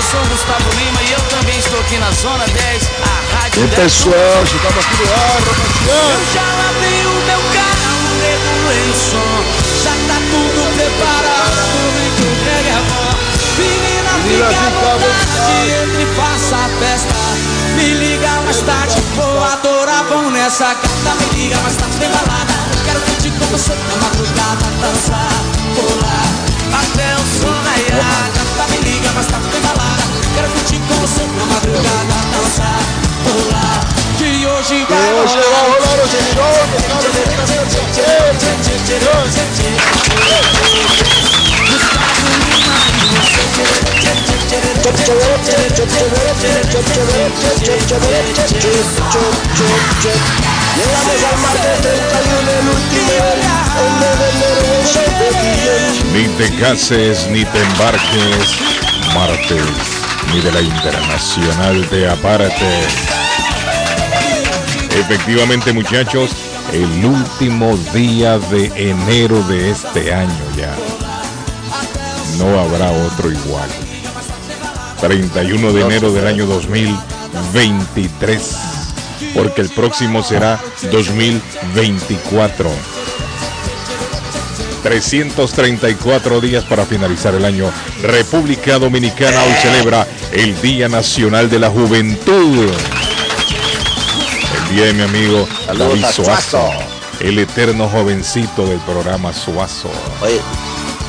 Eu 0.00 0.04
sou 0.10 0.22
o 0.22 0.28
Gustavo 0.28 0.64
Lima 0.78 1.02
e 1.02 1.12
eu 1.12 1.20
também 1.28 1.58
estou 1.58 1.78
aqui 1.78 1.98
na 1.98 2.10
Zona 2.12 2.46
10, 2.46 2.90
a 3.04 3.36
Rádio 3.36 3.66
10. 3.68 3.74
pessoal, 3.84 4.42
estamos 4.44 4.78
aqui 4.80 4.96
no 4.96 5.12
ar, 5.12 5.36
Eu 5.36 6.00
Romanciano. 6.00 6.24
já 6.32 6.48
abri 6.70 6.98
o 7.04 7.16
meu 7.28 7.42
carro, 7.52 8.08
regulei 8.24 8.80
o 8.88 8.96
som, 8.96 9.36
já 9.84 9.92
tá 10.08 10.16
tudo 10.32 10.60
preparado, 10.72 11.60
vem 12.00 12.10
que 12.16 12.22
o 12.22 12.34
brega 12.40 12.70
é 12.70 12.82
bom. 12.88 13.12
Menina, 13.60 14.12
Menina, 14.24 14.48
fica 14.48 14.56
à 14.56 14.96
vontade, 14.96 15.68
entre 15.84 16.02
e 16.02 16.14
faça 16.16 16.56
a 16.56 16.68
festa. 16.80 17.14
Me 17.76 17.92
liga 17.92 18.30
mais 18.40 18.60
tarde, 18.62 18.96
vou 19.16 19.44
adorar, 19.44 20.04
vão 20.04 20.30
nessa 20.30 20.72
gata. 20.80 21.12
Me 21.20 21.42
liga 21.42 21.58
mais 21.58 21.76
tarde, 21.76 21.96
tem 21.98 22.08
balada. 22.08 22.54
Quero 22.86 23.00
curtir 23.00 23.30
com 23.32 23.44
você 23.52 23.74
na 23.74 23.96
madrugada, 24.00 24.64
dançar, 24.80 25.44
pular, 25.76 26.28
até 26.72 27.14
o 27.16 27.24
som 27.36 27.52
raiar. 27.52 28.30
Gata, 28.32 28.70
me 28.72 28.78
liga 28.78 29.12
mais 29.12 29.26
tarde, 29.26 29.46
tem 29.48 29.60
balada. 29.60 29.89
Quero 30.34 30.48
curtir 30.50 30.80
com 30.88 30.94
você 30.94 31.22
na 31.22 31.46
madrugada, 31.46 32.14
dançar, 32.32 32.80
pular. 33.24 33.80
Que 34.18 34.46
hoje 34.46 34.86
vai 34.88 34.98
Que 34.98 35.12
hoje 35.14 35.36
vai 35.36 35.62
rolar 35.70 35.98
o 36.02 36.08
gemidão, 36.08 36.50
Llegamos 50.76 51.24
al 51.24 51.36
martes 51.38 51.80
31, 51.82 52.48
el 52.58 52.68
último, 52.68 53.12
el 53.80 53.92
9 54.00 54.16
de 54.18 54.28
enero, 54.30 54.62
el 54.78 54.86
show 54.86 55.08
de 55.18 55.28
Guillén. 55.40 55.92
Ni 56.12 56.24
te 56.36 56.48
cases 56.58 57.26
ni 57.28 57.44
te 57.44 57.60
embarques, 57.62 58.46
martes, 59.14 59.99
de 60.38 60.52
la 60.52 60.60
Internacional 60.60 61.90
de 61.90 62.08
Aparte. 62.08 62.54
Efectivamente, 64.96 65.72
muchachos, 65.72 66.30
el 66.72 67.04
último 67.04 67.76
día 67.92 68.38
de 68.38 68.66
enero 68.76 69.42
de 69.48 69.70
este 69.70 70.14
año 70.14 70.30
ya. 70.56 70.72
No 72.38 72.60
habrá 72.60 72.92
otro 72.92 73.32
igual. 73.32 73.68
31 75.00 75.72
de 75.72 75.82
enero 75.82 76.12
del 76.12 76.28
año 76.28 76.46
2023. 76.46 78.56
Porque 79.34 79.62
el 79.62 79.70
próximo 79.70 80.22
será 80.22 80.60
2024. 80.92 82.70
334 84.82 86.40
días 86.40 86.64
para 86.64 86.84
finalizar 86.86 87.34
el 87.34 87.44
año. 87.44 87.70
República 88.02 88.78
Dominicana 88.78 89.42
hoy 89.44 89.52
celebra 89.62 90.06
el 90.32 90.60
Día 90.60 90.88
Nacional 90.88 91.50
de 91.50 91.58
la 91.58 91.70
Juventud. 91.70 92.68
El 94.56 94.74
día 94.74 94.86
de 94.86 94.92
mi 94.94 95.02
amigo 95.02 95.48
David 95.66 96.04
Suazo, 96.12 96.70
el 97.20 97.38
eterno 97.38 97.88
jovencito 97.88 98.66
del 98.66 98.78
programa 98.80 99.32
Suazo. 99.32 99.90
Oye, 100.22 100.40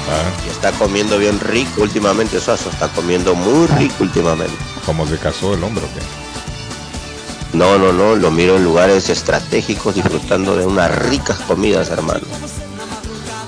¿Ah? 0.09 0.45
y 0.45 0.49
está 0.49 0.71
comiendo 0.73 1.17
bien 1.17 1.39
rico 1.39 1.81
últimamente, 1.81 2.39
Suazo. 2.39 2.69
Está 2.69 2.87
comiendo 2.89 3.35
muy 3.35 3.67
rico 3.67 3.95
últimamente. 4.01 4.55
¿Cómo 4.85 5.07
se 5.07 5.17
casó 5.17 5.53
el 5.53 5.63
hombre 5.63 5.83
qué? 5.93 7.57
No, 7.57 7.77
no, 7.77 7.91
no. 7.91 8.15
Lo 8.15 8.31
miro 8.31 8.57
en 8.57 8.63
lugares 8.63 9.09
estratégicos 9.09 9.95
disfrutando 9.95 10.55
de 10.55 10.65
unas 10.65 10.93
ricas 11.09 11.37
comidas, 11.39 11.89
hermano. 11.89 12.21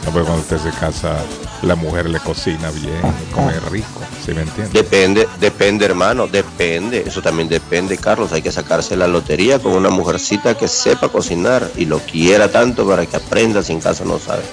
No, 0.06 0.12
pero 0.12 0.26
cuando 0.26 0.42
usted 0.42 0.58
se 0.58 0.78
casa, 0.78 1.16
la 1.62 1.76
mujer 1.76 2.10
le 2.10 2.20
cocina 2.20 2.70
bien, 2.72 3.02
come 3.32 3.54
rico, 3.72 4.02
¿sí 4.26 4.34
me 4.34 4.42
entiende? 4.42 4.72
Depende, 4.74 5.28
depende, 5.40 5.86
hermano. 5.86 6.28
Depende. 6.28 7.04
Eso 7.08 7.22
también 7.22 7.48
depende, 7.48 7.98
Carlos. 7.98 8.34
Hay 8.34 8.42
que 8.42 8.52
sacarse 8.52 8.98
la 8.98 9.08
lotería 9.08 9.60
con 9.60 9.72
una 9.74 9.90
mujercita 9.90 10.58
que 10.58 10.68
sepa 10.68 11.08
cocinar 11.08 11.70
y 11.78 11.86
lo 11.86 12.00
quiera 12.00 12.52
tanto 12.52 12.88
para 12.88 13.06
que 13.06 13.16
aprenda 13.16 13.64
si 13.64 13.72
en 13.72 13.80
caso 13.80 14.04
no 14.04 14.20
sabe. 14.20 14.44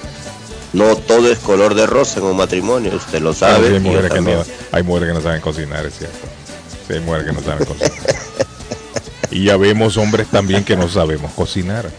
No 0.73 0.95
todo 0.95 1.29
es 1.29 1.39
color 1.39 1.75
de 1.75 1.85
rosa 1.85 2.21
en 2.21 2.27
un 2.27 2.37
matrimonio. 2.37 2.95
Usted 2.95 3.21
lo 3.21 3.33
sí, 3.33 3.39
sabe. 3.39 3.75
hay, 3.75 3.79
mujeres 3.79 4.11
que 4.11 4.21
no, 4.21 4.43
hay 4.71 4.83
mujeres 4.83 5.09
que 5.09 5.13
no 5.15 5.21
saben 5.21 5.41
cocinar, 5.41 5.85
es 5.85 5.97
cierto. 5.97 6.27
Sí, 6.87 6.93
hay 6.93 6.99
mujeres 7.01 7.27
que 7.27 7.33
no 7.33 7.41
saben 7.41 7.65
cocinar. 7.65 8.15
y 9.31 9.43
ya 9.43 9.57
vemos 9.57 9.97
hombres 9.97 10.27
también 10.27 10.63
que 10.63 10.77
no 10.77 10.87
sabemos 10.87 11.33
cocinar. 11.33 11.89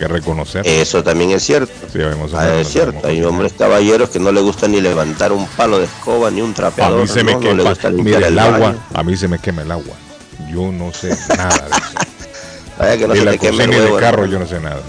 Que 0.00 0.08
reconocer. 0.08 0.66
Eso 0.66 1.04
también 1.04 1.30
es 1.32 1.42
cierto. 1.44 1.70
Sí, 1.92 1.98
ya 1.98 2.06
vemos 2.08 2.32
Ah, 2.32 2.54
es 2.54 2.68
cierto, 2.68 3.06
hay 3.06 3.22
hombres 3.22 3.52
caballeros 3.52 4.08
que 4.08 4.18
no 4.18 4.32
le 4.32 4.40
gusta 4.40 4.66
ni 4.66 4.80
levantar 4.80 5.30
un 5.30 5.46
palo 5.46 5.78
de 5.78 5.84
escoba 5.84 6.30
ni 6.30 6.40
un 6.40 6.52
A 6.52 6.54
trapeador. 6.54 7.02
mí 7.02 7.06
se 7.06 7.22
me 7.22 7.34
no, 7.34 7.40
quema, 7.40 7.74
mira, 8.02 8.26
el 8.26 8.38
agua, 8.38 8.76
a 8.94 9.02
mí 9.02 9.14
se 9.14 9.28
me 9.28 9.38
quema 9.38 9.60
el 9.60 9.70
agua. 9.70 9.94
Yo 10.50 10.72
no 10.72 10.90
sé 10.90 11.10
nada 11.36 11.50
de 11.54 11.76
eso. 11.76 12.08
Vaya 12.78 12.96
que 12.96 13.06
no 13.08 13.12
de 13.12 13.18
se 13.18 13.24
la 13.26 13.30
te 13.32 13.38
queme 13.40 13.64
y 13.64 13.66
de 13.66 13.96
carro 14.00 14.24
yo 14.24 14.38
no 14.38 14.46
sé 14.46 14.58
nada. 14.58 14.80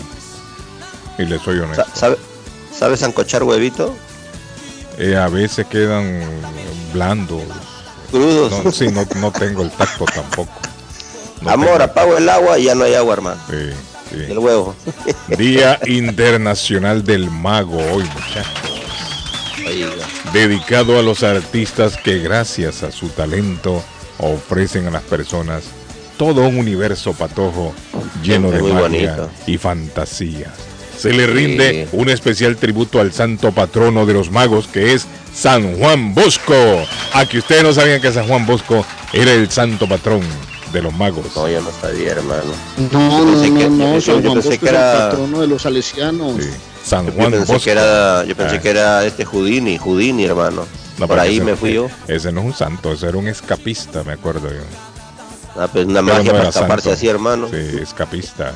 Y 1.17 1.23
le 1.25 1.38
soy 1.39 1.59
honesto. 1.59 1.83
Sa- 1.83 1.94
¿Sabe, 2.00 2.17
¿Sabes 2.73 3.01
sancochar 3.01 3.44
huevito? 3.44 3.94
Eh, 4.97 5.17
a 5.17 5.27
veces 5.27 5.67
quedan 5.67 6.21
blandos. 6.94 7.41
Crudos. 8.11 8.63
No, 8.63 8.71
sí, 8.71 8.88
no, 8.88 9.05
no 9.17 9.29
tengo 9.38 9.63
el 9.63 9.71
tacto 9.71 10.05
tampoco. 10.05 10.53
No 11.41 11.50
Amor, 11.51 11.67
tengo- 11.67 11.83
apago 11.83 12.17
el 12.17 12.29
agua 12.29 12.57
y 12.57 12.63
ya 12.63 12.75
no 12.75 12.85
hay 12.85 12.94
agua, 12.94 13.11
hermano. 13.16 13.41
Sí, 13.50 13.71
sí. 14.11 14.25
El 14.29 14.39
huevo. 14.39 14.75
Día 15.38 15.79
Internacional 15.88 17.03
del 17.03 17.29
Mago 17.31 17.77
hoy, 17.77 18.03
muchachos. 18.03 18.72
Oiga, 19.67 19.89
Dedicado 20.33 20.97
a 20.99 21.01
los 21.01 21.23
artistas 21.23 21.97
que 21.97 22.19
gracias 22.19 22.83
a 22.83 22.91
su 22.91 23.09
talento 23.09 23.83
ofrecen 24.17 24.88
a 24.88 24.91
las 24.91 25.03
personas 25.03 25.63
todo 26.17 26.41
un 26.47 26.57
universo 26.57 27.13
patojo 27.13 27.73
lleno 28.23 28.51
de 28.51 28.61
magia 28.61 28.79
bonito. 28.81 29.29
y 29.47 29.57
fantasía. 29.57 30.53
Se 30.97 31.11
le 31.11 31.25
rinde 31.25 31.88
Sí. 31.89 31.97
un 31.97 32.09
especial 32.09 32.57
tributo 32.57 33.00
al 33.00 33.11
santo 33.11 33.51
patrono 33.51 34.05
de 34.05 34.13
los 34.13 34.29
magos 34.29 34.67
que 34.67 34.94
es 34.94 35.07
San 35.33 35.77
Juan 35.79 36.13
Bosco. 36.13 36.53
A 37.13 37.25
que 37.25 37.39
ustedes 37.39 37.63
no 37.63 37.73
sabían 37.73 38.01
que 38.01 38.11
San 38.11 38.27
Juan 38.27 38.45
Bosco 38.45 38.85
era 39.13 39.31
el 39.33 39.50
santo 39.50 39.88
patrón 39.88 40.21
de 40.71 40.81
los 40.81 40.93
magos. 40.93 41.25
no, 41.35 41.47
yo 41.49 41.61
no 41.61 41.69
sabía, 41.81 42.11
hermano. 42.13 42.51
No, 42.91 43.25
no, 43.25 43.31
pensé 43.31 43.53
que- 43.53 43.69
no, 43.69 43.87
no, 43.87 43.99
yo 43.99 44.01
San 44.01 44.21
Juan 44.23 44.33
pensé 44.35 44.49
Bosco 44.49 44.49
que 44.49 44.55
es 44.55 44.61
el 44.63 44.67
era- 44.77 45.09
patrono 45.09 45.41
de 45.41 45.47
los 45.47 45.61
salesianos. 45.61 46.35
Sí. 46.43 46.49
San 46.83 47.05
Yo 47.07 47.11
Juan 47.13 47.31
pensé 47.31 47.51
Bosco. 47.53 47.63
que 47.65 47.71
era, 47.71 48.23
yo 48.25 48.35
pensé 48.35 48.55
Ah. 48.55 48.61
que 48.61 48.69
era 48.69 49.05
este 49.05 49.25
Houdini, 49.25 49.77
Houdini, 49.77 50.25
hermano. 50.25 50.65
No, 50.97 51.07
Por 51.07 51.19
ahí 51.19 51.39
me 51.41 51.55
fui 51.55 51.73
yo. 51.73 51.87
Ese 52.07 52.31
no 52.31 52.41
es 52.41 52.45
un 52.47 52.53
santo, 52.53 52.91
ese 52.91 53.07
era 53.07 53.17
un 53.17 53.27
escapista, 53.27 54.03
me 54.03 54.13
acuerdo 54.13 54.49
yo. 54.49 54.61
Ah, 55.55 55.67
pues 55.71 55.85
una 55.85 56.01
Pero 56.01 56.15
magia 56.17 56.31
no 56.31 56.37
para 56.37 56.49
escaparse 56.49 56.83
santo. 56.89 56.97
así, 56.97 57.07
hermano. 57.07 57.47
Sí, 57.49 57.77
escapista. 57.81 58.53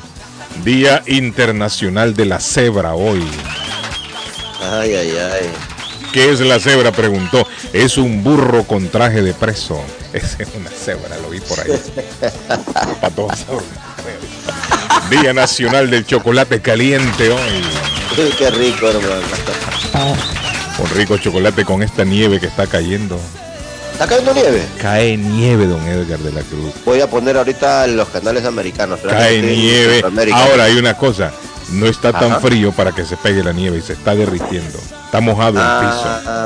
Día 0.64 1.02
Internacional 1.06 2.14
de 2.14 2.24
la 2.26 2.40
Cebra 2.40 2.94
hoy. 2.94 3.22
Ay, 4.62 4.94
ay, 4.94 5.10
ay. 5.10 5.50
¿Qué 6.12 6.30
es 6.30 6.40
la 6.40 6.58
cebra? 6.58 6.92
Preguntó. 6.92 7.46
Es 7.72 7.98
un 7.98 8.22
burro 8.22 8.64
con 8.64 8.88
traje 8.88 9.22
de 9.22 9.34
preso. 9.34 9.80
Esa 10.12 10.36
es 10.42 10.48
una 10.54 10.70
cebra, 10.70 11.16
lo 11.18 11.30
vi 11.30 11.40
por 11.40 11.60
ahí. 11.60 11.70
Para 13.00 13.14
todos. 13.14 13.44
Día 15.10 15.32
Nacional 15.32 15.90
del 15.90 16.06
Chocolate 16.06 16.60
Caliente 16.60 17.30
hoy. 17.30 18.30
Qué 18.38 18.50
rico, 18.50 18.88
hermano. 18.88 19.20
Un 20.78 20.90
rico 20.90 21.16
chocolate 21.16 21.64
con 21.64 21.82
esta 21.82 22.04
nieve 22.04 22.40
que 22.40 22.46
está 22.46 22.66
cayendo. 22.66 23.18
¿Está 23.92 24.06
cayendo 24.06 24.34
nieve? 24.34 24.62
Cae 24.80 25.16
nieve, 25.16 25.66
don 25.66 25.80
Edgar 25.86 26.18
de 26.18 26.32
la 26.32 26.42
Cruz. 26.42 26.72
Voy 26.84 27.00
a 27.00 27.08
poner 27.08 27.36
ahorita 27.36 27.86
los 27.86 28.08
canales 28.08 28.44
americanos. 28.44 29.00
Cae 29.00 29.40
nieve. 29.40 30.02
Ahora 30.32 30.64
hay 30.64 30.76
una 30.76 30.94
cosa. 30.94 31.32
No 31.72 31.86
está 31.86 32.12
tan 32.12 32.40
frío 32.40 32.70
para 32.72 32.92
que 32.92 33.04
se 33.04 33.16
pegue 33.16 33.42
la 33.42 33.52
nieve 33.52 33.78
y 33.78 33.82
se 33.82 33.94
está 33.94 34.14
derritiendo. 34.14 34.78
Está 35.04 35.20
mojado 35.20 35.58
Ah, 35.60 35.80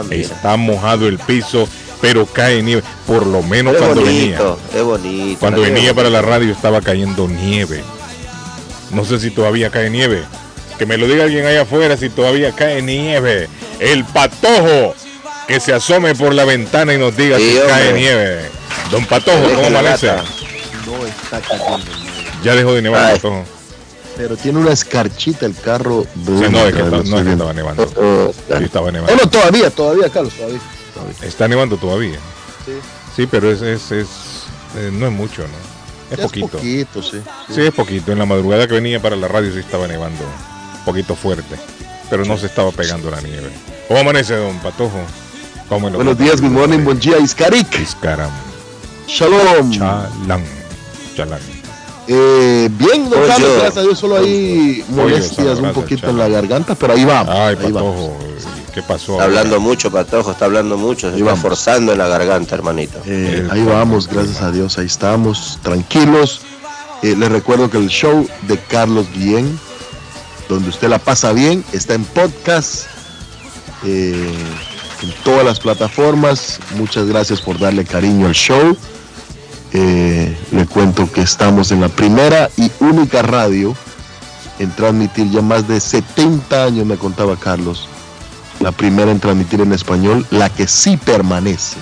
el 0.02 0.08
piso. 0.08 0.14
mira. 0.22 0.34
Está 0.36 0.56
mojado 0.56 1.08
el 1.08 1.18
piso, 1.18 1.68
pero 2.00 2.24
cae 2.26 2.62
nieve. 2.62 2.82
Por 3.06 3.26
lo 3.26 3.42
menos 3.42 3.74
es 3.74 3.80
cuando 3.80 4.02
venía. 4.02 4.38
bonito, 4.38 4.58
es 4.74 4.82
bonito. 4.82 5.40
Cuando 5.40 5.60
venía 5.62 5.92
para 5.94 6.08
la 6.10 6.22
radio 6.22 6.52
estaba 6.52 6.80
cayendo 6.80 7.28
nieve. 7.28 7.82
No 8.90 9.04
sé 9.04 9.20
si 9.20 9.30
todavía 9.30 9.70
cae 9.70 9.90
nieve. 9.90 10.22
Que 10.78 10.86
me 10.86 10.96
lo 10.96 11.06
diga 11.06 11.24
alguien 11.24 11.44
allá 11.44 11.62
afuera 11.62 11.96
si 11.98 12.08
todavía 12.08 12.52
cae 12.52 12.80
nieve. 12.80 13.48
El 13.78 14.04
patojo 14.04 14.94
que 15.46 15.60
se 15.60 15.74
asome 15.74 16.14
por 16.14 16.34
la 16.34 16.44
ventana 16.46 16.94
y 16.94 16.98
nos 16.98 17.14
diga 17.16 17.36
Sí, 17.36 17.52
si 17.60 17.68
cae 17.68 17.92
nieve. 17.92 18.48
Don 18.90 19.04
Patojo, 19.04 19.42
¿cómo 19.54 19.68
la 19.70 19.80
amanece? 19.80 20.06
no 20.86 21.06
está 21.06 21.40
cayendo 21.40 21.76
nieve. 21.76 22.30
Ya 22.42 22.54
dejó 22.54 22.72
de 22.72 22.82
nevar, 22.82 23.04
Ay. 23.04 23.14
Patojo. 23.16 23.44
Pero 24.16 24.36
tiene 24.36 24.58
una 24.58 24.72
escarchita 24.72 25.46
el 25.46 25.54
carro. 25.56 26.04
Sí, 26.14 26.30
no, 26.50 26.58
es 26.66 26.74
que, 26.74 26.80
está- 26.82 26.90
no 27.02 27.18
es 27.18 27.24
que 27.24 27.32
estaba 27.32 27.52
nevando. 27.52 27.86
Sí, 27.86 28.64
estaba 28.64 28.92
nevando. 28.92 29.16
no, 29.16 29.30
todavía, 29.30 29.70
todavía, 29.70 30.08
Carlos, 30.10 30.34
todavía. 30.34 30.60
todavía. 30.94 31.14
Está 31.22 31.48
nevando 31.48 31.76
todavía. 31.76 32.18
Sí. 32.66 32.72
Sí, 33.16 33.26
pero 33.26 33.50
es, 33.50 33.62
es, 33.62 33.90
es 33.92 34.06
eh, 34.76 34.90
no 34.92 35.06
es 35.06 35.12
mucho, 35.12 35.42
¿no? 35.42 35.48
Es 36.10 36.18
Ya 36.18 36.24
poquito. 36.24 36.48
poquito, 36.48 37.02
sí. 37.02 37.20
Sí, 37.54 37.60
es 37.62 37.72
poquito. 37.72 38.12
En 38.12 38.18
la 38.18 38.26
madrugada 38.26 38.66
que 38.66 38.74
venía 38.74 39.00
para 39.00 39.16
la 39.16 39.28
radio 39.28 39.52
sí 39.52 39.60
estaba 39.60 39.86
nevando. 39.86 40.22
Un 40.24 40.84
poquito 40.84 41.14
fuerte. 41.14 41.56
Pero 42.10 42.24
no 42.24 42.36
se 42.36 42.46
estaba 42.46 42.72
pegando 42.72 43.10
la 43.10 43.20
nieve. 43.20 43.50
¿Cómo 43.88 44.00
amanece, 44.00 44.34
don 44.36 44.58
Patojo? 44.58 44.98
¿Cómo 45.68 45.88
lo 45.88 45.96
Buenos 45.96 46.18
días, 46.18 46.40
good 46.40 46.50
morning, 46.50 46.80
buen 46.80 46.98
día, 46.98 47.18
Iskarik. 47.18 47.78
Iscaram. 47.78 48.30
Shalom. 49.06 49.70
Chalán. 49.70 50.44
Chalán. 51.16 51.59
Eh, 52.08 52.68
bien, 52.72 53.08
don. 53.08 53.20
Carlos, 53.26 53.50
gracias 53.58 53.76
a 53.76 53.82
Dios, 53.82 53.98
solo 53.98 54.16
hay 54.16 54.84
molestias 54.90 55.58
un 55.60 55.72
poquito 55.72 56.08
en 56.10 56.18
la 56.18 56.28
garganta, 56.28 56.74
pero 56.74 56.94
ahí 56.94 57.04
vamos. 57.04 57.34
Ay, 57.34 57.56
ahí 57.60 57.72
vamos. 57.72 57.94
Patojo. 57.94 58.16
¿Qué 58.74 58.82
pasó? 58.82 59.12
Está 59.12 59.12
ahora? 59.12 59.24
hablando 59.26 59.60
mucho, 59.60 59.90
Patojo, 59.90 60.30
está 60.30 60.44
hablando 60.44 60.76
mucho, 60.76 61.08
se 61.08 61.14
Ahí 61.14 61.20
está 61.20 61.24
vamos. 61.32 61.40
forzando 61.42 61.92
en 61.92 61.98
la 61.98 62.08
garganta, 62.08 62.54
hermanito. 62.54 62.98
Eh, 63.06 63.40
El 63.44 63.50
ahí 63.50 63.64
vamos, 63.64 64.08
gracias 64.08 64.40
a 64.42 64.50
Dios, 64.52 64.78
ahí 64.78 64.86
estamos, 64.86 65.58
tranquilos. 65.62 66.40
Eh, 67.02 67.14
les 67.16 67.30
recuerdo 67.30 67.70
que 67.70 67.78
el 67.78 67.88
show 67.88 68.26
de 68.42 68.58
Carlos 68.58 69.06
Guillén, 69.14 69.58
donde 70.48 70.68
usted 70.68 70.88
la 70.88 70.98
pasa 70.98 71.32
bien, 71.32 71.64
está 71.72 71.94
en 71.94 72.04
podcast, 72.04 72.84
eh, 73.84 74.32
en 75.02 75.12
todas 75.24 75.44
las 75.44 75.58
plataformas. 75.60 76.60
Muchas 76.76 77.06
gracias 77.06 77.40
por 77.40 77.58
darle 77.58 77.84
cariño 77.84 78.26
al 78.26 78.34
show. 78.34 78.76
Eh, 79.72 80.36
le 80.52 80.66
cuento 80.66 81.10
que 81.12 81.20
estamos 81.22 81.70
en 81.70 81.80
la 81.80 81.88
primera 81.88 82.50
y 82.56 82.70
única 82.80 83.22
radio 83.22 83.76
en 84.58 84.70
transmitir 84.72 85.30
ya 85.30 85.42
más 85.42 85.66
de 85.68 85.80
70 85.80 86.64
años, 86.64 86.86
me 86.86 86.96
contaba 86.96 87.36
Carlos. 87.36 87.88
La 88.60 88.72
primera 88.72 89.10
en 89.10 89.20
transmitir 89.20 89.60
en 89.60 89.72
español, 89.72 90.26
la 90.30 90.50
que 90.50 90.66
sí 90.66 90.96
permanece. 90.96 91.76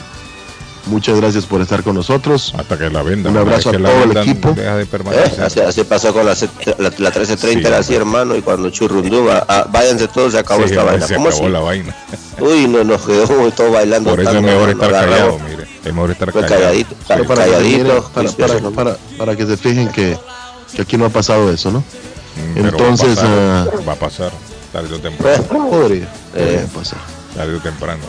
Muchas 0.86 1.16
gracias 1.18 1.44
por 1.44 1.60
estar 1.60 1.82
con 1.82 1.96
nosotros. 1.96 2.54
Hasta 2.56 2.78
que 2.78 2.88
la 2.88 3.02
vendan. 3.02 3.32
Un 3.32 3.38
abrazo 3.38 3.70
a 3.70 3.72
que 3.72 3.78
la 3.78 3.90
todo 3.90 4.04
el 4.04 4.16
equipo. 4.16 4.52
Deja 4.52 4.76
de 4.76 4.84
¿Eh? 4.84 4.86
permanecer. 4.86 5.42
Así, 5.42 5.60
así 5.60 5.84
pasó 5.84 6.14
con 6.14 6.24
la, 6.24 6.32
la, 6.34 6.74
la 6.78 6.90
1330, 6.90 7.60
Sí, 7.60 7.66
era 7.66 7.78
así, 7.78 7.94
hermano, 7.94 8.36
y 8.36 8.42
cuando 8.42 8.70
Churrundú, 8.70 9.28
ah, 9.30 9.66
váyanse 9.70 10.08
todos, 10.08 10.32
se 10.32 10.38
acabó 10.38 10.62
Sí, 10.64 10.70
esta 10.70 10.84
vaina. 10.84 11.06
se 11.06 11.14
¿Cómo 11.16 11.28
acabó 11.28 11.42
así? 11.44 11.52
la 11.52 11.60
vaina. 11.60 11.96
Uy, 12.40 12.68
no, 12.68 12.84
nos 12.84 13.02
quedó 13.06 13.26
todos 13.50 13.72
bailando. 13.72 14.10
Por 14.10 14.20
eso 14.20 14.30
es 14.30 14.42
mejor 14.42 14.70
estar 14.70 14.90
callado, 14.92 15.38
mire. 15.40 15.57
Es 15.84 15.92
mejor 15.94 16.10
estar 16.10 16.32
callado. 16.32 16.52
calladito, 16.54 16.90
Sí, 16.90 17.04
para, 17.06 17.20
que, 17.22 17.26
calladito, 17.28 18.10
para, 18.12 18.30
para- 18.32 18.70
para- 18.70 18.96
para 19.16 19.36
que 19.36 19.46
se 19.46 19.56
fijen 19.56 19.88
que, 19.90 20.16
que 20.74 20.82
aquí 20.82 20.96
no 20.96 21.06
ha 21.06 21.10
pasado 21.10 21.50
eso, 21.52 21.70
¿no? 21.70 21.78
Mm, 21.80 22.54
pero 22.54 22.68
Entonces, 22.68 23.16
va 23.18 23.62
a, 23.62 23.64
pasar, 23.64 23.88
va 23.88 23.92
a 23.92 23.96
pasar 23.96 24.32
tarde 24.72 24.94
o 24.94 24.98
temprano. 25.00 25.44
Podría, 25.44 26.08
podría 26.32 26.60
Eh. 26.62 26.66
pasar. 26.74 26.98
Tarde 27.34 27.54
o 27.56 27.60
temprano. 27.60 28.02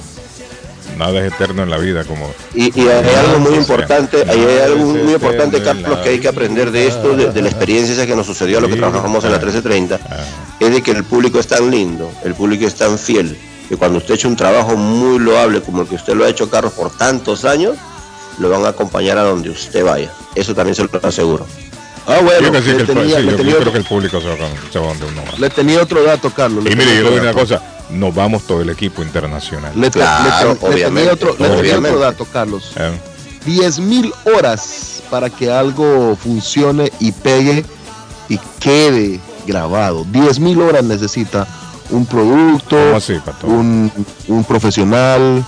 Nada 0.97 1.23
es 1.25 1.31
eterno 1.31 1.63
en 1.63 1.69
la 1.69 1.77
vida 1.77 2.03
como 2.03 2.29
Y, 2.53 2.77
y 2.77 2.87
hay 2.89 3.15
algo 3.15 3.39
muy 3.39 3.53
importante, 3.53 4.23
ahí 4.27 4.39
hay 4.43 4.57
algo 4.59 4.85
muy 4.85 5.13
importante, 5.13 5.61
Carlos, 5.63 5.99
que 5.99 6.09
hay 6.09 6.19
que 6.19 6.27
aprender 6.27 6.71
de 6.71 6.87
esto, 6.87 7.15
de, 7.15 7.31
de 7.31 7.41
la 7.41 7.49
experiencia 7.49 7.93
esa 7.93 8.05
que 8.05 8.15
nos 8.15 8.25
sucedió 8.25 8.57
a 8.57 8.61
lo 8.61 8.67
que 8.67 8.73
Sí. 8.73 8.79
trabajamos 8.79 9.23
en 9.23 9.31
la 9.31 9.37
Ah. 9.37 9.39
1330, 9.39 9.99
Ah. 10.09 10.17
es 10.59 10.71
de 10.71 10.81
que 10.81 10.91
el 10.91 11.03
público 11.05 11.39
es 11.39 11.47
tan 11.47 11.69
lindo, 11.71 12.11
el 12.25 12.33
público 12.33 12.65
es 12.65 12.75
tan 12.75 12.97
fiel, 12.97 13.37
que 13.69 13.77
cuando 13.77 13.99
usted 13.99 14.15
echa 14.15 14.27
un 14.27 14.35
trabajo 14.35 14.75
muy 14.75 15.19
loable 15.19 15.61
como 15.61 15.83
el 15.83 15.87
que 15.87 15.95
usted 15.95 16.15
lo 16.15 16.25
ha 16.25 16.29
hecho, 16.29 16.49
Carlos, 16.49 16.73
por 16.73 16.89
tantos 16.89 17.45
años, 17.45 17.77
lo 18.39 18.49
van 18.49 18.65
a 18.65 18.69
acompañar 18.69 19.17
a 19.17 19.23
donde 19.23 19.49
usted 19.51 19.85
vaya. 19.85 20.11
Eso 20.35 20.53
también 20.55 20.75
se 20.75 20.83
lo 20.83 20.89
aseguro. 21.03 21.45
Ah, 22.07 22.17
Yo 22.17 22.23
bueno, 22.23 22.39
creo 22.39 22.51
que 22.53 22.61
sí, 22.63 22.67
le 22.69 22.75
que 22.77 22.81
el, 22.81 22.87
tenía, 22.87 23.17
sí, 23.17 23.23
le 23.23 23.31
yo- 23.31 23.37
tenía 23.37 23.51
yo 23.53 23.57
creo 23.57 23.59
otro, 23.59 23.71
que 23.73 23.77
el 23.77 23.85
público 23.85 24.19
se 24.21 24.27
va, 24.27 24.37
con- 24.37 24.71
se 24.71 24.79
va 24.79 24.87
donde 24.87 25.05
uno 25.05 25.21
va. 25.31 25.37
le 25.37 25.49
tenía 25.51 25.81
otro 25.83 26.03
dato, 26.03 26.31
Carlos. 26.31 26.65
Y 26.65 26.69
mire, 26.69 26.95
yo 26.97 27.03
le 27.03 27.09
digo 27.11 27.21
una 27.21 27.33
cosa, 27.33 27.61
nos 27.91 28.15
vamos 28.15 28.43
todo 28.47 28.61
el 28.61 28.69
equipo 28.71 29.03
internacional. 29.03 29.71
Le, 29.75 29.91
te- 29.91 29.99
Claro, 29.99 30.49
le 30.53 30.55
te- 30.55 30.69
le 30.75 30.83
tenía 30.85 31.13
otro, 31.13 31.35
le 31.37 31.49
tenía 31.49 31.77
otro 31.79 31.99
dato, 31.99 32.25
Carlos. 32.25 32.71
¿eh? 32.77 32.91
10 33.45 33.79
mil 33.79 34.11
horas 34.35 35.03
para 35.11 35.29
que 35.29 35.51
algo 35.51 36.15
funcione 36.15 36.91
y 36.99 37.11
pegue 37.11 37.63
y 38.27 38.39
quede 38.59 39.19
grabado. 39.45 40.03
10 40.09 40.39
mil 40.39 40.59
horas 40.61 40.83
necesita 40.83 41.47
un 41.91 42.05
producto, 42.05 42.75
¿Cómo 42.77 42.97
así, 42.97 43.19
un, 43.43 43.91
un 44.27 44.43
profesional, 44.43 45.45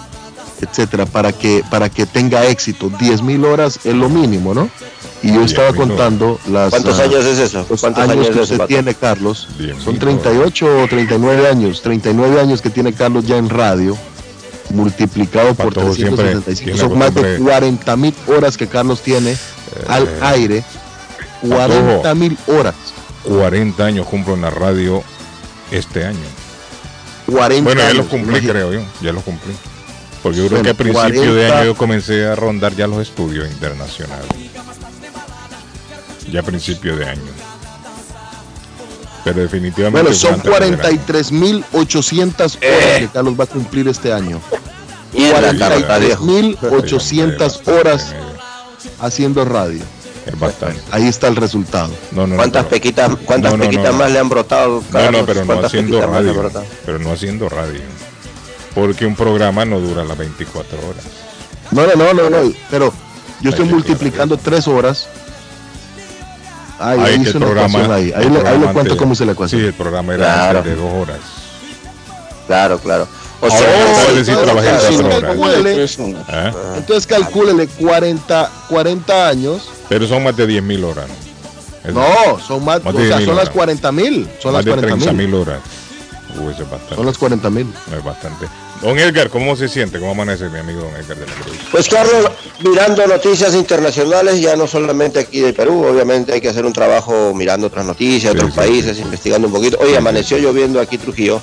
etcétera, 0.62 1.06
para 1.06 1.32
que, 1.34 1.64
para 1.70 1.90
que 1.90 2.06
tenga 2.06 2.46
éxito. 2.46 2.90
10 3.00 3.22
mil 3.24 3.46
horas 3.46 3.80
es 3.84 3.94
lo 3.94 4.10
mínimo, 4.10 4.54
¿no? 4.54 4.70
Y 5.24 5.28
yo 5.30 5.42
10.000 5.42 5.46
estaba 5.46 5.74
contando 5.74 6.40
las, 6.50 6.72
¿Cuántos 6.72 7.00
ah, 7.00 7.04
años 7.04 7.26
es 7.26 7.38
eso? 7.40 7.66
los 7.70 7.80
¿Cuántos 7.82 8.04
años 8.04 8.14
años 8.26 8.30
que 8.30 8.40
usted 8.40 8.58
Pato? 8.58 8.68
tiene, 8.68 8.94
Carlos. 8.96 9.48
10.000 9.60 9.80
Son 9.80 10.00
38 10.00 10.84
o 10.84 10.88
39 10.88 11.48
años. 11.48 11.82
39 11.82 12.40
años 12.42 12.62
que 12.62 12.70
tiene 12.72 12.94
Carlos 12.94 13.26
ya 13.28 13.38
en 13.38 13.50
radio, 13.50 13.96
multiplicado 14.72 15.54
por 15.54 15.74
Pato 15.74 15.94
siempre 15.94 16.24
365. 16.26 16.64
tiene 16.64 16.80
Son 16.80 16.98
más 16.98 17.14
de 17.14 17.22
costumbre- 17.22 17.44
40 17.52 17.96
mil 17.98 18.16
horas 18.28 18.58
que 18.58 18.68
Carlos 18.68 19.02
tiene 19.02 19.38
al 19.88 20.10
aire. 20.22 20.64
40 21.42 22.16
mil 22.16 22.38
horas. 22.48 22.76
40 23.24 23.86
años 23.86 24.08
cumplo 24.08 24.34
en 24.34 24.42
la 24.42 24.50
radio 24.50 25.04
este 25.72 26.06
año. 26.06 26.20
40 27.28 27.64
Bueno, 27.64 27.82
ya 27.82 27.94
los 27.94 28.06
cumplí, 28.08 28.30
imagínate. 28.30 28.52
creo 28.60 28.74
yo. 28.74 28.82
Ya 29.02 29.14
los 29.14 29.24
cumplí. 29.24 29.54
Porque 30.22 30.38
yo 30.38 30.48
creo 30.48 30.60
Bueno, 30.62 30.64
que 30.64 30.70
a 30.70 30.74
principio 30.74 31.34
de 31.34 31.48
40 31.48 31.58
año 31.58 31.66
yo 31.66 31.76
comencé 31.76 32.26
a 32.28 32.36
rondar 32.36 32.76
ya 32.76 32.88
los 32.88 33.02
estudios 33.02 33.50
internacionales. 33.50 34.28
Ya 36.32 36.40
a 36.42 36.44
principio 36.44 36.96
de 36.96 37.06
año. 37.06 37.22
Pero 39.24 39.42
definitivamente. 39.42 40.02
Bueno, 40.02 40.16
son 40.16 40.42
durante 40.42 40.66
el 40.66 40.76
verano. 40.78 41.04
43.800 41.08 42.58
Eh. 42.62 42.68
horas 42.74 43.00
que 43.00 43.08
Carlos 43.14 43.40
va 43.40 43.44
a 43.44 43.48
cumplir 43.48 43.88
este 43.88 44.12
año. 44.14 44.42
Mierda, 45.14 45.56
Carlos, 45.58 45.80
está 45.82 45.98
viejo. 46.00 46.26
43.800 46.26 47.68
horas 47.68 48.14
haciendo 49.00 49.46
radio. 49.46 49.82
Es 50.26 50.40
bastante. 50.40 50.80
Ahí 50.92 51.08
está 51.08 51.28
el 51.28 51.36
resultado. 51.36 51.90
No, 52.12 52.22
no, 52.22 52.28
no, 52.28 52.36
¿Cuántas 52.36 52.66
pero- 52.66 52.70
pequitas, 52.76 53.10
cuántas 53.26 53.52
No, 53.54 53.58
no, 53.58 53.64
pequitas 53.64 53.92
no. 53.92 53.98
más 54.00 54.12
le 54.12 54.20
han 54.20 54.30
brotado? 54.30 54.82
No, 54.82 54.92
Carlos? 54.92 55.22
no, 55.22 55.26
pero 55.26 55.40
no 55.42 55.46
¿Cuántas 55.48 55.66
haciendo 55.68 56.02
radio. 56.06 56.52
Pero 56.86 57.00
no 57.00 57.12
haciendo 57.12 57.50
radio. 57.50 57.82
Porque 58.76 59.06
un 59.06 59.16
programa 59.16 59.66
no 59.66 59.80
dura 59.80 60.04
las 60.04 60.18
24 60.18 60.78
horas. 60.88 61.04
No, 61.72 61.88
no, 61.88 61.96
no, 61.96 62.14
no, 62.14 62.30
no. 62.30 62.54
Pero 62.70 62.94
yo 63.42 63.50
estoy 63.50 63.66
multiplicando 63.66 64.38
tres 64.38 64.68
horas. 64.68 65.08
Ahí, 66.80 67.00
Ahí 67.00 67.22
hice 67.22 67.38
una 67.38 67.46
programa. 67.48 67.68
ecuación 67.70 67.92
ahí. 67.92 68.14
Ahí, 68.16 68.26
el 68.26 68.34
le, 68.34 68.40
ahí 68.40 68.44
le 68.44 68.44
programa 68.44 68.64
cuento 68.74 68.80
antes- 68.82 68.98
cómo 68.98 69.16
se 69.16 69.26
la 69.26 69.32
ecuación. 69.34 69.62
Sí, 69.62 69.68
el 69.68 69.74
programa 69.74 70.14
era 70.14 70.24
Claro. 70.26 70.60
antes 70.60 70.76
de 70.76 70.82
dos 70.82 70.94
horas. 70.94 71.20
Claro, 72.48 72.80
claro. 72.80 73.08
O 73.42 73.50
sea, 73.50 73.60
cuatro 73.60 74.24
sí, 74.24 74.32
horas. 74.32 75.22
calcúlele. 75.22 75.84
¿eh? 75.84 76.52
Entonces 76.78 77.08
calcúlele 77.08 77.68
40, 77.68 78.52
40 78.70 79.28
años. 79.28 79.70
Pero 79.90 80.08
son 80.08 80.24
más 80.24 80.38
de 80.38 80.48
10 80.48 80.64
mil 80.64 80.84
horas. 80.84 81.06
No, 81.92 82.40
son 82.40 82.64
más, 82.64 82.84
Más 82.84 82.94
o 82.94 82.98
de 82.98 83.08
sea, 83.08 83.18
10.000 83.18 83.26
son 83.26 83.36
las 83.36 83.46
horas. 83.46 83.56
40 83.56 83.92
mil. 83.92 84.30
Son 84.40 84.54
más 84.54 84.64
las 84.64 84.66
de 84.66 84.72
40 84.82 85.06
30 85.06 85.14
mil. 85.14 85.34
horas. 85.34 85.60
Uy, 86.38 86.54
eso 86.54 86.64
es 86.64 86.70
bastante. 86.70 86.96
Son 86.96 87.06
las 87.06 87.18
40 87.18 87.50
mil. 87.50 87.74
Es 87.98 88.04
bastante. 88.04 88.48
Don 88.82 88.98
Edgar, 88.98 89.30
¿cómo 89.30 89.56
se 89.56 89.68
siente? 89.68 90.00
¿Cómo 90.00 90.12
amanece 90.12 90.50
mi 90.50 90.60
amigo 90.60 90.82
Don 90.82 90.96
Edgar 90.96 91.18
de 91.18 91.26
la 91.28 91.34
Cruz? 91.34 91.58
Pues 91.72 91.88
Carlos, 91.90 92.32
mirando 92.64 93.06
noticias 93.06 93.54
internacionales, 93.54 94.40
ya 94.42 94.56
no 94.56 94.66
solamente 94.68 95.20
aquí 95.20 95.40
de 95.40 95.54
Perú, 95.54 95.86
obviamente 95.86 96.34
hay 96.34 96.42
que 96.42 96.50
hacer 96.50 96.66
un 96.66 96.74
trabajo 96.74 97.34
mirando 97.36 97.68
otras 97.68 97.86
noticias, 97.86 98.32
Sí, 98.32 98.38
otros 98.38 98.52
sí, 98.54 98.58
países, 98.58 98.98
sí, 98.98 99.04
investigando 99.04 99.48
un 99.48 99.54
poquito. 99.54 99.78
Oye, 99.82 99.92
Sí, 99.92 99.96
amaneció 99.98 100.38
lloviendo 100.40 100.80
aquí 100.80 100.98
Trujillo. 100.98 101.42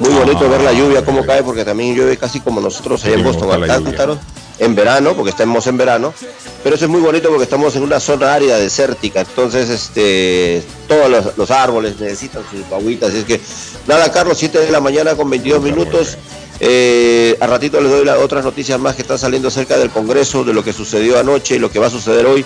Muy 0.00 0.10
Ah, 0.12 0.18
bonito 0.24 0.48
ver 0.48 0.62
la 0.62 0.72
lluvia, 0.72 1.04
cómo 1.04 1.24
cae, 1.24 1.42
porque 1.42 1.64
también 1.64 1.94
llueve 1.94 2.16
casi 2.16 2.40
como 2.40 2.60
nosotros 2.60 3.04
allá 3.04 3.14
en 3.14 3.22
Boston, 3.22 3.48
gusta 3.48 3.58
la 3.58 3.74
al 3.74 3.80
lluvia. 3.80 3.96
cántaro, 3.96 4.18
en 4.58 4.74
verano, 4.74 5.14
porque 5.14 5.30
estamos 5.30 5.66
en 5.66 5.76
verano. 5.76 6.12
Pero 6.62 6.74
eso 6.76 6.86
es 6.86 6.90
muy 6.90 7.00
bonito 7.00 7.28
porque 7.28 7.44
estamos 7.44 7.76
en 7.76 7.82
una 7.82 8.00
zona 8.00 8.34
árida, 8.34 8.56
desértica. 8.58 9.20
Entonces, 9.20 9.68
este, 9.70 10.62
todos 10.88 11.08
los, 11.10 11.36
los 11.36 11.50
árboles 11.50 12.00
necesitan 12.00 12.42
sus 12.50 12.64
agüitas. 12.72 13.10
Así 13.10 13.18
es 13.18 13.24
que, 13.24 13.40
nada, 13.86 14.10
Carlos, 14.10 14.38
7 14.38 14.58
de 14.58 14.70
la 14.70 14.80
mañana 14.80 15.14
con 15.14 15.28
22 15.30 15.60
Muy 15.60 15.70
minutos. 15.72 16.16
bien. 16.16 16.40
Eh, 16.62 17.38
a 17.40 17.46
ratito 17.46 17.80
les 17.80 17.90
doy 17.90 18.04
las 18.04 18.18
otras 18.18 18.44
noticias 18.44 18.78
más 18.78 18.94
que 18.94 19.00
están 19.02 19.18
saliendo 19.18 19.48
acerca 19.48 19.78
del 19.78 19.88
Congreso, 19.90 20.44
de 20.44 20.52
lo 20.52 20.62
que 20.62 20.74
sucedió 20.74 21.18
anoche 21.18 21.56
y 21.56 21.58
lo 21.58 21.70
que 21.70 21.78
va 21.78 21.86
a 21.86 21.90
suceder 21.90 22.26
hoy. 22.26 22.44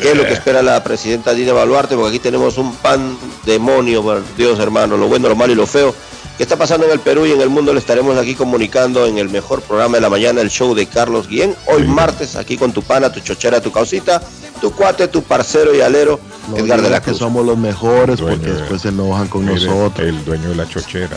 ¿Qué 0.00 0.10
es 0.10 0.16
lo 0.16 0.24
que 0.26 0.32
espera 0.34 0.60
la 0.62 0.82
presidenta 0.84 1.32
Dina 1.32 1.52
Baluarte? 1.52 1.94
Porque 1.94 2.08
aquí 2.10 2.18
tenemos 2.18 2.58
un 2.58 2.74
pan 2.76 3.16
demonio, 3.46 4.22
Dios 4.36 4.58
hermano, 4.58 4.96
lo 4.98 5.06
bueno, 5.06 5.28
lo 5.28 5.36
malo 5.36 5.52
y 5.52 5.56
lo 5.56 5.66
feo. 5.66 5.94
¿Qué 6.36 6.42
está 6.42 6.56
pasando 6.56 6.86
en 6.86 6.92
el 6.92 6.98
Perú 6.98 7.26
y 7.26 7.32
en 7.32 7.40
el 7.40 7.48
mundo? 7.48 7.72
Le 7.72 7.78
estaremos 7.78 8.18
aquí 8.18 8.34
comunicando 8.34 9.06
en 9.06 9.18
el 9.18 9.28
mejor 9.28 9.62
programa 9.62 9.96
de 9.98 10.00
la 10.00 10.10
mañana, 10.10 10.40
el 10.40 10.50
show 10.50 10.74
de 10.74 10.86
Carlos 10.86 11.28
Guillén. 11.28 11.54
Hoy 11.66 11.82
Sí. 11.82 11.88
martes, 11.88 12.34
aquí 12.34 12.56
con 12.56 12.72
tu 12.72 12.82
pana, 12.82 13.12
tu 13.12 13.20
chochera, 13.20 13.60
tu 13.60 13.70
causita, 13.70 14.20
tu 14.60 14.72
cuate, 14.72 15.06
tu 15.06 15.22
parcero 15.22 15.72
y 15.74 15.80
alero, 15.80 16.18
No 16.50 16.56
Edgar 16.58 16.82
de 16.82 16.90
la 16.90 16.98
que 17.00 17.06
Cruz. 17.06 17.18
somos 17.18 17.46
los 17.46 17.56
mejores 17.56 18.18
Dueño 18.18 18.36
porque 18.36 18.50
de- 18.52 18.60
después 18.60 18.82
se 18.82 18.88
enojan 18.88 19.28
con 19.28 19.46
Mire, 19.46 19.64
nosotros. 19.66 20.06
El 20.06 20.24
dueño 20.24 20.48
de 20.50 20.54
la 20.56 20.68
chochera. 20.68 21.16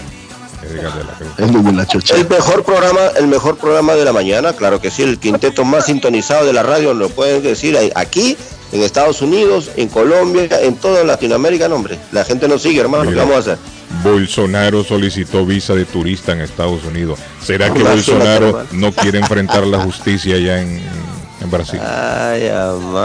Edgar 0.64 0.94
de 0.94 1.04
la 1.04 1.12
Cruz. 1.14 1.30
El 1.38 1.64
de 1.66 1.72
la 1.74 1.86
chochera. 1.88 2.20
El 2.20 2.30
mejor 2.30 2.64
programa, 2.64 3.00
el 3.18 3.28
mejor 3.28 3.58
programa 3.58 3.96
de 3.96 4.06
la 4.06 4.14
mañana, 4.14 4.54
claro 4.54 4.80
que 4.80 4.90
sí, 4.92 5.02
el 5.02 5.18
quinteto 5.20 5.66
más 5.66 5.86
sintonizado 5.88 6.46
de 6.46 6.54
la 6.54 6.62
radio, 6.64 6.94
lo 6.94 7.10
pueden 7.10 7.42
decir 7.44 7.76
ahí, 7.76 7.92
aquí 7.96 8.38
en 8.72 8.84
Estados 8.84 9.22
Unidos, 9.22 9.72
en 9.76 9.90
Colombia, 9.90 10.48
en 10.62 10.76
toda 10.76 11.04
Latinoamérica, 11.04 11.68
no, 11.68 11.76
hombre. 11.76 11.98
La 12.12 12.24
gente 12.24 12.48
no 12.48 12.58
sigue, 12.60 12.80
hermano. 12.80 13.10
¿Qué 13.10 13.16
vamos 13.18 13.36
a 13.36 13.40
hacer? 13.40 13.58
Bolsonaro 14.12 14.84
solicitó 14.84 15.46
visa 15.46 15.74
de 15.76 15.86
turista 15.86 16.32
en 16.32 16.42
Estados 16.42 16.84
Unidos. 16.86 17.20
¿Será 17.42 17.72
que 17.74 17.84
Bolsonaro 17.84 18.66
no 18.72 18.92
quiere 18.92 19.20
enfrentar 19.20 19.66
la 19.68 19.80
justicia 19.80 20.36
allá 20.36 20.62
en, 20.62 20.82
en 21.42 21.52
Brasil? 21.52 21.80
Ay, 21.82 22.50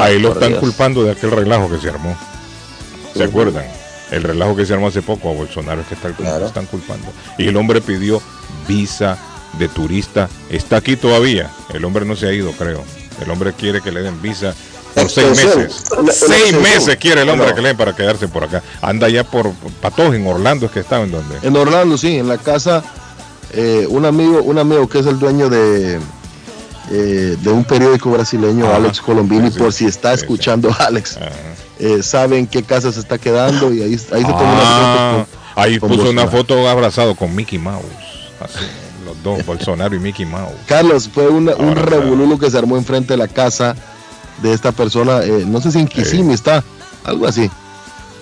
Ahí 0.01 0.19
lo 0.21 0.33
están 0.33 0.51
Dios. 0.51 0.61
culpando 0.61 1.05
de 1.05 1.13
aquel 1.13 1.31
relajo 1.31 1.71
que 1.71 1.79
se 1.79 1.89
armó. 1.89 2.17
¿Se 3.15 3.25
acuerdan? 3.25 3.65
El 4.11 4.23
relajo 4.23 4.55
que 4.57 4.67
se 4.67 4.75
armó 4.75 4.89
hace 4.89 5.03
poco 5.03 5.31
a 5.31 5.35
Bolsonaro 5.35 5.81
es 5.81 5.87
que 5.87 5.95
está- 5.95 6.11
Claro. 6.13 6.47
están 6.47 6.67
culpando. 6.67 7.07
Y 7.39 7.49
el 7.49 7.57
hombre 7.57 7.81
pidió 7.81 8.21
visa 8.69 9.19
de 9.59 9.69
turista. 9.69 10.29
Está 10.51 10.77
aquí 10.79 10.97
todavía. 10.97 11.51
El 11.73 11.85
hombre 11.85 12.05
no 12.05 12.17
se 12.17 12.27
ha 12.29 12.33
ido, 12.33 12.53
creo. 12.53 12.85
El 13.23 13.31
hombre 13.31 13.53
quiere 13.53 13.81
que 13.81 13.93
le 13.93 14.03
den 14.03 14.21
visa 14.23 14.55
por 14.95 15.09
seis 15.11 15.29
meses. 15.31 15.85
Seis 16.13 16.55
meses 16.61 16.97
quiere 16.97 17.23
el 17.23 17.29
hombre 17.29 17.49
No. 17.49 17.55
que 17.55 17.61
le 17.63 17.69
den 17.69 17.77
para 17.77 17.95
quedarse 17.95 18.29
por 18.29 18.45
acá. 18.45 18.63
Anda 18.81 19.09
ya 19.09 19.25
por 19.25 19.51
Patos, 19.81 20.15
en 20.15 20.27
Orlando 20.27 20.67
es 20.67 20.73
que 20.73 20.81
estaba 20.81 21.05
en 21.05 21.11
donde. 21.13 21.39
En 21.43 21.57
Orlando, 21.57 21.97
sí, 21.99 22.17
en 22.19 22.29
la 22.29 22.39
casa, 22.39 22.83
eh, 23.53 23.87
un 23.89 24.05
amigo, 24.05 24.43
un 24.43 24.59
amigo 24.59 24.89
que 24.89 24.99
es 25.01 25.07
el 25.07 25.19
dueño 25.19 25.49
de, 25.49 25.99
eh, 26.91 27.37
de 27.41 27.51
un 27.51 27.65
periódico 27.65 28.11
brasileño, 28.11 28.67
Ajá. 28.67 28.77
Alex 28.77 29.01
Colombini, 29.01 29.51
Sí, 29.51 29.59
por 29.59 29.73
si 29.73 29.87
está 29.87 30.13
sí, 30.13 30.19
sí. 30.19 30.23
escuchando 30.25 30.75
Alex, 30.79 31.19
eh, 31.79 32.03
sabe 32.03 32.39
en 32.39 32.47
qué 32.47 32.63
casa 32.63 32.93
se 32.93 33.01
está 33.01 33.19
quedando 33.19 33.73
y 33.73 33.83
ahí, 33.83 33.93
ahí 33.93 33.99
se 33.99 34.07
toma 34.09 34.43
una 34.43 34.61
Ah, 34.63 35.13
foto 35.25 35.29
con- 35.55 35.63
ahí 35.63 35.79
con 35.79 35.89
puso 35.91 36.11
una 36.11 36.27
foto 36.29 36.69
abrazado 36.69 37.15
con 37.15 37.35
Mickey 37.35 37.59
Mouse. 37.59 37.85
Así, 38.41 38.65
los 39.05 39.23
dos, 39.23 39.45
Bolsonaro 39.47 39.95
y 39.95 39.99
Mickey 39.99 40.27
Mouse. 40.27 40.55
Carlos, 40.67 41.09
fue 41.13 41.29
una- 41.29 41.55
un 41.57 41.77
revolú 41.77 42.39
que 42.39 42.51
se 42.51 42.59
armó 42.59 42.77
enfrente 42.77 43.15
de 43.15 43.19
la 43.19 43.29
casa 43.29 43.75
de 44.43 44.53
esta 44.53 44.73
persona, 44.73 45.23
eh, 45.23 45.45
no 45.47 45.61
sé 45.61 45.71
si 45.73 45.79
en 45.79 45.87
Kissimmee 45.87 46.35
está, 46.35 46.63
algo 47.05 47.27
así. 47.27 47.51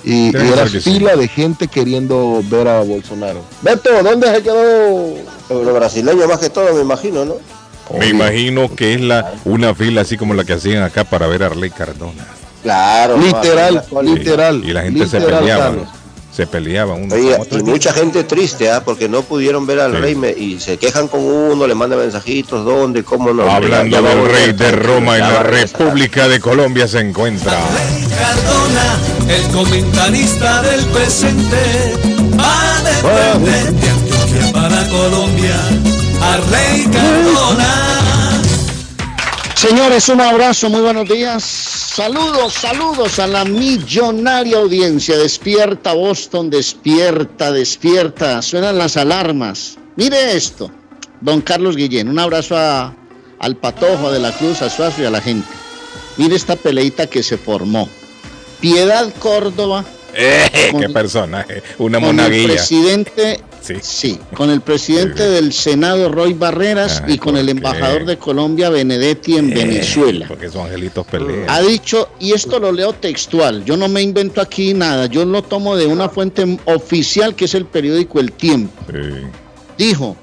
Y, 0.04 0.34
y 0.34 0.52
era 0.52 0.66
sí. 0.68 0.80
fila 0.80 1.16
de 1.16 1.28
gente 1.28 1.68
queriendo 1.68 2.42
ver 2.48 2.68
a 2.68 2.80
Bolsonaro. 2.80 3.42
Beto, 3.62 3.90
¿dónde 4.02 4.34
se 4.34 4.42
quedó? 4.42 5.14
Los 5.50 5.74
brasileños 5.74 6.28
más 6.28 6.38
que 6.38 6.50
todo, 6.50 6.74
me 6.74 6.80
imagino, 6.80 7.24
¿no? 7.24 7.34
Me 7.98 8.08
imagino 8.08 8.74
que 8.74 8.94
es 8.94 9.00
la 9.00 9.34
una 9.44 9.74
fila 9.74 10.02
así 10.02 10.16
como 10.16 10.34
la 10.34 10.44
que 10.44 10.52
hacían 10.52 10.82
acá 10.82 11.04
para 11.04 11.26
ver 11.26 11.42
a 11.42 11.46
Arley 11.46 11.70
Cardona. 11.70 12.24
Claro. 12.62 13.16
Literal, 13.16 13.84
literal. 14.02 14.62
Y 14.64 14.72
la 14.72 14.82
gente 14.82 15.08
se 15.08 15.20
peleaba. 15.20 15.64
Carlos. 15.64 15.88
Se 16.40 16.46
peleaban 16.46 17.02
uno 17.02 17.14
Oye, 17.14 17.32
con 17.32 17.40
otro. 17.42 17.58
y 17.58 17.62
mucha 17.64 17.92
gente 17.92 18.24
triste, 18.24 18.70
¿ah? 18.70 18.82
Porque 18.82 19.10
no 19.10 19.20
pudieron 19.20 19.66
ver 19.66 19.78
al 19.78 19.92
Sí. 19.92 19.98
rey 19.98 20.14
me- 20.14 20.30
y 20.30 20.58
se 20.58 20.78
quejan 20.78 21.06
con 21.06 21.20
uno, 21.22 21.66
le 21.66 21.74
mandan 21.74 21.98
mensajitos, 21.98 22.64
¿dónde? 22.64 23.04
¿Cómo 23.04 23.34
no? 23.34 23.42
Hablando 23.42 23.94
Ya 23.94 24.00
va 24.00 24.10
a 24.10 24.14
del 24.14 24.24
rey 24.26 24.52
de 24.54 24.72
Roma 24.72 25.18
en 25.18 25.24
ya 25.24 25.32
la. 25.34 25.42
República 25.42 26.28
de 26.28 26.40
Colombia 26.40 26.88
se 26.88 27.00
encuentra. 27.00 27.58
Cardona, 28.18 28.98
el 29.28 29.52
comentarista 29.52 30.62
del 30.62 30.82
presente, 30.86 31.94
va 32.40 32.80
de 32.84 32.92
frente 33.42 33.72
de 33.72 33.90
Antioquia 33.90 34.52
para 34.54 34.88
Colombia, 34.88 35.56
a 36.22 36.36
Rey 36.38 36.84
Cardona. 36.90 38.09
Señores, 39.60 40.08
un 40.08 40.22
abrazo, 40.22 40.70
muy 40.70 40.80
buenos 40.80 41.06
días. 41.06 41.42
Saludos, 41.44 42.54
saludos 42.54 43.18
a 43.18 43.26
la 43.26 43.44
millonaria 43.44 44.56
audiencia. 44.56 45.18
Despierta 45.18 45.92
Boston, 45.92 46.48
despierta, 46.48 47.52
despierta. 47.52 48.40
Suenan 48.40 48.78
las 48.78 48.96
alarmas. 48.96 49.76
Mire 49.96 50.34
esto, 50.34 50.70
don 51.20 51.42
Carlos 51.42 51.76
Guillén. 51.76 52.08
Un 52.08 52.18
abrazo 52.18 52.56
a- 52.56 52.94
al 53.38 53.56
Patojo, 53.56 54.08
a 54.08 54.12
De 54.12 54.18
la 54.18 54.32
Cruz, 54.32 54.62
a 54.62 54.70
Suazo 54.70 55.02
y 55.02 55.04
a 55.04 55.10
la 55.10 55.20
gente. 55.20 55.48
Mire 56.16 56.36
esta 56.36 56.56
peleita 56.56 57.06
que 57.06 57.22
se 57.22 57.36
formó. 57.36 57.86
Piedad 58.60 59.12
Córdoba 59.18 59.84
¡Eh! 60.14 60.72
¡Qué 60.78 60.88
personaje! 60.88 61.62
Una 61.78 61.98
con 62.00 62.08
el 62.10 62.16
monaguilla. 62.16 62.54
presidente, 62.54 63.40
Sí. 63.60 63.74
sí, 63.82 64.18
con 64.34 64.48
el 64.50 64.60
presidente 64.62 65.28
del 65.28 65.52
Senado 65.52 66.08
Roy 66.10 66.32
Barreras 66.34 67.02
Ay, 67.06 67.14
y 67.14 67.18
con 67.18 67.36
el 67.36 67.48
embajador 67.48 68.06
de 68.06 68.16
Colombia 68.16 68.70
Benedetti 68.70 69.36
en 69.36 69.50
Eh, 69.52 69.54
Venezuela. 69.54 70.26
Porque 70.28 70.46
esos 70.46 70.64
angelitos 70.64 71.06
pelean. 71.06 71.44
Ha 71.48 71.60
dicho, 71.60 72.08
y 72.18 72.32
esto 72.32 72.58
lo 72.58 72.72
leo 72.72 72.92
textual, 72.94 73.64
yo 73.64 73.76
no 73.76 73.86
me 73.88 74.00
invento 74.02 74.40
aquí 74.40 74.72
nada, 74.74 75.06
yo 75.06 75.24
lo 75.24 75.42
tomo 75.42 75.76
de 75.76 75.86
una 75.86 76.08
fuente 76.08 76.58
oficial 76.64 77.34
que 77.34 77.44
es 77.44 77.54
el 77.54 77.66
periódico 77.66 78.18
El 78.20 78.32
Tiempo. 78.32 78.72
Sí. 78.90 78.98
Dijo, 79.76 80.16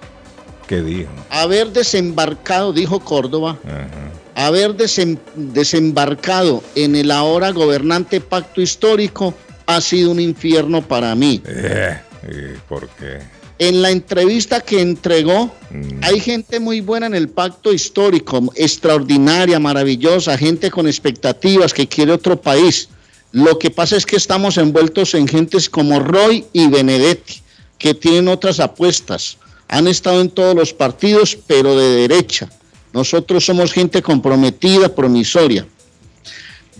¿Qué 0.67 0.81
dijo? 0.81 1.09
haber 1.29 1.71
desembarcado, 1.71 2.73
dijo 2.73 2.99
Córdoba, 2.99 3.57
Ajá. 3.65 4.47
haber 4.47 4.75
desem- 4.75 5.17
desembarcado 5.35 6.63
en 6.75 6.95
el 6.95 7.11
ahora 7.11 7.51
gobernante 7.51 8.19
pacto 8.21 8.61
histórico 8.61 9.33
ha 9.65 9.81
sido 9.81 10.11
un 10.11 10.19
infierno 10.19 10.81
para 10.81 11.13
mí. 11.15 11.41
Eh, 11.45 11.97
¿y 12.23 12.57
¿Por 12.67 12.87
qué? 12.89 13.19
En 13.59 13.81
la 13.81 13.89
entrevista 13.89 14.61
que 14.61 14.81
entregó, 14.81 15.51
Mm. 15.71 15.99
hay 16.03 16.19
gente 16.19 16.59
muy 16.59 16.79
buena 16.81 17.07
en 17.07 17.15
el 17.15 17.27
pacto 17.29 17.73
histórico, 17.73 18.41
extraordinaria, 18.55 19.59
maravillosa, 19.59 20.37
gente 20.37 20.69
con 20.69 20.87
expectativas 20.87 21.73
que 21.73 21.87
quiere 21.87 22.11
otro 22.11 22.39
país. 22.39 22.89
Lo 23.31 23.57
que 23.59 23.71
pasa 23.71 23.97
es 23.97 24.05
que 24.05 24.15
estamos 24.15 24.57
envueltos 24.57 25.13
en 25.15 25.27
gentes 25.27 25.69
como 25.69 25.99
Roy 25.99 26.45
y 26.53 26.67
Benedetti, 26.67 27.41
que 27.77 27.93
tienen 27.93 28.27
otras 28.27 28.59
apuestas. 28.59 29.37
Han 29.67 29.87
estado 29.87 30.21
en 30.21 30.29
todos 30.29 30.55
los 30.55 30.73
partidos, 30.73 31.37
pero 31.47 31.75
de 31.75 32.07
derecha. 32.07 32.49
Nosotros 32.93 33.45
somos 33.45 33.73
gente 33.73 34.01
comprometida, 34.01 34.93
promisoria. 34.95 35.67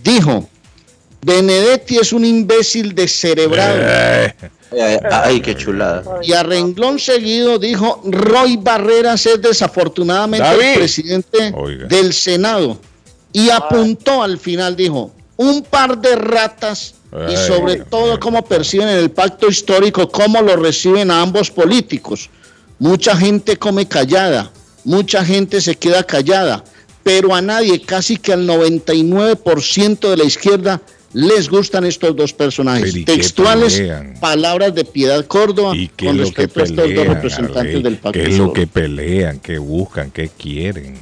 Dijo, 0.02 0.48
Benedetti 1.22 1.98
es 1.98 2.12
un 2.12 2.24
imbécil 2.24 2.94
descerebrado. 2.94 3.78
Eh, 3.80 5.00
Ay, 5.10 5.40
qué 5.40 5.56
chulada. 5.56 6.20
Y 6.22 6.32
a 6.32 6.42
renglón 6.42 6.98
seguido 6.98 7.58
dijo, 7.58 8.02
Roy 8.04 8.56
Barreras 8.58 9.24
es 9.26 9.40
desafortunadamente 9.40 10.46
David. 10.46 10.64
el 10.64 10.78
presidente 10.78 11.54
Oiga. 11.56 11.86
del 11.86 12.12
Senado. 12.12 12.78
Y 13.32 13.50
apuntó 13.50 14.22
al 14.22 14.38
final, 14.38 14.76
dijo, 14.76 15.12
un 15.36 15.62
par 15.62 15.98
de 15.98 16.16
ratas 16.16 16.94
y 17.28 17.36
sobre 17.36 17.76
Dios 17.76 17.86
todo 17.88 18.20
cómo 18.20 18.44
perciben 18.44 18.88
el 18.88 19.10
pacto 19.10 19.48
histórico, 19.48 20.08
cómo 20.08 20.42
lo 20.42 20.56
reciben 20.56 21.10
a 21.10 21.22
ambos 21.22 21.50
políticos. 21.50 22.28
Mucha 22.78 23.16
gente 23.16 23.56
come 23.56 23.86
callada, 23.88 24.50
mucha 24.84 25.24
gente 25.24 25.60
se 25.60 25.74
queda 25.76 26.02
callada, 26.04 26.62
pero 27.02 27.34
a 27.34 27.40
nadie, 27.40 27.80
casi 27.80 28.18
que 28.18 28.32
al 28.32 28.46
99% 28.46 30.10
de 30.10 30.16
la 30.16 30.24
izquierda, 30.24 30.80
les 31.14 31.48
gustan 31.48 31.84
estos 31.84 32.14
dos 32.14 32.32
personajes. 32.32 32.82
Pero 32.92 32.98
¿y 32.98 33.04
qué 33.04 33.12
Textuales, 33.14 33.82
palabras 34.20 34.74
de 34.74 34.84
Piedad 34.84 35.24
Córdoba 35.26 35.74
¿Y 35.74 35.88
qué 35.88 36.06
es 36.06 36.10
con 36.10 36.18
lo 36.20 36.24
que 36.32 36.42
respecto 36.42 36.60
a 36.60 36.64
estos 36.64 36.94
dos 36.94 37.06
representantes 37.06 37.82
del 37.82 37.96
pacto 37.96 38.18
¿Qué 38.20 38.28
es 38.28 38.38
lo 38.38 38.52
que 38.52 38.66
pelean? 38.66 39.38
¿Qué 39.40 39.58
buscan? 39.58 40.10
¿Qué 40.10 40.28
quieren? 40.28 40.96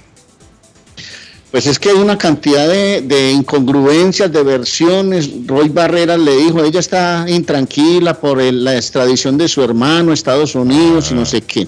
Pues 1.50 1.66
es 1.66 1.78
que 1.78 1.90
hay 1.90 1.96
una 1.96 2.18
cantidad 2.18 2.68
de, 2.68 3.00
de 3.02 3.30
incongruencias, 3.32 4.30
de 4.30 4.42
versiones. 4.42 5.30
Roy 5.46 5.68
Barreras 5.70 6.18
le 6.18 6.36
dijo, 6.36 6.62
ella 6.62 6.80
está 6.80 7.24
intranquila 7.28 8.14
por 8.20 8.40
el- 8.40 8.62
la 8.64 8.76
extradición 8.76 9.38
de 9.38 9.48
su 9.48 9.62
hermano 9.62 10.10
a 10.10 10.14
Estados 10.14 10.54
Unidos 10.54 11.10
y 11.10 11.14
no 11.14 11.24
sé 11.24 11.40
qué. 11.42 11.66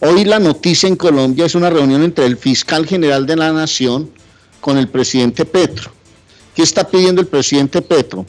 Hoy 0.00 0.24
la 0.24 0.38
noticia 0.38 0.88
en 0.88 0.96
Colombia 0.96 1.44
es 1.46 1.54
una 1.54 1.68
reunión 1.68 2.02
entre 2.04 2.24
el 2.24 2.36
fiscal 2.36 2.86
general 2.86 3.26
de 3.26 3.36
la 3.36 3.52
Nación 3.52 4.08
con 4.60 4.78
el 4.78 4.88
presidente 4.88 5.44
Petro. 5.44 5.90
¿Qué 6.58 6.64
está 6.64 6.82
pidiendo 6.82 7.20
el 7.20 7.28
presidente 7.28 7.80
Petro? 7.80 8.26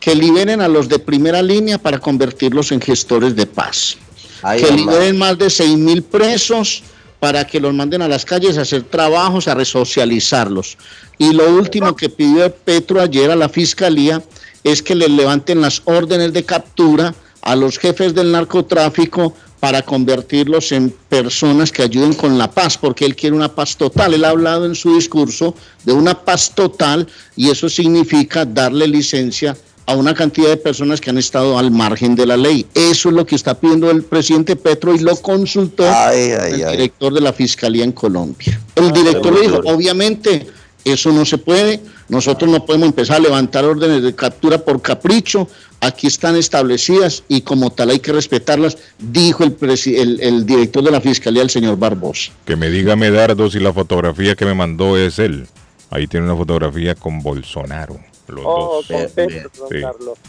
Que 0.00 0.16
liberen 0.16 0.60
a 0.60 0.66
los 0.66 0.88
de 0.88 0.98
primera 0.98 1.40
línea 1.40 1.78
para 1.78 2.00
convertirlos 2.00 2.72
en 2.72 2.80
gestores 2.80 3.36
de 3.36 3.46
paz 3.46 3.98
Ay, 4.42 4.60
que 4.60 4.66
mamá. 4.72 4.76
liberen 4.76 5.16
más 5.16 5.38
de 5.38 5.48
6 5.48 5.78
mil 5.78 6.02
presos 6.02 6.82
para 7.20 7.46
que 7.46 7.60
los 7.60 7.72
manden 7.72 8.02
a 8.02 8.08
las 8.08 8.24
calles 8.24 8.58
a 8.58 8.62
hacer 8.62 8.82
trabajos, 8.82 9.46
a 9.46 9.54
resocializarlos. 9.54 10.76
Y 11.18 11.32
lo 11.34 11.54
último 11.54 11.94
que 11.94 12.08
pidió 12.08 12.52
Petro 12.52 13.00
ayer 13.00 13.30
a 13.30 13.36
la 13.36 13.48
fiscalía 13.48 14.20
es 14.64 14.82
que 14.82 14.96
les 14.96 15.10
levanten 15.10 15.60
las 15.60 15.82
órdenes 15.84 16.32
de 16.32 16.42
captura 16.42 17.14
a 17.42 17.54
los 17.54 17.78
jefes 17.78 18.12
del 18.12 18.32
narcotráfico 18.32 19.36
para 19.62 19.80
convertirlos 19.82 20.72
en 20.72 20.92
personas 21.08 21.70
que 21.70 21.82
ayuden 21.82 22.14
con 22.14 22.36
la 22.36 22.50
paz, 22.50 22.76
porque 22.76 23.04
él 23.04 23.14
quiere 23.14 23.36
una 23.36 23.54
paz 23.54 23.76
total. 23.76 24.12
Él 24.12 24.24
ha 24.24 24.30
hablado 24.30 24.66
en 24.66 24.74
su 24.74 24.96
discurso 24.96 25.54
de 25.84 25.92
una 25.92 26.18
paz 26.18 26.50
total 26.52 27.06
y 27.36 27.48
eso 27.48 27.68
significa 27.68 28.44
darle 28.44 28.88
licencia 28.88 29.56
a 29.86 29.94
una 29.94 30.14
cantidad 30.14 30.48
de 30.48 30.56
personas 30.56 31.00
que 31.00 31.10
han 31.10 31.18
estado 31.18 31.56
al 31.56 31.70
margen 31.70 32.16
de 32.16 32.26
la 32.26 32.36
ley. 32.36 32.66
Eso 32.74 33.10
es 33.10 33.14
lo 33.14 33.24
que 33.24 33.36
está 33.36 33.54
pidiendo 33.60 33.88
el 33.88 34.02
presidente 34.02 34.56
Petro 34.56 34.96
y 34.96 34.98
lo 34.98 35.14
consultó 35.14 35.84
Ay, 35.84 36.32
ay, 36.32 36.54
el 36.54 36.64
ay. 36.64 36.76
director 36.78 37.14
de 37.14 37.20
la 37.20 37.32
Fiscalía 37.32 37.84
en 37.84 37.92
Colombia. 37.92 38.60
El 38.74 38.90
director 38.90 39.32
le 39.32 39.42
dijo, 39.42 39.60
obviamente 39.66 40.44
eso 40.84 41.12
no 41.12 41.24
se 41.24 41.38
puede, 41.38 41.80
nosotros 42.08 42.50
no 42.50 42.64
podemos 42.64 42.88
empezar 42.88 43.16
a 43.16 43.20
levantar 43.20 43.64
órdenes 43.64 44.02
de 44.02 44.14
captura 44.14 44.58
por 44.58 44.82
capricho, 44.82 45.48
aquí 45.80 46.06
están 46.06 46.36
establecidas 46.36 47.24
y 47.28 47.40
como 47.42 47.70
tal 47.70 47.90
hay 47.90 47.98
que 48.00 48.12
respetarlas, 48.12 48.78
dijo 48.98 49.44
el, 49.44 49.56
el, 49.86 50.20
el 50.20 50.46
director 50.46 50.82
de 50.84 50.90
la 50.90 51.00
Fiscalía, 51.00 51.42
el 51.42 51.50
señor 51.50 51.76
Barbosa. 51.78 52.32
Que 52.44 52.56
me 52.56 52.70
diga 52.70 52.96
Medardo 52.96 53.50
si 53.50 53.58
la 53.60 53.72
fotografía 53.72 54.34
que 54.34 54.44
me 54.44 54.54
mandó 54.54 54.96
es 54.96 55.18
él. 55.18 55.46
Ahí 55.90 56.06
tiene 56.06 56.26
una 56.26 56.36
fotografía 56.36 56.94
con 56.94 57.22
Bolsonaro. 57.22 57.98
Los 58.28 58.44
Oh, 58.46 58.82
dos. 58.88 59.10
Sí. 59.14 59.76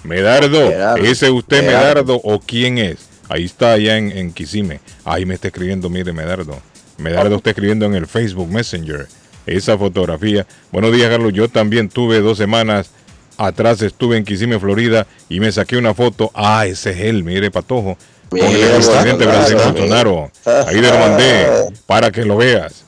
Medardo, 0.03 0.65
Medardo, 0.67 0.97
¿ese 1.05 1.27
es 1.27 1.31
usted 1.31 1.61
Medardo. 1.65 2.03
Medardo 2.17 2.21
o 2.23 2.39
quién 2.39 2.77
es? 2.77 2.97
Ahí 3.29 3.45
está 3.45 3.73
allá 3.73 3.97
en, 3.97 4.11
en 4.11 4.33
Kisime. 4.33 4.81
Ahí 5.05 5.25
me 5.25 5.35
está 5.35 5.47
escribiendo, 5.47 5.89
mire 5.89 6.11
Medardo. 6.11 6.59
Medardo 6.97 7.37
está 7.37 7.51
escribiendo 7.51 7.85
en 7.85 7.95
el 7.95 8.05
Facebook 8.07 8.49
Messenger. 8.49 9.07
Esa 9.45 9.77
fotografía. 9.77 10.45
Buenos 10.71 10.93
días, 10.93 11.09
Carlos. 11.09 11.33
Yo 11.33 11.49
también 11.49 11.89
tuve 11.89 12.19
dos 12.21 12.37
semanas 12.37 12.91
atrás, 13.37 13.81
estuve 13.81 14.17
en 14.17 14.23
Kisime, 14.23 14.59
Florida, 14.59 15.05
y 15.29 15.39
me 15.39 15.51
saqué 15.51 15.75
una 15.77 15.93
foto. 15.93 16.31
Ah, 16.33 16.65
ese 16.65 16.91
es 16.91 16.99
él, 16.99 17.23
mire, 17.23 17.51
Patojo. 17.51 17.97
Con 18.29 18.39
el 18.39 18.69
presidente 18.69 19.25
Brasil 19.25 19.55
Bolsonaro. 19.57 20.31
Ahí 20.67 20.81
lo 20.81 20.89
mandé 20.97 21.47
para 21.85 22.09
que 22.11 22.25
lo 22.25 22.37
veas. 22.37 22.83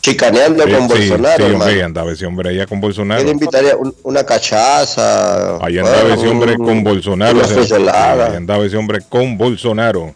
Chicaneando 0.00 0.64
Eh, 0.66 0.72
con 0.72 0.88
Bolsonaro, 0.88 1.46
sí, 1.46 1.52
hombre, 1.52 1.82
andaba 1.82 2.12
ese 2.12 2.24
hombre 2.24 2.48
allá 2.48 2.66
con 2.66 2.76
Él 2.78 2.80
Bolsonaro. 2.82 3.30
invitaría 3.30 3.76
un- 3.76 3.94
una 4.04 4.24
cachaza. 4.24 5.58
Ahí 5.62 5.76
andaba 5.78 6.14
ese 6.14 6.26
hombre 6.28 6.52
un- 6.56 6.64
con 6.64 6.82
Bolsonaro. 6.84 7.40
Ahí 7.44 8.36
andaba 8.36 8.64
ese 8.64 8.76
hombre 8.78 9.00
con 9.06 9.36
Bolsonaro. 9.36 10.14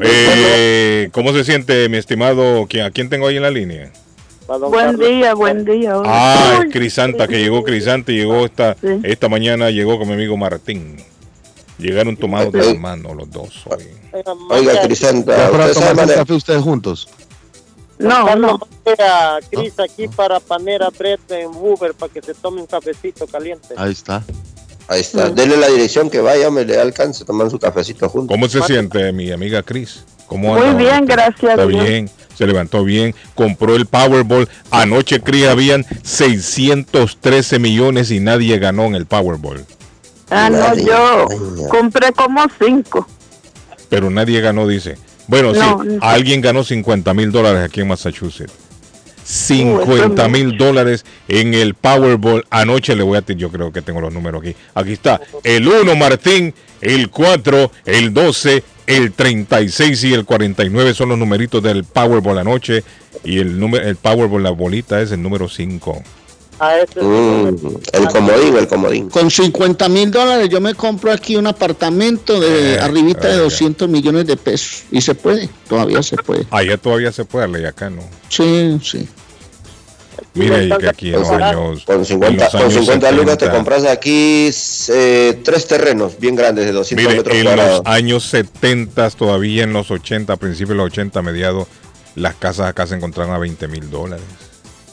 Eh, 0.00 1.08
¿Cómo 1.12 1.32
se 1.32 1.44
siente, 1.44 1.88
mi 1.88 1.96
estimado? 1.96 2.66
¿Quién- 2.68 2.84
¿A 2.84 2.90
quién 2.90 3.08
tengo 3.08 3.26
ahí 3.28 3.36
en 3.36 3.42
la 3.42 3.50
línea? 3.50 3.90
Buen 4.46 4.70
Carlos. 4.70 4.98
día, 5.08 5.34
buen 5.34 5.64
día. 5.64 5.98
hola. 5.98 6.10
Ah, 6.12 6.60
es 6.66 6.72
Crisanta, 6.72 7.28
que 7.28 7.38
llegó 7.38 7.62
Crisanta 7.62 8.12
y 8.12 8.16
llegó 8.16 8.44
esta, 8.44 8.74
Sí. 8.80 8.88
esta 9.04 9.28
mañana, 9.28 9.70
llegó 9.70 9.98
con 9.98 10.08
mi 10.08 10.14
amigo 10.14 10.36
Martín. 10.36 10.96
Llegaron 11.78 12.16
tomados 12.16 12.52
de 12.52 12.64
la 12.74 12.74
mano 12.78 13.14
los 13.14 13.30
dos 13.30 13.62
hoy. 13.66 13.84
Oiga, 14.50 14.82
Crisanta, 14.82 15.36
Ya 15.36 15.50
para 15.50 15.66
¿usted 15.66 15.74
sabe 15.74 15.74
tomar 15.74 15.90
un 15.90 15.96
manejar? 15.96 16.16
café 16.24 16.34
ustedes 16.34 16.62
juntos. 16.62 17.08
No, 17.98 18.34
no. 18.36 18.58
mande 18.58 19.02
a 19.02 19.38
Cris 19.50 19.78
aquí 19.78 20.08
para 20.08 20.40
Panera 20.40 20.90
Bread 20.90 21.20
en 21.30 21.46
Uber 21.54 21.94
para 21.94 22.12
que 22.12 22.20
se 22.20 22.34
tome 22.34 22.60
un 22.60 22.66
cafecito 22.66 23.26
caliente. 23.28 23.74
Ahí 23.76 23.92
está. 23.92 24.22
Ahí 24.88 25.00
está. 25.00 25.30
Dele 25.30 25.56
la 25.56 25.68
dirección 25.68 26.10
que 26.10 26.20
vaya, 26.20 26.50
me 26.50 26.64
le 26.64 26.78
alcance, 26.80 27.24
toman 27.24 27.48
su 27.48 27.58
cafecito 27.60 28.08
juntos. 28.08 28.34
¿Cómo 28.34 28.48
se 28.48 28.60
siente 28.62 29.12
mi 29.12 29.30
amiga 29.30 29.62
Cris? 29.62 30.04
¿Cómo 30.32 30.54
Muy 30.56 30.74
bien, 30.82 31.04
gracias 31.04 31.44
a 31.44 31.50
Está 31.50 31.66
Dios. 31.66 31.84
bien, 31.86 32.10
se 32.34 32.46
levantó 32.46 32.84
bien, 32.84 33.14
compró 33.34 33.76
el 33.76 33.84
Powerball. 33.84 34.48
Anoche, 34.70 35.20
Cris, 35.20 35.46
habían 35.46 35.84
613 36.02 37.58
millones 37.58 38.10
y 38.10 38.18
nadie 38.18 38.58
ganó 38.58 38.86
en 38.86 38.94
el 38.94 39.04
Powerball. 39.04 39.62
Ah, 40.30 40.48
no, 40.48 40.74
yo 40.74 41.28
compré 41.68 42.12
como 42.12 42.42
cinco. 42.58 43.06
Pero 43.90 44.08
nadie 44.08 44.40
ganó, 44.40 44.66
dice. 44.66 44.96
Bueno, 45.26 45.52
No, 45.52 45.82
sí, 45.82 45.88
no. 45.90 45.98
alguien 46.00 46.40
ganó 46.40 46.64
50 46.64 47.12
mil 47.12 47.30
dólares 47.30 47.62
aquí 47.66 47.82
en 47.82 47.88
Massachusetts. 47.88 48.54
50 49.24 50.28
mil 50.28 50.56
dólares 50.56 51.04
en 51.28 51.52
el 51.52 51.74
Powerball. 51.74 52.44
Anoche 52.50 52.96
le 52.96 53.02
voy 53.02 53.18
a... 53.18 53.24
Yo 53.34 53.50
creo 53.50 53.70
que 53.70 53.82
tengo 53.82 54.00
los 54.00 54.12
números 54.12 54.40
aquí. 54.42 54.56
Aquí 54.74 54.92
está. 54.94 55.20
El 55.44 55.68
1, 55.68 55.94
Martín. 55.94 56.54
El 56.80 57.10
4, 57.10 57.70
el 57.84 58.12
12, 58.12 58.64
el 58.86 59.12
36 59.12 60.04
y 60.04 60.14
el 60.14 60.24
49 60.24 60.94
son 60.94 61.10
los 61.10 61.18
numeritos 61.18 61.62
del 61.62 61.84
Powerball 61.84 62.38
anoche. 62.38 62.82
Y 63.24 63.38
el 63.38 63.58
número, 63.58 63.86
el 63.86 63.96
Powerball, 63.96 64.42
la 64.42 64.50
bolita 64.50 65.00
es 65.00 65.12
el 65.12 65.22
número 65.22 65.48
5. 65.48 66.02
A 66.58 66.78
ese 66.78 67.00
Mm, 67.02 67.56
el 67.92 68.08
comodín, 68.08 68.56
el 68.56 68.68
comodín. 68.68 69.10
Con 69.10 69.30
50 69.30 69.88
mil 69.88 70.10
dólares 70.10 70.48
yo 70.48 70.60
me 70.60 70.74
compro 70.74 71.10
aquí 71.10 71.34
un 71.36 71.46
apartamento 71.46 72.38
de 72.38 72.74
Eh, 72.74 72.78
arribita 72.80 73.26
de 73.28 73.34
oiga. 73.34 73.42
200 73.44 73.88
millones 73.88 74.26
de 74.26 74.36
pesos. 74.36 74.84
Y 74.92 75.00
se 75.00 75.14
puede, 75.14 75.48
todavía 75.68 76.02
se 76.02 76.16
puede. 76.16 76.46
Allá 76.50 76.76
todavía 76.76 77.10
se 77.10 77.24
puede, 77.24 77.62
y 77.62 77.64
acá 77.64 77.90
no. 77.90 78.02
Sí, 78.28 78.78
sí. 78.82 79.08
Mire 80.34 80.68
que 80.78 80.88
aquí 80.88 81.08
en 81.08 81.20
los 81.20 81.28
años... 81.30 81.84
Con 81.84 81.98
en 81.98 82.04
50, 82.04 82.44
los 82.44 82.52
con 82.52 82.60
años 82.62 82.74
50 82.74 83.12
lucas 83.12 83.38
te 83.38 83.44
70. 83.46 83.56
compras 83.56 83.84
aquí 83.84 84.50
eh, 84.88 85.40
tres 85.44 85.66
terrenos 85.66 86.18
bien 86.18 86.34
grandes 86.36 86.64
de 86.66 86.72
200 86.72 87.04
Mire, 87.04 87.16
metros 87.18 87.36
en 87.36 87.44
cuadrados. 87.44 87.78
los 87.84 87.86
años 87.94 88.24
70, 88.24 89.10
todavía 89.10 89.64
en 89.64 89.72
los 89.72 89.90
80, 89.90 90.36
principios 90.36 90.70
de 90.70 90.74
los 90.76 90.86
80, 90.86 91.22
mediados, 91.22 91.68
las 92.14 92.34
casas 92.34 92.68
acá 92.68 92.86
se 92.86 92.94
encontraban 92.94 93.34
a 93.34 93.38
20 93.38 93.68
mil 93.68 93.90
dólares, 93.90 94.24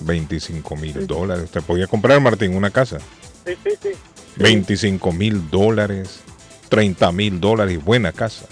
25 0.01 0.75
mil 0.75 1.07
dólares. 1.07 1.45
Usted 1.45 1.61
podía 1.61 1.87
comprar, 1.87 2.19
Martín, 2.21 2.55
una 2.55 2.69
casa, 2.71 2.97
Sí, 3.45 3.53
sí, 3.63 3.71
sí. 3.81 3.89
25 4.37 5.11
mil 5.11 5.49
dólares, 5.49 6.19
30 6.69 7.11
mil 7.11 7.39
dólares, 7.39 7.83
buena 7.83 8.11
casa. 8.11 8.45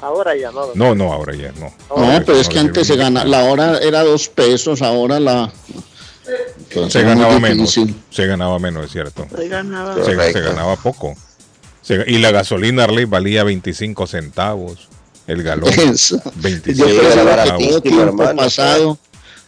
Ahora 0.00 0.34
ya 0.36 0.50
no. 0.50 0.66
No, 0.74 0.94
no, 0.96 1.12
ahora 1.12 1.32
ya 1.36 1.52
no. 1.52 1.72
No, 1.96 2.24
pero 2.26 2.38
es 2.38 2.48
que 2.48 2.56
no 2.56 2.62
antes 2.62 2.88
se 2.88 2.96
gana, 2.96 3.24
la 3.24 3.44
hora 3.44 3.78
era 3.78 4.02
dos 4.02 4.28
pesos, 4.28 4.82
ahora 4.82 5.20
la... 5.20 5.52
Entonces, 6.58 6.92
Se 6.92 7.02
ganaba 7.02 7.38
menos, 7.40 7.78
se 8.10 8.26
ganaba 8.26 8.58
menos, 8.58 8.86
es 8.86 8.92
cierto. 8.92 9.26
Se 9.34 9.48
ganaba. 9.48 9.94
Se, 10.04 10.32
se 10.32 10.40
ganaba 10.40 10.76
poco. 10.76 11.14
Se- 11.82 12.04
y 12.06 12.18
la 12.18 12.30
gasolina 12.30 12.84
Arley 12.84 13.04
valía 13.06 13.42
25 13.44 14.06
centavos 14.06 14.88
el 15.26 15.42
galón. 15.42 15.68
Eso. 15.70 16.20
25 16.36 16.88
Yo 16.88 16.98
creo 16.98 17.12
era 17.28 17.44
que 17.56 17.68
todo 17.68 17.80
tiempo 17.82 18.36
pasado, 18.36 18.98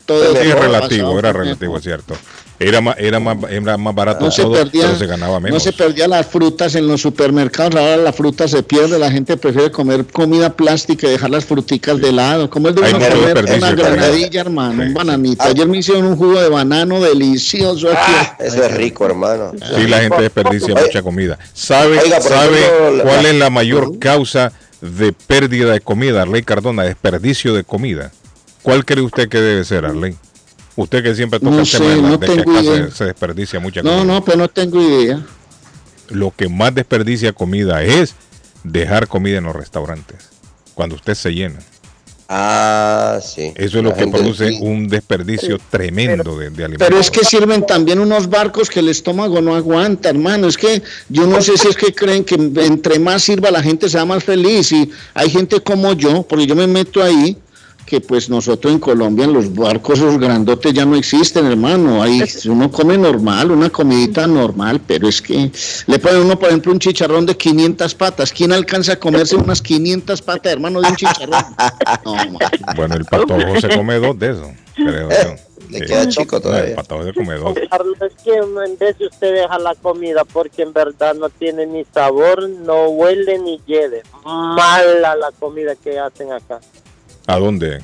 todo 0.06 0.32
Sí, 0.34 0.52
relativo, 0.52 1.02
pasado 1.02 1.18
era 1.18 1.32
relativo, 1.32 1.76
es 1.78 1.84
cierto. 1.84 2.14
Era 2.60 2.80
más, 2.80 2.94
era 2.98 3.18
más, 3.18 3.36
era 3.50 3.76
más 3.76 3.94
barato 3.94 4.24
No 4.26 4.30
se 4.30 4.46
perdía, 4.46 4.84
pero 4.86 4.96
se 4.98 5.06
ganaba 5.06 5.40
menos. 5.40 5.54
no 5.56 5.60
se 5.60 5.72
perdía 5.76 6.06
las 6.06 6.24
frutas 6.26 6.74
en 6.76 6.86
los 6.86 7.00
supermercados, 7.00 7.74
ahora 7.74 7.96
la 7.96 8.12
fruta 8.12 8.46
se 8.46 8.62
pierde, 8.62 8.96
la 8.98 9.10
gente 9.10 9.36
prefiere 9.36 9.72
comer 9.72 10.06
comida 10.06 10.50
plástica 10.54 11.08
y 11.08 11.10
dejar 11.10 11.30
las 11.30 11.44
fruticas 11.44 12.00
de 12.00 12.12
lado. 12.12 12.48
Como 12.48 12.68
es 12.68 12.76
de 12.76 12.80
uno 12.82 12.90
comer 12.92 13.44
una 13.56 13.72
granadilla, 13.72 14.40
hermano, 14.40 14.82
Sí. 14.82 14.88
un 14.88 14.94
bananito. 14.94 15.42
Ah. 15.42 15.48
Ayer 15.48 15.66
me 15.66 15.78
hicieron 15.78 16.04
un 16.04 16.16
jugo 16.16 16.40
de 16.40 16.48
banano 16.48 17.00
delicioso 17.00 17.88
aquí. 17.90 17.98
Ah, 18.16 18.36
eso 18.38 18.62
es 18.64 18.72
rico, 18.74 19.04
hermano. 19.04 19.52
Sí, 19.76 19.86
la 19.88 19.98
gente 20.00 20.22
desperdicia 20.22 20.74
mucha 20.74 21.02
comida. 21.02 21.38
¿Sabe, 21.52 21.98
oiga, 21.98 22.20
sabe 22.20 22.60
ejemplo, 22.60 22.90
la- 22.98 23.02
cuál 23.02 23.26
es 23.26 23.34
la 23.34 23.50
mayor 23.50 23.98
causa 23.98 24.52
de 24.80 25.12
pérdida 25.12 25.72
de 25.72 25.80
comida, 25.80 26.22
Arley 26.22 26.42
Cardona? 26.42 26.84
Desperdicio 26.84 27.52
de 27.54 27.64
comida. 27.64 28.12
¿Cuál 28.62 28.84
cree 28.84 29.02
usted 29.02 29.28
que 29.28 29.40
debe 29.40 29.64
ser, 29.64 29.84
Arley? 29.86 30.14
Usted 30.76 31.02
que 31.02 31.14
siempre 31.14 31.38
toca 31.38 31.52
No 31.52 31.60
el 31.62 31.70
tema 31.70 31.84
sé, 31.84 31.90
de, 31.90 32.02
la- 32.02 32.08
no 32.08 32.16
de 32.18 32.26
que 32.26 32.40
acá 32.40 32.62
se, 32.62 32.90
se 32.90 33.04
desperdicia 33.04 33.60
mucha 33.60 33.80
comida. 33.82 33.96
No, 33.98 34.04
no, 34.04 34.24
pero 34.24 34.38
no 34.38 34.48
tengo 34.48 34.80
idea. 34.80 35.24
Lo 36.10 36.32
que 36.36 36.48
más 36.48 36.74
desperdicia 36.74 37.32
comida 37.32 37.82
es 37.82 38.14
dejar 38.64 39.06
comida 39.08 39.38
en 39.38 39.44
los 39.44 39.54
restaurantes. 39.54 40.30
Cuando 40.74 40.96
usted 40.96 41.14
se 41.14 41.30
llena. 41.32 41.60
Ah, 42.28 43.20
sí. 43.22 43.52
Eso 43.54 43.78
es 43.78 43.84
La 43.84 43.90
lo 43.90 43.94
que 43.94 44.06
produce 44.06 44.48
sí. 44.48 44.58
un 44.62 44.88
desperdicio 44.88 45.58
tremendo 45.70 46.38
de, 46.38 46.50
de 46.50 46.64
alimentos. 46.64 46.88
Pero 46.88 46.98
es 46.98 47.10
que 47.10 47.24
sirven 47.24 47.66
también 47.66 47.98
unos 47.98 48.28
barcos 48.28 48.70
que 48.70 48.80
el 48.80 48.88
estómago 48.88 49.40
no 49.42 49.54
aguanta, 49.54 50.08
hermano. 50.08 50.48
Es 50.48 50.56
que 50.56 50.82
yo 51.10 51.26
no 51.26 51.42
sé 51.42 51.56
si 51.58 51.68
es 51.68 51.76
que 51.76 51.94
creen 51.94 52.24
que 52.24 52.34
entre 52.36 52.98
más 52.98 53.22
sirva 53.22 53.50
la 53.50 53.62
gente 53.62 53.88
sea 53.88 54.04
más 54.06 54.24
feliz. 54.24 54.72
Y 54.72 54.90
hay 55.12 55.28
gente 55.30 55.60
como 55.60 55.92
yo, 55.92 56.22
porque 56.22 56.46
yo 56.46 56.56
me 56.56 56.66
meto 56.66 57.02
ahí, 57.02 57.36
que 57.84 58.00
pues 58.00 58.28
nosotros 58.30 58.72
en 58.72 58.78
Colombia 58.78 59.24
en 59.26 59.32
los 59.32 59.54
barcos 59.54 59.98
esos 59.98 60.18
grandotes 60.18 60.72
ya 60.72 60.84
no 60.84 60.96
existen, 60.96 61.46
hermano. 61.46 62.02
Ahí 62.02 62.22
uno 62.46 62.70
come 62.70 62.96
normal, 62.98 63.50
una 63.50 63.70
comidita 63.70 64.26
normal, 64.26 64.80
pero 64.86 65.08
es 65.08 65.20
que 65.20 65.50
le 65.86 65.98
ponen 65.98 66.22
uno, 66.22 66.38
por 66.38 66.48
ejemplo, 66.48 66.72
un 66.72 66.78
chicharrón 66.78 67.26
de 67.26 67.36
500 67.36 67.94
patas. 67.94 68.32
¿Quién 68.32 68.52
alcanza 68.52 68.94
a 68.94 68.96
comerse 68.96 69.36
unas 69.36 69.60
500 69.62 70.22
patas, 70.22 70.52
hermano, 70.52 70.80
de 70.80 70.88
un 70.88 70.96
chicharrón? 70.96 71.44
No. 72.04 72.14
Bueno, 72.76 72.94
el 72.96 73.04
patojo 73.04 73.60
se 73.60 73.68
come 73.68 73.98
dos 73.98 74.18
de 74.18 74.30
esos, 74.30 74.48
creo 74.74 75.08
yo. 75.10 75.34
Le 75.70 75.78
Sí. 75.78 75.86
queda 75.86 76.08
chico 76.08 76.32
No, 76.32 76.36
El 76.36 76.42
todavía. 76.42 76.76
patojo 76.76 77.04
se 77.04 77.14
come 77.14 77.34
dos. 77.36 77.54
Carlos, 77.70 77.96
es 78.02 78.22
que 78.22 78.34
en 78.34 78.78
vez 78.78 78.98
de 78.98 79.06
usted 79.06 79.32
deja 79.34 79.58
la 79.58 79.74
comida 79.74 80.24
porque 80.24 80.62
en 80.62 80.72
verdad 80.74 81.14
no 81.14 81.30
tiene 81.30 81.66
ni 81.66 81.84
sabor, 81.92 82.48
no 82.48 82.88
huele 82.90 83.38
ni 83.38 83.60
hiede. 83.66 84.02
Mala 84.24 85.16
la 85.16 85.30
comida 85.38 85.74
que 85.76 85.98
hacen 85.98 86.32
acá. 86.32 86.60
¿A 87.26 87.38
dónde? 87.38 87.82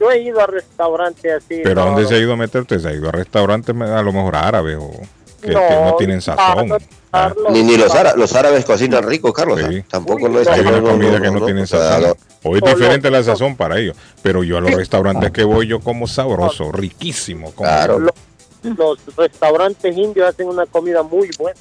Yo 0.00 0.10
he 0.10 0.18
ido 0.22 0.40
a 0.40 0.46
restaurantes 0.46 1.32
así. 1.32 1.60
¿Pero 1.62 1.82
a 1.82 1.84
dónde 1.86 2.02
no, 2.02 2.08
se 2.08 2.14
ha 2.16 2.18
ido 2.18 2.32
a 2.32 2.36
meter 2.36 2.62
usted? 2.62 2.80
¿Se 2.80 2.88
ha 2.88 2.92
ido 2.92 3.08
a 3.08 3.12
restaurantes 3.12 3.74
a 3.80 4.02
lo 4.02 4.12
mejor 4.12 4.34
árabes 4.34 4.76
o 4.80 4.90
que, 5.40 5.48
que 5.48 5.54
no 5.54 5.94
tienen 5.96 6.20
sazón? 6.20 6.68
Carlos, 6.68 6.82
Ah, 7.14 7.30
Ni, 7.50 7.62
ni 7.62 7.76
los, 7.76 7.94
ára- 7.94 8.14
los 8.16 8.34
árabes 8.34 8.64
cocinan 8.64 9.06
rico, 9.06 9.34
Carlos. 9.34 9.60
Sí. 9.68 9.80
¿ah? 9.80 9.86
Tampoco 9.90 10.30
no 10.30 10.40
es 10.40 10.48
Hay 10.48 10.60
una 10.60 10.80
comida 10.80 11.20
que 11.20 11.30
no, 11.30 11.44
tienen 11.44 11.66
sazón. 11.66 12.14
O 12.42 12.56
es 12.56 12.62
diferente 12.62 13.10
la 13.10 13.22
sazón 13.22 13.54
para 13.54 13.78
ellos. 13.78 13.94
Pero 14.22 14.42
yo 14.42 14.56
a 14.56 14.60
los 14.62 14.72
restaurantes 14.72 15.30
que 15.30 15.44
voy, 15.44 15.66
yo 15.66 15.80
como 15.80 16.06
sabroso, 16.06 16.72
riquísimo. 16.72 17.52
Como 17.52 17.68
Claro. 17.68 17.98
Lo- 17.98 18.14
los 18.62 18.98
restaurantes 19.16 19.94
indios 19.96 20.26
hacen 20.28 20.48
una 20.48 20.64
comida 20.66 21.02
muy 21.02 21.28
buena. 21.38 21.60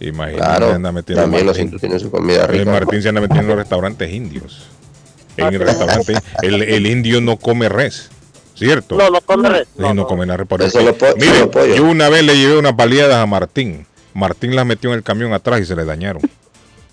Imagínate, 0.00 0.36
Claro, 0.38 0.72
anda 0.72 0.90
metiendo 0.92 1.22
también 1.22 1.44
los 1.44 1.58
indios 1.58 1.80
tienen 1.80 2.00
su 2.00 2.10
comida 2.10 2.46
rica. 2.46 2.70
Martín 2.70 3.02
se 3.02 3.08
anda 3.10 3.20
metiendo 3.20 3.42
en 3.42 3.48
los 3.48 3.58
restaurantes 3.58 4.10
indios. 4.10 4.68
En 5.38 5.54
el 5.54 5.60
restaurante, 5.60 6.14
el, 6.42 6.62
el 6.62 6.86
indio 6.86 7.20
no 7.20 7.36
come 7.36 7.68
res, 7.68 8.10
¿cierto? 8.54 8.96
No, 8.96 9.08
no 9.10 9.20
come 9.20 9.48
res. 9.48 9.68
Sí, 9.76 9.82
no, 9.94 10.06
come 10.06 10.26
la 10.26 10.36
res. 10.36 10.46
por 10.46 10.62
Eso 10.62 10.78
po- 10.96 11.06
Mire, 11.16 11.76
yo 11.76 11.84
una 11.84 12.08
vez 12.08 12.24
le 12.24 12.36
llevé 12.36 12.58
unas 12.58 12.74
baleadas 12.76 13.16
a 13.16 13.26
Martín. 13.26 13.86
Martín 14.14 14.56
las 14.56 14.66
metió 14.66 14.90
en 14.90 14.96
el 14.96 15.02
camión 15.02 15.32
atrás 15.32 15.60
y 15.60 15.64
se 15.64 15.76
le 15.76 15.84
dañaron. 15.84 16.22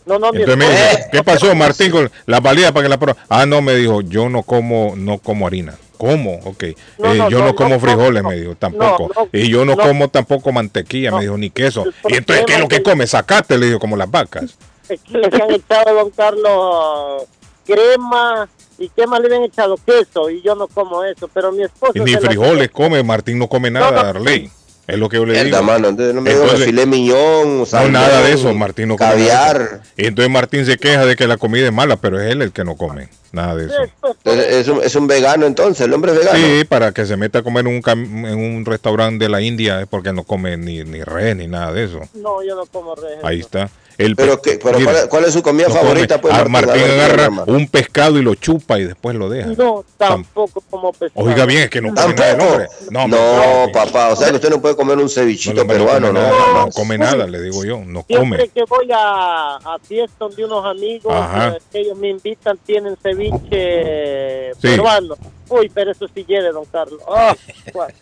No, 0.05 0.19
no, 0.19 0.27
Entonces 0.27 0.57
me 0.57 0.69
dice, 0.69 1.07
¿qué 1.11 1.23
pasó 1.23 1.53
Martín 1.55 1.89
con 1.91 2.11
la 2.27 2.39
baleada 2.39 2.71
para 2.71 2.83
que 2.83 2.89
la 2.89 2.99
prueba? 2.99 3.19
Ah, 3.27 3.47
no, 3.47 3.61
me 3.63 3.73
dijo, 3.75 4.01
yo 4.01 4.29
no 4.29 4.43
como, 4.43 4.93
no 4.95 5.17
como 5.17 5.47
harina. 5.47 5.73
¿Cómo? 5.97 6.35
Ok. 6.43 6.63
No, 6.99 7.13
Eh, 7.13 7.17
no, 7.17 7.29
yo 7.31 7.39
no, 7.39 7.45
no, 7.45 7.55
como 7.55 7.69
no, 7.75 7.79
frijoles, 7.79 8.21
no, 8.21 8.29
me 8.29 8.35
dijo, 8.35 8.53
tampoco. 8.55 9.09
no, 9.15 9.29
y 9.33 9.49
yo 9.49 9.65
no, 9.65 9.75
no. 9.75 9.81
como 9.81 10.09
tampoco 10.09 10.51
mantequilla, 10.51 11.11
me 11.11 11.21
dijo, 11.21 11.37
ni 11.37 11.49
queso. 11.49 11.85
Y 12.07 12.17
entonces, 12.17 12.45
¿qué 12.45 12.53
es 12.55 12.59
lo 12.59 12.67
que 12.67 12.83
come? 12.83 13.07
Sacate, 13.07 13.57
le 13.57 13.65
dijo, 13.67 13.79
como 13.79 13.95
las 13.97 14.11
vacas. 14.11 14.55
Es 14.87 14.99
que 15.01 15.17
le 15.17 15.25
han 15.25 15.49
echado, 15.51 15.95
don 15.95 16.11
Carlos, 16.11 17.23
crema 17.65 18.47
y 18.77 18.89
qué 18.89 19.07
más 19.07 19.19
le 19.21 19.27
habían 19.27 19.43
echado 19.43 19.77
queso 19.85 20.29
y 20.29 20.41
yo 20.41 20.55
no 20.55 20.67
como 20.67 21.03
eso, 21.03 21.29
pero 21.33 21.51
mi 21.51 21.63
esposo 21.63 21.93
Y 21.95 21.99
ni 22.01 22.11
la- 22.13 22.19
frijoles 22.21 22.69
come, 22.71 23.01
Martín 23.03 23.39
no 23.39 23.47
come 23.47 23.71
nada, 23.71 23.91
No, 23.91 24.03
no. 24.03 24.09
Arley. 24.09 24.49
Es 24.87 24.99
lo 24.99 25.09
que 25.09 25.17
yo 25.17 25.25
le 25.25 25.43
digo. 25.43 25.63
Mano, 25.63 25.87
entonces 25.87 26.13
no 26.13 26.21
me 26.21 26.31
Entonces- 26.31 26.63
filé 26.65 26.85
miñón, 26.85 27.57
No, 27.59 27.65
salmón, 27.65 27.93
nada 27.93 28.21
de 28.21 28.33
eso, 28.33 28.53
Martín 28.53 28.89
no 28.89 28.97
come 28.97 29.09
nada 29.09 29.17
de 29.19 29.27
Caviar. 29.27 29.81
Y 29.97 30.05
entonces 30.05 30.31
Martín 30.31 30.63
se 30.63 30.77
queja 30.77 31.07
de 31.07 31.15
que 31.15 31.25
la 31.25 31.37
comida 31.37 31.65
es 31.65 31.73
mala, 31.73 31.95
pero 31.95 32.21
es 32.21 32.29
él 32.31 32.43
el 32.43 32.51
que 32.51 32.63
no 32.63 32.75
come. 32.75 33.09
Nada 33.31 33.55
de 33.55 33.65
eso. 33.65 33.75
Entonces, 34.03 34.45
es, 34.53 34.67
un, 34.67 34.83
es 34.83 34.95
un 34.95 35.07
vegano 35.07 35.47
entonces, 35.47 35.87
el 35.87 35.91
hombre 35.93 36.11
es 36.11 36.19
vegano. 36.19 36.37
Sí, 36.37 36.65
para 36.65 36.91
que 36.91 37.03
se 37.07 37.17
meta 37.17 37.39
a 37.39 37.41
comer 37.41 37.65
en 37.67 37.73
un, 37.77 37.81
cam- 37.81 38.27
en 38.31 38.37
un 38.55 38.63
restaurante 38.63 39.25
de 39.25 39.29
la 39.29 39.41
India 39.41 39.81
es 39.81 39.87
porque 39.87 40.13
no 40.13 40.23
come 40.23 40.55
ni, 40.55 40.83
ni 40.83 41.01
res 41.03 41.35
ni 41.35 41.47
nada 41.47 41.73
de 41.73 41.85
eso. 41.85 42.01
No, 42.13 42.43
yo 42.43 42.55
no 42.55 42.67
como 42.67 42.93
res. 42.93 43.17
Ahí 43.23 43.39
está. 43.39 43.69
El 43.97 44.15
Pero, 44.15 44.41
pe- 44.41 44.51
qué- 44.51 44.59
pero 44.63 44.77
mira, 44.79 44.91
¿cuál, 44.91 45.03
es- 45.03 45.09
cuál 45.09 45.25
es 45.25 45.33
su 45.33 45.41
comida 45.41 45.67
no 45.69 45.73
favorita? 45.75 46.19
Pues, 46.19 46.33
Martín, 46.33 46.51
Martín 46.51 46.83
agarra 46.99 47.29
un 47.47 47.67
pescado 47.67 48.17
y 48.19 48.21
lo 48.23 48.35
chupa 48.35 48.77
y 48.79 48.83
después 48.85 49.15
lo 49.15 49.29
deja. 49.29 49.47
No, 49.57 49.83
tampoco 49.97 50.61
como 50.69 50.91
pescado. 50.91 51.25
Oiga 51.25 51.45
bien, 51.45 51.63
es 51.63 51.69
que 51.69 51.81
no 51.81 51.93
come 51.93 52.13
nada 52.13 52.33
hombre. 52.33 52.67
No, 52.91 53.07
No, 53.07 53.17
hombre, 53.17 53.73
papá, 53.73 54.09
o 54.09 54.15
sea 54.15 54.29
que 54.29 54.35
usted 54.35 54.49
no 54.49 54.61
puede 54.61 54.75
comer 54.75 54.97
un 54.97 55.09
cevichito 55.09 55.61
no 55.63 55.67
peruano, 55.67 56.07
come 56.07 56.19
¿no? 56.19 56.25
nada, 56.25 56.65
no 56.65 56.69
come 56.71 56.97
nada, 56.97 57.27
le 57.27 57.41
digo 57.41 57.63
yo, 57.63 57.79
no 57.85 58.03
Siempre 58.07 58.37
come. 58.39 58.49
que 58.49 58.63
voy 58.67 58.89
a, 58.93 59.55
a 59.57 59.79
fiestas 59.81 60.35
de 60.35 60.45
unos 60.45 60.65
amigos, 60.65 61.13
Ajá. 61.13 61.49
eh, 61.55 61.59
que 61.71 61.79
ellos 61.79 61.97
me 61.97 62.09
invitan, 62.09 62.57
tienen 62.65 62.95
ceviche 63.01 64.53
Sí. 64.55 64.59
peruano. 64.61 65.15
Uy, 65.49 65.69
pero 65.73 65.91
eso 65.91 66.07
sí 66.13 66.25
lleve, 66.27 66.51
don 66.51 66.65
Carlos. 66.65 66.99
Ah, 67.07 67.35
cuánto. 67.71 67.95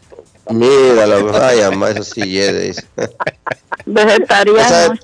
Míralo, 0.49 1.25
vaya, 1.31 1.71
ma, 1.71 1.89
eso 1.89 2.03
sí 2.03 2.21
dice. 2.21 2.85
Vegetariano. 3.85 4.95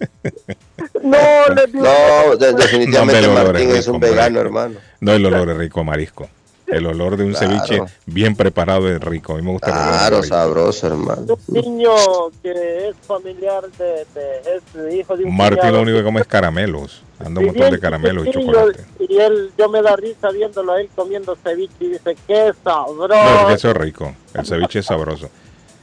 No, 1.04 1.18
le 1.56 1.68
digo. 1.68 1.84
No, 1.86 2.36
de- 2.36 2.52
No, 2.54 2.58
definitivamente 2.58 3.20
el 3.20 3.26
olor 3.30 3.48
Martín 3.54 3.70
es 3.72 3.78
es 3.80 3.88
un 3.88 4.00
vegano, 4.00 4.40
hermano. 4.40 4.76
No, 5.02 5.14
el 5.14 5.26
olor 5.26 5.50
es 5.50 5.58
rico 5.58 5.82
a 5.82 5.84
marisco. 5.84 6.30
El 6.68 6.86
olor 6.86 7.18
de 7.18 7.24
un 7.24 7.34
Claro. 7.34 7.48
ceviche 7.66 7.82
bien 8.06 8.36
preparado 8.36 8.88
es 8.94 9.02
rico. 9.02 9.34
A 9.34 9.38
mí 9.38 9.42
me 9.42 9.52
gusta 9.52 9.68
el 9.72 9.74
olor 9.74 9.88
Claro, 9.90 10.16
del 10.18 10.24
ceviche. 10.26 10.36
sabroso, 10.36 10.88
hermano. 10.88 11.22
Un 11.48 11.54
niño 11.56 11.92
que 12.44 12.90
es 12.90 12.96
familiar 13.08 13.64
de, 13.78 14.06
de 14.14 14.40
es 14.56 14.94
hijo 15.00 15.18
de 15.18 15.24
un 15.24 15.36
Martín 15.36 15.72
lo 15.74 15.82
único 15.82 15.98
que 15.98 16.04
come 16.04 16.22
es 16.22 16.28
caramelos. 16.28 17.02
Anda 17.20 17.42
un 17.42 17.48
montón 17.48 17.72
de 17.72 17.80
caramelos 17.80 18.28
y 18.28 18.32
chocolate. 18.32 18.86
Y 19.00 19.18
él, 19.18 19.52
yo 19.58 19.70
me 19.70 19.82
da 19.82 19.96
risa 19.96 20.30
viéndolo 20.32 20.74
a 20.74 20.82
él 20.82 20.90
comiendo 20.96 21.36
ceviche 21.44 21.74
y 21.82 21.88
dice, 21.90 22.16
qué 22.28 22.52
sabroso. 22.64 23.08
No, 23.10 23.50
eso 23.50 23.70
es 23.72 23.76
rico. 23.78 24.16
El 24.34 24.46
ceviche 24.46 24.80
es 24.80 24.86
sabroso. 24.86 25.30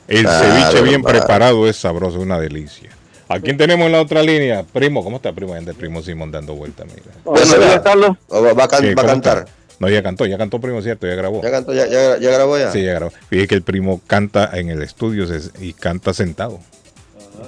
El 0.08 0.22
Claro, 0.22 0.44
ceviche 0.70 0.82
bien 0.82 1.02
preparado 1.02 1.68
es 1.68 1.76
sabroso, 1.76 2.20
una 2.20 2.38
delicia. 2.40 2.90
¿A 3.28 3.40
quién 3.40 3.56
tenemos 3.58 3.86
en 3.86 3.92
la 3.92 4.00
otra 4.00 4.22
línea? 4.22 4.62
Primo, 4.62 5.02
¿cómo 5.02 5.16
está 5.16 5.32
primo? 5.32 5.54
El 5.56 5.64
primo 5.74 6.00
Simón 6.00 6.30
dando 6.30 6.54
vueltas, 6.54 6.86
mira. 6.86 7.10
Buenos 7.24 7.58
días, 7.58 7.80
Carlos. 7.82 8.16
O 8.28 8.42
Va, 8.54 8.64
a 8.64 8.68
can- 8.68 8.80
Sí, 8.80 8.86
va 8.86 8.92
a 8.92 8.94
¿cómo 8.94 9.08
cantar. 9.08 9.38
está? 9.38 9.50
No, 9.78 9.88
ya 9.90 10.02
cantó, 10.02 10.24
ya 10.26 10.38
cantó 10.38 10.58
primo, 10.60 10.80
cierto, 10.80 11.06
ya 11.06 11.16
grabó. 11.16 11.42
¿Ya 11.42 11.50
cantó? 11.50 11.74
¿Ya, 11.74 11.86
ya, 11.86 12.16
ya 12.18 12.30
grabó 12.30 12.56
ya? 12.56 12.70
Sí, 12.70 12.82
ya 12.82 12.92
grabó. 12.94 13.10
Fíjate 13.28 13.48
que 13.48 13.54
el 13.56 13.62
primo 13.62 14.00
canta 14.06 14.48
en 14.54 14.70
el 14.70 14.80
estudio 14.80 15.26
se- 15.26 15.50
y 15.62 15.72
canta 15.74 16.14
sentado. 16.14 16.60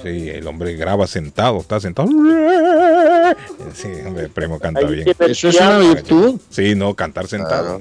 Sí, 0.03 0.29
el 0.31 0.46
hombre 0.46 0.74
graba 0.77 1.07
sentado, 1.07 1.59
está 1.61 1.81
sentado. 1.81 2.09
Sí, 3.74 3.88
hombre, 4.07 4.24
el 4.24 4.31
primo 4.31 4.59
canta 4.59 4.81
bien. 4.83 5.09
Eso 5.18 5.48
es 5.48 5.61
una 5.61 5.79
virtud. 5.79 6.40
Sí, 6.51 6.74
no, 6.74 6.94
cantar 6.94 7.27
sentado. 7.27 7.81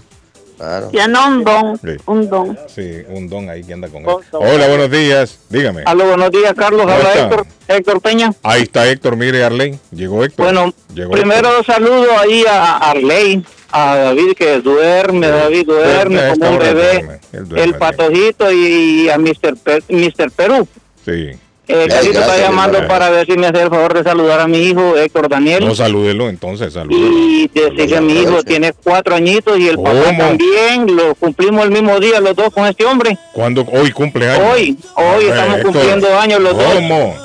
Claro, 0.58 0.90
claro. 0.90 0.90
Tiene 0.90 1.20
un 1.28 1.44
don. 1.44 1.78
Sí. 1.78 2.04
Un 2.06 2.30
don. 2.30 2.60
Sí, 2.68 2.92
un 3.10 3.30
don 3.30 3.50
ahí 3.50 3.64
que 3.64 3.74
anda 3.74 3.88
con 3.88 4.02
él. 4.04 4.16
Hola, 4.32 4.68
buenos 4.68 4.90
días. 4.92 5.40
Dígame. 5.50 5.84
Aló, 5.86 6.06
buenos 6.08 6.32
días, 6.32 6.54
Carlos. 6.56 6.82
¿Cómo 6.82 6.94
Habla? 6.94 7.14
Héctor, 7.14 7.46
Héctor 7.68 8.02
Peña. 8.02 8.34
Ahí 8.44 8.64
está 8.64 8.88
Héctor, 8.90 9.16
mire 9.16 9.44
Arley. 9.44 9.78
Llegó 9.92 10.24
Héctor. 10.24 10.46
Bueno, 10.46 10.74
Llegó 10.94 11.12
primero 11.12 11.64
saludo 11.64 12.08
ahí 12.20 12.44
a 12.50 12.78
Arley, 12.78 13.46
a 13.72 13.96
David 13.96 14.34
que 14.36 14.60
duerme, 14.62 15.28
David 15.28 15.66
duerme 15.68 16.30
como 16.40 16.50
un 16.52 16.60
bebé, 16.60 16.94
duerme, 16.94 17.20
él 17.34 17.48
duerme, 17.48 17.64
el 17.64 17.76
patojito 17.76 18.52
y 18.52 19.10
a 19.10 19.18
Mr. 19.18 19.58
Pe- 19.64 19.84
Mr. 19.90 20.32
Perú. 20.32 20.68
Sí. 21.06 21.32
Eh, 21.70 21.88
está 21.90 22.38
llamando 22.38 22.88
para 22.88 23.10
ver 23.10 23.26
si 23.26 23.34
me 23.38 23.48
hace 23.48 23.62
el 23.64 23.70
favor 23.70 23.94
de 23.94 24.04
saludar 24.04 24.40
a 24.40 24.48
mi 24.48 24.58
hijo 24.60 24.96
Héctor 24.96 25.28
Daniel. 25.28 25.66
No, 25.66 25.76
salúdelo 25.76 26.30
entonces, 26.30 26.72
salúdelo. 26.74 27.08
y 27.18 27.50
decir 27.54 27.90
que 27.90 28.00
mi 28.02 28.14
hijo 28.14 28.24
Gracias. 28.32 28.46
tiene 28.46 28.74
cuatro 28.74 29.16
añitos 29.16 29.60
y 29.60 29.68
el 29.68 29.76
papá 29.76 29.92
¿Cómo? 30.06 30.18
también. 30.18 30.96
Lo 30.96 31.14
cumplimos 31.16 31.66
el 31.66 31.72
mismo 31.72 32.00
día 32.00 32.22
los 32.22 32.36
dos 32.36 32.54
con 32.54 32.66
este 32.68 32.86
hombre. 32.86 33.18
¿Cuándo? 33.34 33.66
Hoy 33.72 33.92
cumple 33.92 34.30
años. 34.30 34.46
Hoy, 34.54 34.78
hoy 34.96 35.26
estamos 35.26 35.58
Héctor, 35.58 35.72
cumpliendo 35.74 36.18
años 36.20 36.40
los 36.42 36.56
dos. 36.58 36.74
¿Cómo? 36.76 37.16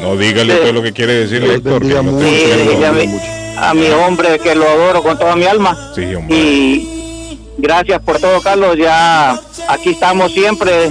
No 0.00 0.16
dígale 0.16 0.52
Sí. 0.54 0.58
todo 0.62 0.72
lo 0.72 0.82
que 0.82 0.92
quiere 0.92 1.12
decirle 1.14 1.54
Héctor. 1.54 1.86
que 1.86 1.94
mucho. 2.00 2.26
Sí, 2.26 2.84
a 2.84 2.92
mi, 2.92 3.20
a 3.56 3.74
mi 3.74 3.86
hombre 3.90 4.38
que 4.40 4.54
lo 4.56 4.68
adoro 4.68 5.02
con 5.04 5.16
toda 5.16 5.36
mi 5.36 5.44
alma. 5.44 5.92
Sí, 5.94 6.12
hombre. 6.12 6.36
Y 6.36 7.38
gracias 7.58 8.00
por 8.02 8.18
todo, 8.18 8.40
Carlos. 8.40 8.76
Ya 8.76 9.38
aquí 9.68 9.90
estamos 9.90 10.32
siempre 10.32 10.90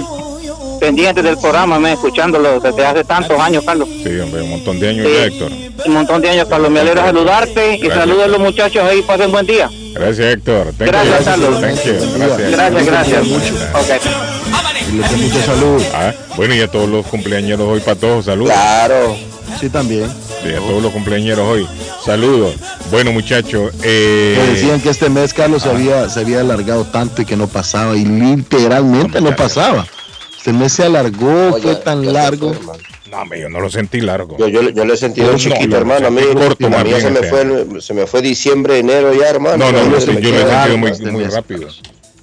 pendientes 0.82 1.22
del 1.22 1.38
programa, 1.38 1.78
me, 1.78 1.92
escuchándolo 1.92 2.58
desde 2.58 2.84
hace 2.84 3.04
tantos 3.04 3.38
años, 3.38 3.62
Carlos. 3.64 3.88
Sí, 4.02 4.18
hombre, 4.18 4.42
un 4.42 4.50
montón 4.50 4.80
de 4.80 4.88
años 4.88 5.06
Sí. 5.06 5.12
ya, 5.14 5.24
Héctor. 5.26 5.52
Un 5.86 5.92
montón 5.92 6.20
de 6.20 6.30
años, 6.30 6.48
Carlos. 6.48 6.70
Me 6.72 6.80
alegra 6.80 7.04
saludarte 7.04 7.76
y 7.76 7.88
saludos 7.88 8.24
a 8.24 8.26
los 8.26 8.40
muchachos 8.40 8.82
ahí. 8.82 9.00
Pasen 9.02 9.30
buen 9.30 9.46
día. 9.46 9.70
Gracias, 9.94 10.34
Héctor. 10.34 10.72
Thank 10.76 10.90
Gracias, 10.90 11.18
you. 11.20 11.24
Carlos. 11.24 11.60
Thank 11.60 11.84
you. 11.84 11.92
Gracias. 12.18 12.50
Gracias, 12.50 12.86
gracias. 12.86 13.22
Ok. 13.74 13.90
Y 14.90 15.22
mucha 15.22 15.46
salud. 15.46 15.82
Ah, 15.94 16.12
bueno, 16.36 16.54
y 16.56 16.60
a 16.60 16.68
todos 16.68 16.88
los 16.88 17.06
cumpleañeros 17.06 17.68
hoy 17.68 17.78
para 17.78 17.94
todos, 17.96 18.24
saludos. 18.24 18.52
Claro. 18.52 19.16
Sí, 19.60 19.68
también. 19.70 20.10
Sí, 20.42 20.52
a 20.52 20.58
todos 20.58 20.82
los 20.82 20.90
cumpleañeros 20.90 21.46
hoy, 21.46 21.68
saludos. 22.04 22.56
Bueno, 22.90 23.12
muchachos, 23.12 23.72
eh, 23.84 24.36
decían 24.52 24.80
que 24.80 24.88
este 24.90 25.08
mes, 25.08 25.32
Carlos, 25.32 25.62
se 25.62 25.68
había, 25.70 26.08
se 26.08 26.20
había 26.20 26.40
alargado 26.40 26.84
tanto 26.84 27.22
y 27.22 27.24
que 27.24 27.36
no 27.36 27.46
pasaba. 27.46 27.96
Y 27.96 28.04
literalmente 28.04 29.20
No, 29.20 29.30
no 29.30 29.36
pasaba. 29.36 29.86
Este 30.42 30.52
mes 30.52 30.72
se 30.72 30.82
alargó, 30.82 31.52
Oye, 31.52 31.62
fue 31.62 31.76
tan 31.76 32.04
se 32.04 32.10
largo. 32.10 32.52
fue, 32.52 32.76
no, 33.12 33.36
yo 33.36 33.48
no 33.48 33.60
lo 33.60 33.70
sentí 33.70 34.00
largo. 34.00 34.36
Yo, 34.38 34.48
yo, 34.48 34.70
yo 34.70 34.84
lo 34.84 34.92
he 34.92 34.96
sentido 34.96 35.30
No, 35.30 35.38
chiquito, 35.38 35.68
no, 35.68 35.76
hermano. 35.76 36.08
A 36.08 36.10
mí, 36.10 36.20
corto 36.34 36.68
se 36.98 37.10
me, 37.12 37.22
fue, 37.22 37.80
se 37.80 37.94
me 37.94 38.08
fue 38.08 38.22
diciembre, 38.22 38.80
enero 38.80 39.14
ya, 39.14 39.28
hermano. 39.28 39.56
No, 39.56 39.70
no, 39.70 39.88
no, 39.88 40.00
se 40.00 40.10
me 40.10 40.20
yo 40.20 40.30
lo 40.30 40.38
he 40.38 40.50
sentido 40.50 40.78
muy, 40.78 41.12
muy 41.12 41.24
rápido. 41.26 41.68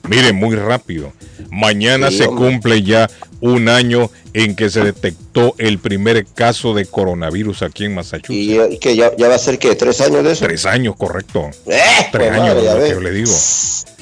Mire, 0.10 0.34
muy 0.34 0.58
rápido. 0.58 1.14
Mañana 1.50 2.12
Sí, 2.12 2.18
se 2.18 2.26
hombre. 2.26 2.50
cumple 2.52 2.84
ya 2.84 3.10
un 3.40 3.70
año 3.70 4.12
en 4.34 4.58
que 4.58 4.70
se 4.70 4.84
detectó 4.84 5.56
el 5.58 5.80
primer 5.80 6.26
caso 6.26 6.74
de 6.74 6.88
coronavirus 6.88 7.62
aquí 7.62 7.86
en 7.86 7.96
Massachusetts. 7.96 8.74
Y, 8.74 8.80
que 8.80 8.98
ya, 8.98 9.16
ya 9.16 9.30
va 9.30 9.36
a 9.36 9.40
ser 9.40 9.60
que 9.60 9.74
tres 9.76 10.02
años 10.02 10.26
de 10.26 10.34
eso. 10.34 10.46
Tres 10.46 10.66
años, 10.66 10.98
correcto. 10.98 11.50
¡Eh! 11.68 11.80
Tres 12.12 12.28
pues, 12.28 12.32
años, 12.32 12.56
madre, 12.56 12.64
ya 12.66 12.74
lo 12.74 12.84
que 12.84 12.90
yo 12.90 13.00
le 13.00 13.12
digo. 13.14 13.32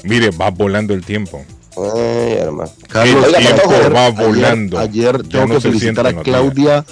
Mire, 0.05 0.31
va 0.31 0.49
volando 0.49 0.95
el 0.95 1.05
tiempo. 1.05 1.45
Ay, 1.77 2.33
hermano. 2.39 2.71
Carlos, 2.89 3.25
Oiga, 3.25 3.37
tiempo 3.39 3.73
va 3.95 4.09
volando. 4.09 4.79
Ayer, 4.79 5.21
tengo 5.23 5.47
no 5.47 5.53
que 5.55 5.61
felicitar 5.61 6.07
a. 6.07 6.13
Claudia, 6.13 6.85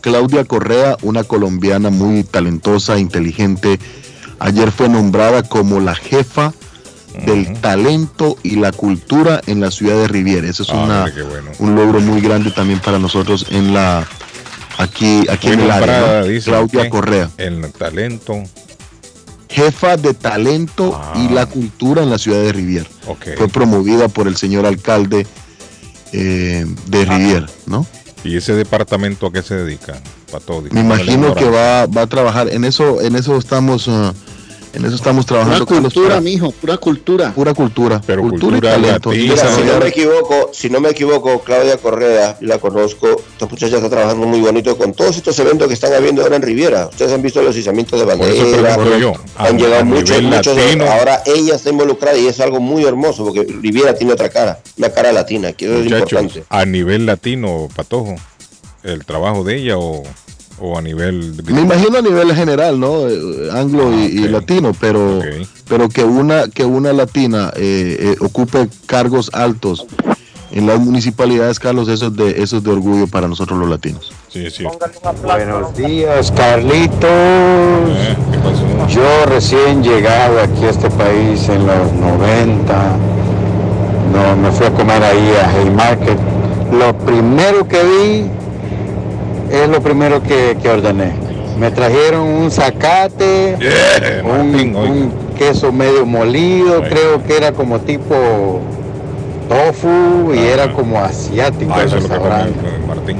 Claudia 0.00 0.44
Correa, 0.44 0.96
una 1.02 1.24
colombiana 1.24 1.90
muy 1.90 2.24
talentosa, 2.24 2.98
inteligente. 2.98 3.78
Ayer 4.38 4.70
fue 4.72 4.88
nombrada 4.88 5.42
como 5.42 5.80
la 5.80 5.94
jefa 5.94 6.52
del 7.26 7.52
talento 7.60 8.36
y 8.42 8.56
la 8.56 8.72
cultura 8.72 9.40
en 9.46 9.60
la 9.60 9.70
ciudad 9.70 9.94
de 9.96 10.08
Riviera. 10.08 10.48
Eso 10.48 10.64
es 10.64 10.70
Ah, 10.70 10.84
una, 10.84 11.00
bueno. 11.28 11.50
un 11.60 11.74
logro 11.76 12.00
muy 12.00 12.20
grande 12.20 12.50
también 12.50 12.80
para 12.80 12.98
nosotros 12.98 13.46
en 13.50 13.72
la 13.72 14.04
aquí 14.78 15.24
aquí 15.30 15.48
en 15.48 15.60
el 15.60 15.70
área. 15.70 16.24
Claudia. 16.44 16.90
Correa, 16.90 17.30
El 17.38 17.70
talento. 17.72 18.42
Jefa 19.54 19.96
de 19.96 20.14
talento 20.14 20.92
Ah. 21.00 21.12
y 21.16 21.32
la 21.32 21.46
cultura 21.46 22.02
en 22.02 22.10
la 22.10 22.18
ciudad 22.18 22.42
de 22.42 22.52
Riviera. 22.52 22.86
Ok. 23.06 23.28
Fue 23.38 23.48
promovida 23.48 24.08
por 24.08 24.26
el 24.26 24.36
señor 24.36 24.66
alcalde 24.66 25.26
eh, 26.12 26.66
de 26.86 27.04
Riviera, 27.04 27.46
¿no? 27.66 27.86
¿Y 28.24 28.36
ese 28.36 28.54
departamento 28.54 29.26
a 29.26 29.32
qué 29.32 29.42
se 29.42 29.54
dedica? 29.54 29.94
Para 30.30 30.44
todo. 30.44 30.62
Me 30.70 30.80
imagino 30.80 31.34
que 31.34 31.44
va, 31.48 31.86
va 31.86 32.02
a 32.02 32.06
trabajar 32.06 32.48
en 32.48 32.64
eso, 32.64 33.00
en 33.00 33.14
eso 33.16 33.36
estamos, 33.36 33.86
ah, 33.88 34.12
en 34.74 34.84
eso 34.84 34.96
estamos 34.96 35.24
Pura 35.24 35.40
trabajando. 35.40 35.66
Carlos, 35.66 35.92
cultura, 35.92 36.08
para- 36.08 36.20
mijo, 36.20 36.50
pura 36.50 36.76
cultura. 36.76 37.32
pura 37.32 37.54
cultura, 37.54 38.00
Pero 38.06 38.20
y 38.26 38.30
cultura 38.30 38.60
talento. 38.60 39.10
latina. 39.10 39.14
Y 39.24 39.28
Mira, 39.28 39.54
si 39.54 39.62
no 39.62 39.78
me 39.80 39.88
equivoco, 39.88 40.50
si 40.52 40.70
no 40.70 40.80
me 40.80 40.88
equivoco, 40.90 41.40
Claudia 41.42 41.76
Correa, 41.78 42.36
la 42.40 42.58
conozco, 42.58 43.08
esta 43.32 43.46
muchacha 43.46 43.76
está 43.76 43.88
trabajando 43.88 44.26
muy 44.26 44.40
bonito 44.40 44.76
con 44.76 44.92
todos 44.92 45.16
estos 45.16 45.38
eventos 45.38 45.68
que 45.68 45.74
están 45.74 45.92
habiendo 45.94 46.22
ahora 46.22 46.36
en 46.36 46.42
Riviera. 46.42 46.86
Ustedes 46.88 47.12
han 47.12 47.22
visto 47.22 47.40
los 47.42 47.56
izamientos 47.56 48.00
de 48.00 48.06
Por 48.16 48.26
eso 48.28 48.42
bandera, 48.42 48.74
pregunto 48.76 48.98
yo. 48.98 49.12
A- 49.36 49.46
han 49.46 49.58
llegado 49.58 49.80
a 49.80 49.84
muchos, 49.84 50.22
muchos, 50.22 50.56
latino. 50.56 50.84
ahora 50.90 51.22
ella 51.26 51.54
está 51.54 51.70
involucrada 51.70 52.18
y 52.18 52.26
es 52.26 52.40
algo 52.40 52.60
muy 52.60 52.84
hermoso 52.84 53.24
porque 53.24 53.46
Riviera 53.60 53.94
tiene 53.94 54.12
otra 54.12 54.28
cara, 54.28 54.60
una 54.76 54.90
cara 54.90 55.12
latina, 55.12 55.52
que 55.52 55.66
eso 55.66 55.74
es 55.78 55.84
Muchachos, 55.84 56.12
importante. 56.22 56.44
a 56.48 56.64
nivel 56.64 57.06
latino, 57.06 57.68
Patojo, 57.74 58.16
el 58.82 59.04
trabajo 59.04 59.44
de 59.44 59.56
ella 59.56 59.78
o 59.78 60.02
o 60.60 60.78
a 60.78 60.82
nivel 60.82 61.34
Me 61.46 61.60
imagino 61.62 61.98
a 61.98 62.02
nivel 62.02 62.34
general, 62.34 62.78
¿no? 62.78 63.08
Eh, 63.08 63.50
Anglo 63.52 63.92
y, 63.92 64.04
y 64.06 64.18
Ah, 64.18 64.26
ok. 64.26 64.30
latino, 64.30 64.72
pero, 64.80 65.20
pero 65.68 65.88
que 65.88 66.04
una 66.04 66.48
que 66.48 66.64
una 66.64 66.92
latina 66.92 67.52
eh, 67.56 67.96
eh, 67.98 68.16
ocupe 68.20 68.68
cargos 68.86 69.30
altos 69.32 69.86
en 70.52 70.66
las 70.68 70.78
municipalidades, 70.78 71.58
Carlos, 71.58 71.88
eso 71.88 72.06
es 72.06 72.16
de 72.16 72.42
eso 72.42 72.58
es 72.58 72.62
de 72.64 72.70
orgullo 72.70 73.08
para 73.08 73.26
nosotros 73.26 73.58
los 73.58 73.68
latinos. 73.68 74.12
Sí, 74.28 74.48
sí. 74.50 74.64
Buenos 75.22 75.76
días, 75.76 76.30
Carlitos. 76.32 77.10
Eh, 77.10 78.16
¿Qué 78.32 78.38
pasó? 78.38 78.88
Yo 78.88 79.26
recién 79.26 79.82
llegado 79.82 80.40
aquí 80.40 80.64
a 80.66 80.70
este 80.70 80.90
país 80.90 81.48
en 81.48 81.66
los 81.66 81.92
90, 81.92 82.96
no, 84.12 84.36
me 84.36 84.50
fui 84.52 84.66
a 84.66 84.70
comer 84.70 85.02
ahí 85.02 85.32
a 85.42 85.50
Haymarket. 85.50 86.18
Lo 86.72 86.96
primero 86.98 87.66
que 87.66 87.82
vi 87.82 88.30
es 89.50 89.68
lo 89.68 89.80
primero 89.82 90.22
que, 90.22 90.56
que 90.62 90.68
ordené. 90.68 91.12
Me 91.58 91.70
trajeron 91.70 92.22
un 92.26 92.50
zacate, 92.50 93.56
Yeah, 93.60 94.22
un, 94.24 94.72
Martín, 94.72 95.12
queso 95.38 95.70
medio 95.72 96.04
molido, 96.04 96.78
Oiga. 96.80 96.88
creo 96.88 97.22
que 97.24 97.36
era 97.36 97.52
como 97.52 97.78
tipo 97.80 98.60
tofu 99.48 100.32
y 100.34 100.38
era 100.38 100.72
como 100.72 100.98
asiático 100.98 101.72
Ah, 101.74 101.84
eso 101.84 101.98
es 101.98 102.02
lo 102.04 102.08
que 102.08 102.16
come 102.18 102.40
eh, 102.42 102.80
Martín. 102.88 103.16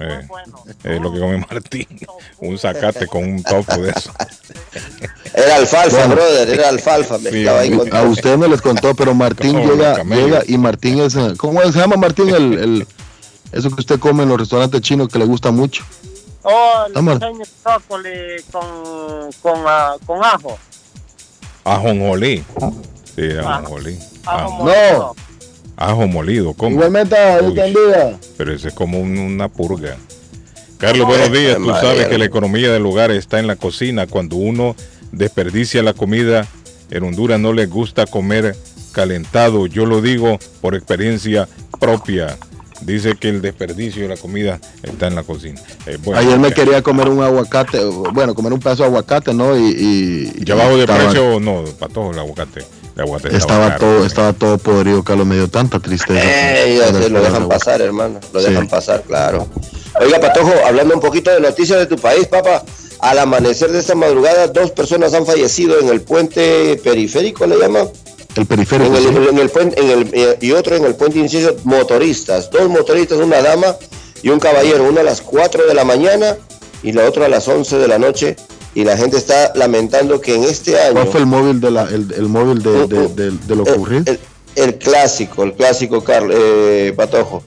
Eh. 0.00 0.20
bueno. 0.28 0.58
Es 0.82 1.00
lo 1.00 1.12
que 1.12 1.20
come 1.20 1.38
Martín. 1.48 1.86
Un 2.40 2.58
zacate 2.58 3.06
con 3.06 3.22
un 3.22 3.42
tofu 3.42 3.80
de 3.82 3.90
eso. 3.90 4.10
Era 5.34 5.56
alfalfa, 5.56 5.96
Bueno. 5.98 6.14
brother, 6.16 6.50
era 6.50 6.68
alfalfa. 6.70 7.18
Me 7.18 7.30
Sí, 7.30 7.38
estaba 7.40 7.60
ahí 7.60 7.78
A 7.92 8.02
usted 8.02 8.36
no 8.36 8.48
les 8.48 8.60
contó, 8.60 8.94
pero 8.94 9.14
Martín 9.14 9.60
llega, 9.60 10.02
llega 10.02 10.42
y 10.46 10.58
Martín 10.58 11.00
es 11.00 11.14
eh, 11.14 11.34
¿cómo 11.36 11.60
se 11.62 11.78
llama 11.78 11.96
Martín 11.96 12.30
el, 12.30 12.54
el- 12.58 12.86
eso 13.52 13.68
que 13.70 13.80
usted 13.80 13.98
come 14.00 14.22
en 14.22 14.28
los 14.28 14.38
restaurantes 14.38 14.80
chinos 14.80 15.08
que 15.08 15.18
le 15.18 15.24
gusta 15.24 15.50
mucho? 15.50 15.84
Oh, 16.42 16.84
el 16.86 16.92
brócoli 17.64 18.10
con, 18.50 18.62
con, 19.42 19.62
ah, 19.66 19.96
con 20.06 20.24
ajo. 20.24 20.58
Ajonjolí. 21.64 22.42
Sí, 23.14 23.22
ajonjolí. 23.38 23.98
Ajo 24.24 24.38
Ajo, 24.38 24.52
molido. 24.64 25.16
ajo 25.76 26.06
molido. 26.06 26.54
¿cómo? 26.54 26.70
Igualmente. 26.76 27.16
Pero 28.36 28.52
ese 28.52 28.68
es 28.68 28.74
como 28.74 29.00
un- 29.00 29.18
una 29.18 29.48
purga. 29.48 29.96
Carlos, 30.78 31.06
buenos 31.06 31.30
días. 31.32 31.56
Tú 31.58 31.68
sabes 31.68 32.08
que 32.08 32.16
la 32.16 32.24
economía 32.24 32.72
del 32.72 32.82
lugar 32.82 33.10
está 33.10 33.38
en 33.38 33.46
la 33.46 33.56
cocina. 33.56 34.06
Cuando 34.06 34.36
uno 34.36 34.74
desperdicia 35.12 35.82
la 35.82 35.92
comida, 35.92 36.46
en 36.90 37.04
Honduras 37.04 37.38
no 37.38 37.52
les 37.52 37.68
gusta 37.68 38.06
comer 38.06 38.56
calentado. 38.92 39.66
Yo 39.66 39.84
lo 39.84 40.00
digo 40.00 40.38
por 40.62 40.74
experiencia 40.74 41.48
propia. 41.78 42.38
Dice 42.82 43.14
que 43.16 43.28
el 43.28 43.42
desperdicio 43.42 44.02
de 44.02 44.08
la 44.08 44.16
comida 44.16 44.58
está 44.82 45.06
en 45.06 45.14
la 45.14 45.22
cocina. 45.22 45.60
Eh, 45.86 45.98
bueno, 46.02 46.18
Ayer 46.20 46.38
me 46.38 46.52
quería 46.52 46.82
comer 46.82 47.08
un 47.08 47.22
aguacate, 47.22 47.84
bueno, 47.84 48.34
comer 48.34 48.52
un 48.54 48.60
pedazo 48.60 48.82
de 48.84 48.88
aguacate, 48.88 49.34
¿no? 49.34 49.56
Y, 49.56 50.32
y 50.38 50.44
¿Ya 50.44 50.54
bajo 50.54 50.76
de 50.76 50.80
estaba- 50.84 50.98
precio 51.04 51.36
o 51.36 51.40
no? 51.40 51.64
Para 51.78 51.92
todo 51.92 52.10
el 52.10 52.18
aguacate. 52.18 52.64
El 52.96 53.02
aguacate 53.02 53.36
Estaba 53.36 53.68
caro, 53.68 53.78
todo, 53.80 54.00
sí. 54.00 54.06
estaba 54.06 54.32
todo 54.32 54.58
podrido, 54.58 55.02
Carlos, 55.04 55.26
me 55.26 55.36
dio 55.36 55.48
tanta 55.48 55.78
tristeza. 55.78 56.20
Eh, 56.22 56.78
ya 56.78 56.86
Por 56.90 57.00
se 57.00 57.06
el- 57.06 57.12
lo 57.12 57.22
dejan 57.22 57.48
pasar, 57.48 57.80
hermano. 57.82 58.18
Lo 58.32 58.40
Sí. 58.40 58.48
dejan 58.48 58.66
pasar, 58.68 59.02
claro. 59.06 59.46
Oiga, 60.00 60.18
Patojo, 60.20 60.52
hablando 60.66 60.94
un 60.94 61.00
poquito 61.00 61.30
de 61.30 61.40
noticias 61.40 61.78
de 61.78 61.86
tu 61.86 61.96
país, 61.96 62.26
papá. 62.26 62.62
Al 63.00 63.18
amanecer 63.18 63.70
de 63.72 63.78
esta 63.78 63.94
madrugada, 63.94 64.46
dos 64.48 64.70
personas 64.72 65.14
han 65.14 65.24
fallecido 65.26 65.78
en 65.80 65.88
el 65.88 66.00
puente 66.02 66.78
periférico, 66.82 67.46
¿le 67.46 67.56
llaman? 67.58 67.88
El 68.36 68.46
periférico. 68.46 68.86
En 68.96 68.96
el, 68.96 69.02
sí. 69.08 69.28
en 69.30 69.38
el 69.38 69.50
puente, 69.50 69.80
en 69.80 69.90
el- 69.90 70.10
eh, 70.12 70.38
y 70.40 70.52
otro 70.52 70.76
en 70.76 70.84
el 70.84 70.94
puente 70.94 71.18
inciso, 71.18 71.56
motoristas. 71.64 72.50
Dos 72.50 72.68
motoristas, 72.68 73.18
una 73.18 73.40
dama 73.42 73.76
y 74.22 74.28
un 74.30 74.38
caballero. 74.38 74.84
Uno 74.84 75.00
a 75.00 75.02
las 75.02 75.20
4 75.20 75.66
de 75.66 75.74
la 75.74 75.84
mañana 75.84 76.36
y 76.82 76.92
la 76.92 77.04
otra 77.06 77.26
a 77.26 77.28
las 77.28 77.46
11 77.48 77.78
de 77.78 77.88
la 77.88 77.98
noche. 77.98 78.36
Y 78.74 78.84
la 78.84 78.96
gente 78.96 79.16
está 79.16 79.50
lamentando 79.56 80.20
que 80.20 80.36
en 80.36 80.44
este 80.44 80.78
año... 80.80 80.92
¿Cuál 80.94 81.08
fue 81.08 81.20
el 81.20 81.26
móvil 81.26 81.60
de 81.60 81.70
la, 81.72 81.82
el, 81.84 82.12
el 82.16 82.28
móvil 82.28 82.62
de, 82.62 82.86
de- 82.86 83.08
de- 83.08 83.30
de 83.32 83.56
lo 83.56 83.64
ocurrido? 83.64 84.04
el- 84.54 84.78
clásico, 84.78 85.42
el 85.42 85.54
clásico, 85.54 86.04
Carl, 86.04 86.30
eh, 86.32 86.92
Patojo. 86.96 87.42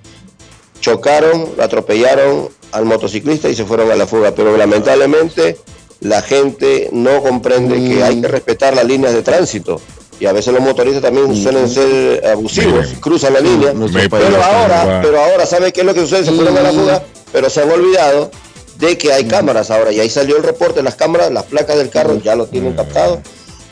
Chocaron, 0.82 1.48
atropellaron 1.62 2.50
al 2.74 2.86
motociclista 2.86 3.48
y 3.50 3.56
se 3.56 3.64
fueron 3.66 3.90
a 3.92 3.96
la 3.96 4.06
fuga. 4.08 4.34
Pero 4.36 4.58
lamentablemente 4.58 5.58
la 6.02 6.22
gente 6.22 6.90
no 6.92 7.22
comprende 7.24 7.76
que 7.76 7.96
Mm. 8.00 8.04
hay 8.04 8.22
que 8.22 8.28
respetar 8.28 8.76
las 8.76 8.86
líneas 8.86 9.14
de 9.14 9.22
tránsito. 9.22 9.80
Y 10.24 10.26
a 10.26 10.32
veces 10.32 10.54
los 10.54 10.64
motoristas 10.64 11.02
también 11.02 11.36
suelen 11.36 11.68
ser 11.68 12.26
abusivos, 12.26 12.86
Miren. 12.86 13.02
cruzan 13.02 13.34
la 13.34 13.42
línea. 13.42 13.74
Me 13.74 14.08
Pero 14.08 14.42
ahora, 14.42 15.02
pero 15.04 15.22
ahora, 15.22 15.46
¿sabe 15.46 15.74
qué 15.74 15.82
es 15.82 15.86
lo 15.86 15.94
que 15.94 16.00
sucede? 16.00 16.24
Se 16.24 16.32
fueron 16.32 16.58
a 16.58 16.62
la 16.62 16.72
fuga, 16.72 17.04
pero 17.34 17.50
se 17.50 17.62
han 17.62 17.70
olvidado 17.70 18.32
de 18.80 18.98
que 18.98 19.12
hay 19.12 19.26
cámaras 19.26 19.70
ahora. 19.70 19.92
Y 19.92 20.00
ahí 20.00 20.10
salió 20.10 20.38
el 20.38 20.44
reporte, 20.44 20.82
las 20.82 20.96
cámaras, 20.96 21.30
las 21.30 21.44
placas 21.44 21.76
del 21.78 21.90
carro 21.90 22.18
ya 22.24 22.38
lo 22.38 22.46
tienen 22.46 22.72
captado. 22.72 23.22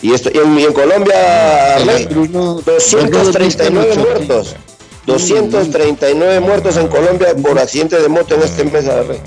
Y 0.02 0.14
esto 0.14 0.30
y 0.34 0.40
en, 0.40 0.60
y 0.60 0.66
en 0.66 0.74
Colombia, 0.74 1.76
Arley, 1.78 2.10
239 2.12 3.96
muertos. 3.96 4.56
239 5.06 6.40
muertos 6.42 6.76
en 6.76 6.90
Colombia 6.90 7.34
por 7.42 7.58
accidentes 7.60 8.02
de 8.02 8.10
moto 8.10 8.36
en 8.36 8.42
este 8.42 8.66
mes, 8.66 8.90
Arley. 8.90 9.22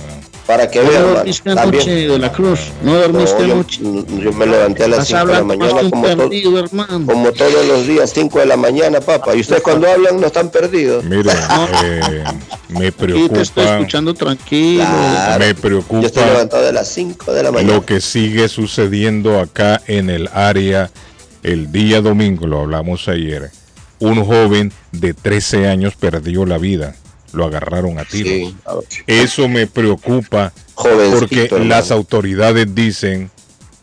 Para 0.46 0.70
que 0.70 0.83
¿No 0.83 0.90
vean, 0.90 1.14
dormiste 1.14 1.50
anoche 1.50 1.78
También. 1.78 2.09
de 2.09 2.18
la 2.18 2.30
cruz? 2.33 2.61
¿No 2.83 2.94
dormiste 2.96 3.40
No, 3.42 3.46
yo, 3.46 3.54
anoche? 3.54 3.80
yo 3.83 4.33
me 4.35 4.46
levanté 4.46 4.85
a 4.85 4.88
las 4.88 4.98
Vas 4.98 5.09
5 5.09 5.26
de 5.26 5.33
la 5.33 5.42
mañana 5.42 5.90
como, 5.90 6.02
perdido, 6.02 6.59
hermano. 6.59 7.07
como 7.07 7.33
todos 7.33 7.66
los 7.66 7.87
días, 7.87 8.12
5 8.14 8.38
de 8.40 8.46
la 8.46 8.57
mañana, 8.59 9.00
papá. 9.00 9.35
Y 9.35 9.40
ustedes 9.40 9.62
cuando 9.62 9.90
hablan 9.90 10.20
no 10.20 10.26
están 10.26 10.50
perdidos. 10.50 11.02
Mire, 11.04 11.30
eh, 11.85 12.24
me 12.68 12.87
Sí, 12.88 12.92
te 12.92 13.07
estoy 13.07 13.07
preocupa, 13.07 13.74
escuchando 13.76 14.12
tranquilo. 14.12 14.85
Claro. 14.85 15.38
me 15.38 15.46
Yo 15.46 15.50
estoy 15.50 15.54
preocupa 15.62 16.26
levantado 16.26 16.64
de 16.66 16.72
las 16.74 16.88
5 16.88 17.33
de 17.33 17.42
la 17.42 17.50
mañana. 17.50 17.72
lo 17.72 17.87
que 17.87 18.02
sigue 18.02 18.48
sucediendo 18.48 19.40
acá 19.40 19.80
en 19.87 20.11
el 20.11 20.28
área 20.35 20.90
el 21.42 21.72
día 21.72 22.02
domingo, 22.02 22.46
lo 22.46 22.61
hablamos 22.61 23.09
ayer. 23.09 23.50
Un 23.98 24.22
joven 24.24 24.72
de 24.92 25.14
13 25.14 25.68
años 25.68 25.94
perdió 25.98 26.44
la 26.44 26.59
vida. 26.59 26.94
Lo 27.34 27.44
agarraron 27.44 27.98
a 27.98 28.04
tiros. 28.04 28.32
Sí, 28.32 28.56
a 28.64 28.74
ver. 28.74 28.84
Eso 29.06 29.48
me 29.48 29.66
preocupa 29.66 30.52
Jovencito, 30.74 31.18
porque 31.18 31.44
hermano. 31.44 31.64
las 31.64 31.90
autoridades 31.90 32.74
dicen, 32.74 33.30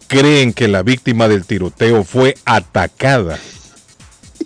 creen 0.08 0.54
que 0.54 0.68
la 0.68 0.84
víctima 0.84 1.28
del 1.28 1.46
tiroteo 1.46 2.04
fue 2.04 2.36
atacada, 2.46 3.40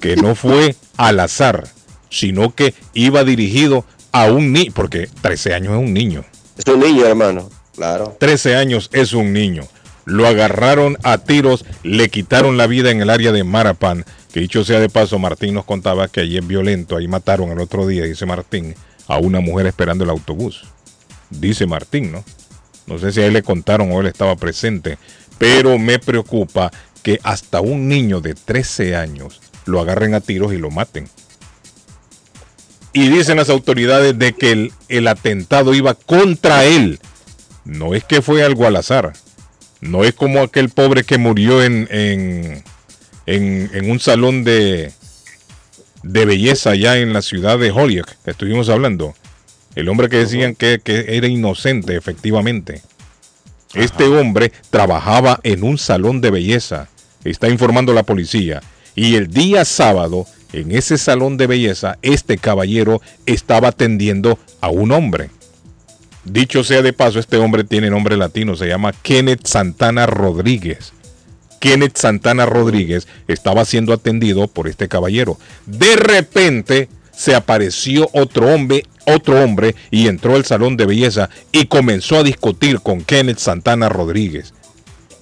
que 0.01 0.15
no 0.15 0.35
fue 0.35 0.75
al 0.97 1.19
azar, 1.19 1.67
sino 2.09 2.53
que 2.53 2.73
iba 2.93 3.23
dirigido 3.23 3.85
a 4.11 4.31
un 4.31 4.53
niño, 4.53 4.71
porque 4.73 5.09
13 5.21 5.53
años 5.53 5.73
es 5.73 5.79
un 5.79 5.93
niño. 5.93 6.23
Es 6.57 6.65
un 6.73 6.79
niño, 6.79 7.05
hermano. 7.05 7.49
Claro. 7.75 8.15
13 8.19 8.55
años 8.55 8.89
es 8.93 9.13
un 9.13 9.33
niño. 9.33 9.63
Lo 10.05 10.27
agarraron 10.27 10.97
a 11.03 11.17
tiros, 11.17 11.65
le 11.83 12.09
quitaron 12.09 12.57
la 12.57 12.67
vida 12.67 12.91
en 12.91 13.01
el 13.01 13.09
área 13.09 13.31
de 13.31 13.43
Marapan. 13.43 14.05
Que 14.31 14.39
dicho 14.39 14.63
sea 14.63 14.79
de 14.79 14.89
paso, 14.89 15.17
Martín 15.17 15.55
nos 15.55 15.65
contaba 15.65 16.07
que 16.07 16.21
allí 16.21 16.37
es 16.37 16.45
violento. 16.45 16.95
Ahí 16.95 17.07
mataron 17.07 17.51
el 17.51 17.59
otro 17.59 17.87
día, 17.87 18.03
dice 18.03 18.25
Martín, 18.25 18.75
a 19.07 19.17
una 19.17 19.39
mujer 19.39 19.67
esperando 19.67 20.03
el 20.03 20.09
autobús. 20.09 20.63
Dice 21.29 21.65
Martín, 21.65 22.11
¿no? 22.11 22.23
No 22.87 22.99
sé 22.99 23.11
si 23.11 23.21
a 23.21 23.25
él 23.25 23.33
le 23.33 23.43
contaron 23.43 23.91
o 23.91 24.01
él 24.01 24.07
estaba 24.07 24.35
presente. 24.35 24.97
Pero 25.37 25.77
me 25.77 25.99
preocupa 25.99 26.71
que 27.03 27.19
hasta 27.23 27.61
un 27.61 27.87
niño 27.87 28.21
de 28.21 28.35
13 28.35 28.95
años 28.95 29.41
lo 29.65 29.79
agarren 29.79 30.13
a 30.13 30.21
tiros 30.21 30.53
y 30.53 30.57
lo 30.57 30.71
maten. 30.71 31.09
Y 32.93 33.09
dicen 33.09 33.37
las 33.37 33.49
autoridades 33.49 34.17
de 34.17 34.33
que 34.33 34.51
el, 34.51 34.73
el 34.87 35.07
atentado 35.07 35.73
iba 35.73 35.95
contra 35.95 36.63
él. 36.63 36.99
No 37.65 37.93
es 37.93 38.03
que 38.03 38.21
fue 38.21 38.43
algo 38.43 38.65
al 38.65 38.77
azar. 38.77 39.13
No 39.81 40.03
es 40.03 40.13
como 40.13 40.41
aquel 40.41 40.69
pobre 40.69 41.03
que 41.03 41.17
murió 41.17 41.63
en, 41.63 41.87
en, 41.91 42.63
en, 43.25 43.69
en 43.73 43.91
un 43.91 43.99
salón 43.99 44.43
de, 44.43 44.93
de 46.05 46.25
belleza 46.25 46.69
allá 46.71 46.97
en 46.99 47.13
la 47.13 47.23
ciudad 47.23 47.57
de 47.57 47.71
Holyoke, 47.71 48.15
que 48.23 48.31
estuvimos 48.31 48.69
hablando. 48.69 49.15
El 49.73 49.89
hombre 49.89 50.07
que 50.07 50.17
decían 50.17 50.55
que, 50.55 50.79
que 50.81 51.17
era 51.17 51.27
inocente, 51.27 51.95
efectivamente. 51.95 52.81
Este 53.73 54.05
hombre 54.05 54.51
trabajaba 54.69 55.39
en 55.43 55.63
un 55.63 55.77
salón 55.77 56.21
de 56.21 56.29
belleza, 56.29 56.87
está 57.23 57.49
informando 57.49 57.91
la 57.91 58.03
policía. 58.03 58.61
Y 58.95 59.15
el 59.15 59.27
día 59.27 59.65
sábado, 59.65 60.27
en 60.53 60.71
ese 60.71 60.97
salón 60.99 61.37
de 61.37 61.47
belleza, 61.47 61.97
este 62.03 62.37
caballero 62.37 63.01
estaba 63.25 63.69
atendiendo 63.69 64.37
a 64.61 64.69
un 64.69 64.91
hombre. 64.91 65.31
Dicho 66.23 66.63
sea 66.63 66.83
de 66.83 66.93
paso, 66.93 67.19
este 67.19 67.37
hombre 67.37 67.63
tiene 67.63 67.89
nombre 67.89 68.15
latino, 68.15 68.55
se 68.55 68.67
llama 68.67 68.93
Kenneth 68.93 69.47
Santana 69.47 70.05
Rodríguez. 70.05 70.93
Kenneth 71.65 71.97
Santana 71.97 72.45
Rodríguez 72.45 73.07
estaba 73.27 73.65
siendo 73.65 73.91
atendido 73.91 74.47
por 74.47 74.67
este 74.67 74.87
caballero. 74.87 75.39
De 75.65 75.95
repente 75.95 76.89
se 77.11 77.33
apareció 77.33 78.07
otro 78.13 78.53
hombre, 78.53 78.85
otro 79.07 79.41
hombre 79.43 79.73
y 79.89 80.07
entró 80.07 80.35
al 80.35 80.45
salón 80.45 80.77
de 80.77 80.85
belleza 80.85 81.31
y 81.51 81.65
comenzó 81.65 82.17
a 82.17 82.23
discutir 82.23 82.81
con 82.81 83.01
Kenneth 83.01 83.39
Santana 83.39 83.89
Rodríguez. 83.89 84.53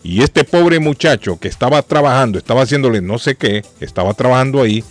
Y 0.04 0.22
este 0.22 0.44
pobre 0.44 0.80
muchacho 0.80 1.40
que 1.40 1.48
estaba 1.48 1.82
trabajando, 1.82 2.38
estaba 2.38 2.64
haciéndole 2.64 3.00
no 3.02 3.20
sé 3.20 3.36
qué, 3.36 3.64
estaba 3.80 4.14
trabajando 4.14 4.62
ahí, 4.62 4.84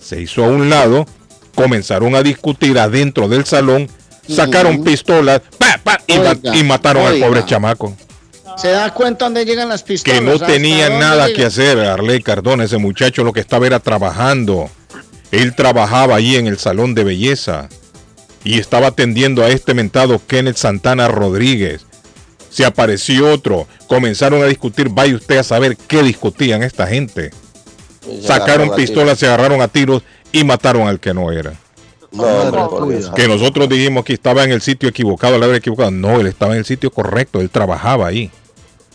se 0.00 0.20
hizo 0.20 0.44
a 0.44 0.48
un 0.48 0.68
lado, 0.68 1.06
comenzaron 1.54 2.16
a 2.16 2.24
discutir 2.24 2.76
adentro 2.80 3.28
del 3.28 3.44
salón, 3.44 3.88
sacaron 4.28 4.82
pistolas 4.82 5.42
pa, 5.58 5.78
pa, 5.84 6.00
y, 6.08 6.18
ma- 6.18 6.30
Oiga, 6.32 6.56
y 6.56 6.64
mataron 6.64 7.06
al 7.06 7.20
pobre 7.20 7.44
chamaco. 7.46 7.96
¿Se 8.56 8.68
da 8.68 8.92
cuenta 8.92 9.24
dónde 9.24 9.44
llegan 9.44 9.68
las 9.68 9.82
pistolas? 9.82 10.20
Que 10.20 10.24
no 10.24 10.32
¿Hasta 10.32 10.46
tenía 10.46 10.88
nada 10.90 11.26
llegan? 11.26 11.36
que 11.36 11.46
hacer, 11.46 11.78
Arley 11.80 12.22
Cardona, 12.22 12.64
ese 12.64 12.78
muchacho 12.78 13.24
lo 13.24 13.32
que 13.32 13.40
estaba 13.40 13.66
era 13.66 13.80
trabajando. 13.80 14.70
Él 15.30 15.54
trabajaba 15.56 16.16
allí 16.16 16.36
en 16.36 16.46
el 16.46 16.58
salón 16.58 16.94
de 16.94 17.04
belleza 17.04 17.68
y 18.44 18.58
estaba 18.58 18.88
atendiendo 18.88 19.42
a 19.42 19.48
este 19.48 19.74
mentado 19.74 20.20
Kenneth 20.26 20.56
Santana 20.56 21.08
Rodríguez. 21.08 21.86
Se 22.50 22.66
apareció 22.66 23.32
otro, 23.32 23.66
comenzaron 23.86 24.42
a 24.42 24.46
discutir, 24.46 24.90
vaya 24.90 25.16
usted 25.16 25.38
a 25.38 25.42
saber 25.42 25.76
qué 25.76 26.02
discutían 26.02 26.62
esta 26.62 26.86
gente. 26.86 27.30
Sacaron 28.22 28.74
pistolas, 28.74 29.18
se 29.18 29.26
agarraron 29.26 29.62
a 29.62 29.68
tiros 29.68 30.02
y 30.32 30.44
mataron 30.44 30.86
al 30.86 31.00
que 31.00 31.14
no 31.14 31.32
era. 31.32 31.54
No, 32.10 32.24
hombre. 32.24 32.98
Que 33.16 33.26
nosotros 33.26 33.68
dijimos 33.70 34.04
que 34.04 34.12
estaba 34.12 34.44
en 34.44 34.52
el 34.52 34.60
sitio 34.60 34.88
equivocado, 34.90 35.38
la 35.38 35.46
hora 35.46 35.56
equivocada. 35.56 35.90
No, 35.90 36.20
él 36.20 36.26
estaba 36.26 36.52
en 36.52 36.58
el 36.58 36.64
sitio 36.66 36.90
correcto, 36.90 37.40
él 37.40 37.48
trabajaba 37.48 38.06
ahí. 38.06 38.30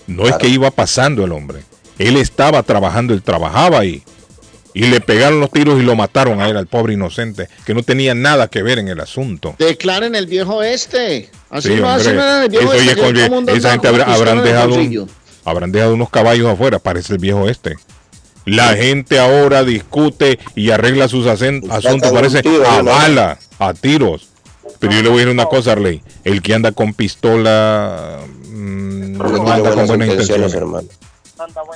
No 0.07 0.27
es 0.27 0.35
que 0.37 0.47
iba 0.47 0.71
pasando 0.71 1.23
el 1.25 1.31
hombre. 1.31 1.61
Él 1.99 2.15
estaba 2.17 2.63
trabajando, 2.63 3.13
él 3.13 3.21
trabajaba 3.21 3.79
ahí. 3.79 4.03
Y 4.73 4.81
le 4.87 5.01
pegaron 5.01 5.39
los 5.39 5.49
tiros 5.49 5.79
y 5.79 5.83
lo 5.83 5.95
mataron 5.95 6.39
a 6.39 6.47
él, 6.49 6.55
al 6.55 6.67
pobre 6.67 6.93
inocente, 6.93 7.47
que 7.65 7.73
no 7.73 7.81
tenía 7.81 8.13
nada 8.13 8.47
que 8.47 8.61
ver 8.61 8.77
en 8.77 8.87
el 8.89 8.99
asunto. 8.99 9.55
Declaren 9.57 10.13
el 10.13 10.27
viejo 10.27 10.61
este. 10.61 11.29
Así 11.49 11.69
Sí, 11.69 11.75
no 11.81 11.89
hacen 11.89 12.19
el 12.19 12.49
viejo 12.49 12.73
Eso, 12.73 12.91
este. 12.91 13.01
con- 13.29 13.49
el 13.49 13.57
esa 13.57 13.71
gente 13.71 13.87
habrá- 13.87 14.05
habrán 14.13 14.43
dejado, 14.43 14.75
un- 14.75 15.09
habrán 15.45 15.71
dejado 15.71 15.93
unos 15.95 16.09
caballos 16.11 16.47
afuera, 16.47 16.77
parece 16.77 17.13
el 17.13 17.19
viejo 17.19 17.49
este. 17.49 17.75
La 18.45 18.75
gente 18.75 19.19
ahora 19.19 19.63
discute 19.63 20.37
y 20.55 20.69
arregla 20.69 21.07
sus 21.07 21.25
Y 21.25 21.29
asuntos, 21.29 22.11
parece 22.11 22.41
tiro 22.43 22.69
a 22.69 22.81
bala, 22.83 23.39
a 23.59 23.73
tiros. 23.73 24.29
Pero 24.79 24.93
yo 24.93 25.01
le 25.01 25.09
voy 25.09 25.17
a 25.17 25.19
decir 25.21 25.33
una 25.33 25.45
cosa, 25.47 25.71
Arley. 25.71 26.03
El 26.23 26.41
que 26.43 26.53
anda 26.53 26.71
con 26.71 26.93
pistola 26.93 28.19
mm, 28.49 28.86
No 29.17 29.25
anda 29.25 29.37
con 29.37 29.45
buenas 29.45 29.87
buenas 29.87 30.07
intenciones, 30.09 30.53
intenciones. 30.53 30.53
hermano. 30.53 30.87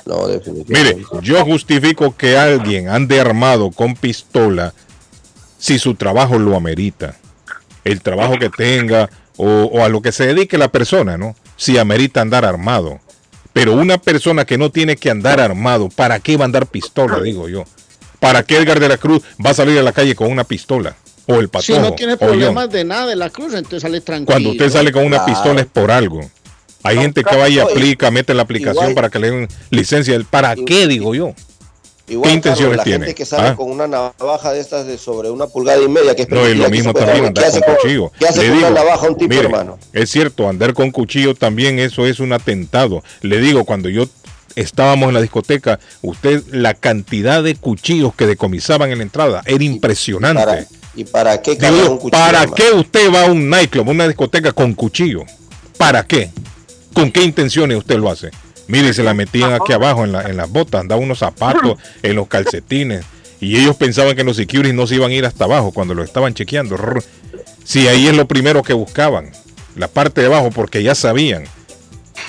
No, 0.06 0.26
Mire, 0.68 0.96
yo 1.22 1.44
justifico 1.44 2.16
que 2.16 2.36
alguien 2.36 2.88
ande 2.88 3.20
armado 3.20 3.70
con 3.70 3.94
pistola 3.94 4.74
si 5.58 5.78
su 5.78 5.94
trabajo 5.94 6.38
lo 6.38 6.56
amerita. 6.56 7.14
El 7.84 8.00
trabajo 8.02 8.38
que 8.38 8.50
tenga 8.50 9.08
o, 9.36 9.46
o 9.72 9.84
a 9.84 9.88
lo 9.88 10.02
que 10.02 10.10
se 10.12 10.26
dedique 10.26 10.58
la 10.58 10.68
persona, 10.68 11.16
¿no? 11.16 11.36
Si 11.56 11.78
amerita 11.78 12.20
andar 12.20 12.44
armado. 12.44 12.98
Pero 13.52 13.74
una 13.74 13.98
persona 13.98 14.44
que 14.44 14.58
no 14.58 14.70
tiene 14.70 14.96
que 14.96 15.10
andar 15.10 15.38
armado, 15.40 15.88
¿para 15.90 16.18
qué 16.20 16.36
va 16.36 16.44
a 16.44 16.46
andar 16.46 16.66
pistola, 16.66 17.20
digo 17.20 17.48
yo? 17.48 17.64
¿Para 18.18 18.42
qué 18.44 18.56
Edgar 18.56 18.80
de 18.80 18.88
la 18.88 18.96
Cruz 18.98 19.22
va 19.44 19.50
a 19.50 19.54
salir 19.54 19.78
a 19.78 19.82
la 19.82 19.92
calle 19.92 20.14
con 20.16 20.30
una 20.30 20.44
pistola? 20.44 20.96
O 21.26 21.34
el 21.36 21.46
Si 21.46 21.48
patojo. 21.72 21.80
no 21.80 21.92
tiene 21.94 22.16
problemas 22.16 22.70
de 22.70 22.82
nada 22.84 23.06
de 23.06 23.14
la 23.16 23.30
cruz, 23.30 23.54
entonces 23.54 23.82
sale 23.82 24.00
tranquilo. 24.00 24.26
Cuando 24.32 24.50
usted 24.50 24.70
sale 24.70 24.90
con 24.90 25.04
una 25.04 25.18
Claro. 25.18 25.32
pistola 25.32 25.60
es 25.60 25.66
por 25.66 25.90
algo. 25.92 26.20
Hay 26.84 26.96
gente 26.98 27.22
que 27.24 27.36
va 27.36 27.48
y 27.48 27.58
aplica, 27.58 28.10
mete 28.10 28.34
la 28.34 28.42
aplicación 28.42 28.84
Igual- 28.90 28.94
para 28.94 29.10
que 29.10 29.18
le 29.18 29.30
den 29.30 29.48
licencia. 29.70 30.18
¿Para 30.28 30.54
qué, 30.56 30.86
digo 30.88 31.14
yo? 31.14 31.32
Igual, 32.08 32.28
¿Qué 32.30 32.34
intenciones 32.34 32.68
Carlos, 32.70 32.76
la 32.78 32.84
tiene? 32.84 33.06
gente 33.06 33.14
que 33.14 33.24
sale 33.24 33.48
¿Ah? 33.50 33.56
con 33.56 33.70
una 33.70 33.86
navaja 33.86 34.52
de 34.52 34.60
estas 34.60 34.86
de 34.86 34.98
sobre 34.98 35.30
una 35.30 35.46
pulgada 35.46 35.80
y 35.80 35.88
media, 35.88 36.14
que 36.16 36.22
es 36.22 36.28
No, 36.28 36.36
es 36.38 36.42
permitida 36.42 36.64
lo 36.64 36.70
mismo 36.70 36.92
también 36.92 37.16
dar. 37.18 37.26
andar 37.28 37.44
¿Qué 37.44 37.48
hace 37.50 37.60
con 37.62 37.74
cuchillo. 37.76 38.12
¿Qué 38.18 38.26
hace 38.28 38.40
Le 38.42 38.48
con 38.48 38.56
digo, 38.56 38.68
una 38.70 38.80
navaja 38.80 39.06
un 39.08 39.16
tipo, 39.16 39.28
mire, 39.30 39.44
hermano? 39.44 39.78
Es 39.92 40.10
cierto, 40.10 40.48
andar 40.48 40.74
con 40.74 40.90
cuchillo 40.90 41.34
también 41.34 41.78
eso 41.78 42.04
es 42.06 42.18
un 42.20 42.32
atentado. 42.32 43.02
Le 43.22 43.38
digo, 43.40 43.64
cuando 43.64 43.88
yo 43.88 44.08
estábamos 44.56 45.08
en 45.08 45.14
la 45.14 45.22
discoteca, 45.22 45.78
usted 46.02 46.42
la 46.50 46.74
cantidad 46.74 47.42
de 47.42 47.54
cuchillos 47.54 48.14
que 48.14 48.26
decomisaban 48.26 48.90
en 48.90 48.98
la 48.98 49.04
entrada 49.04 49.42
era 49.46 49.62
impresionante. 49.64 50.42
Para- 50.44 50.66
¿Y 50.94 51.04
para 51.04 51.40
qué 51.40 51.54
Digo 51.54 51.92
un 51.92 51.98
cuchillo? 51.98 52.10
¿Para 52.22 52.42
hermano? 52.42 52.54
qué 52.56 52.72
usted 52.74 53.10
va 53.14 53.22
a 53.22 53.26
un 53.26 53.48
nightclub, 53.48 53.88
a 53.88 53.90
una 53.92 54.08
discoteca 54.08 54.52
con 54.52 54.74
cuchillo? 54.74 55.22
¿Para 55.78 56.04
qué? 56.04 56.30
¿Con 56.92 57.10
qué 57.12 57.22
intenciones 57.22 57.78
usted 57.78 57.96
lo 57.98 58.10
hace? 58.10 58.30
Mire, 58.68 58.92
se 58.94 59.02
la 59.02 59.12
metían 59.14 59.52
aquí 59.52 59.72
abajo 59.72 60.04
en, 60.04 60.12
la- 60.12 60.22
en 60.22 60.36
las 60.36 60.48
botas, 60.50 60.80
andaban 60.80 61.04
unos 61.04 61.18
zapatos, 61.18 61.78
en 62.02 62.16
los 62.16 62.28
calcetines. 62.28 63.04
Y 63.40 63.58
ellos 63.58 63.74
pensaban 63.76 64.14
que 64.14 64.22
los 64.24 64.36
securities 64.36 64.74
no 64.74 64.86
se 64.86 64.94
iban 64.94 65.10
a 65.10 65.14
ir 65.14 65.26
hasta 65.26 65.44
abajo 65.44 65.72
cuando 65.72 65.94
lo 65.94 66.04
estaban 66.04 66.32
chequeando. 66.32 66.76
Si 67.64 67.88
ahí 67.88 68.06
es 68.06 68.16
lo 68.16 68.26
primero 68.28 68.62
que 68.62 68.72
buscaban, 68.72 69.30
la 69.74 69.88
parte 69.88 70.20
de 70.20 70.28
abajo, 70.28 70.50
porque 70.50 70.82
ya 70.82 70.94
sabían. 70.94 71.44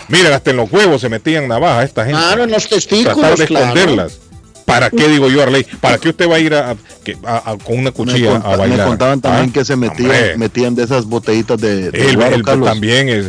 Miren, 0.08 0.34
hasta 0.34 0.49
en 0.52 0.58
los 0.58 0.71
huevos 0.71 1.02
se 1.02 1.10
metían 1.10 1.47
navajas 1.47 1.86
esta 1.86 2.04
gente. 2.06 2.19
Claro, 2.19 2.43
en 2.45 2.52
los 2.52 2.63
Tratar 2.67 2.80
testículos, 2.88 3.39
de 3.39 3.45
claro. 3.47 3.65
esconderlas. 3.65 4.19
¿Para 4.65 4.89
qué 4.89 5.08
digo 5.08 5.30
yo, 5.30 5.43
Arley? 5.43 5.65
¿Para 5.82 5.97
qué 5.97 6.10
usted 6.10 6.30
va 6.30 6.36
a 6.36 6.39
ir 6.39 6.54
a, 6.54 6.71
a- 6.71 6.76
que- 7.04 7.17
a- 7.26 7.52
a- 7.52 7.58
con 7.58 7.73
una 7.76 7.84
Me, 7.89 7.91
cuchilla 7.91 8.32
conta- 8.32 8.47
a 8.47 8.52
me 8.52 8.58
bailar? 8.58 8.88
contaban 8.88 9.21
también 9.21 9.49
¿Ah? 9.49 9.54
que 9.54 9.65
se 9.65 9.76
metían, 9.76 10.10
Hombre, 10.10 10.38
metían 10.38 10.76
de 10.76 10.84
esas 10.84 11.06
botellitas 11.06 11.60
de, 11.60 11.91
de 11.91 12.10
el, 12.10 12.15
guaro, 12.15 12.36
el- 12.36 12.43
Carlos, 12.43 12.69
también 12.69 13.10
es, 13.10 13.26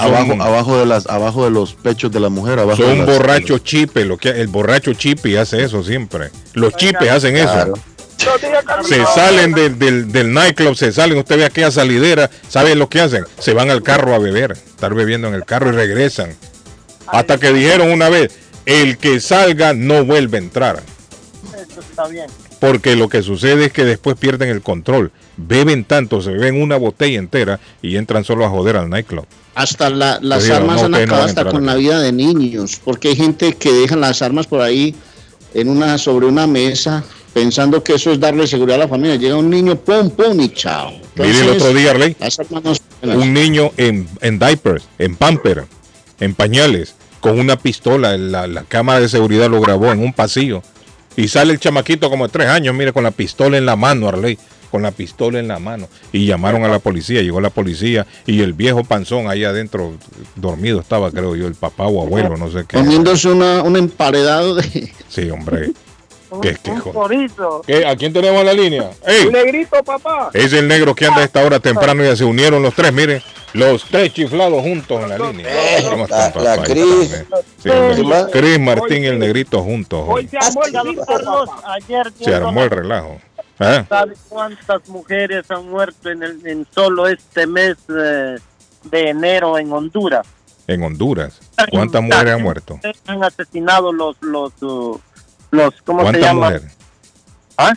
abajo, 0.00 0.32
abajo 0.42 0.78
de 0.78 0.86
las 0.86 1.06
abajo 1.06 1.44
de 1.44 1.50
los 1.50 1.74
pechos 1.74 2.10
de 2.10 2.20
la 2.20 2.28
mujer 2.30 2.58
abajo 2.58 2.82
de 2.82 2.96
son 2.96 3.06
borrachos 3.06 3.62
chipes, 3.64 4.06
lo 4.06 4.16
que 4.16 4.30
el 4.30 4.48
borracho 4.48 4.92
chipe 4.94 5.38
hace 5.38 5.62
eso 5.62 5.82
siempre. 5.84 6.30
Los 6.54 6.74
chipes 6.76 7.10
hacen 7.10 7.34
Claro. 7.36 7.74
eso. 7.74 7.82
Se 8.88 9.04
salen 9.14 9.52
del, 9.52 9.78
del, 9.78 10.12
del 10.12 10.32
nightclub, 10.32 10.76
se 10.76 10.92
salen, 10.92 11.18
usted 11.18 11.38
ve 11.38 11.44
aquella 11.44 11.70
salidera, 11.72 12.30
¿saben 12.48 12.78
lo 12.78 12.88
que 12.88 13.00
hacen? 13.00 13.24
Se 13.38 13.52
van 13.52 13.68
al 13.70 13.82
carro 13.82 14.14
a 14.14 14.18
beber, 14.18 14.52
estar 14.52 14.94
bebiendo 14.94 15.26
en 15.28 15.34
el 15.34 15.44
carro 15.44 15.70
y 15.70 15.72
regresan. 15.72 16.30
Hasta 17.08 17.38
que 17.38 17.52
dijeron 17.52 17.90
una 17.90 18.08
vez, 18.08 18.30
el 18.66 18.98
que 18.98 19.20
salga 19.20 19.72
no 19.74 20.04
vuelve 20.04 20.38
a 20.38 20.40
entrar. 20.40 20.82
Eso 21.68 21.80
está 21.80 22.06
bien. 22.08 22.26
Porque 22.60 22.94
lo 22.94 23.08
que 23.08 23.22
sucede 23.22 23.66
es 23.66 23.72
que 23.72 23.84
después 23.84 24.16
pierden 24.16 24.48
el 24.48 24.62
control. 24.62 25.10
Beben 25.36 25.84
tanto, 25.84 26.20
se 26.22 26.30
beben 26.30 26.60
una 26.62 26.76
botella 26.76 27.18
entera 27.18 27.58
y 27.80 27.96
entran 27.96 28.24
solo 28.24 28.44
a 28.44 28.50
joder 28.50 28.76
al 28.76 28.88
nightclub. 28.88 29.26
Hasta 29.54 29.90
la- 29.90 30.18
las 30.22 30.44
Digo, 30.44 30.56
armas 30.56 30.76
no, 30.76 30.84
han 30.84 30.90
no 30.92 30.96
acabado 30.98 31.24
hasta 31.24 31.44
con 31.50 31.66
la 31.66 31.74
vida 31.74 32.00
de 32.00 32.12
niños, 32.12 32.80
porque 32.84 33.08
hay 33.08 33.16
gente 33.16 33.54
que 33.54 33.72
deja 33.72 33.96
las 33.96 34.22
armas 34.22 34.46
por 34.46 34.60
ahí 34.60 34.94
en 35.54 35.68
una 35.68 35.98
sobre 35.98 36.26
una 36.26 36.46
mesa 36.46 37.02
pensando 37.34 37.82
que 37.82 37.94
eso 37.94 38.12
es 38.12 38.20
darle 38.20 38.46
seguridad 38.46 38.76
a 38.76 38.84
la 38.84 38.88
familia. 38.88 39.16
Llega 39.16 39.36
un 39.36 39.50
niño, 39.50 39.74
pum, 39.76 40.10
pum 40.10 40.40
y 40.40 40.50
chao. 40.50 40.90
Mire 41.16 41.30
el 41.30 41.36
Entonces, 41.40 41.62
otro 41.62 41.74
día, 41.74 41.90
Arley, 41.90 42.16
las 42.20 42.38
armas 42.38 42.62
no 42.62 42.74
son 42.74 42.84
buenas. 43.02 43.16
un 43.18 43.32
niño 43.34 43.70
en, 43.76 44.08
en 44.20 44.38
diapers, 44.38 44.84
en 44.98 45.16
pamper, 45.16 45.64
en 46.20 46.34
pañales, 46.34 46.94
con 47.22 47.38
una 47.38 47.56
pistola. 47.56 48.18
La, 48.18 48.46
la 48.46 48.64
cámara 48.64 49.00
de 49.00 49.08
seguridad 49.08 49.48
lo 49.48 49.60
grabó 49.62 49.90
en 49.92 50.00
un 50.00 50.12
pasillo. 50.12 50.62
Y 51.16 51.28
sale 51.28 51.52
el 51.52 51.60
chamaquito 51.60 52.10
como 52.10 52.26
de 52.26 52.32
tres 52.32 52.48
años, 52.48 52.74
mire, 52.74 52.92
con 52.92 53.04
la 53.04 53.12
pistola 53.12 53.56
en 53.56 53.64
la 53.64 53.76
mano, 53.76 54.08
Arley. 54.08 54.38
Con 54.70 54.82
la 54.82 54.90
pistola 54.90 55.38
en 55.38 55.48
la 55.48 55.58
mano. 55.58 55.88
Y 56.12 56.26
llamaron 56.26 56.64
a 56.64 56.68
la 56.68 56.78
policía, 56.78 57.22
llegó 57.22 57.40
la 57.40 57.50
policía 57.50 58.06
y 58.26 58.40
el 58.40 58.54
viejo 58.54 58.82
panzón 58.82 59.28
ahí 59.28 59.44
adentro, 59.44 59.94
dormido 60.34 60.80
estaba, 60.80 61.10
creo 61.10 61.36
yo, 61.36 61.46
el 61.46 61.54
papá 61.54 61.86
o 61.86 62.02
abuelo, 62.02 62.36
no 62.36 62.50
sé 62.50 62.64
qué. 62.66 62.78
comiéndose 62.78 63.28
una, 63.28 63.62
un 63.62 63.76
emparedado 63.76 64.54
de... 64.54 64.92
Sí, 65.08 65.30
hombre. 65.30 65.72
¿Qué, 66.40 66.56
qué, 66.62 66.70
Un. 66.70 67.62
¿Qué? 67.66 67.86
¿A 67.86 67.96
quién 67.96 68.12
tenemos 68.12 68.40
en 68.40 68.46
la 68.46 68.52
línea? 68.54 68.90
¡Ey! 69.06 69.30
Negrito, 69.30 69.82
papá. 69.84 70.30
Es 70.32 70.52
el 70.52 70.66
negro 70.66 70.94
que 70.94 71.06
anda 71.06 71.20
a 71.20 71.24
esta 71.24 71.44
hora 71.44 71.60
temprano 71.60 72.02
y 72.02 72.06
ya 72.06 72.16
se 72.16 72.24
unieron 72.24 72.62
los 72.62 72.74
tres, 72.74 72.92
miren, 72.92 73.22
los 73.52 73.84
tres 73.84 74.12
chiflados 74.14 74.62
juntos 74.62 75.02
en 75.02 75.08
la 75.10 75.18
línea. 75.18 75.46
¿Cómo 75.90 76.04
están, 76.04 76.32
la 76.42 76.56
papá? 76.56 76.64
Cris. 76.64 77.24
Sí. 77.58 77.70
Cris 78.32 78.60
Martín 78.60 79.04
y 79.04 79.06
el 79.08 79.18
negrito 79.18 79.62
juntos. 79.62 80.04
Hoy 80.08 80.22
hoy. 80.22 80.28
se 80.28 80.38
armó 80.38 80.64
el 80.64 80.72
grito, 80.72 81.06
Carlos. 81.06 81.50
Ayer 81.64 82.12
Se 82.18 82.34
armó 82.34 82.62
el 82.64 82.70
relajo. 82.70 83.20
¿Ah? 83.58 83.84
¿Sabe 83.88 84.14
cuántas 84.28 84.88
mujeres 84.88 85.50
han 85.50 85.68
muerto 85.68 86.10
en, 86.10 86.22
el, 86.22 86.46
en 86.46 86.66
solo 86.74 87.06
este 87.06 87.46
mes 87.46 87.76
eh, 87.88 88.36
de 88.84 89.08
enero 89.08 89.58
en 89.58 89.70
Honduras? 89.72 90.26
En 90.66 90.82
Honduras. 90.82 91.40
¿Cuántas 91.70 92.02
mujeres 92.02 92.34
han 92.34 92.42
muerto? 92.42 92.80
Han 93.06 93.22
asesinado 93.22 93.92
los, 93.92 94.16
los, 94.20 94.52
uh, 94.62 94.98
los 95.52 95.74
¿cómo 95.84 96.00
se 96.00 96.04
¿Cuántas 96.04 96.22
llama? 96.22 96.46
mujeres? 96.50 96.76
¿Ah? 97.56 97.72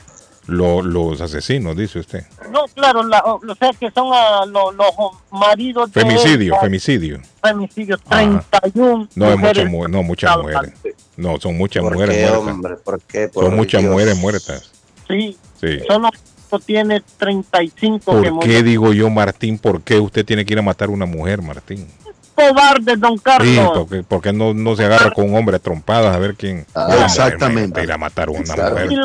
Lo- 0.48 0.82
los 0.84 1.22
asesinos, 1.22 1.76
dice 1.76 2.00
usted. 2.00 2.24
No, 2.52 2.66
claro, 2.74 3.04
la- 3.04 3.24
o 3.26 3.40
sea 3.60 3.72
que 3.80 3.90
son 3.92 4.10
ah, 4.14 4.46
lo- 4.48 4.72
los 4.72 4.92
maridos 5.32 5.92
de 5.92 6.02
Femicidio, 6.02 6.54
ella, 6.54 6.62
femicidio. 6.62 7.20
femicidios, 7.44 8.00
Ajá. 8.10 8.44
31 8.62 9.08
No, 9.16 9.32
es 9.32 9.38
muchas 9.38 9.40
mujeres 9.40 9.70
mu- 9.72 9.88
no, 9.88 10.04
muchas 10.04 10.38
mujeres. 10.38 10.74
No, 11.18 11.40
son 11.40 11.58
muchas 11.58 11.84
¿Por 11.84 11.94
mujeres 11.94 12.16
qué, 12.16 12.22
muertas. 12.28 12.48
hombre? 12.48 12.76
¿Por 12.78 13.02
qué? 13.02 13.28
Por 13.28 13.46
Son 13.46 13.56
muchas 13.56 13.82
Dios. 13.82 13.92
mujeres 13.92 14.18
muertas. 14.18 14.72
Sí, 15.08 15.38
Sí. 15.60 15.80
solo 15.88 16.10
tiene 16.66 17.02
35 17.18 18.00
que 18.00 18.12
¿Por 18.12 18.24
qué 18.24 18.32
murió. 18.32 18.64
digo 18.64 18.94
yo, 18.94 19.10
Martín? 19.10 19.58
¿Por 19.60 19.82
qué 19.82 20.00
usted 20.00 20.24
tiene 20.26 20.46
que 20.46 20.54
ir 20.54 20.60
a 20.60 20.62
matar 20.62 20.88
a 20.90 20.92
una 20.92 21.06
mujer, 21.06 21.42
Martín? 21.42 21.86
Cobarde, 22.36 22.96
don 22.98 23.16
Sí, 23.18 23.24
Carlos. 23.24 23.72
porque, 23.74 24.04
porque 24.04 24.34
no, 24.34 24.54
no 24.54 24.76
se 24.76 24.86
agarra 24.86 25.12
con 25.12 25.30
un 25.30 25.36
hombre 25.38 25.56
a 25.56 25.60
trompadas 25.60 26.16
a 26.16 26.20
ver 26.20 26.36
quién 26.36 26.66
Ah, 26.76 26.90
exactamente. 27.06 27.82
Ir 27.84 27.92
a 27.92 27.98
matar 27.98 28.28
a 28.28 28.32
una 28.32 28.44
Claro. 28.54 28.78
Si 28.78 28.84
mujer. 28.96 28.98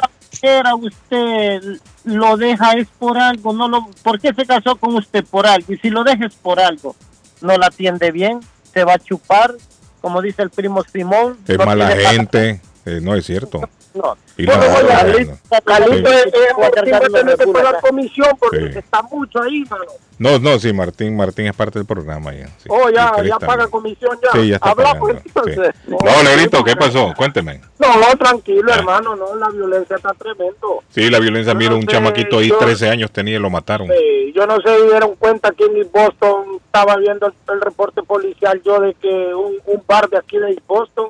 la 0.63 0.77
mujer 0.77 0.91
usted 0.93 1.63
lo 2.05 2.37
deja 2.37 2.73
es 2.73 2.89
por 2.99 3.19
algo, 3.19 3.53
no 3.53 3.69
lo, 3.69 3.89
¿por 4.03 4.21
qué 4.21 4.33
se 4.35 4.45
casó 4.47 4.77
con 4.77 4.95
usted 4.97 5.25
por 5.25 5.47
algo? 5.47 5.73
Y 5.73 5.79
si 5.79 5.91
lo 5.91 6.03
dejes 6.05 6.35
por 6.35 6.59
algo, 6.61 6.97
no 7.41 7.57
la 7.57 7.67
atiende 7.67 8.11
bien, 8.11 8.41
se 8.73 8.85
va 8.85 8.95
a 8.95 8.99
chupar, 8.99 9.55
como 10.01 10.21
dice 10.23 10.43
el 10.43 10.51
primo 10.51 10.83
Simón. 10.85 11.39
Es 11.47 11.59
no 11.59 11.65
mala 11.67 11.89
gente. 11.91 12.61
eh, 12.87 13.01
no 13.03 13.15
es 13.15 13.27
cierto. 13.27 13.61
No. 13.93 14.17
Y 14.37 14.45
la 14.45 14.57
Bueno, 14.57 14.89
Carlito, 14.89 15.33
Carlito 15.65 16.09
Sí. 16.11 16.15
es, 16.17 16.27
es 16.27 16.59
Martín 16.59 16.93
va 16.93 16.97
a 16.97 17.01
tener 17.01 17.37
que 17.37 17.47
pagar 17.49 17.73
regula. 17.75 17.81
comisión 17.81 18.29
porque 18.39 18.73
Sí. 18.73 18.79
está 18.79 19.03
mucho 19.03 19.43
ahí, 19.43 19.65
mano. 19.69 19.85
No, 20.19 20.39
no, 20.39 20.59
sí, 20.59 20.73
Martín, 20.73 21.17
Martín 21.17 21.47
es 21.47 21.55
parte 21.57 21.79
del 21.79 21.87
programa 21.87 22.33
ya. 22.33 22.47
sí. 22.59 22.69
Oh, 22.69 22.89
ya, 22.91 23.07
ya 23.07 23.11
también. 23.17 23.39
paga 23.41 23.67
comisión 23.69 24.19
ya. 24.23 24.31
Sí, 24.33 24.49
ya 24.49 24.57
está 24.57 24.71
Hablamos 24.71 25.01
pagando, 25.09 25.23
entonces. 25.27 25.75
No, 25.89 26.23
Negrito, 26.23 26.63
¿qué 26.63 26.77
pasó? 26.77 27.13
Cuénteme. 27.17 27.61
No, 27.79 27.97
no, 27.97 28.17
tranquilo, 28.19 28.71
Ah. 28.73 28.77
hermano, 28.79 29.17
no, 29.17 29.35
la 29.35 29.49
violencia 29.49 29.97
está 29.97 30.13
tremendo. 30.15 30.83
Sí, 30.91 31.09
la 31.11 31.19
violencia, 31.19 31.55
mira, 31.55 31.75
un 31.75 31.81
sé, 31.83 31.87
chamaquito 31.89 32.39
ahí, 32.39 32.49
yo- 32.49 32.59
13 32.59 32.89
años 32.91 33.11
tenía 33.11 33.37
y 33.37 33.41
lo 33.41 33.51
mataron. 33.51 33.89
Eh, 33.91 34.31
yo 34.35 34.47
no 34.47 34.61
sé 34.61 34.77
si 34.79 34.87
dieron 34.89 35.17
cuenta 35.17 35.51
que 35.53 35.65
en 35.65 35.91
Boston 35.91 36.61
estaba 36.65 36.97
viendo 36.97 37.27
el, 37.27 37.33
el 37.53 37.61
reporte 37.61 38.03
policial 38.03 38.61
yo 38.65 38.79
de 38.81 38.95
que 38.95 39.35
un, 39.35 39.55
un 39.67 39.83
bar 39.87 40.09
de 40.11 40.19
aquí 40.19 40.39
de 40.39 40.61
Boston 40.69 41.09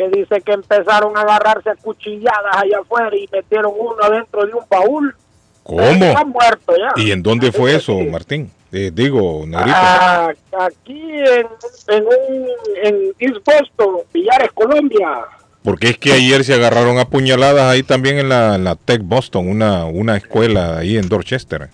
que 0.00 0.08
dice 0.18 0.40
que 0.40 0.52
empezaron 0.52 1.16
a 1.16 1.20
agarrarse 1.22 1.68
a 1.70 1.74
cuchilladas 1.76 2.56
allá 2.56 2.78
afuera 2.80 3.14
y 3.14 3.28
metieron 3.30 3.72
uno 3.78 3.96
adentro 4.02 4.46
de 4.46 4.54
un 4.54 4.64
baúl. 4.68 5.14
¿Cómo? 5.62 5.82
Está 5.82 6.24
muerto 6.24 6.74
ya. 6.76 7.02
¿Y 7.02 7.10
en 7.12 7.22
dónde 7.22 7.52
fue 7.52 7.74
eso, 7.74 7.94
Martín? 8.10 8.50
Eh, 8.72 8.90
digo, 8.94 9.44
Negrito. 9.46 9.72
Ah, 9.76 10.32
aquí 10.60 11.02
en, 11.02 11.46
en, 11.88 12.04
un, 12.06 12.48
en 12.82 13.12
East 13.18 13.44
Boston, 13.44 13.96
Villares, 14.14 14.50
Colombia. 14.54 15.08
Porque 15.62 15.88
es 15.90 15.98
que 15.98 16.12
ayer 16.14 16.44
se 16.44 16.54
agarraron 16.54 16.98
a 16.98 17.04
puñaladas 17.04 17.64
ahí 17.70 17.82
también 17.82 18.18
en 18.18 18.28
la, 18.30 18.54
en 18.54 18.64
la 18.64 18.76
Tech 18.76 19.02
Boston, 19.04 19.48
una, 19.48 19.84
una 19.84 20.16
escuela 20.16 20.78
ahí 20.78 20.96
en 20.96 21.08
Dorchester. 21.08 21.68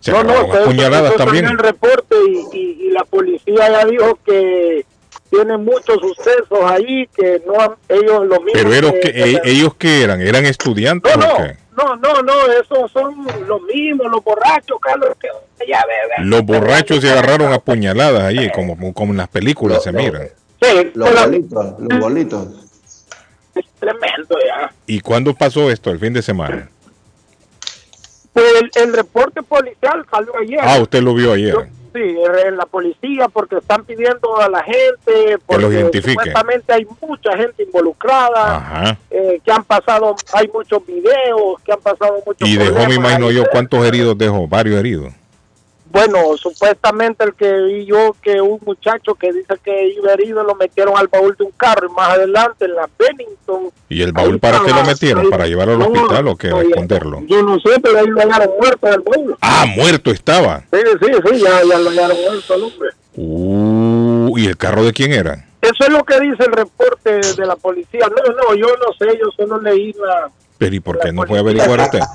Se 0.00 0.10
No, 0.12 0.22
no, 0.22 0.30
agarraron 0.32 0.62
a 0.62 0.64
puñaladas 0.64 1.16
también. 1.16 1.44
el 1.44 1.58
reporte 1.58 2.14
y, 2.30 2.56
y- 2.56 2.76
y 2.86 2.90
la 2.92 3.04
policía 3.04 3.68
ya 3.70 3.84
dijo 3.84 4.18
que 4.24 4.86
tiene 5.30 5.56
muchos 5.58 5.98
sucesos 6.00 6.58
ahí 6.64 7.06
que 7.14 7.42
no 7.46 7.60
han- 7.60 7.74
ellos 7.88 8.26
lo 8.26 8.40
mismo 8.40 8.52
Pero 8.54 8.72
ellos 8.74 8.92
que- 9.02 9.12
que, 9.12 9.30
e- 9.32 9.40
ellos 9.44 9.74
que 9.74 10.02
eran, 10.02 10.20
eran 10.20 10.46
estudiantes 10.46 11.16
no, 11.16 11.24
o 11.24 11.28
no, 11.28 11.36
qué? 11.36 11.56
no, 11.76 11.96
no, 11.96 12.22
no, 12.22 12.52
esos 12.52 12.90
son 12.92 13.26
los 13.46 13.62
mismos, 13.62 14.10
los 14.10 14.24
borrachos, 14.24 14.78
Carlos, 14.80 15.10
que 15.20 15.28
ya. 15.66 15.82
Los 16.22 16.42
borrachos 16.44 17.00
se 17.02 17.10
agarraron 17.10 17.52
a 17.52 17.58
puñaladas 17.58 18.22
ahí, 18.22 18.50
como, 18.52 18.92
como 18.94 19.12
en 19.12 19.18
las 19.18 19.28
películas 19.28 19.82
se 19.82 19.92
miran. 19.92 20.28
Sí, 20.60 20.90
Los 20.94 21.08
pero 21.10 21.20
bolitos, 21.26 21.74
los 21.78 22.00
bolitos. 22.00 22.48
es 23.54 23.64
tremendo 23.78 24.36
ya. 24.46 24.72
¿Y 24.86 25.00
cuándo 25.00 25.34
pasó 25.34 25.70
esto? 25.70 25.90
El 25.90 25.98
fin 26.00 26.12
de 26.12 26.22
semana. 26.22 26.68
Pues 28.32 28.46
el, 28.60 28.70
el 28.82 28.92
reporte 28.92 29.42
policial 29.42 30.04
salió 30.10 30.32
ayer. 30.38 30.60
Ah, 30.62 30.78
usted 30.80 31.02
lo 31.02 31.14
vio 31.14 31.32
ayer. 31.32 31.52
Yo- 31.52 31.62
sí, 31.98 32.16
en 32.46 32.56
la 32.56 32.66
policía 32.66 33.28
porque 33.28 33.56
están 33.56 33.84
pidiendo 33.84 34.40
a 34.40 34.48
la 34.48 34.62
gente 34.62 35.38
porque 35.46 35.90
supuestamente 36.02 36.72
hay 36.72 36.86
mucha 37.00 37.36
gente 37.36 37.62
involucrada. 37.62 38.96
Eh, 39.10 39.40
que 39.44 39.50
han 39.50 39.64
pasado, 39.64 40.14
hay 40.32 40.48
muchos 40.48 40.84
videos, 40.86 41.60
que 41.64 41.72
han 41.72 41.80
pasado 41.80 42.22
muchos 42.24 42.48
Y 42.48 42.56
dejó, 42.56 42.86
me 42.86 42.94
imagino 42.94 43.30
yo, 43.30 43.44
¿cuántos 43.50 43.84
heridos 43.84 44.16
dejó? 44.16 44.46
Varios 44.46 44.78
heridos. 44.78 45.12
Bueno, 45.90 46.36
supuestamente 46.36 47.24
el 47.24 47.34
que 47.34 47.50
vi 47.62 47.86
yo, 47.86 48.14
que 48.22 48.40
un 48.40 48.58
muchacho 48.64 49.14
que 49.14 49.32
dice 49.32 49.54
que 49.64 49.88
iba 49.88 50.12
herido 50.12 50.42
lo 50.42 50.54
metieron 50.54 50.96
al 50.98 51.08
baúl 51.08 51.34
de 51.38 51.44
un 51.44 51.50
carro 51.52 51.88
y 51.88 51.92
más 51.92 52.10
adelante 52.10 52.66
en 52.66 52.74
la 52.74 52.88
Bennington. 52.98 53.70
¿Y 53.88 54.02
el 54.02 54.12
baúl 54.12 54.38
para 54.38 54.60
qué 54.64 54.70
lo 54.70 54.84
metieron? 54.84 55.24
ahí- 55.24 55.30
¿Para 55.30 55.46
llevarlo 55.46 55.72
al 55.74 55.78
no, 55.78 55.86
hospital 55.86 56.28
o 56.28 56.36
qué? 56.36 56.48
¿A 56.48 56.50
no, 56.50 56.62
ya- 56.62 56.68
esconderlo? 56.68 57.22
Yo 57.26 57.42
no 57.42 57.58
sé, 57.60 57.80
pero 57.82 57.98
ahí 57.98 58.06
lo 58.06 58.20
hallaron 58.20 58.50
muerto 58.60 58.86
en 58.86 58.92
el 58.94 59.00
baúl. 59.00 59.36
Ah, 59.40 59.64
muerto 59.74 60.10
estaba. 60.10 60.62
Sí, 60.72 60.78
sí, 61.00 61.06
sí, 61.30 61.38
ya, 61.40 61.62
ya 61.68 61.78
lo 61.78 61.90
hallaron 61.90 62.16
muerto 62.20 62.54
al 62.54 62.62
hombre. 62.62 62.88
Uh, 63.16 64.38
¿Y 64.38 64.46
el 64.46 64.56
carro 64.56 64.84
de 64.84 64.92
quién 64.92 65.12
era? 65.12 65.44
Eso 65.60 65.84
es 65.84 65.88
lo 65.88 66.04
que 66.04 66.20
dice 66.20 66.44
el 66.44 66.52
reporte 66.52 67.20
de 67.36 67.46
la 67.46 67.56
policía. 67.56 68.06
No, 68.08 68.32
no, 68.34 68.54
yo 68.54 68.66
no 68.76 68.92
sé, 68.98 69.18
yo 69.18 69.28
solo 69.36 69.60
leí 69.60 69.92
la... 69.94 70.30
Pero 70.58 70.74
¿y 70.74 70.80
por 70.80 70.98
qué 70.98 71.12
no 71.12 71.22
fue 71.24 71.38
a 71.38 71.40
averiguar 71.40 71.80
usted? 71.80 72.00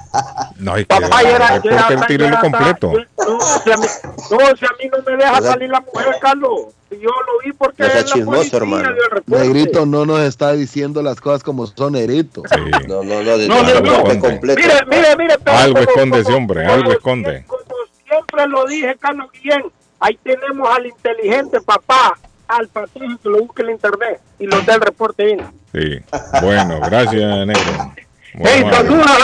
No, 0.60 0.76
es 0.78 0.86
que 0.86 0.96
Papá, 1.02 1.22
era, 1.24 1.56
el 1.56 1.64
ya 1.64 1.88
era- 1.90 2.08
tírelo 2.08 2.30
ya 2.36 2.40
era- 2.40 2.40
completo. 2.42 2.94
No 3.18 3.40
si, 3.64 3.72
a 3.72 3.78
mí, 3.78 3.86
no, 4.32 4.38
si 4.56 4.66
a 4.66 4.70
mí 4.80 4.90
no 4.92 5.04
me 5.12 5.18
deja 5.18 5.42
salir 5.42 5.70
la 5.70 5.82
mujer, 5.82 6.16
Carlos. 6.22 6.52
Si 6.90 7.00
yo 7.00 7.10
lo 7.10 7.40
vi 7.44 7.52
porque 7.54 7.84
es 7.86 8.16
la 8.16 8.26
policía 8.26 8.58
hermano. 8.60 8.90
el. 8.90 9.24
Negrito 9.26 9.86
no 9.86 10.06
nos 10.06 10.22
está 10.22 10.54
diciendo 10.54 11.02
las 11.02 11.20
cosas 11.20 11.44
como 11.44 11.66
son, 11.68 11.94
Negrito. 11.94 12.44
Sí. 12.50 12.60
No, 12.88 13.04
no, 13.04 13.24
no, 13.24 13.38
de 13.38 13.48
No, 13.48 13.64
no, 13.64 14.20
completo. 14.20 14.62
Mire, 14.62 14.86
mire, 14.88 15.16
mire. 15.18 15.36
pero 15.44 15.58
Algo 15.58 15.74
como- 15.80 15.90
esconde 15.90 16.20
ese 16.20 16.34
hombre, 16.34 16.62
como 16.64 16.74
algo 16.76 16.92
esconde. 16.92 17.46
Como 17.48 17.64
siempre 18.08 18.48
lo 18.48 18.66
dije, 18.66 18.96
Carlos 19.00 19.28
Guillén, 19.34 19.64
ahí 20.00 20.18
tenemos 20.24 20.70
al 20.70 20.86
inteligente 20.86 21.60
papá, 21.62 22.18
al 22.48 22.68
patrón 22.70 23.18
que 23.22 23.28
lo 23.30 23.40
busque 23.40 23.64
en 23.64 23.72
internet 23.72 24.22
y 24.40 24.46
los 24.46 24.66
del 24.66 24.80
reporte 24.82 25.26
bien. 25.26 25.42
Sí. 25.74 26.00
Bueno, 26.42 26.80
gracias, 26.80 27.48
negro. 27.48 27.94
Muy 28.36 28.50
¡Ey, 28.50 28.62
amable. 28.62 28.78
saluda, 28.78 29.18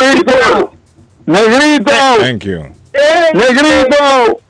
Negrito! 0.00 0.72
¡Negrito! 1.26 1.92
Thank 2.20 2.44
you. 2.44 2.62
¡Ey, 2.92 3.34
¡Negrito! 3.34 4.40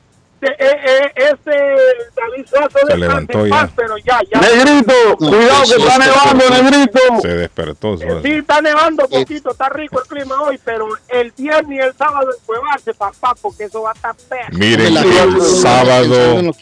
Eh, 0.41 1.11
eh, 1.15 1.35
eh, 1.45 1.77
David 2.15 2.45
Suazo 2.49 2.79
Se 2.87 2.97
levantó 2.97 3.45
ya. 3.45 3.51
paz, 3.51 3.69
pero 3.75 3.97
ya, 3.99 4.19
ya. 4.31 4.39
¡Negrito! 4.41 4.93
¡Cuidado 5.17 5.63
que 5.63 5.81
está 5.83 5.97
nevando, 5.97 6.49
negrito! 6.49 6.99
Se 7.21 7.27
despertó. 7.27 7.93
Eh, 7.95 8.19
Sí, 8.23 8.31
está 8.31 8.61
nevando 8.61 9.07
poquito, 9.07 9.51
está 9.51 9.69
rico 9.69 10.01
el 10.01 10.07
clima 10.07 10.41
hoy, 10.41 10.59
pero 10.63 10.87
el 11.09 11.31
viernes 11.37 11.77
y 11.77 11.79
el 11.79 11.93
sábado 11.95 12.27
encuevarse, 12.41 12.93
papá, 12.93 13.35
porque 13.41 13.65
eso 13.65 13.83
va 13.83 13.91
a 13.91 13.93
estar 13.93 14.15
feo. 14.15 14.39
Miren, 14.51 14.97
el 14.97 15.41
sábado, 15.41 16.53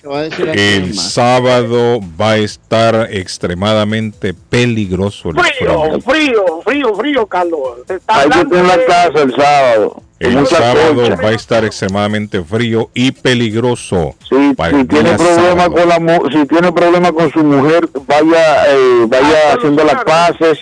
el 0.53 0.93
sábado 0.97 1.99
va 2.19 2.31
a 2.31 2.37
estar 2.37 3.07
extremadamente 3.11 4.33
peligroso 4.33 5.29
el 5.29 5.39
Frío, 5.39 5.83
frío. 5.83 6.01
frío, 6.01 6.61
frío, 6.63 6.95
frío, 6.95 7.25
Carlos. 7.27 7.61
Se 7.87 7.95
está 7.95 8.21
Hay 8.21 8.29
que 8.29 8.39
estar 8.39 8.57
en 8.59 8.67
la 8.67 8.85
casa 8.85 9.21
el 9.21 9.35
sábado. 9.35 10.03
El 10.19 10.45
sábado 10.47 10.95
concha. 10.95 11.15
va 11.23 11.29
a 11.29 11.33
estar 11.33 11.63
extremadamente 11.65 12.43
frío 12.43 12.89
y 12.93 13.11
peligroso. 13.11 14.15
Si, 14.27 14.53
para 14.53 14.77
si 14.77 14.85
tiene 14.85 15.13
problema 15.15 15.35
sábado. 15.63 15.71
con 15.71 15.89
la 15.89 15.99
mu- 15.99 16.29
si 16.29 16.45
tiene 16.45 16.71
problema 16.73 17.11
con 17.13 17.31
su 17.31 17.39
mujer, 17.43 17.87
vaya 18.05 18.65
eh, 18.73 19.05
vaya 19.07 19.37
Ah, 19.51 19.55
haciendo 19.57 19.83
las 19.85 20.03
paces 20.03 20.59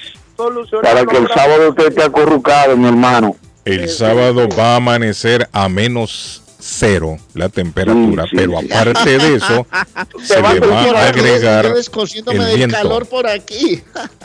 para 0.84 1.06
que 1.06 1.18
el 1.18 1.28
sábado 1.30 1.70
usted 1.70 1.88
esté 1.88 2.04
acurrucado, 2.04 2.78
mi 2.78 2.88
hermano. 2.88 3.36
El 3.66 3.90
sábado 3.90 4.48
va 4.58 4.74
a 4.74 4.76
amanecer 4.78 5.50
a 5.52 5.68
menos 5.68 6.44
cero 6.60 7.18
la 7.34 7.50
temperatura, 7.50 8.24
Sí, 8.24 8.30
sí, 8.32 8.36
pero 8.38 8.60
sí. 8.60 8.70
aparte 8.72 9.18
de 9.18 9.36
eso, 9.36 9.66
se 10.24 10.42
va 10.42 10.54
le 10.54 10.64
a 10.66 10.92
va 10.94 11.00
a 11.02 11.08
agregar 11.08 11.66
yo 11.66 11.76
descosiéndome 11.76 12.40
el 12.40 12.46
del 12.46 12.56
viento. 12.58 12.76
calor 12.76 13.06
por 13.08 13.26
aquí. 13.28 13.82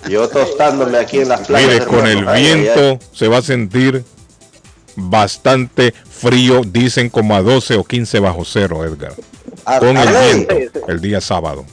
Yo 0.08 0.28
tostándome 0.28 0.98
aquí 0.98 1.20
en 1.20 1.28
las 1.28 1.46
playas. 1.46 1.72
Mire, 1.72 1.86
con 1.86 2.06
el 2.06 2.24
viento 2.26 2.98
se 3.12 3.28
va 3.28 3.38
a 3.38 3.42
sentir 3.42 4.04
bastante 4.96 5.92
frío, 5.92 6.62
dicen 6.64 7.08
como 7.10 7.34
a 7.36 7.42
12 7.42 7.76
o 7.76 7.84
15 7.84 8.20
bajo 8.20 8.44
cero, 8.44 8.84
Edgar. 8.84 9.12
Ah, 9.64 9.78
Con 9.78 9.96
el 9.96 10.08
Arley, 10.08 10.46
viento, 10.48 10.80
el 10.88 11.00
día 11.00 11.20
sábado. 11.20 11.64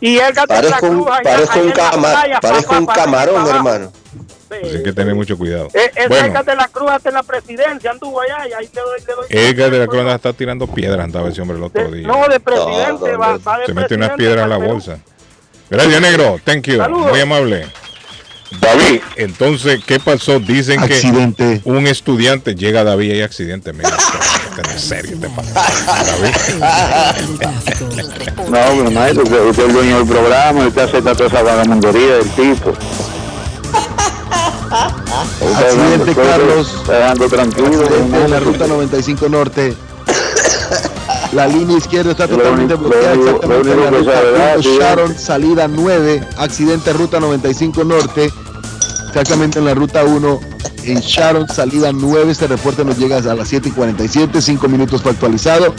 Y 0.00 0.18
el 0.18 0.32
gato 0.34 0.52
de 0.54 0.62
la 0.68 0.78
Parezco 0.78 0.86
un, 0.86 1.04
parezco 1.04 1.52
allá 1.52 1.62
un, 1.62 1.68
en 1.70 1.76
la 1.76 1.90
cama- 1.90 2.10
playa, 2.12 2.40
parezco 2.40 2.68
papá, 2.70 2.78
un 2.80 2.86
camarón, 2.86 3.46
hermano. 3.48 3.92
Sí. 4.50 4.68
Así 4.68 4.82
que 4.82 4.92
tener 4.92 5.14
mucho 5.14 5.36
cuidado. 5.38 5.68
Eh, 5.72 5.90
Ese 5.96 6.08
Bueno, 6.08 6.26
Edgar 6.26 6.44
de 6.44 6.56
la 6.56 6.68
Cruz 6.68 6.90
hasta 6.90 7.08
en 7.08 7.14
la 7.14 7.22
presidencia 7.22 7.90
anduvo 7.90 8.20
allá 8.20 8.46
y 8.48 8.52
ahí 8.52 8.68
le 8.72 8.80
doy, 8.82 9.00
le 9.00 9.14
doy. 9.14 9.26
Edgar 9.30 9.70
de 9.70 9.78
la 9.78 9.86
Cruz 9.86 10.04
está 10.12 10.32
tirando 10.32 10.66
piedras, 10.66 11.04
andaba 11.04 11.28
ese 11.30 11.40
hombre 11.40 11.56
el 11.56 11.62
otro 11.64 11.90
De- 11.90 11.98
día. 11.98 12.06
no, 12.06 12.28
de 12.28 12.38
presidente, 12.38 13.12
No, 13.12 13.18
va, 13.18 13.32
no, 13.32 13.40
va 13.42 13.58
de 13.60 13.66
Se 13.66 13.74
mete 13.74 13.94
unas 13.94 14.10
piedras 14.10 14.44
en 14.44 14.50
la 14.50 14.56
bolsa. 14.58 14.98
Gracias, 15.70 16.00
negro. 16.02 16.38
Thank 16.44 16.64
you. 16.68 16.76
Saludos. 16.76 17.10
Muy 17.10 17.20
amable. 17.20 17.66
David, 18.60 19.00
Entonces, 19.16 19.82
¿qué 19.84 19.98
pasó? 19.98 20.38
Dicen 20.38 20.80
que 20.86 20.94
Accidente. 20.94 21.60
un 21.64 21.86
estudiante 21.86 22.54
llega 22.54 22.80
a 22.80 22.84
David 22.84 23.08
y 23.08 23.12
hay 23.12 23.22
accidente. 23.22 23.72
Mira, 23.72 23.88
este 24.50 24.62
no 24.62 24.70
es 24.70 24.80
serio, 24.82 25.12
este 25.14 25.28
pasa. 25.30 25.52
David. 26.04 26.34
no, 28.48 28.84
mi 28.84 28.90
maestro, 28.94 29.24
usted, 29.24 29.40
usted 29.46 29.62
es 29.62 29.68
el 29.68 29.74
dueño 29.74 29.98
del 29.98 30.06
programa, 30.06 30.66
usted 30.66 30.82
acepta 30.82 31.14
toda 31.14 31.28
esa 31.28 31.42
vagamundería 31.42 32.16
del 32.16 32.30
tipo. 32.30 32.72
Accidente, 35.40 36.14
Carlos. 36.14 36.74
Está 36.80 36.92
dejando 36.92 37.28
tranquilo. 37.28 37.66
Accidente 37.82 38.24
en 38.24 38.30
la 38.30 38.40
ruta 38.40 38.66
95 38.66 39.28
Norte. 39.28 39.74
La 41.34 41.46
línea 41.48 41.76
izquierda 41.78 42.12
está 42.12 42.28
totalmente 42.28 42.74
único- 42.74 42.88
bloqueada 42.90 43.14
lo 43.16 43.24
exactamente 43.24 43.68
lo 43.68 43.74
en 43.74 43.80
la 43.84 43.90
ruta 43.98 44.12
sabe, 44.14 44.30
¿verdad? 44.32 44.54
1 44.58 44.62
Sí, 44.62 44.78
Sharon, 44.78 45.18
salida 45.18 45.68
9, 45.68 46.28
accidente 46.38 46.92
ruta 46.92 47.20
95 47.20 47.84
Norte, 47.84 48.32
exactamente 49.08 49.58
en 49.58 49.64
la 49.64 49.74
ruta 49.74 50.04
1 50.04 50.40
en 50.84 51.00
Sharon, 51.00 51.48
salida 51.48 51.90
9, 51.92 52.30
este 52.30 52.46
reporte 52.46 52.84
nos 52.84 52.98
llega 52.98 53.16
a 53.18 53.34
las 53.34 53.48
7 53.48 53.68
y 53.68 53.72
47, 53.72 54.40
5 54.40 54.68
minutos 54.68 55.00
para 55.00 55.12
actualizado, 55.14 55.74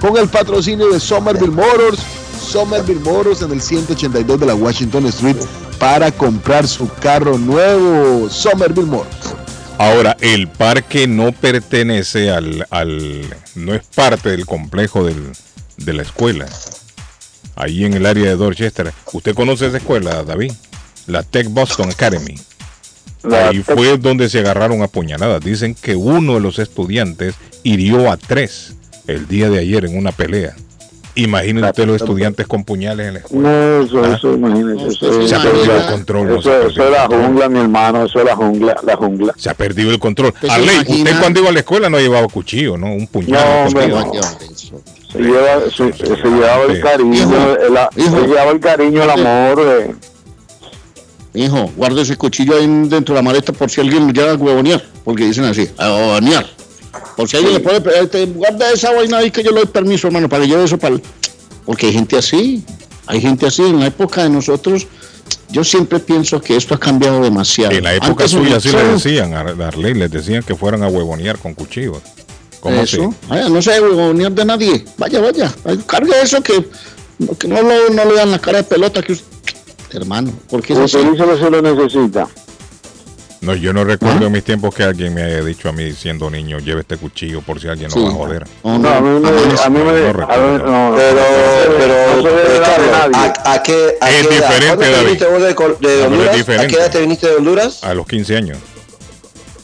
con 0.00 0.16
el 0.16 0.28
patrocinio 0.28 0.88
de 0.90 1.00
Somerville 1.00 1.52
Motors, 1.52 1.98
Somerville 2.40 3.00
Motors 3.00 3.42
en 3.42 3.52
el 3.52 3.60
182 3.60 4.40
de 4.40 4.46
la 4.46 4.54
Washington 4.54 5.06
Street 5.06 5.36
para 5.78 6.10
comprar 6.12 6.66
su 6.68 6.88
carro 7.00 7.36
nuevo, 7.38 8.28
Somerville 8.30 8.86
Motors. 8.86 9.34
Ahora, 9.78 10.16
el 10.20 10.48
parque 10.48 11.06
no 11.06 11.32
pertenece 11.32 12.30
al, 12.30 12.66
al 12.70 13.22
no 13.54 13.74
es 13.74 13.82
parte 13.94 14.30
del 14.30 14.46
complejo 14.46 15.04
del- 15.04 15.32
de 15.76 15.92
la 15.92 16.02
escuela. 16.02 16.46
Ahí 17.56 17.84
en 17.84 17.94
el 17.94 18.06
área 18.06 18.26
de 18.26 18.36
Dorchester. 18.36 18.92
¿Usted 19.12 19.34
conoce 19.34 19.66
esa 19.66 19.76
escuela, 19.78 20.22
David? 20.22 20.52
La 21.06 21.22
Tech 21.22 21.48
Boston 21.48 21.90
Academy. 21.90 22.36
Ahí 23.48 23.62
fue 23.62 23.96
donde 23.98 24.28
se 24.28 24.40
agarraron 24.40 24.82
a 24.82 24.88
puñaladas. 24.88 25.42
Dicen 25.42 25.74
que 25.74 25.96
uno 25.96 26.34
de 26.34 26.40
los 26.40 26.58
estudiantes 26.58 27.34
hirió 27.62 28.10
a 28.10 28.16
tres 28.16 28.74
el 29.06 29.26
día 29.28 29.50
de 29.50 29.58
ayer 29.58 29.84
en 29.84 29.96
una 29.96 30.12
pelea. 30.12 30.54
Imagínense 31.16 31.70
usted 31.70 31.86
los 31.86 31.96
estudiantes 32.02 32.46
con 32.48 32.64
puñales 32.64 33.06
en 33.06 33.14
la 33.14 33.20
escuela. 33.20 33.48
No, 33.48 33.82
eso, 33.84 34.02
Ah. 34.04 34.14
eso, 34.16 34.34
imagínese. 34.34 34.86
Eso, 34.88 35.28
Se 35.28 35.34
ha 35.36 35.42
perdido 35.42 35.76
el 35.76 35.86
control. 35.86 36.28
no 36.28 36.42
se 36.42 36.50
ha 36.50 36.58
eso, 36.62 36.84
es 36.84 36.90
la 36.90 37.06
jungla, 37.06 37.48
mi 37.48 37.60
hermano, 37.60 38.04
eso 38.06 38.18
es 38.18 38.24
la 38.24 38.34
jungla, 38.36 38.76
la 38.84 38.96
jungla. 38.96 39.34
Se 39.36 39.48
ha 39.50 39.54
perdido 39.54 39.90
el 39.92 39.98
control. 40.00 40.30
¿Usted 40.34 40.48
se 40.48 40.54
Arley, 40.54 40.78
usted 40.80 41.20
cuando 41.20 41.40
iba 41.40 41.48
a 41.50 41.52
la 41.52 41.58
escuela 41.60 41.88
no 41.88 41.98
llevaba 42.00 42.26
cuchillo, 42.28 42.76
¿no? 42.76 42.86
Un 42.92 43.06
puñal. 43.06 43.32
No, 43.44 43.66
hombre, 43.66 43.88
no. 43.88 44.12
Se, 45.12 45.18
lleva, 45.20 45.60
se, 45.70 45.92
se 45.92 46.28
llevaba 46.28 46.64
el 46.64 46.80
cariño, 46.80 47.28
el, 47.94 48.02
se 48.04 48.26
llevaba 48.26 48.50
el 48.50 48.58
cariño, 48.60 49.02
el 49.04 49.10
amor. 49.10 49.60
eh. 49.64 49.94
Hijo, 51.34 51.70
guarda 51.76 52.02
ese 52.02 52.16
cuchillo 52.16 52.56
ahí 52.56 52.66
dentro 52.66 53.14
de 53.14 53.14
la 53.14 53.22
maleta 53.22 53.52
por 53.52 53.68
si 53.70 53.80
alguien 53.80 54.06
lo 54.08 54.12
llega 54.12 54.32
a 54.32 54.34
huevonear, 54.36 54.82
porque 55.04 55.24
dicen 55.24 55.44
así, 55.44 55.68
a 55.78 55.88
huevonear. 55.92 56.46
Por 57.16 57.28
si 57.28 57.36
alguien 57.36 57.54
le 57.54 57.60
puede 57.60 58.26
guarda 58.26 58.70
esa 58.72 58.92
vaina 58.92 59.18
ahí 59.18 59.30
que 59.30 59.42
yo 59.42 59.50
le 59.50 59.60
doy 59.60 59.66
permiso, 59.68 60.06
hermano, 60.08 60.28
para 60.28 60.42
que 60.42 60.48
lleve 60.48 60.64
eso 60.64 60.78
para 60.78 60.96
el... 60.96 61.02
Porque 61.64 61.86
hay 61.86 61.92
gente 61.92 62.16
así, 62.18 62.64
hay 63.06 63.20
gente 63.20 63.46
así. 63.46 63.62
En 63.62 63.80
la 63.80 63.86
época 63.86 64.22
de 64.24 64.30
nosotros, 64.30 64.86
yo 65.50 65.64
siempre 65.64 65.98
pienso 66.00 66.40
que 66.40 66.56
esto 66.56 66.74
ha 66.74 66.80
cambiado 66.80 67.22
demasiado. 67.22 67.72
En 67.72 67.84
la 67.84 67.94
época 67.94 68.24
Antes, 68.24 68.30
suya 68.32 68.60
sí 68.60 68.68
eso- 68.68 68.78
le 68.78 68.84
decían 68.84 69.32
a 69.34 69.40
Arley, 69.40 69.94
les 69.94 70.10
decían 70.10 70.42
que 70.42 70.54
fueran 70.54 70.82
a 70.82 70.88
huevonear 70.88 71.38
con 71.38 71.54
cuchillos. 71.54 71.98
¿Cómo 72.60 72.80
así? 72.82 72.96
Eso, 72.96 73.14
Vaya, 73.28 73.48
no 73.48 73.60
se 73.62 73.72
debe 73.72 73.90
huevonear 73.90 74.32
de 74.32 74.44
nadie. 74.44 74.84
Vaya, 74.98 75.20
vaya, 75.20 75.54
ay, 75.64 75.78
cargue 75.86 76.20
eso 76.22 76.42
que, 76.42 76.66
que 77.38 77.46
no, 77.48 77.62
lo- 77.62 77.90
no 77.90 78.04
le 78.04 78.14
dan 78.14 78.30
la 78.30 78.38
cara 78.38 78.58
de 78.58 78.64
pelota 78.64 79.02
que 79.02 79.12
usted... 79.12 79.26
Hermano, 79.92 80.32
porque 80.50 80.72
es 80.72 80.78
así. 80.80 80.96
Utilízalo 80.96 81.36
si 81.38 81.44
lo 81.44 81.62
necesita. 81.62 82.26
No, 83.44 83.54
yo 83.54 83.72
no 83.72 83.84
recuerdo 83.84 84.26
en 84.26 84.32
mis 84.32 84.42
tiempos 84.44 84.74
que 84.74 84.82
alguien 84.84 85.12
me 85.12 85.22
haya 85.22 85.42
dicho 85.42 85.68
a 85.68 85.72
mí 85.72 85.92
siendo 85.92 86.30
niño, 86.30 86.58
lleve 86.60 86.80
este 86.80 86.96
cuchillo 86.96 87.42
por 87.42 87.60
si 87.60 87.68
alguien 87.68 87.90
Sí. 87.90 87.98
lo 87.98 88.06
va 88.06 88.10
a 88.10 88.14
joder. 88.14 88.44
No, 88.62 88.70
a 88.88 89.00
mí 89.00 89.20
me, 89.20 89.28
a 89.28 89.70
mí 89.70 89.78
me, 89.78 89.84
No 89.84 89.90
a 89.90 90.12
recuerdo. 90.12 90.52
mí- 90.52 90.58
no, 90.64 90.94
Pero, 90.96 91.20
pero, 91.78 92.22
no 92.22 92.28
eh, 92.28 92.60
dar 92.60 92.80
de 92.80 92.90
Carlos. 92.90 93.38
¿a, 93.44 93.52
a 93.52 93.62
qué, 93.62 93.96
a 94.00 94.10
Es 94.10 94.26
qué 94.26 94.34
edad? 94.36 94.48
diferente, 94.48 94.66
¿Cuándo 94.66 94.82
te 94.84 94.90
David. 94.90 95.04
viniste 95.06 95.26
vos 95.26 95.42
de, 95.42 95.48
de 95.48 95.54
No, 95.54 95.76
pero 95.78 95.94
es 95.94 96.04
Honduras? 96.04 96.48
¿A 96.60 96.66
qué 96.66 96.76
edad 96.76 96.90
te 96.90 97.00
viniste 97.00 97.26
de 97.28 97.36
Honduras? 97.36 97.84
A 97.84 97.94
los 97.94 98.06
15 98.06 98.36
años. 98.36 98.58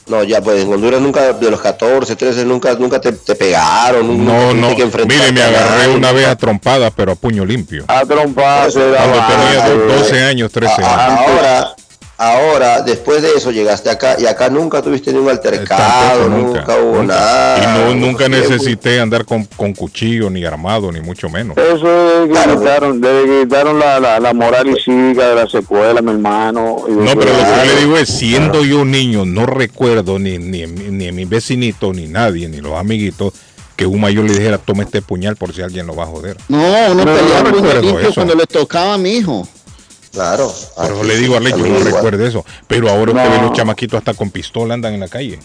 No, 0.08 0.24
ya 0.24 0.40
pues 0.42 0.64
en 0.64 0.72
Honduras 0.72 1.00
nunca, 1.00 1.32
de 1.34 1.50
los 1.50 1.60
14, 1.60 2.16
13, 2.16 2.44
nunca, 2.44 2.74
nunca 2.74 3.00
te, 3.00 3.12
te 3.12 3.34
pegaron. 3.36 4.06
nunca 4.08 4.32
No, 4.32 4.50
tuviste 4.50 4.60
no. 4.60 4.76
que 4.98 5.06
Mire, 5.06 5.32
me 5.32 5.40
a 5.42 5.46
agarré 5.48 5.88
una 5.94 6.10
vez 6.10 6.26
a 6.26 6.34
trompada, 6.36 6.90
pero 6.90 7.12
a 7.12 7.14
puño 7.14 7.44
limpio. 7.44 7.84
A 7.86 8.04
trompar, 8.04 8.72
se 8.72 8.80
Cuando 8.80 9.18
tenía 9.28 9.66
eh, 9.68 9.98
12 9.98 10.22
años, 10.24 10.50
13 10.50 10.82
A- 10.82 11.06
años. 11.06 11.20
ahora, 11.28 11.74
ahora, 12.20 12.82
después 12.82 13.22
de 13.22 13.30
eso 13.34 13.50
llegaste 13.50 13.88
acá 13.88 14.16
y 14.18 14.26
acá 14.26 14.50
nunca 14.50 14.82
tuviste 14.82 15.10
ningún 15.12 15.30
altercado, 15.30 16.20
Tampoco, 16.26 16.36
nunca, 16.58 16.76
hubo 16.76 17.02
nada. 17.02 17.58
Y 17.58 17.94
no, 17.94 18.06
nunca 18.06 18.28
necesité 18.28 19.00
andar 19.00 19.24
con, 19.24 19.44
con 19.56 19.72
cuchillo, 19.72 20.28
ni 20.28 20.44
armado, 20.44 20.92
ni 20.92 21.00
mucho 21.00 21.30
menos. 21.30 21.56
Eso 21.56 22.24
es 22.24 22.28
que 22.28 22.54
quitaron, 22.58 23.00
desde 23.00 23.24
que 23.24 23.40
quitaron 23.44 23.78
la, 23.78 23.98
la, 23.98 24.20
la 24.20 24.34
moral 24.34 24.68
y 24.68 24.78
cívica 24.80 25.28
de 25.30 25.34
las 25.34 25.54
escuelas, 25.54 26.02
mi 26.02 26.10
hermano. 26.10 26.76
y 26.88 26.92
No, 26.92 27.14
pero 27.16 27.32
lo 27.32 27.38
que 27.38 27.66
yo 27.66 27.74
le 27.74 27.80
digo 27.80 27.96
es, 27.96 28.08
siendo 28.10 28.64
yo 28.64 28.84
niño, 28.84 29.24
no 29.24 29.46
recuerdo 29.46 30.18
ni, 30.18 30.36
ni, 30.38 30.66
ni 30.66 31.08
a 31.08 31.12
mi 31.12 31.24
vecinito, 31.24 31.92
ni 31.94 32.06
nadie, 32.06 32.48
ni 32.48 32.58
los 32.58 32.74
amiguitos, 32.74 33.32
que 33.76 33.86
un 33.86 33.98
mayor 33.98 34.26
le 34.26 34.34
dijera, 34.34 34.58
toma 34.58 34.82
este 34.82 35.00
puñal 35.00 35.36
por 35.36 35.54
si 35.54 35.62
alguien 35.62 35.86
lo 35.86 35.96
va 35.96 36.02
a 36.04 36.06
joder. 36.06 36.36
No, 36.48 36.58
uno 36.90 37.02
No, 37.02 37.14
peleaba 37.14 37.50
no 37.50 37.98
eso. 37.98 38.12
cuando 38.14 38.34
le 38.34 38.44
tocaba 38.46 38.92
a 38.94 38.98
mi 38.98 39.16
hijo. 39.16 39.48
Claro. 40.12 40.52
Pero 40.76 40.98
aquí 40.98 41.06
le 41.08 41.16
digo 41.16 41.34
a 41.36 41.40
también 41.40 41.58
no 41.60 41.66
igual. 41.80 41.84
recuerdo 41.94 42.26
eso. 42.26 42.44
Pero 42.66 42.88
ahora 42.88 43.12
usted 43.12 43.24
No. 43.24 43.30
ve 43.30 43.42
los 43.42 43.52
chamaquitos 43.56 43.98
hasta 43.98 44.14
con 44.14 44.30
pistola 44.30 44.74
andan 44.74 44.94
en 44.94 45.00
la 45.00 45.08
calle. 45.08 45.38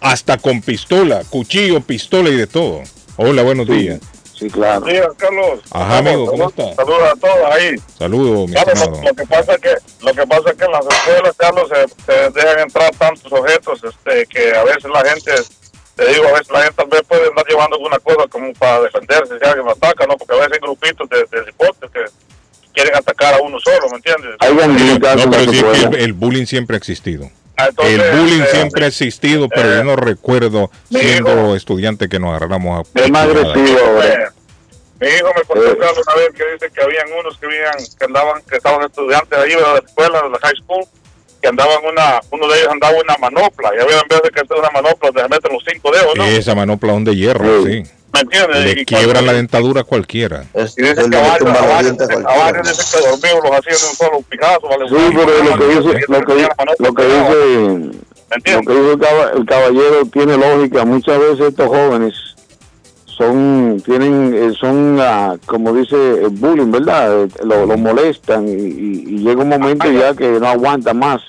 Hasta 0.00 0.38
con 0.38 0.62
pistola, 0.62 1.22
cuchillo, 1.28 1.80
pistola 1.82 2.30
y 2.30 2.36
de 2.36 2.46
todo. 2.46 2.80
Hola, 3.16 3.42
buenos 3.42 3.66
días. 3.66 4.00
Sí, 4.34 4.48
claro. 4.48 4.80
días, 4.86 5.06
Carlos. 5.18 5.60
Ajá, 5.70 5.98
amigo, 5.98 6.24
¿cómo 6.24 6.48
está? 6.48 6.74
Saludos 6.74 7.02
a 7.12 7.16
todos 7.20 7.52
ahí. 7.52 7.76
Saludos, 7.98 8.48
mi 8.48 8.56
estimado. 8.56 8.90
lo, 8.92 9.02
lo 9.02 9.14
que 9.14 9.26
pasa 9.26 9.52
es 9.54 9.60
que 9.60 9.74
lo 10.00 10.14
que 10.14 10.26
pasa 10.26 10.50
es 10.50 10.56
que 10.56 10.64
en 10.64 10.72
las 10.72 10.86
escuelas, 10.86 11.34
Carlos, 11.36 11.68
se, 11.68 12.04
se 12.06 12.30
dejan 12.30 12.58
entrar 12.60 12.90
tantos 12.96 13.30
objetos, 13.30 13.80
este, 13.84 14.24
que 14.26 14.56
a 14.56 14.64
veces 14.64 14.84
la 14.90 15.04
gente, 15.04 15.32
te 15.94 16.06
digo, 16.14 16.26
a 16.28 16.32
veces 16.32 16.50
la 16.50 16.62
gente 16.62 16.76
tal 16.76 16.88
vez 16.88 17.02
puede 17.06 17.28
andar 17.28 17.44
llevando 17.46 17.76
alguna 17.76 17.98
cosa 17.98 18.26
como 18.30 18.50
para 18.54 18.80
defenderse 18.80 19.38
si 19.38 19.44
alguien 19.46 19.66
lo 19.66 19.72
ataca, 19.72 20.06
¿no? 20.06 20.16
Porque 20.16 20.32
a 20.34 20.38
veces 20.38 20.52
hay 20.54 20.60
grupitos 20.60 21.06
de, 21.10 21.18
de 21.18 21.44
que 21.92 22.04
quieren 22.82 22.96
atacar 22.98 23.34
a 23.34 23.42
uno 23.42 23.58
solo, 23.60 23.88
¿me 23.90 23.96
entiendes? 23.96 24.36
Hay 24.38 24.56
ganguitas 24.56 25.16
No, 25.16 25.22
en 25.24 25.30
pero 25.30 25.42
las 25.42 25.50
sí 25.50 25.56
es 25.56 25.62
que 25.62 25.70
escuelas. 25.70 25.94
el, 25.94 26.00
el 26.04 26.12
bullying 26.12 26.46
siempre 26.46 26.76
ha 26.76 26.78
existido. 26.78 27.30
Ah, 27.56 27.66
entonces, 27.68 28.00
el 28.00 28.18
bullying 28.18 28.40
eh, 28.42 28.46
siempre 28.52 28.84
ha 28.84 28.88
existido, 28.88 29.48
pero 29.48 29.68
yo 29.76 29.84
no 29.84 29.96
recuerdo 29.96 30.70
siendo 30.90 31.54
estudiante 31.54 32.08
que 32.08 32.18
nos 32.18 32.30
agarráramos 32.30 32.86
a 32.94 33.00
Es 33.00 33.10
más 33.10 33.24
agresivo. 33.26 33.78
Mi 35.00 35.06
hijo 35.08 35.28
me 35.34 35.42
contó 35.44 35.78
Carlos, 35.78 36.04
una 36.06 36.16
vez 36.16 36.28
que 36.34 36.44
dice 36.52 36.70
que 36.74 36.82
habían 36.82 37.06
unos 37.18 37.38
que 37.38 37.46
habían, 37.46 37.72
que 37.98 38.04
andaban, 38.04 38.42
que 38.48 38.56
estaban 38.56 38.82
estudiantes 38.84 39.38
ahí 39.38 39.50
de 39.50 39.60
la 39.60 39.78
escuela, 39.78 40.22
de 40.22 40.28
la 40.28 40.38
high 40.42 40.56
school, 40.62 40.84
que 41.40 41.48
andaban 41.48 41.78
una, 41.90 42.20
uno 42.30 42.48
de 42.48 42.58
ellos 42.58 42.68
andaba 42.70 42.98
una 42.98 43.16
manopla, 43.16 43.70
y 43.76 43.80
había 43.80 44.02
veces 44.10 44.30
que 44.30 44.54
una 44.58 44.68
manopla 44.70 45.10
de 45.10 45.28
meten 45.28 45.52
los 45.54 45.64
cinco 45.66 45.90
dedos, 45.90 46.14
¿no? 46.16 46.24
Esa 46.26 46.54
manopla 46.54 46.92
de 47.00 47.16
hierro, 47.16 47.64
sí. 47.64 47.82
Le 48.12 48.82
Y 48.82 48.84
cuando- 48.84 49.22
la 49.22 49.32
dentadura 49.32 49.84
cualquiera. 49.84 50.44
Y 50.54 50.58
dicen 50.82 51.10
que 51.10 51.16
los 51.16 51.22
hacían 51.22 51.86
de 51.86 51.92
un 53.88 53.96
solo 53.96 54.20
pijazo, 54.28 54.68
¿vale? 54.68 54.88
Sí, 54.88 54.94
pero 55.14 55.44
lo 55.44 55.58
que 55.58 55.66
dice, 55.68 56.04
lo 56.08 56.20
que, 56.24 56.48
lo 56.78 56.94
que 56.94 57.04
dice, 57.04 57.38
lo 58.48 58.60
que 58.62 58.74
dice 58.74 58.92
el, 58.92 58.98
caba- 58.98 59.30
el 59.36 59.44
caballero 59.46 60.04
tiene 60.12 60.36
lógica. 60.36 60.84
Muchas 60.84 61.18
veces 61.18 61.40
estos 61.48 61.66
jóvenes 61.68 62.14
son, 63.06 63.82
tienen, 63.84 64.34
eh, 64.34 64.52
son, 64.58 64.98
ah, 65.00 65.36
como 65.46 65.72
dice 65.74 65.94
el 65.96 66.30
bullying, 66.30 66.70
¿verdad? 66.70 67.24
Eh, 67.24 67.28
Lo, 67.44 67.66
lo 67.66 67.76
molestan 67.76 68.48
y, 68.48 69.18
llega 69.18 69.42
un 69.42 69.48
momento 69.50 69.90
ya 69.90 70.14
que 70.14 70.28
no 70.40 70.48
aguanta 70.48 70.94
más. 70.94 71.20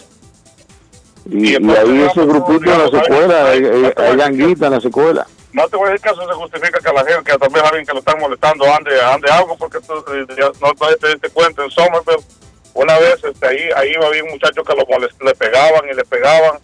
Y, 1.30 1.52
y 1.52 1.56
ahí 1.56 2.02
ese 2.10 2.26
grupito 2.26 2.72
en 2.72 2.80
las 2.80 2.94
escuelas, 2.94 3.46
hay, 3.50 3.66
hay, 3.96 4.16
ganguitas 4.18 4.68
en 4.68 4.74
las 4.74 4.86
escuelas. 4.86 5.28
No 5.54 5.68
te 5.68 5.76
voy 5.78 5.90
a 5.90 5.92
decir 5.92 6.04
que 6.08 6.14
eso 6.14 6.28
se 6.28 6.34
justifica 6.34 6.80
que 6.80 6.94
la 6.94 7.04
gente, 7.06 7.32
que 7.32 7.38
vez 7.50 7.64
alguien 7.64 7.86
que 7.86 7.94
lo 7.94 8.00
están 8.00 8.20
molestando 8.20 8.66
ande, 8.74 9.02
ande 9.02 9.30
algo, 9.32 9.58
porque 9.58 9.80
tú, 9.82 9.94
eh, 10.14 10.26
ya 10.38 10.50
no 10.62 10.74
te, 10.74 10.96
te, 10.98 11.20
te 11.20 11.30
cuento 11.30 11.64
en 11.64 11.70
Somerville, 11.72 12.24
una 12.74 12.98
vez 13.00 13.16
este, 13.24 13.48
ahí, 13.48 13.70
ahí 13.76 13.94
había 13.96 14.24
un 14.24 14.32
muchacho 14.32 14.64
que 14.64 14.74
lo 14.76 14.86
molest- 14.88 15.22
le 15.24 15.36
pegaban 15.36 15.90
y 15.92 15.94
le 15.94 16.06
pegaban. 16.06 16.58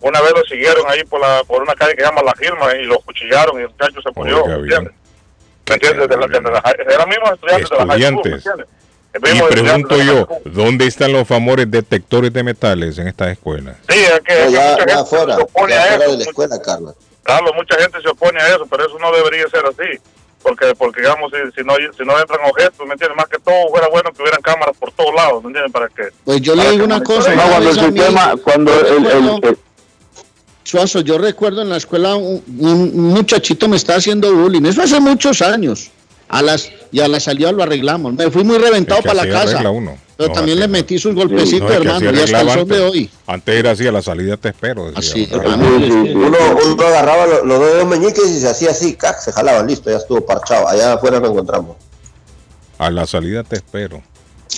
Una 0.00 0.20
vez 0.20 0.32
lo 0.34 0.42
siguieron 0.42 0.84
ahí 0.88 1.04
por 1.04 1.20
la 1.20 1.44
por 1.46 1.62
una 1.62 1.74
calle 1.76 1.94
que 1.94 2.00
se 2.02 2.08
llama 2.08 2.22
La 2.24 2.34
Gilma 2.36 2.74
y 2.74 2.82
lo 2.84 2.98
cuchillaron 3.02 3.60
y 3.60 3.62
el 3.62 3.68
muchacho 3.68 4.02
se 4.02 4.10
murió. 4.16 4.44
¿me 4.44 4.54
entiendes? 4.54 4.92
¿Me 5.68 5.74
entiendes? 5.76 6.08
De 6.08 6.16
la, 6.16 6.26
de 6.26 6.40
la, 6.40 6.74
eran 6.92 7.08
mismos 7.08 7.30
estudiantes 7.34 7.70
de 7.70 7.76
la 7.76 7.86
high 7.86 8.00
school, 8.02 8.22
¿me 8.24 8.36
Estudiantes. 8.36 8.46
entiendes? 8.46 8.66
El 9.12 9.20
Y 9.20 9.32
mismo 9.32 9.48
estudiante 9.48 9.86
pregunto 9.94 10.28
yo. 10.42 10.50
¿dónde 10.50 10.86
están 10.88 11.12
los 11.12 11.28
famosos 11.28 11.70
detectores 11.70 12.32
de 12.32 12.42
metales 12.42 12.98
en 12.98 13.06
estas 13.06 13.28
escuelas? 13.28 13.76
Sí, 13.88 13.98
es 14.00 14.20
que, 14.22 14.50
ya, 14.50 14.70
ya 14.70 14.76
gente 14.78 14.92
afuera, 14.94 15.36
se 15.36 15.42
opone 15.42 15.72
ya 15.74 15.80
a 15.80 15.84
afuera 15.84 16.04
eso. 16.04 16.12
de 16.12 16.18
la 16.18 16.24
escuela, 16.24 16.62
Carlos. 16.62 16.94
Carlos, 17.22 17.52
mucha 17.56 17.76
gente 17.80 18.00
se 18.02 18.08
opone 18.08 18.40
a 18.40 18.48
eso, 18.48 18.66
pero 18.70 18.86
eso 18.86 18.98
no 18.98 19.12
debería 19.12 19.48
ser 19.48 19.64
así. 19.66 20.00
Porque, 20.42 20.74
porque 20.76 21.02
digamos, 21.02 21.30
si, 21.30 21.60
si 21.60 21.64
no 21.64 21.74
si 21.96 22.04
no 22.04 22.18
entran 22.18 22.40
objetos, 22.50 22.84
¿me 22.84 22.94
entiendes? 22.94 23.16
Más 23.16 23.28
que 23.28 23.38
todo, 23.38 23.68
fuera 23.70 23.86
bueno 23.88 24.10
que 24.12 24.22
hubieran 24.22 24.42
cámaras 24.42 24.76
por 24.76 24.90
todos 24.90 25.14
lados, 25.14 25.40
¿me 25.44 25.48
entiendes? 25.50 25.72
Para 25.72 25.88
que... 25.88 26.08
Pues 26.24 26.40
yo 26.40 26.56
le 26.56 26.68
digo 26.72 26.84
una 26.84 27.00
cosa. 27.00 27.32
una 27.32 27.42
cuando 27.44 27.68
el 27.70 27.78
sistema, 27.78 28.34
cuando 28.42 28.72
yo 28.72 28.86
el, 28.88 28.96
el, 28.96 29.04
recuerdo- 29.04 29.48
el- 29.50 29.58
Suazo, 30.64 31.00
yo 31.00 31.18
recuerdo 31.18 31.62
en 31.62 31.68
la 31.70 31.76
escuela 31.76 32.14
un, 32.16 32.42
un 32.58 32.96
muchachito 33.12 33.68
me 33.68 33.76
estaba 33.76 33.98
haciendo 33.98 34.32
bullying. 34.34 34.64
Eso 34.64 34.82
hace 34.82 35.00
muchos 35.00 35.42
años. 35.42 35.90
A 36.32 36.40
las, 36.42 36.70
y 36.90 37.00
a 37.00 37.08
la 37.08 37.20
salida 37.20 37.52
lo 37.52 37.62
arreglamos. 37.62 38.14
Me 38.14 38.30
fui 38.30 38.42
muy 38.42 38.56
reventado 38.58 39.00
Es 39.00 39.04
que 39.04 39.08
para 39.14 39.24
la 39.26 39.32
casa. 39.44 39.70
uno. 39.70 39.96
Pero 40.16 40.28
No, 40.30 40.34
también 40.34 40.58
le 40.60 40.66
metí 40.66 40.98
sus 40.98 41.14
golpecitos, 41.14 41.70
hermano. 41.70 42.10
Y 42.10 42.18
hasta 42.20 42.40
el 42.40 42.50
sol 42.50 42.66
de 42.68 42.80
hoy. 42.80 43.10
Antes 43.26 43.54
era 43.54 43.70
así, 43.72 43.86
a 43.86 43.92
la 43.92 44.00
salida 44.02 44.36
te 44.38 44.48
espero. 44.48 44.90
decía. 44.90 44.98
Así, 44.98 45.28
hermano. 45.30 45.66
Uno, 45.76 46.38
uno 46.72 46.82
agarraba 46.86 47.26
lo- 47.26 47.44
los 47.44 47.58
dos 47.60 47.72
dedos 47.74 47.86
meñiques 47.86 48.26
y 48.30 48.40
se 48.40 48.48
hacía 48.48 48.70
así, 48.70 48.94
¡cac! 48.94 49.18
se 49.20 49.30
jalaba, 49.32 49.62
listo, 49.62 49.90
ya 49.90 49.98
estuvo 49.98 50.20
parchado. 50.24 50.66
Allá 50.68 50.94
afuera 50.94 51.20
lo 51.20 51.28
encontramos. 51.28 51.76
A 52.78 52.90
la 52.90 53.06
salida 53.06 53.44
te 53.44 53.56
espero. 53.56 54.02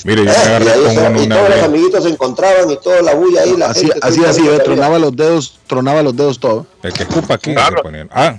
Mire, 0.05 0.25
yo 0.25 0.31
Eh, 0.31 0.35
me 0.35 0.43
y 0.43 0.47
agarré 0.47 0.71
ahí 0.73 0.81
con 0.81 0.91
está- 0.91 1.09
uno 1.11 1.23
y 1.23 1.27
una 1.27 1.37
todos 1.37 1.49
los 1.51 1.63
amiguitos 1.65 2.05
se 2.05 2.11
encontraban 2.11 2.71
y 2.71 2.77
toda 2.77 3.03
la 3.03 3.15
bulla 3.15 3.43
ahí, 3.43 3.57
la 3.57 3.67
Así, 3.67 3.81
gente. 3.87 3.99
así, 4.03 4.25
así, 4.25 4.43
tronaba 4.65 4.99
los 4.99 5.15
dedos, 5.17 5.59
tronaba 5.67 6.03
los 6.03 6.17
dedos 6.17 6.39
todo. 6.39 6.67
El 6.83 6.93
que 6.93 7.03
escupa 7.05 7.35
aquí. 7.35 7.53
Claro. 7.53 7.83
Ah, 8.11 8.37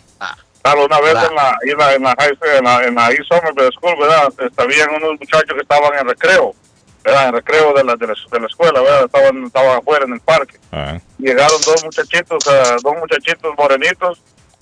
Claro, 0.65 0.85
una 0.85 0.99
vez 0.99 1.13
en 1.29 1.35
la, 1.35 1.57
en 1.61 1.77
la, 1.77 1.93
en 1.93 2.01
la 2.03 2.15
high 2.17 2.35
school, 2.35 2.49
en 2.57 2.63
la, 2.63 2.83
en 2.85 2.95
la 2.95 3.09
East 3.11 3.27
Somerville 3.29 3.71
School, 3.73 3.95
¿verdad? 3.99 4.33
Habían 4.57 4.89
unos 4.95 5.19
muchachos 5.19 5.53
que 5.53 5.61
estaban 5.61 5.93
en 5.99 6.07
recreo, 6.07 6.55
¿verdad? 7.03 7.27
En 7.27 7.33
recreo 7.35 7.73
de 7.73 7.83
la, 7.83 7.95
de 7.95 8.07
la, 8.07 8.13
de 8.31 8.39
la 8.39 8.47
escuela, 8.47 8.81
¿verdad? 8.81 9.05
Estaban, 9.05 9.43
estaban 9.45 9.77
afuera 9.77 10.05
en 10.05 10.13
el 10.13 10.19
parque. 10.21 10.57
ah. 10.71 10.97
Llegaron 11.19 11.61
dos 11.61 11.83
muchachitos, 11.83 12.47
eh, 12.47 12.77
dos 12.83 12.95
muchachitos 12.97 13.53
morenitos, 13.55 14.21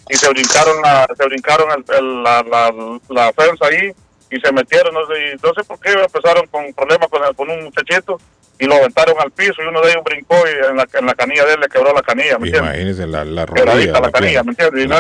y 0.10 0.16
se 0.16 0.28
brincaron 0.30 0.82
la, 0.82 1.08
se 1.18 1.26
brincaron 1.26 1.70
el, 1.72 1.95
el- 1.95 2.22
la, 2.24 2.43
la, 2.43 2.74
la 3.08 3.32
fence 3.32 3.64
ahí, 3.66 3.91
y 4.30 4.39
se 4.41 4.51
metieron, 4.51 4.93
no 4.93 5.06
sé, 5.08 5.14
y 5.14 5.36
no 5.41 5.54
sé 5.54 5.64
por 5.64 5.80
qué 5.80 5.93
empezaron 5.93 6.45
con 6.47 6.74
problemas 6.74 7.08
con, 7.08 7.24
el- 7.24 7.34
con 7.34 7.49
un 7.49 7.64
muchachito, 7.64 8.20
y 8.64 8.68
lo 8.68 8.76
aventaron 8.76 9.16
al 9.20 9.32
piso 9.32 9.53
y 9.64 9.68
uno 9.68 9.82
de 9.82 9.91
ellos 9.91 10.03
brincó 10.05 10.36
y 10.47 10.70
en 10.70 10.78
la, 10.78 10.88
en 10.93 11.05
la 11.05 11.14
canilla 11.16 11.45
de 11.45 11.53
él 11.55 11.59
le 11.59 11.68
quebró 11.68 11.93
la 11.93 12.01
canilla, 12.01 12.38
¿me 12.38 12.47
entiendes? 12.47 12.72
Imagínense 12.74 13.07
la, 13.07 13.26
la 13.26 13.45
Quebradita 13.45 13.74
rodilla. 13.74 13.91
la 13.93 13.99
la 13.99 14.11
canilla, 14.11 14.43
pierna. 14.43 14.43
¿me 14.43 14.51
entiendes? 14.51 14.84
Y, 14.84 14.88
no 14.88 14.95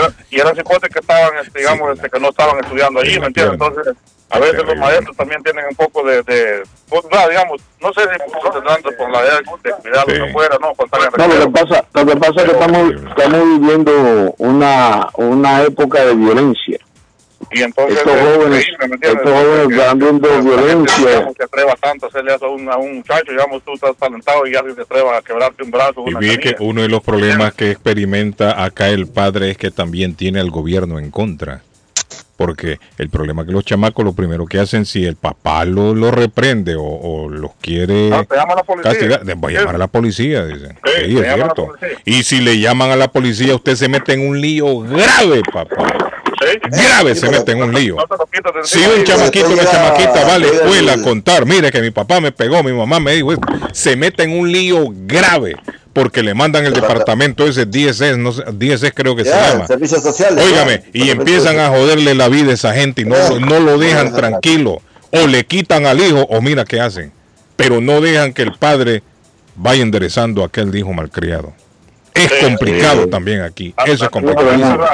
era- 0.00 0.12
y 0.30 0.40
eran 0.40 0.54
cipotes 0.56 0.90
que 0.92 0.98
estaban, 1.00 1.30
este, 1.44 1.58
digamos, 1.58 1.96
este, 1.96 2.08
que 2.10 2.20
no 2.20 2.28
estaban 2.28 2.58
estudiando 2.64 3.00
allí, 3.00 3.18
¿me 3.18 3.26
entiendes? 3.26 3.54
Entonces, 3.54 3.94
a 4.30 4.38
veces 4.38 4.64
los 4.64 4.76
maestros 4.76 5.14
también 5.16 5.42
tienen 5.42 5.64
un 5.68 5.76
poco 5.76 6.02
de, 6.04 6.22
de 6.22 6.62
pues, 6.88 7.02
va, 7.14 7.28
digamos, 7.28 7.60
no 7.80 7.92
sé 7.92 8.00
si 8.02 8.50
tendrán 8.50 8.82
responsabilidad 8.82 9.38
de 9.62 9.72
cuidarlos 9.72 10.28
afuera, 10.30 10.56
¿no? 10.60 10.72
Cuando 10.74 10.96
salgan 10.98 11.28
No, 11.28 11.34
lo 11.36 11.44
que 11.52 11.52
pasa, 11.52 11.84
lo 11.92 12.06
que 12.06 12.16
pasa 12.16 12.32
es 12.36 12.44
que 12.44 12.52
estamos, 12.52 12.92
estamos 13.10 13.60
viviendo 13.60 14.34
una, 14.38 15.08
una 15.16 15.62
época 15.62 16.04
de 16.04 16.14
violencia. 16.14 16.78
Y 17.50 17.62
entonces, 17.62 17.98
estos 17.98 18.14
es 18.14 18.20
jóvenes, 18.36 18.66
estos 19.00 19.22
jóvenes 19.22 19.62
Porque 19.64 19.76
están 19.76 19.98
viendo 19.98 20.42
violencia. 20.42 21.32
se 21.36 21.44
atreva 21.44 21.74
tanto 21.80 22.06
a 22.06 22.08
hacerle 22.08 22.34
eso 22.34 22.46
a 22.46 22.50
un, 22.50 22.68
a 22.70 22.76
un 22.76 22.96
muchacho, 22.96 23.30
digamos, 23.32 23.62
tú 23.64 23.72
estás 23.74 23.96
talentado 23.96 24.46
y 24.46 24.54
alguien 24.54 24.74
se 24.76 24.82
atreva 24.82 25.16
a 25.18 25.22
quebrarte 25.22 25.62
un 25.62 25.70
brazo, 25.70 26.04
Y 26.06 26.10
una 26.10 26.18
vi 26.20 26.38
que 26.38 26.56
uno 26.60 26.82
de 26.82 26.88
los 26.88 27.02
problemas 27.02 27.52
que 27.54 27.70
experimenta 27.70 28.62
acá 28.64 28.88
el 28.88 29.06
padre 29.06 29.50
es 29.50 29.58
que 29.58 29.70
también 29.70 30.14
tiene 30.14 30.40
al 30.40 30.50
gobierno 30.50 30.98
en 30.98 31.10
contra. 31.10 31.62
Porque 32.36 32.78
el 32.98 33.08
problema 33.08 33.42
es 33.42 33.46
que 33.48 33.52
los 33.52 33.64
chamacos 33.64 34.04
lo 34.04 34.14
primero 34.14 34.46
que 34.46 34.58
hacen, 34.58 34.84
si 34.84 35.04
el 35.04 35.14
papá 35.14 35.64
lo, 35.64 35.94
lo 35.94 36.10
reprende 36.10 36.74
o, 36.74 36.82
o 36.82 37.28
los 37.28 37.52
quiere 37.60 38.10
Ah, 38.12 38.24
te 38.28 38.34
llama 38.34 38.54
la 38.56 38.64
policía. 38.64 38.90
castigar, 38.90 39.24
de- 39.24 39.34
voy 39.34 39.54
a 39.54 39.60
llamar 39.60 39.74
a 39.76 39.78
la 39.78 39.86
policía, 39.86 40.44
dicen. 40.46 40.76
Sí, 40.84 41.18
es 41.18 41.34
cierto. 41.34 41.66
policía. 41.68 41.98
Y 42.04 42.22
si 42.24 42.40
le 42.40 42.58
llaman 42.58 42.90
a 42.90 42.96
la 42.96 43.08
policía, 43.08 43.54
usted 43.54 43.76
se 43.76 43.88
mete 43.88 44.14
en 44.14 44.26
un 44.26 44.40
lío 44.40 44.80
grave, 44.80 45.42
papá. 45.52 46.01
Grave 46.60 47.14
se 47.14 47.28
mete 47.28 47.52
en 47.52 47.62
un 47.62 47.74
lío. 47.74 47.96
Si 48.64 48.78
un 48.78 49.04
chamaquito 49.04 49.48
o 49.48 49.52
una 49.52 49.64
chamaquita 49.64 50.24
va 50.24 50.34
a 50.34 50.38
la 50.38 50.46
escuela 50.46 50.92
a 50.94 51.02
contar, 51.02 51.46
mire 51.46 51.70
que 51.70 51.80
mi 51.80 51.90
papá 51.90 52.20
me 52.20 52.32
pegó, 52.32 52.62
mi 52.62 52.72
mamá 52.72 53.00
me 53.00 53.12
dijo, 53.12 53.32
se 53.72 53.96
mete 53.96 54.24
en 54.24 54.32
un 54.32 54.50
lío 54.50 54.88
grave 55.06 55.56
porque 55.92 56.22
le 56.22 56.34
mandan 56.34 56.64
el 56.64 56.72
departamento 56.72 57.46
ese 57.46 57.66
10 57.66 58.18
no 58.18 58.32
sé, 58.32 58.44
10 58.52 58.92
creo 58.94 59.14
que 59.14 59.24
se 59.24 59.30
llama. 59.30 59.66
servicios 59.66 60.02
sociales. 60.02 60.44
Óigame, 60.44 60.82
ya. 60.92 61.04
y 61.04 61.10
empiezan 61.10 61.58
a 61.58 61.68
joderle 61.68 62.14
la 62.14 62.28
vida 62.28 62.50
a 62.50 62.54
esa 62.54 62.72
gente 62.72 63.02
y 63.02 63.04
no, 63.04 63.40
no 63.40 63.60
lo 63.60 63.78
dejan 63.78 64.14
tranquilo. 64.14 64.80
O 65.10 65.26
le 65.26 65.44
quitan 65.44 65.84
al 65.84 66.00
hijo, 66.00 66.22
o 66.30 66.40
mira 66.40 66.64
qué 66.64 66.80
hacen. 66.80 67.12
Pero 67.56 67.82
no 67.82 68.00
dejan 68.00 68.32
que 68.32 68.42
el 68.42 68.54
padre 68.54 69.02
vaya 69.56 69.82
enderezando 69.82 70.42
a 70.42 70.46
aquel 70.46 70.74
hijo 70.74 70.92
malcriado. 70.94 71.52
Es 72.14 72.30
complicado 72.44 73.08
también 73.08 73.40
aquí. 73.42 73.74
Eso 73.86 74.04
es 74.04 74.10
complicado. 74.10 74.48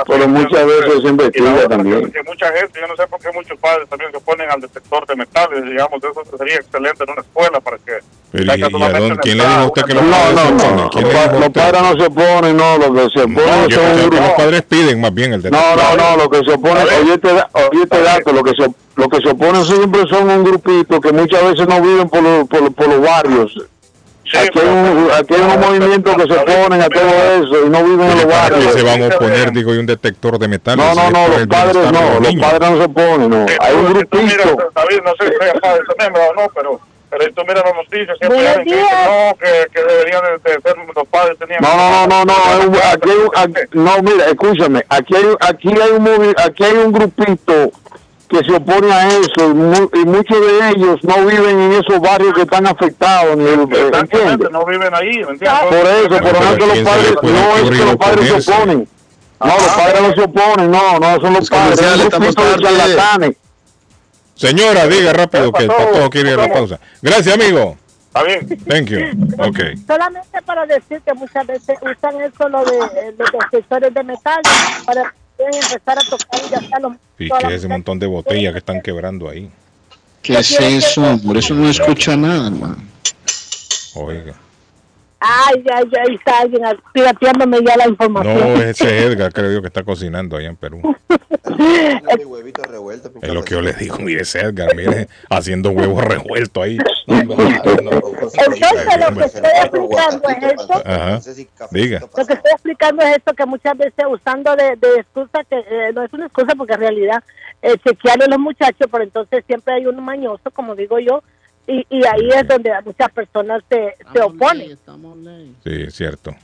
pero 0.06 0.28
muchas 0.28 0.66
veces 0.66 1.02
se 1.02 1.08
investiga 1.08 1.68
también. 1.68 2.10
Que 2.12 2.22
mucha 2.22 2.46
gente, 2.52 2.80
yo 2.80 2.86
no 2.86 2.96
sé 2.96 3.06
por 3.08 3.18
qué 3.20 3.28
muchos 3.34 3.58
padres 3.58 3.88
también 3.88 4.10
se 4.12 4.20
ponen 4.20 4.50
al 4.50 4.60
detector 4.60 5.06
de 5.06 5.16
metales, 5.16 5.64
digamos, 5.64 5.98
eso 6.02 6.36
sería 6.38 6.56
excelente 6.56 7.04
en 7.04 7.10
una 7.10 7.20
escuela 7.22 7.60
para 7.60 7.76
que... 7.78 7.92
Pero, 8.30 8.44
ya 8.44 8.54
¿y- 8.54 8.56
que 8.56 8.62
y 8.62 8.66
a 8.66 8.70
solamente 8.70 8.98
dónde- 9.00 9.14
en 9.14 9.20
¿Quién 9.20 9.38
le 9.38 9.44
dijo 9.46 9.58
a 9.58 9.64
usted 9.66 9.82
que 9.84 9.94
los 9.94 10.02
No, 10.04 10.10
padres 10.10 10.34
no, 10.34 10.44
no. 10.44 10.56
oponen? 10.56 10.88
¿Quién 10.90 11.04
Los, 11.40 11.50
padres 11.50 11.82
no 11.82 11.92
se 11.98 12.06
oponen, 12.06 12.56
no. 12.56 12.78
Lo 12.78 12.94
que 12.94 13.00
se 13.00 13.18
Yo 13.18 13.24
oponen 13.24 13.70
son 13.70 13.70
que 13.70 13.94
los 13.96 14.10
grupo. 14.10 14.36
padres 14.36 14.62
piden 14.62 15.00
más 15.00 15.14
bien 15.14 15.32
el 15.32 15.42
No, 15.42 15.50
detector. 15.50 15.96
no, 15.98 16.10
no, 16.10 16.16
lo 16.22 16.30
que 16.30 16.38
se 16.44 16.52
opone, 16.52 16.80
oye 16.82 17.14
este, 17.14 17.32
da- 17.32 17.48
oye 17.54 17.82
este 17.82 18.02
dato, 18.02 18.32
lo 18.32 18.44
que 18.44 18.50
se, 18.52 18.68
lo 18.96 19.08
que 19.08 19.20
se 19.22 19.28
opone 19.30 19.64
siempre 19.64 20.02
son 20.08 20.30
un 20.30 20.44
grupito 20.44 21.00
que 21.00 21.12
muchas 21.12 21.42
veces 21.42 21.66
no 21.66 21.80
viven 21.80 22.08
por, 22.08 22.22
los- 22.22 22.46
por, 22.48 22.60
los- 22.62 22.74
por 22.74 22.88
los 22.88 23.00
barrios. 23.00 23.58
Aquí 24.34 24.58
hay, 24.58 24.66
un, 24.68 25.08
aquí 25.16 25.34
hay 25.34 25.40
un 25.40 25.60
movimiento 25.60 26.14
que 26.16 26.22
se 26.24 26.38
oponen 26.38 26.82
a 26.82 26.88
todo 26.88 27.02
eso 27.02 27.66
y 27.66 27.70
no 27.70 27.82
viven 27.84 28.10
en 28.10 28.16
los 28.16 28.24
¿Para 28.26 28.48
qué 28.48 28.54
barrios. 28.54 28.72
se 28.74 28.82
van 28.82 29.02
a 29.02 29.06
oponer, 29.16 29.52
digo, 29.52 29.74
y 29.74 29.78
un 29.78 29.86
detector 29.86 30.38
de 30.38 30.48
metales? 30.48 30.84
No, 30.84 30.94
no, 30.94 31.10
no, 31.10 31.28
los 31.28 31.46
padres 31.46 31.74
de 31.76 31.92
no, 31.92 32.00
los 32.14 32.20
niños. 32.20 32.50
padres 32.50 32.70
no 32.70 32.76
se 32.76 32.84
oponen, 32.84 33.30
no. 33.30 33.46
Hay 33.60 33.74
un 33.74 33.84
grupito. 33.94 34.56
David, 34.74 35.00
no 35.04 35.12
sé 35.18 35.30
si 35.32 35.44
sea 35.44 35.54
padre 35.54 35.80
también, 35.96 36.12
¿verdad? 36.12 36.30
no, 36.36 36.48
pero, 36.54 36.80
pero 37.10 37.24
si 37.24 37.32
tú 37.32 37.42
miras 37.46 37.64
las 37.64 37.74
noticias, 37.74 38.18
siempre 38.18 38.48
hay 38.48 38.64
que 38.64 38.76
no, 38.76 39.36
que, 39.38 39.66
que 39.72 39.80
deberían 39.82 40.22
de, 40.44 40.50
de 40.52 40.60
ser 40.60 40.74
los 40.94 41.08
padres 41.08 41.38
tenían... 41.38 41.60
No, 41.62 41.74
no, 41.76 42.06
no, 42.06 42.24
no, 42.24 42.24
no, 42.26 42.34
hay 42.46 42.66
un- 42.66 42.76
aquí 42.76 43.10
hay 43.10 43.16
un- 43.16 43.30
aquí- 43.34 43.68
no, 43.72 44.02
mira, 44.02 44.26
escúchame, 44.26 44.84
aquí 44.88 45.16
hay, 45.16 45.24
aquí 45.40 45.68
hay 45.80 45.90
un 45.92 46.34
aquí 46.44 46.64
hay 46.64 46.72
un 46.74 46.92
grupito 46.92 47.70
que 48.28 48.44
se 48.44 48.52
opone 48.54 48.92
a 48.92 49.08
eso 49.08 49.48
y, 49.50 49.54
mu- 49.54 49.90
y 49.94 50.04
muchos 50.04 50.40
de 50.40 50.68
ellos 50.70 50.96
no 51.02 51.24
viven 51.26 51.58
en 51.60 51.72
esos 51.72 52.00
barrios 52.00 52.34
que 52.34 52.42
están 52.42 52.66
afectados, 52.66 53.36
ni 53.36 53.44
el- 53.44 53.60
Exactamente, 53.62 54.16
¿entiendes? 54.16 54.50
no 54.50 54.64
viven 54.66 54.94
ahí, 54.94 55.18
¿me 55.24 55.30
entiendes? 55.32 55.50
Por 55.68 55.86
eso, 55.86 56.08
por 56.08 56.22
Pero 56.22 56.40
no 56.40 56.46
¿a 56.46 56.52
es 56.52 56.58
que 56.58 56.66
los 56.66 56.78
padres, 56.78 57.14
no 57.22 57.56
es 57.56 57.70
que 57.70 57.84
los 57.84 57.96
padres 57.96 58.44
se 58.44 58.52
oponen. 58.52 58.88
No, 59.40 59.46
los 59.46 59.68
padres 59.68 60.02
no 60.02 60.12
se 60.14 60.20
oponen, 60.22 60.70
no, 60.70 60.98
no 60.98 61.20
son 61.20 61.32
los 61.34 61.48
padres, 61.50 61.80
es 61.80 62.00
estamos 62.00 62.34
charlatanes. 62.34 63.36
Señora, 64.34 64.86
diga 64.86 65.12
rápido 65.12 65.52
que 65.52 65.64
el 65.64 66.10
quiere 66.10 66.32
ir 66.32 66.38
a 66.38 66.46
la 66.46 66.52
pausa. 66.52 66.78
Gracias, 67.02 67.34
amigo. 67.34 67.76
Está 68.08 68.22
bien. 68.22 68.48
Thank 68.66 68.88
you. 68.88 68.98
Ok. 69.38 69.58
Solamente 69.86 70.42
para 70.44 70.64
decir 70.66 71.00
que 71.04 71.12
muchas 71.14 71.46
veces 71.46 71.76
usan 71.82 72.20
eso 72.20 72.48
lo 72.48 72.64
de 72.64 72.78
eh, 72.78 73.14
los 73.18 73.28
detectores 73.32 73.92
de 73.92 74.02
metal 74.04 74.40
para 74.86 75.14
pueden 75.39 75.55
empezar 75.55 75.99
a 75.99 76.03
tocar 76.03 76.41
y 76.45 76.51
ya 76.51 76.59
está 76.59 76.80
los 76.80 76.93
Y 77.18 77.30
que 77.30 77.55
ese 77.55 77.68
montón 77.68 77.99
de 77.99 78.07
botellas 78.07 78.53
que 78.53 78.59
están 78.59 78.82
quebrando 78.82 79.28
ahí. 79.28 79.51
¿Qué 80.20 80.34
es 80.34 80.61
eso? 80.61 81.18
Por 81.24 81.39
eso 81.39 81.55
no 81.55 81.70
escucha 81.70 82.16
nada, 82.16 82.49
hermano. 82.49 82.76
Oiga. 83.95 84.34
Ay, 85.20 85.64
ay, 85.74 85.84
ay, 86.06 86.14
está 86.14 86.40
alguien 86.40 86.62
pirateándome 86.92 87.58
ya 87.66 87.76
la 87.76 87.84
No, 87.86 87.90
información. 87.90 88.62
ese 88.62 88.84
es 88.98 89.04
Edgar, 89.04 89.32
creo 89.32 89.52
yo, 89.52 89.60
que 89.60 89.66
está 89.66 89.82
cocinando 89.82 90.36
allá 90.36 90.48
en 90.48 90.56
Perú. 90.56 90.80
Es 93.22 93.34
lo 93.34 93.42
que 93.42 93.54
yo 93.54 93.60
le 93.60 93.72
digo, 93.72 93.98
mire 93.98 94.22
ese 94.22 94.40
Edgar, 94.40 94.74
mire, 94.76 95.08
haciendo 95.28 95.70
huevos 95.70 96.04
revueltos 96.04 96.62
ahí. 96.62 96.78
Entonces 97.06 97.40
lo 99.00 99.16
que 99.16 99.24
estoy 99.24 99.50
explicando 99.62 100.28
es 100.28 100.42
esto. 100.52 100.82
Ajá. 100.84 101.20
Diga. 101.70 102.00
Lo 102.00 102.08
que 102.10 102.20
estoy 102.34 102.52
explicando 102.52 103.02
es 103.02 103.16
esto 103.16 103.34
que 103.34 103.46
muchas 103.46 103.76
veces 103.76 104.04
usando 104.08 104.54
de, 104.56 104.76
de 104.76 105.00
excusa, 105.00 105.42
que 105.48 105.56
eh, 105.58 105.92
no 105.94 106.02
es 106.04 106.12
una 106.12 106.26
excusa 106.26 106.54
porque 106.56 106.74
en 106.74 106.80
realidad 106.80 107.22
eh, 107.62 107.76
chequearle 107.84 108.26
a 108.26 108.28
los 108.28 108.38
muchachos, 108.38 108.86
pero 108.90 109.02
entonces 109.04 109.42
siempre 109.46 109.74
hay 109.74 109.86
uno 109.86 110.00
mañoso, 110.00 110.50
como 110.52 110.74
digo 110.76 110.98
yo, 111.00 111.22
y, 111.68 111.86
y 111.90 112.04
ahí 112.06 112.28
es 112.34 112.48
donde 112.48 112.70
muchas 112.84 113.10
personas 113.12 113.62
se, 113.70 113.94
se 114.12 114.20
oponen. 114.20 114.76
Sí, 115.64 115.70
es 115.86 115.94
cierto. 115.94 116.34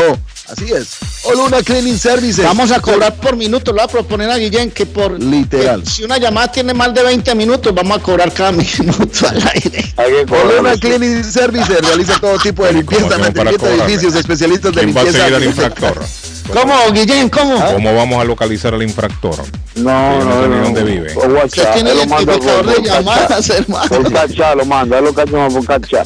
Así 0.47 0.72
es. 0.72 0.97
Oluna 1.24 1.64
Cleaning 1.64 1.97
Services. 1.97 2.45
Vamos 2.45 2.72
a 2.72 2.80
cobrar 2.80 3.16
por 3.16 3.36
minuto. 3.36 3.72
Le 3.72 3.78
voy 3.78 3.86
a 3.86 3.88
proponer 3.88 4.30
a 4.30 4.38
Guillén 4.38 4.70
que 4.70 4.86
por. 4.86 5.20
Literal. 5.20 5.82
que 5.82 5.89
si 5.89 6.03
una 6.03 6.20
llamada 6.20 6.51
tiene 6.51 6.72
más 6.74 6.93
de 6.93 7.01
20 7.01 7.34
minutos, 7.34 7.74
vamos 7.74 7.97
a 7.97 8.01
cobrar 8.01 8.32
cada 8.32 8.51
minuto 8.51 9.28
al 9.28 9.41
aire. 9.56 9.91
Oluna 10.30 10.78
Cleaning 10.78 11.24
Services 11.24 11.82
realiza 11.82 12.20
todo 12.20 12.38
tipo 12.38 12.64
de 12.64 12.74
limpieza, 12.74 13.18
mantenimiento 13.18 13.66
de 13.66 13.76
edificios, 13.76 14.14
especialistas 14.16 14.76
de 14.76 14.82
¿Quién 14.84 14.95
va 14.95 15.01
a 15.01 15.03
limpieza. 15.03 15.26
seguir 15.26 15.36
al 15.36 15.43
infractor? 15.43 16.06
¿Cómo, 16.54 16.74
Guillén? 16.91 17.30
¿Cómo? 17.30 17.64
¿Cómo 17.74 17.96
vamos 17.96 18.22
a 18.22 18.24
localizar 18.24 18.74
al 18.74 18.84
infractor? 18.84 19.36
No, 19.76 20.24
no, 20.24 20.41
sé 20.41 20.50
ni 20.50 20.56
no. 20.56 20.64
dónde 20.64 20.84
vive. 20.84 21.14
Por 21.14 21.32
WhatsApp, 21.32 21.74
tiene 21.74 21.93
manda 22.06 22.24
identificador 22.24 22.66
de 22.66 22.89
llamadas, 22.89 23.50
hermano. 23.50 23.89
Por 23.89 24.14
cachá 24.14 24.56
lo 24.56 24.66
manda, 24.66 25.02
lo 25.02 25.14
cacha 25.14 25.48
por 25.50 25.66
cachá. 25.66 26.04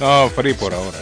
No, 0.00 0.30
free 0.30 0.54
por 0.54 0.74
ahora. 0.74 0.98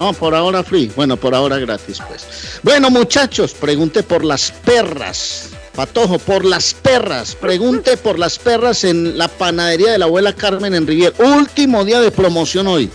No, 0.00 0.12
por 0.12 0.34
ahora 0.34 0.62
free. 0.62 0.90
Bueno, 0.94 1.16
por 1.16 1.34
ahora 1.34 1.58
gratis, 1.58 1.98
pues. 2.08 2.60
Bueno, 2.62 2.90
muchachos, 2.90 3.54
pregunte 3.54 4.02
por 4.02 4.24
las 4.24 4.50
perras. 4.50 5.50
Patojo, 5.74 6.18
por 6.18 6.44
las 6.44 6.74
perras. 6.74 7.34
Pregunte 7.34 7.96
por 7.96 8.18
las 8.18 8.38
perras 8.38 8.84
en 8.84 9.16
la 9.16 9.28
panadería 9.28 9.92
de 9.92 9.98
la 9.98 10.06
abuela 10.06 10.32
Carmen 10.32 10.74
en 10.74 10.86
Rivier. 10.86 11.14
Último 11.18 11.84
día 11.84 12.00
de 12.00 12.10
promoción 12.10 12.66
hoy. 12.66 12.90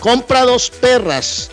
Compra 0.00 0.42
dos 0.42 0.70
perras 0.70 1.50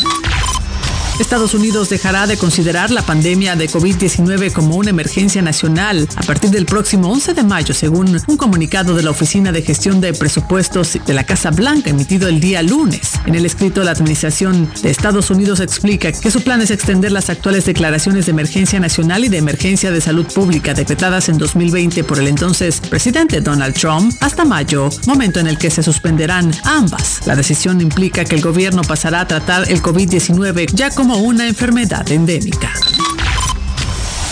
Estados 1.20 1.54
Unidos 1.54 1.90
dejará 1.90 2.28
de 2.28 2.38
considerar 2.38 2.92
la 2.92 3.02
pandemia 3.02 3.56
de 3.56 3.70
COVID-19 3.70 4.54
como 4.54 4.78
una 4.78 4.90
emergencia 4.90 5.42
nacional 5.42 6.08
a 6.16 6.24
partir 6.24 6.50
del 6.50 6.66
próximo 6.66 7.12
11 7.12 7.34
de 7.34 7.44
mayo, 7.44 7.74
según 7.74 8.20
un 8.26 8.38
comunicado 8.38 8.96
de 8.96 9.04
la 9.04 9.12
Oficina 9.12 9.52
de 9.52 9.62
Gestión 9.62 10.00
de 10.00 10.14
Presupuestos 10.14 10.98
de 11.06 11.14
la 11.14 11.26
Casa 11.26 11.52
Blanca 11.52 11.90
emitido 11.90 12.28
el 12.30 12.40
día 12.40 12.62
lunes. 12.62 13.12
En 13.26 13.36
el 13.36 13.46
escrito, 13.46 13.84
la 13.84 13.92
Administración 13.92 14.72
de 14.82 14.90
Estados 14.90 15.30
Unidos 15.30 15.60
explica 15.60 16.12
que 16.12 16.32
su 16.32 16.42
plan 16.42 16.62
es 16.62 16.72
extender 16.72 17.12
las 17.12 17.30
actuales 17.30 17.66
declaraciones 17.66 18.26
de 18.26 18.32
emergencia 18.32 18.80
nacional 18.80 19.26
y 19.26 19.30
de 19.30 19.38
emergencia 19.38 19.92
de 19.92 20.02
salud 20.02 20.26
pública 20.26 20.74
decretadas 20.74 21.28
en 21.28 21.38
2020 21.38 22.04
por 22.06 22.20
el 22.20 22.28
entonces 22.28 22.80
presidente 22.80 23.42
Donald 23.42 23.76
Trump 23.76 24.14
hasta 24.22 24.46
mayo, 24.46 24.90
momento 25.06 25.40
en 25.40 25.48
el 25.48 25.58
que 25.58 25.70
se 25.70 25.84
suspenderán 25.84 26.52
ambas. 26.64 27.26
La 27.26 27.36
decisión 27.36 27.82
implica 27.82 28.24
que 28.24 28.36
el 28.36 28.42
gobierno 28.42 28.84
pasará 28.84 29.22
a 29.22 29.28
tratar 29.28 29.70
el 29.70 29.82
COVID-19 29.82 30.74
ya 30.74 30.90
como 30.92 31.09
una 31.18 31.48
enfermedad 31.48 32.10
endémica. 32.12 32.74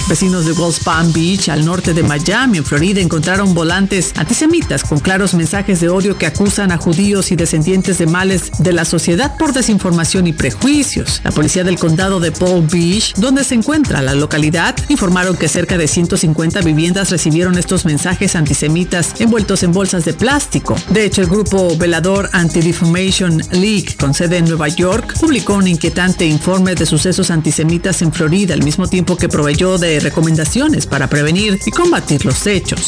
Vecinos 0.08 0.46
de 0.46 0.54
West 0.54 0.86
Palm 0.86 1.12
Beach, 1.12 1.50
al 1.50 1.66
norte 1.66 1.94
de 1.94 2.02
Miami, 2.02 2.60
en 2.60 2.64
Florida, 2.64 3.02
encontraron 3.02 3.54
volantes 3.54 4.14
antisemitas 4.16 4.86
con 4.86 5.00
claros 5.00 5.34
mensajes 5.34 5.82
de 5.82 5.90
odio 5.90 6.18
que 6.18 6.26
acusan 6.26 6.72
a 6.72 6.78
judíos 6.78 7.34
y 7.34 7.36
descendientes 7.36 7.98
de 7.98 8.08
males 8.08 8.52
de 8.60 8.72
la 8.72 8.86
sociedad 8.86 9.36
por 9.38 9.52
desinformación 9.52 10.26
y 10.26 10.32
prejuicios. 10.32 11.20
La 11.26 11.32
policía 11.32 11.66
del 11.66 11.78
condado 11.78 12.22
de 12.22 12.32
Palm 12.32 12.68
Beach, 12.72 13.16
donde 13.16 13.44
se 13.44 13.56
encuentra 13.56 14.02
la 14.02 14.16
localidad, 14.16 14.76
informaron 14.88 15.36
que 15.36 15.50
cerca 15.50 15.78
de 15.78 15.90
150 15.90 16.62
viviendas 16.62 17.10
recibieron 17.10 17.58
estos 17.58 17.84
mensajes 17.84 18.38
antisemitas 18.38 19.14
envueltos 19.20 19.64
en 19.64 19.74
bolsas 19.74 20.06
de 20.06 20.14
plástico. 20.14 20.78
De 20.90 21.04
hecho, 21.04 21.22
el 21.22 21.28
grupo 21.28 21.76
velador 21.78 22.30
Anti-Defamation 22.32 23.42
League, 23.52 23.98
con 24.00 24.14
sede 24.14 24.38
en 24.38 24.46
Nueva 24.46 24.70
York, 24.70 25.16
publicó 25.20 25.56
un 25.56 25.68
inquietante 25.68 26.26
informe 26.26 26.76
de 26.76 26.86
sucesos 26.86 27.30
antisemitas 27.30 28.02
en 28.02 28.14
Florida, 28.14 28.54
al 28.54 28.64
mismo 28.64 28.88
tiempo 28.88 29.18
que 29.18 29.28
proveyó 29.28 29.78
de 29.78 29.97
recomendaciones 30.00 30.86
para 30.86 31.08
prevenir 31.08 31.60
y 31.66 31.72
combatir 31.72 32.26
los 32.26 32.46
hechos. 32.48 32.88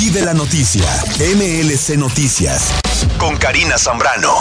Y 0.00 0.10
de 0.10 0.22
la 0.22 0.34
noticia, 0.34 0.84
MLC 1.18 1.96
Noticias, 1.96 2.70
con 3.18 3.36
Karina 3.36 3.78
Zambrano. 3.78 4.34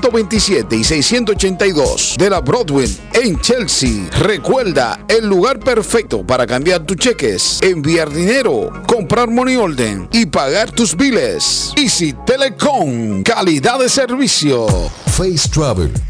227 0.00 0.76
y 0.76 0.84
682 0.84 2.16
de 2.18 2.30
la 2.30 2.40
Broadway 2.40 2.88
en 3.12 3.38
Chelsea. 3.40 4.08
Recuerda, 4.18 5.04
el 5.08 5.26
lugar 5.26 5.60
perfecto 5.60 6.26
para 6.26 6.46
cambiar 6.46 6.84
tus 6.84 6.96
cheques, 6.96 7.58
enviar 7.62 8.10
dinero, 8.10 8.72
comprar 8.86 9.28
money 9.28 9.56
order 9.56 10.08
y 10.12 10.26
pagar 10.26 10.70
tus 10.70 10.96
biles. 10.96 11.72
Easy 11.76 12.14
Telecom, 12.26 13.22
calidad 13.22 13.78
de 13.78 13.88
servicio. 13.88 14.66
Face 15.06 15.48
Travel. 15.48 16.09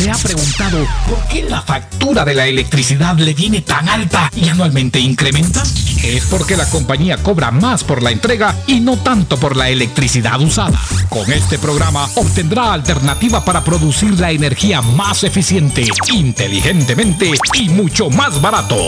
¿Se 0.00 0.10
ha 0.10 0.14
preguntado 0.14 0.86
por 1.06 1.18
qué 1.28 1.42
la 1.42 1.60
factura 1.60 2.24
de 2.24 2.34
la 2.34 2.46
electricidad 2.46 3.18
le 3.18 3.34
viene 3.34 3.60
tan 3.60 3.86
alta 3.86 4.30
y 4.34 4.48
anualmente 4.48 4.98
incrementa? 4.98 5.62
Es 6.02 6.24
porque 6.24 6.56
la 6.56 6.64
compañía 6.70 7.18
cobra 7.18 7.50
más 7.50 7.84
por 7.84 8.02
la 8.02 8.10
entrega 8.10 8.56
y 8.66 8.80
no 8.80 8.96
tanto 8.96 9.36
por 9.36 9.56
la 9.56 9.68
electricidad 9.68 10.40
usada. 10.40 10.80
Con 11.10 11.30
este 11.30 11.58
programa 11.58 12.08
obtendrá 12.14 12.72
alternativa 12.72 13.44
para 13.44 13.62
producir 13.62 14.18
la 14.18 14.30
energía 14.30 14.80
más 14.80 15.22
eficiente, 15.22 15.86
inteligentemente 16.10 17.32
y 17.52 17.68
mucho 17.68 18.08
más 18.08 18.40
barato. 18.40 18.78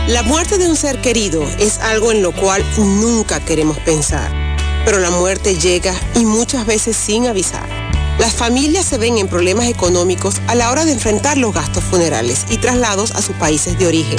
La 0.06 0.22
muerte 0.22 0.58
de 0.58 0.68
un 0.68 0.76
ser 0.76 1.00
querido 1.00 1.42
es 1.58 1.78
algo 1.78 2.12
en 2.12 2.22
lo 2.22 2.30
cual 2.32 2.64
nunca 2.78 3.40
queremos 3.40 3.76
pensar. 3.78 4.46
pero 4.84 5.00
la 5.00 5.10
muerte 5.10 5.56
llega 5.56 5.92
y 6.14 6.24
muchas 6.24 6.64
veces 6.64 6.96
sin 6.96 7.26
avisar. 7.26 7.68
Las 8.18 8.32
familias 8.32 8.86
se 8.86 8.96
ven 8.96 9.18
en 9.18 9.28
problemas 9.28 9.66
económicos 9.66 10.36
a 10.46 10.54
la 10.54 10.70
hora 10.70 10.86
de 10.86 10.92
enfrentar 10.92 11.36
los 11.36 11.52
gastos 11.52 11.84
funerales 11.84 12.46
y 12.48 12.56
traslados 12.56 13.10
a 13.10 13.20
sus 13.20 13.36
países 13.36 13.78
de 13.78 13.86
origen. 13.86 14.18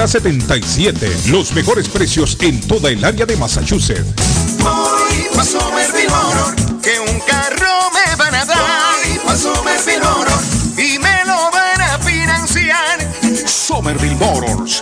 381-7077. 0.07 1.27
Los 1.27 1.53
mejores 1.53 1.87
precios 1.87 2.35
en 2.41 2.59
toda 2.61 2.89
el 2.89 3.03
área 3.05 3.25
de 3.25 3.35
Massachusetts. 3.37 4.03
Voy 4.57 5.27
pa' 5.35 5.43
Somerville 5.43 6.09
Motor, 6.09 6.55
que 6.81 6.99
un 6.99 7.19
carro 7.19 7.91
me 7.93 8.15
van 8.15 8.33
a 8.33 8.45
dar. 8.45 8.95
Voy 9.05 9.19
pa' 9.23 9.35
Somerville 9.35 9.99
Motor, 9.99 10.41
y 10.77 10.97
me 10.97 11.25
lo 11.25 11.51
van 11.51 11.81
a 11.81 11.99
financiar. 11.99 12.99
Somerville 13.45 14.15
Motors. 14.15 14.81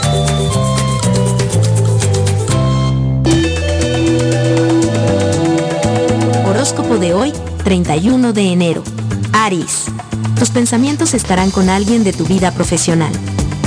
Horóscopo 6.61 6.99
de 6.99 7.15
hoy, 7.15 7.33
31 7.63 8.33
de 8.33 8.51
enero. 8.51 8.83
Aries. 9.33 9.85
Tus 10.37 10.51
pensamientos 10.51 11.15
estarán 11.15 11.49
con 11.49 11.69
alguien 11.69 12.03
de 12.03 12.13
tu 12.13 12.23
vida 12.23 12.51
profesional. 12.51 13.11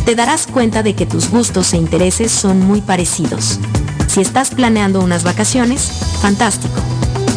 Te 0.05 0.15
darás 0.15 0.47
cuenta 0.47 0.85
de 0.85 0.95
que 0.95 1.05
tus 1.05 1.29
gustos 1.29 1.73
e 1.73 1.77
intereses 1.77 2.31
son 2.31 2.61
muy 2.61 2.83
parecidos. 2.83 3.59
Si 4.07 4.21
estás 4.21 4.51
planeando 4.51 5.01
unas 5.01 5.25
vacaciones, 5.25 5.91
fantástico. 6.23 6.81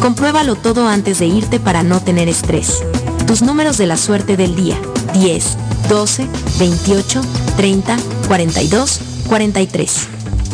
Compruébalo 0.00 0.54
todo 0.54 0.86
antes 0.86 1.18
de 1.18 1.26
irte 1.26 1.58
para 1.58 1.82
no 1.82 2.00
tener 2.00 2.28
estrés. 2.28 2.84
Tus 3.26 3.42
números 3.42 3.78
de 3.78 3.88
la 3.88 3.96
suerte 3.96 4.36
del 4.36 4.54
día. 4.54 4.76
10, 5.12 5.56
12, 5.88 6.28
28, 6.60 7.20
30, 7.56 7.96
42, 8.28 9.00
43. 9.26 10.06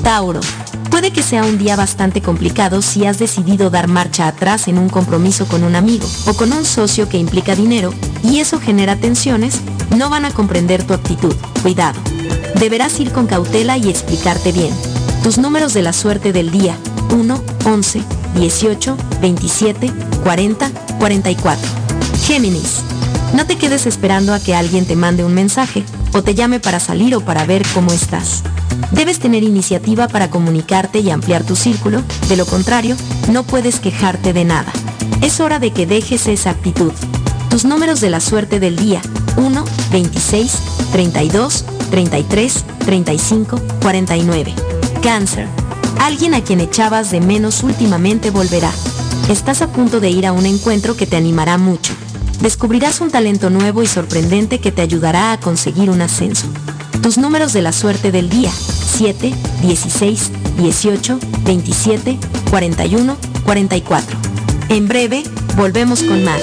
Tauro. 0.02 0.40
Puede 0.94 1.10
que 1.10 1.24
sea 1.24 1.42
un 1.42 1.58
día 1.58 1.74
bastante 1.74 2.22
complicado 2.22 2.80
si 2.80 3.04
has 3.04 3.18
decidido 3.18 3.68
dar 3.68 3.88
marcha 3.88 4.28
atrás 4.28 4.68
en 4.68 4.78
un 4.78 4.88
compromiso 4.88 5.44
con 5.44 5.64
un 5.64 5.74
amigo 5.74 6.06
o 6.28 6.34
con 6.34 6.52
un 6.52 6.64
socio 6.64 7.08
que 7.08 7.18
implica 7.18 7.56
dinero 7.56 7.92
y 8.22 8.38
eso 8.38 8.60
genera 8.60 8.94
tensiones, 8.94 9.60
no 9.96 10.08
van 10.08 10.24
a 10.24 10.30
comprender 10.30 10.84
tu 10.84 10.94
actitud. 10.94 11.34
Cuidado. 11.62 12.00
Deberás 12.60 13.00
ir 13.00 13.10
con 13.10 13.26
cautela 13.26 13.76
y 13.76 13.90
explicarte 13.90 14.52
bien. 14.52 14.72
Tus 15.24 15.36
números 15.36 15.74
de 15.74 15.82
la 15.82 15.92
suerte 15.92 16.32
del 16.32 16.52
día. 16.52 16.76
1, 17.10 17.42
11, 17.64 18.02
18, 18.36 18.96
27, 19.20 19.92
40, 20.22 20.70
44. 21.00 21.68
Géminis. 22.24 22.93
No 23.34 23.46
te 23.46 23.58
quedes 23.58 23.86
esperando 23.86 24.32
a 24.32 24.38
que 24.38 24.54
alguien 24.54 24.86
te 24.86 24.94
mande 24.94 25.24
un 25.24 25.34
mensaje 25.34 25.82
o 26.12 26.22
te 26.22 26.36
llame 26.36 26.60
para 26.60 26.78
salir 26.78 27.16
o 27.16 27.20
para 27.20 27.44
ver 27.44 27.66
cómo 27.74 27.92
estás. 27.92 28.44
Debes 28.92 29.18
tener 29.18 29.42
iniciativa 29.42 30.06
para 30.06 30.30
comunicarte 30.30 31.00
y 31.00 31.10
ampliar 31.10 31.42
tu 31.42 31.56
círculo, 31.56 32.04
de 32.28 32.36
lo 32.36 32.46
contrario, 32.46 32.96
no 33.32 33.42
puedes 33.42 33.80
quejarte 33.80 34.32
de 34.32 34.44
nada. 34.44 34.72
Es 35.20 35.40
hora 35.40 35.58
de 35.58 35.72
que 35.72 35.84
dejes 35.84 36.28
esa 36.28 36.50
actitud. 36.50 36.92
Tus 37.50 37.64
números 37.64 38.00
de 38.00 38.10
la 38.10 38.20
suerte 38.20 38.60
del 38.60 38.76
día. 38.76 39.02
1, 39.36 39.64
26, 39.90 40.52
32, 40.92 41.64
33, 41.90 42.64
35, 42.84 43.60
49. 43.82 44.54
Cáncer. 45.02 45.48
Alguien 45.98 46.34
a 46.34 46.44
quien 46.44 46.60
echabas 46.60 47.10
de 47.10 47.20
menos 47.20 47.64
últimamente 47.64 48.30
volverá. 48.30 48.70
Estás 49.28 49.60
a 49.60 49.72
punto 49.72 49.98
de 49.98 50.10
ir 50.10 50.24
a 50.24 50.32
un 50.32 50.46
encuentro 50.46 50.96
que 50.96 51.08
te 51.08 51.16
animará 51.16 51.58
mucho. 51.58 51.94
Descubrirás 52.44 53.00
un 53.00 53.10
talento 53.10 53.48
nuevo 53.48 53.82
y 53.82 53.86
sorprendente 53.86 54.60
que 54.60 54.70
te 54.70 54.82
ayudará 54.82 55.32
a 55.32 55.40
conseguir 55.40 55.88
un 55.88 56.02
ascenso. 56.02 56.46
Tus 57.02 57.16
números 57.16 57.54
de 57.54 57.62
la 57.62 57.72
suerte 57.72 58.12
del 58.12 58.28
día. 58.28 58.52
7, 58.52 59.32
16, 59.62 60.30
18, 60.58 61.18
27, 61.46 62.18
41, 62.50 63.16
44. 63.46 64.18
En 64.68 64.88
breve, 64.88 65.22
volvemos 65.56 66.02
con 66.02 66.22
más. 66.22 66.42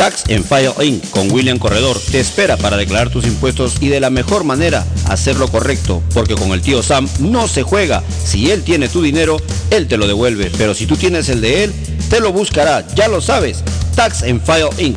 Tax 0.00 0.24
en 0.28 0.42
File 0.42 0.72
Inc. 0.80 1.10
con 1.10 1.30
William 1.30 1.58
Corredor 1.58 2.00
te 2.10 2.20
espera 2.20 2.56
para 2.56 2.78
declarar 2.78 3.10
tus 3.10 3.26
impuestos 3.26 3.76
y 3.82 3.88
de 3.88 4.00
la 4.00 4.08
mejor 4.08 4.44
manera 4.44 4.86
hacerlo 5.10 5.46
correcto, 5.48 6.02
porque 6.14 6.36
con 6.36 6.52
el 6.52 6.62
tío 6.62 6.82
Sam 6.82 7.06
no 7.18 7.46
se 7.46 7.64
juega. 7.64 8.02
Si 8.24 8.50
él 8.50 8.62
tiene 8.62 8.88
tu 8.88 9.02
dinero, 9.02 9.36
él 9.70 9.88
te 9.88 9.98
lo 9.98 10.06
devuelve, 10.06 10.50
pero 10.56 10.72
si 10.72 10.86
tú 10.86 10.96
tienes 10.96 11.28
el 11.28 11.42
de 11.42 11.64
él, 11.64 11.74
te 12.08 12.18
lo 12.18 12.32
buscará, 12.32 12.86
ya 12.94 13.08
lo 13.08 13.20
sabes. 13.20 13.62
Tax 13.94 14.22
en 14.22 14.40
File 14.40 14.70
Inc., 14.78 14.96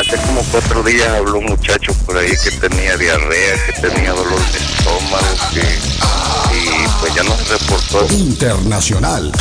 Hace 0.00 0.16
como 0.26 0.42
cuatro 0.50 0.82
días 0.82 1.08
habló 1.08 1.38
un 1.38 1.46
muchacho 1.46 1.92
por 2.06 2.16
ahí 2.16 2.32
que 2.42 2.50
tenía 2.52 2.96
diarrea, 2.96 3.66
que 3.66 3.72
tenía 3.88 4.12
dolor 4.12 4.40
de 4.52 4.58
estómago, 4.58 5.36
que, 5.52 5.60
y 6.56 6.88
pues 7.00 7.14
ya 7.14 7.22
no 7.24 7.36
se 7.36 7.44
reportó. 7.58 8.06
Internacional. 8.14 9.32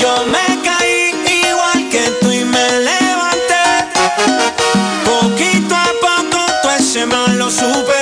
Yo 0.00 0.26
me 0.26 0.62
caí 0.62 1.12
igual 1.50 1.90
que 1.90 2.10
tú 2.20 2.32
y 2.32 2.44
me 2.44 2.80
levanté. 2.80 3.64
Poquito 5.04 5.74
a 5.74 5.92
poco 6.00 6.38
todo 6.62 6.72
ese 6.78 7.04
mal 7.06 7.38
lo 7.38 7.50
superé. 7.50 7.93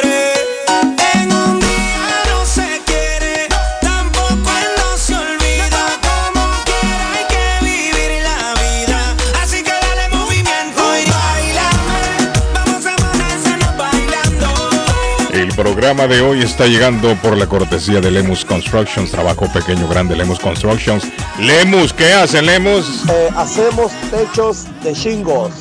Programa 15.83 16.07
de 16.07 16.21
hoy 16.21 16.41
está 16.43 16.69
llegando 16.69 17.17
por 17.17 17.37
la 17.37 17.49
cortesía 17.49 18.01
de 18.01 18.09
Lemus 18.09 18.45
Constructions, 18.45 19.11
trabajo 19.11 19.53
pequeño, 19.53 19.89
grande, 19.89 20.15
Lemus 20.15 20.39
Constructions. 20.39 21.03
Lemus, 21.41 21.93
¿qué 21.93 22.13
hacen, 22.13 22.47
Lemus? 22.47 23.03
Eh, 23.11 23.29
hacemos 23.37 23.91
techos 24.13 24.69
de 24.85 24.95
shingles, 24.95 25.53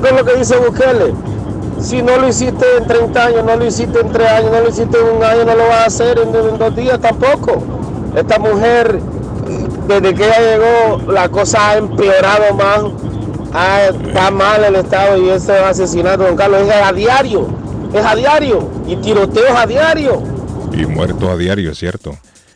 con 0.02 0.18
lo 0.18 0.26
que 0.26 0.34
dice 0.38 0.58
Bukele. 0.58 1.14
Si 1.80 2.02
no 2.02 2.18
lo 2.18 2.28
hiciste 2.28 2.66
en 2.78 2.88
30 2.88 3.26
años, 3.26 3.44
no 3.46 3.56
lo 3.56 3.66
hiciste 3.66 4.00
en 4.00 4.12
3 4.12 4.30
años, 4.32 4.52
no 4.52 4.62
lo 4.62 4.70
hiciste 4.70 4.98
en 4.98 5.18
un 5.18 5.24
año, 5.24 5.46
no 5.46 5.56
lo 5.56 5.68
vas 5.68 5.80
a 5.82 5.86
hacer 5.86 6.20
en 6.20 6.32
dos 6.58 6.76
días 6.76 7.00
tampoco. 7.00 7.81
Esta 8.16 8.40
mujer, 8.40 9.00
desde 9.88 10.14
que 10.14 10.26
ella 10.26 10.40
llegó, 10.40 11.12
la 11.12 11.30
cosa 11.30 11.72
ha 11.72 11.78
empeorado 11.78 12.54
más. 12.56 12.84
Está 13.90 14.32
mal 14.32 14.64
el 14.64 14.76
Estado 14.76 15.18
y 15.18 15.30
ese 15.30 15.54
asesinato, 15.54 16.24
don 16.24 16.36
Carlos, 16.38 16.62
es 16.62 16.74
a 16.74 16.94
diario, 16.94 17.48
es 17.94 18.06
a 18.06 18.16
diario, 18.16 18.70
y 18.88 18.96
tiroteos 18.98 19.52
a 19.58 19.66
diario. 19.66 20.22
Y 20.72 20.86
muertos 20.86 21.30
a 21.30 21.36
diario, 21.36 21.72
es 21.72 21.78
cierto. 21.78 22.16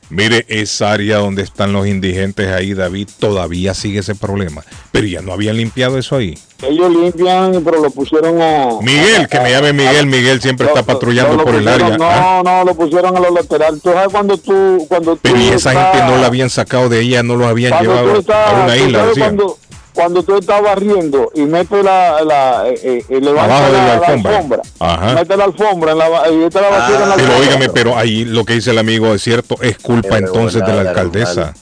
Mire, 0.09 0.45
esa 0.49 0.91
área 0.91 1.17
donde 1.17 1.41
están 1.41 1.73
los 1.73 1.87
indigentes 1.87 2.47
ahí, 2.49 2.73
David, 2.73 3.09
todavía 3.19 3.73
sigue 3.73 3.99
ese 3.99 4.13
problema. 4.15 4.63
Pero 4.91 5.07
ya 5.07 5.21
no 5.21 5.33
habían 5.33 5.57
limpiado 5.57 5.97
eso 5.97 6.17
ahí. 6.17 6.37
Ellos 6.61 6.89
limpian, 6.89 7.61
pero 7.63 7.81
lo 7.81 7.89
pusieron 7.91 8.41
a... 8.41 8.69
Miguel, 8.81 9.27
que 9.27 9.39
me 9.39 9.51
llame 9.51 9.73
Miguel, 9.73 10.05
Miguel 10.07 10.41
siempre 10.41 10.67
está 10.67 10.83
patrullando 10.83 11.35
lo 11.35 11.43
por 11.43 11.55
el 11.55 11.67
área. 11.67 11.97
No, 11.97 12.05
Ah, 12.07 12.41
no, 12.45 12.63
lo 12.63 12.75
pusieron 12.75 13.15
a 13.17 13.19
los 13.19 13.31
laterales. 13.31 13.81
Tú 13.81 13.91
sabes 13.91 14.07
cuando 14.11 14.37
tú... 14.37 14.85
Cuando 14.87 15.15
Pero 15.17 15.37
y 15.37 15.47
esa 15.49 15.71
estás- 15.71 15.91
gente 15.95 16.07
no 16.11 16.17
la 16.17 16.27
habían 16.27 16.49
sacado 16.49 16.87
de 16.87 17.01
ella, 17.01 17.23
no 17.23 17.35
los 17.35 17.47
habían 17.47 17.81
llevado 17.81 18.17
estás- 18.19 18.53
a 18.53 18.63
una 18.63 18.77
isla, 18.77 19.05
decían. 19.07 19.35
Cuando, 19.35 19.57
cuando 19.95 20.21
tú 20.21 20.37
estás 20.37 20.61
barriendo 20.61 21.31
y 21.33 21.41
metes 21.41 21.83
la... 21.83 22.21
la 22.23 22.67
eh, 22.69 22.79
eh, 22.83 23.05
eh, 23.09 23.19
levanta 23.21 23.57
Abajo 23.57 23.71
de 23.71 23.77
la 23.77 23.77
la, 23.79 23.87
la 23.87 23.93
alfombra. 24.07 24.31
alfombra. 24.35 24.61
Ajá. 24.79 25.13
Mete 25.15 25.37
la 25.37 25.43
alfombra 25.45 25.91
en 25.93 25.97
la, 25.97 26.09
ba- 26.09 26.29
y 26.29 26.35
mete 26.35 26.61
la 26.61 26.69
basura 26.69 27.03
en 27.03 27.09
la 27.09 27.15
Pero 27.15 27.27
alfombra. 27.29 27.47
óigame, 27.55 27.69
pero 27.73 27.97
ahí 27.97 28.25
lo 28.25 28.45
que 28.45 28.53
dice 28.53 28.71
el 28.71 28.77
amigo 28.77 29.13
es 29.15 29.23
cierto, 29.23 29.55
es 29.61 29.77
culpa 29.79 30.17
entonces 30.19 30.63
de 30.63 30.73
la 30.73 30.89
alcaldesa. 30.89 31.53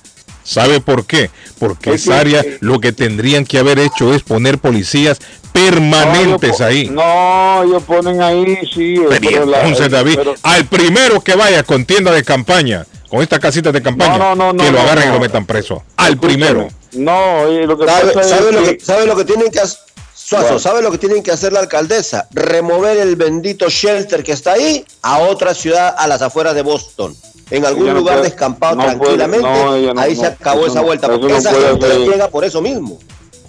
¿Sabe 0.44 0.82
por 0.82 1.06
qué? 1.06 1.30
Porque 1.60 1.92
Es 1.94 2.04
que- 2.04 2.10
esa 2.10 2.20
área 2.20 2.44
lo 2.60 2.82
que 2.82 2.92
tendrían 2.92 3.46
que 3.46 3.60
haber 3.60 3.80
hecho 3.80 4.14
es 4.14 4.24
poner 4.24 4.58
policías 4.58 5.20
permanentes 5.54 6.50
No, 6.50 6.56
ellos 6.58 6.62
ahí. 6.62 6.90
No, 6.90 7.64
ellos 7.64 7.84
ponen 7.84 8.22
ahí, 8.22 8.58
sí. 8.74 8.96
eh, 8.96 9.06
Pero 9.10 9.26
y 9.30 9.34
pero 9.34 9.46
la- 9.46 9.58
entonces, 9.62 9.88
eh, 9.88 9.90
David, 9.90 10.16
pero- 10.18 10.34
al 10.44 10.66
primero 10.66 11.22
que 11.22 11.36
vaya 11.36 11.64
con 11.64 11.86
tienda 11.86 12.12
de 12.12 12.24
campaña, 12.24 12.86
con 13.14 13.22
estas 13.22 13.38
casitas 13.40 13.72
de 13.72 13.80
campaña, 13.80 14.18
No, 14.18 14.34
no, 14.36 14.54
no, 14.54 14.64
que 14.64 14.72
lo 14.72 14.80
no, 14.80 14.84
agarren 14.86 15.10
y 15.10 15.14
lo 15.14 15.20
metan 15.20 15.46
preso. 15.46 15.84
Al 15.98 16.18
primero. 16.18 16.68
No, 16.94 17.46
eh, 17.48 17.68
lo 17.68 17.78
que 17.78 17.86
¿Sabe, 17.86 18.12
pasa 18.12 18.28
sabe 18.38 18.50
es 18.50 18.56
lo 18.56 18.64
que... 18.64 18.78
que, 18.80 18.84
sabe 18.84 19.06
lo 19.06 19.16
que 19.16 19.24
tienen 19.24 19.52
que 19.52 19.60
hacer? 19.60 19.78
Suazo, 20.16 20.44
Bueno. 20.46 20.60
¿sabe 20.60 20.82
lo 20.82 20.90
que 20.90 20.98
tienen 20.98 21.22
que 21.22 21.30
hacer 21.32 21.54
la 21.54 21.60
alcaldesa? 21.60 22.28
Remover 22.32 22.98
el 22.98 23.16
bendito 23.16 23.70
shelter 23.70 24.24
que 24.24 24.32
está 24.32 24.54
ahí 24.54 24.84
a 25.04 25.20
otra 25.20 25.54
ciudad 25.54 25.94
a 25.96 26.08
las 26.08 26.24
afueras 26.24 26.56
de 26.56 26.64
Boston. 26.64 27.16
En 27.52 27.64
algún 27.68 27.84
Ella 27.84 27.94
lugar 27.94 28.16
puede- 28.18 28.30
descampado 28.32 28.78
no 28.78 28.82
puede- 28.82 28.96
tranquilamente, 29.18 29.48
no, 29.48 29.76
ella 29.76 29.94
no- 29.94 30.02
ahí 30.02 30.16
se 30.16 30.26
acabó 30.26 30.66
esa 30.66 30.80
no- 30.80 30.86
vuelta. 30.88 31.08
Porque 31.08 31.28
no 31.28 31.38
esa 31.38 31.52
gente 31.54 31.86
hacer. 31.86 32.00
llega 32.00 32.28
por 32.30 32.44
eso 32.46 32.64
mismo. 32.64 32.98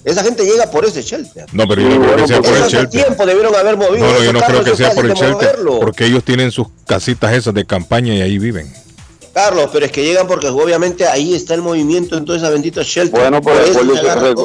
Esa 0.05 0.23
gente 0.23 0.45
llega 0.45 0.71
por 0.71 0.85
ese 0.85 1.01
shelter. 1.01 1.47
No, 1.53 1.67
pero 1.67 1.81
yo 1.81 1.89
no 1.89 2.03
creo 2.05 2.17
que 2.17 2.27
sea 2.27 2.43
por 2.43 2.53
el 2.55 2.63
shelter. 2.65 2.91
tiempo 2.91 3.25
debieron 3.25 3.55
haber 3.55 3.79
movido. 3.79 4.05
No, 4.07 4.13
no, 4.13 4.23
yo 4.23 4.33
no 4.35 4.41
creo 4.43 4.63
que 4.63 4.77
sea 4.77 4.91
por 4.91 5.07
el 5.07 5.15
shelter, 5.15 5.33
moverlo. 5.59 5.81
porque 5.81 6.05
ellos 6.05 6.23
tienen 6.23 6.51
sus 6.51 6.67
casitas 6.87 7.33
esas 7.33 7.55
de 7.55 7.65
campaña 7.65 8.13
y 8.15 8.21
ahí 8.21 8.37
viven. 8.39 8.71
Carlos, 9.35 9.69
pero 9.73 9.85
es 9.87 9.93
que 9.93 10.05
llegan 10.05 10.27
porque 10.29 10.47
obviamente 10.47 11.07
ahí 11.07 11.35
está 11.35 11.55
el 11.55 11.61
movimiento 11.63 12.17
en 12.17 12.25
toda 12.25 12.39
esa 12.39 12.51
bendita 12.51 12.83
shelter. 12.85 13.21
Bueno, 13.21 13.43
pero 13.43 13.59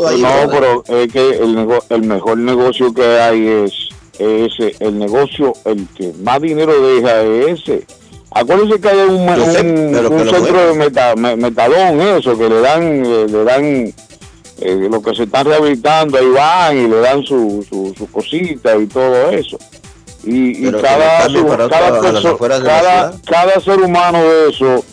ahí, 0.07 0.21
no, 0.21 0.51
pero 0.51 0.83
es 0.97 1.13
que 1.13 1.29
el, 1.37 1.55
nego- 1.55 1.83
el 1.89 2.03
mejor 2.03 2.37
negocio 2.39 2.91
que 2.93 3.05
hay 3.19 3.47
es 3.47 3.73
ese, 4.17 4.75
el 4.79 4.97
negocio, 4.97 5.53
el 5.65 5.87
que 5.95 6.11
más 6.23 6.41
dinero 6.41 6.73
deja 6.81 7.21
es 7.21 7.61
ese. 7.61 7.85
Acuérdense 8.31 8.79
que 8.81 8.89
hay 8.89 8.97
un, 9.09 9.27
sé, 9.53 9.61
un- 9.61 9.95
un 10.11 10.29
centro 10.29 10.67
de 10.67 10.73
meta- 10.73 11.15
metadón, 11.15 12.01
eso, 12.01 12.37
que 12.37 12.49
le 12.49 12.59
dan, 12.61 13.03
le 13.31 13.43
dan 13.43 13.63
eh, 14.61 14.87
lo 14.91 15.01
que 15.01 15.15
se 15.15 15.23
están 15.23 15.45
rehabilitando, 15.45 16.17
ahí 16.17 16.27
van 16.27 16.77
y 16.77 16.87
le 16.89 16.97
dan 16.99 17.23
su, 17.23 17.65
su, 17.69 17.93
su 17.97 18.07
cosita 18.11 18.75
y 18.75 18.87
todo 18.87 19.29
eso. 19.29 19.57
Y, 20.23 20.67
y 20.67 20.71
cada, 20.71 21.27
cada, 23.25 23.59
ser 23.61 23.79
humano 23.81 24.17
de 24.23 24.49
eso 24.49 24.83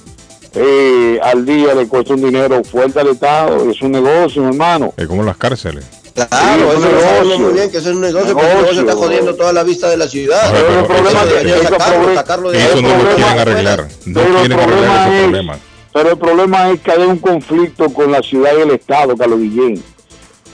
eh, 0.54 1.18
al 1.22 1.44
día 1.44 1.74
le 1.74 1.86
cuesta 1.88 2.14
un 2.14 2.22
dinero 2.22 2.62
fuerte 2.64 3.00
al 3.00 3.08
Estado, 3.08 3.70
es 3.70 3.82
un 3.82 3.92
negocio, 3.92 4.46
hermano. 4.46 4.94
Es 4.96 5.06
como 5.06 5.22
las 5.22 5.36
cárceles. 5.36 5.84
Claro, 6.14 6.30
Sí, 6.32 6.62
eso 6.62 6.72
es 6.72 6.76
un 6.78 6.94
lo 6.94 7.00
sabemos 7.00 7.38
muy 7.40 7.52
bien, 7.52 7.70
que 7.70 7.76
eso 7.78 7.90
es 7.90 7.94
un 7.96 8.00
negocio, 8.00 8.32
porque 8.32 8.46
Negocio. 8.48 8.62
negocio 8.62 8.80
está 8.80 8.94
jodiendo 8.94 9.34
toda 9.34 9.52
la 9.52 9.62
vista 9.64 9.90
de 9.90 9.96
la 9.98 10.08
ciudad. 10.08 10.50
Pero 10.50 10.66
el 10.68 10.74
Eso 10.78 10.86
problema 10.86 11.22
es 11.22 11.28
que- 11.28 11.48
eso 11.50 11.62
sacarlo, 11.64 11.94
problema- 11.94 12.14
sacarlo 12.14 12.50
de 12.52 12.58
Eso 12.64 12.74
ahí. 12.76 12.82
no 12.82 12.88
lo 12.88 13.14
quieren 13.16 13.38
arreglar. 13.38 13.88
No 14.06 14.20
Pero 14.20 14.26
el 14.28 14.34
quieren 14.36 14.52
arreglar 14.60 14.68
problema 14.68 15.06
ese 15.06 15.16
es- 15.16 15.22
problema. 15.24 15.58
Pero 15.92 16.10
el 16.10 16.18
problema 16.18 16.70
es 16.70 16.80
que 16.80 16.90
hay 16.92 17.02
un 17.02 17.18
conflicto 17.18 17.92
con 17.92 18.12
la 18.12 18.22
ciudad 18.22 18.50
y 18.58 18.62
el 18.62 18.70
Estado, 18.70 19.14
Carlos 19.16 19.40
Guillén. 19.40 19.82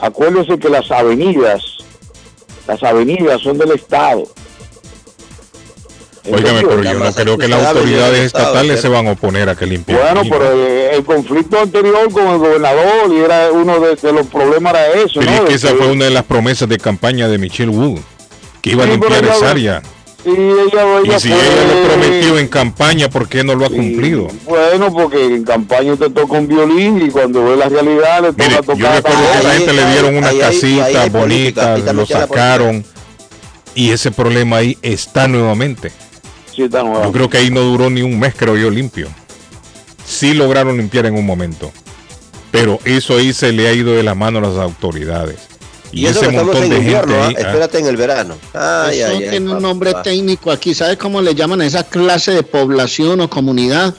Acuérdense 0.00 0.58
que 0.58 0.68
las 0.68 0.90
avenidas, 0.90 1.62
las 2.66 2.82
avenidas 2.82 3.40
son 3.40 3.56
del 3.58 3.70
Estado. 3.72 4.24
Óigame, 6.24 6.62
pero 6.62 6.82
yo 6.84 6.94
no 7.00 7.12
creo 7.12 7.36
que 7.38 7.48
las 7.48 7.66
autoridades 7.66 8.20
estatales 8.26 8.80
se 8.80 8.88
van 8.88 9.08
a 9.08 9.12
oponer 9.12 9.48
a 9.48 9.56
que 9.56 9.66
limpien. 9.66 9.98
Bueno, 9.98 10.22
pero 10.22 10.52
eh, 10.52 10.94
el 10.94 11.04
conflicto 11.04 11.58
anterior 11.58 12.10
con 12.12 12.26
el 12.28 12.38
gobernador 12.38 13.12
y 13.12 13.16
era 13.18 13.50
uno 13.50 13.80
de, 13.80 13.96
de 13.96 14.12
los 14.12 14.26
problemas 14.28 14.72
era 14.72 14.86
eso, 14.92 15.18
Pero 15.20 15.30
¿no? 15.30 15.36
es 15.38 15.40
que 15.42 15.48
De 15.48 15.54
esa 15.54 15.68
fue 15.74 15.86
una 15.88 16.04
de 16.04 16.10
las 16.12 16.24
promesas 16.24 16.68
de 16.68 16.78
campaña 16.78 17.26
de 17.28 17.38
Michelle 17.38 17.70
Wood, 17.70 17.98
que 18.60 18.70
iba 18.70 18.84
a 18.84 18.86
Sí, 18.86 18.92
limpiar 18.92 19.12
pero 19.14 19.26
ella- 19.26 19.36
esa 19.36 19.50
área. 19.50 19.82
Y 20.24 20.30
ella, 20.30 20.98
ella 21.04 21.16
Y 21.16 21.20
si 21.20 21.28
fue- 21.30 21.38
ella 21.38 21.74
lo 21.74 21.88
prometió 21.88 22.38
en 22.38 22.46
campaña, 22.46 23.10
¿por 23.10 23.28
qué 23.28 23.42
no 23.42 23.56
lo 23.56 23.66
ha 23.66 23.70
cumplido? 23.70 24.28
Bueno, 24.46 24.92
porque 24.92 25.24
en 25.24 25.42
campaña 25.42 25.94
usted 25.94 26.12
toca 26.12 26.34
un 26.38 26.46
violín 26.46 27.02
y 27.04 27.10
cuando 27.10 27.42
ve 27.44 27.56
la 27.56 27.68
realidad 27.68 28.22
le 28.22 28.28
toca 28.32 28.44
Mire, 28.48 28.56
tocar. 28.62 28.76
yo 28.78 28.92
recuerdo 28.92 29.18
que 29.18 29.26
a 29.36 29.40
esa 29.40 29.52
gente 29.54 29.72
le 29.72 29.86
dieron 29.90 30.14
unas 30.16 30.34
casitas 30.34 31.10
bonitas, 31.10 31.80
lo 31.80 31.92
la 32.02 32.06
sacaron 32.06 32.84
y 33.74 33.90
ese 33.90 34.12
problema 34.12 34.58
ahí 34.58 34.78
está 34.82 35.26
nuevamente. 35.26 35.90
Sí, 36.54 36.62
está 36.62 36.82
nuevo. 36.82 37.04
Yo 37.04 37.12
creo 37.12 37.30
que 37.30 37.38
ahí 37.38 37.50
no 37.50 37.60
duró 37.62 37.88
ni 37.90 38.02
un 38.02 38.18
mes, 38.18 38.34
creo 38.36 38.56
yo, 38.56 38.70
limpio. 38.70 39.08
Sí 40.04 40.34
lograron 40.34 40.76
limpiar 40.76 41.06
en 41.06 41.14
un 41.14 41.24
momento, 41.24 41.72
pero 42.50 42.78
eso 42.84 43.16
ahí 43.16 43.32
se 43.32 43.52
le 43.52 43.68
ha 43.68 43.72
ido 43.72 43.92
de 43.94 44.02
la 44.02 44.14
mano 44.14 44.38
a 44.38 44.42
las 44.42 44.56
autoridades. 44.58 45.38
Y, 45.92 46.02
Y 46.02 46.06
eso 46.06 46.20
ese 46.20 46.30
que 46.30 46.36
montón 46.36 46.54
de 46.54 46.60
gente 46.62 46.76
invierno, 46.78 47.14
¿ah? 47.22 47.26
ahí, 47.28 47.34
ah, 47.36 47.40
espérate 47.40 47.78
en 47.78 47.86
el 47.86 47.96
verano. 47.96 48.34
Ay, 48.54 49.00
Eso 49.00 49.08
ay, 49.08 49.14
ay, 49.24 49.30
tiene 49.30 49.46
un 49.46 49.52
papá. 49.52 49.60
nombre 49.60 49.94
técnico 50.02 50.50
aquí. 50.50 50.74
¿Sabe 50.74 50.96
cómo 50.96 51.20
le 51.20 51.34
llaman 51.34 51.60
a 51.60 51.66
esa 51.66 51.84
clase 51.84 52.32
de 52.32 52.42
población 52.42 53.20
o 53.20 53.28
comunidad? 53.30 53.94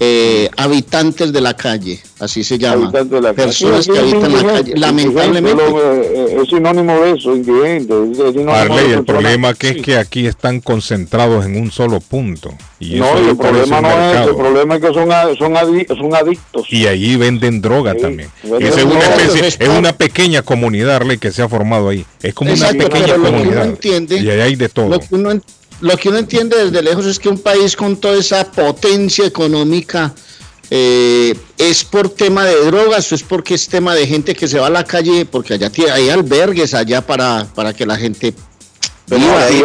Eh, 0.00 0.50
habitantes 0.56 1.32
de 1.32 1.40
la 1.40 1.54
calle, 1.54 2.00
así 2.18 2.42
se 2.42 2.58
llama. 2.58 2.90
Personas 2.90 3.84
Sí, 3.84 3.92
que 3.92 3.98
sí, 4.00 4.00
habitan 4.00 4.32
la 4.32 4.52
calle. 4.52 4.74
Lamentablemente. 4.76 5.62
lo, 5.70 6.02
eh, 6.02 6.38
es 6.42 6.48
sinónimo 6.48 6.98
de 7.00 7.12
eso, 7.12 7.34
indigente. 7.36 7.94
es 8.10 8.18
de 8.18 8.24
el 8.28 9.04
persona- 9.04 9.04
problema 9.04 9.54
que 9.54 9.68
es 9.68 9.82
que 9.82 9.96
aquí 9.96 10.26
están 10.26 10.60
concentrados 10.60 11.46
en 11.46 11.56
un 11.56 11.70
solo 11.70 12.00
punto. 12.00 12.52
Y 12.80 12.96
No, 12.96 13.06
eso 13.06 13.24
y 13.24 13.28
el 13.30 13.36
problema 13.36 13.80
no 13.80 13.88
es 13.88 13.94
eso, 13.94 14.04
mercado. 14.06 14.30
el 14.30 14.36
problema 14.36 14.74
es 14.74 14.80
que 14.82 14.92
son, 14.94 15.12
a- 15.12 15.34
son, 15.38 15.54
adi- 15.54 15.86
son 15.86 16.14
adictos. 16.14 16.66
Y 16.70 16.86
allí 16.86 17.16
venden 17.16 17.62
droga 17.62 17.94
también. 17.94 18.28
venden 18.42 18.66
es 18.66 18.84
una 18.84 18.98
especie, 19.00 19.46
es 19.46 19.68
una 19.68 19.92
pequeña 19.96 20.42
comunidad, 20.42 20.96
Arley, 20.96 21.18
que 21.18 21.30
se 21.30 21.40
ha 21.40 21.48
formado 21.48 21.88
ahí. 21.88 22.04
Es 22.22 22.34
como 22.34 22.50
Exacto, 22.50 22.76
una 22.76 22.88
pequeña 22.88 23.14
comunidad. 23.14 23.66
entiende- 23.66 24.20
y 24.20 24.28
ahí 24.28 24.40
hay 24.40 24.56
de 24.56 24.68
todo. 24.68 24.88
Lo 24.88 24.98
que, 24.98 25.06
uno, 25.12 25.30
en- 25.30 25.42
lo 25.84 25.96
que 25.98 26.08
uno 26.08 26.18
entiende 26.18 26.56
desde 26.64 26.82
lejos 26.82 27.04
es 27.06 27.18
que 27.18 27.28
un 27.28 27.38
país 27.38 27.76
con 27.76 27.96
toda 27.96 28.18
esa 28.18 28.50
potencia 28.50 29.26
económica 29.26 30.14
eh, 30.70 31.34
es 31.58 31.84
por 31.84 32.08
tema 32.08 32.44
de 32.44 32.56
drogas 32.64 33.12
o 33.12 33.14
es 33.14 33.22
porque 33.22 33.54
es 33.54 33.68
tema 33.68 33.94
de 33.94 34.06
gente 34.06 34.34
que 34.34 34.48
se 34.48 34.58
va 34.58 34.68
a 34.68 34.70
la 34.70 34.84
calle, 34.84 35.26
porque 35.26 35.54
allá 35.54 35.68
tiene- 35.70 35.90
hay 35.92 36.08
albergues 36.08 36.72
allá 36.72 37.02
para, 37.02 37.46
para 37.54 37.74
que 37.74 37.84
la 37.84 37.96
gente 37.96 38.32
viva. 39.06 39.44
ahí- 39.46 39.62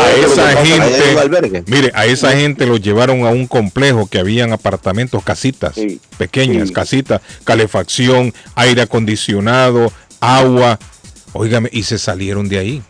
a 0.00 0.10
esa 0.26 0.52
gente, 0.64 1.64
mire, 1.68 1.92
a 1.94 2.06
esa 2.06 2.32
gente 2.32 2.66
los 2.66 2.80
llevaron 2.80 3.24
a 3.24 3.30
un 3.30 3.46
complejo 3.46 4.08
que 4.08 4.18
habían 4.18 4.52
apartamentos, 4.52 5.22
casitas 5.22 5.74
pequeñas, 6.18 6.68
sí. 6.68 6.74
casitas, 6.74 7.20
calefacción, 7.44 8.34
aire 8.56 8.82
acondicionado, 8.82 9.92
agua, 10.20 10.78
óigame, 11.32 11.68
y 11.72 11.84
se 11.84 11.98
salieron 11.98 12.48
de 12.48 12.58
ahí. 12.58 12.82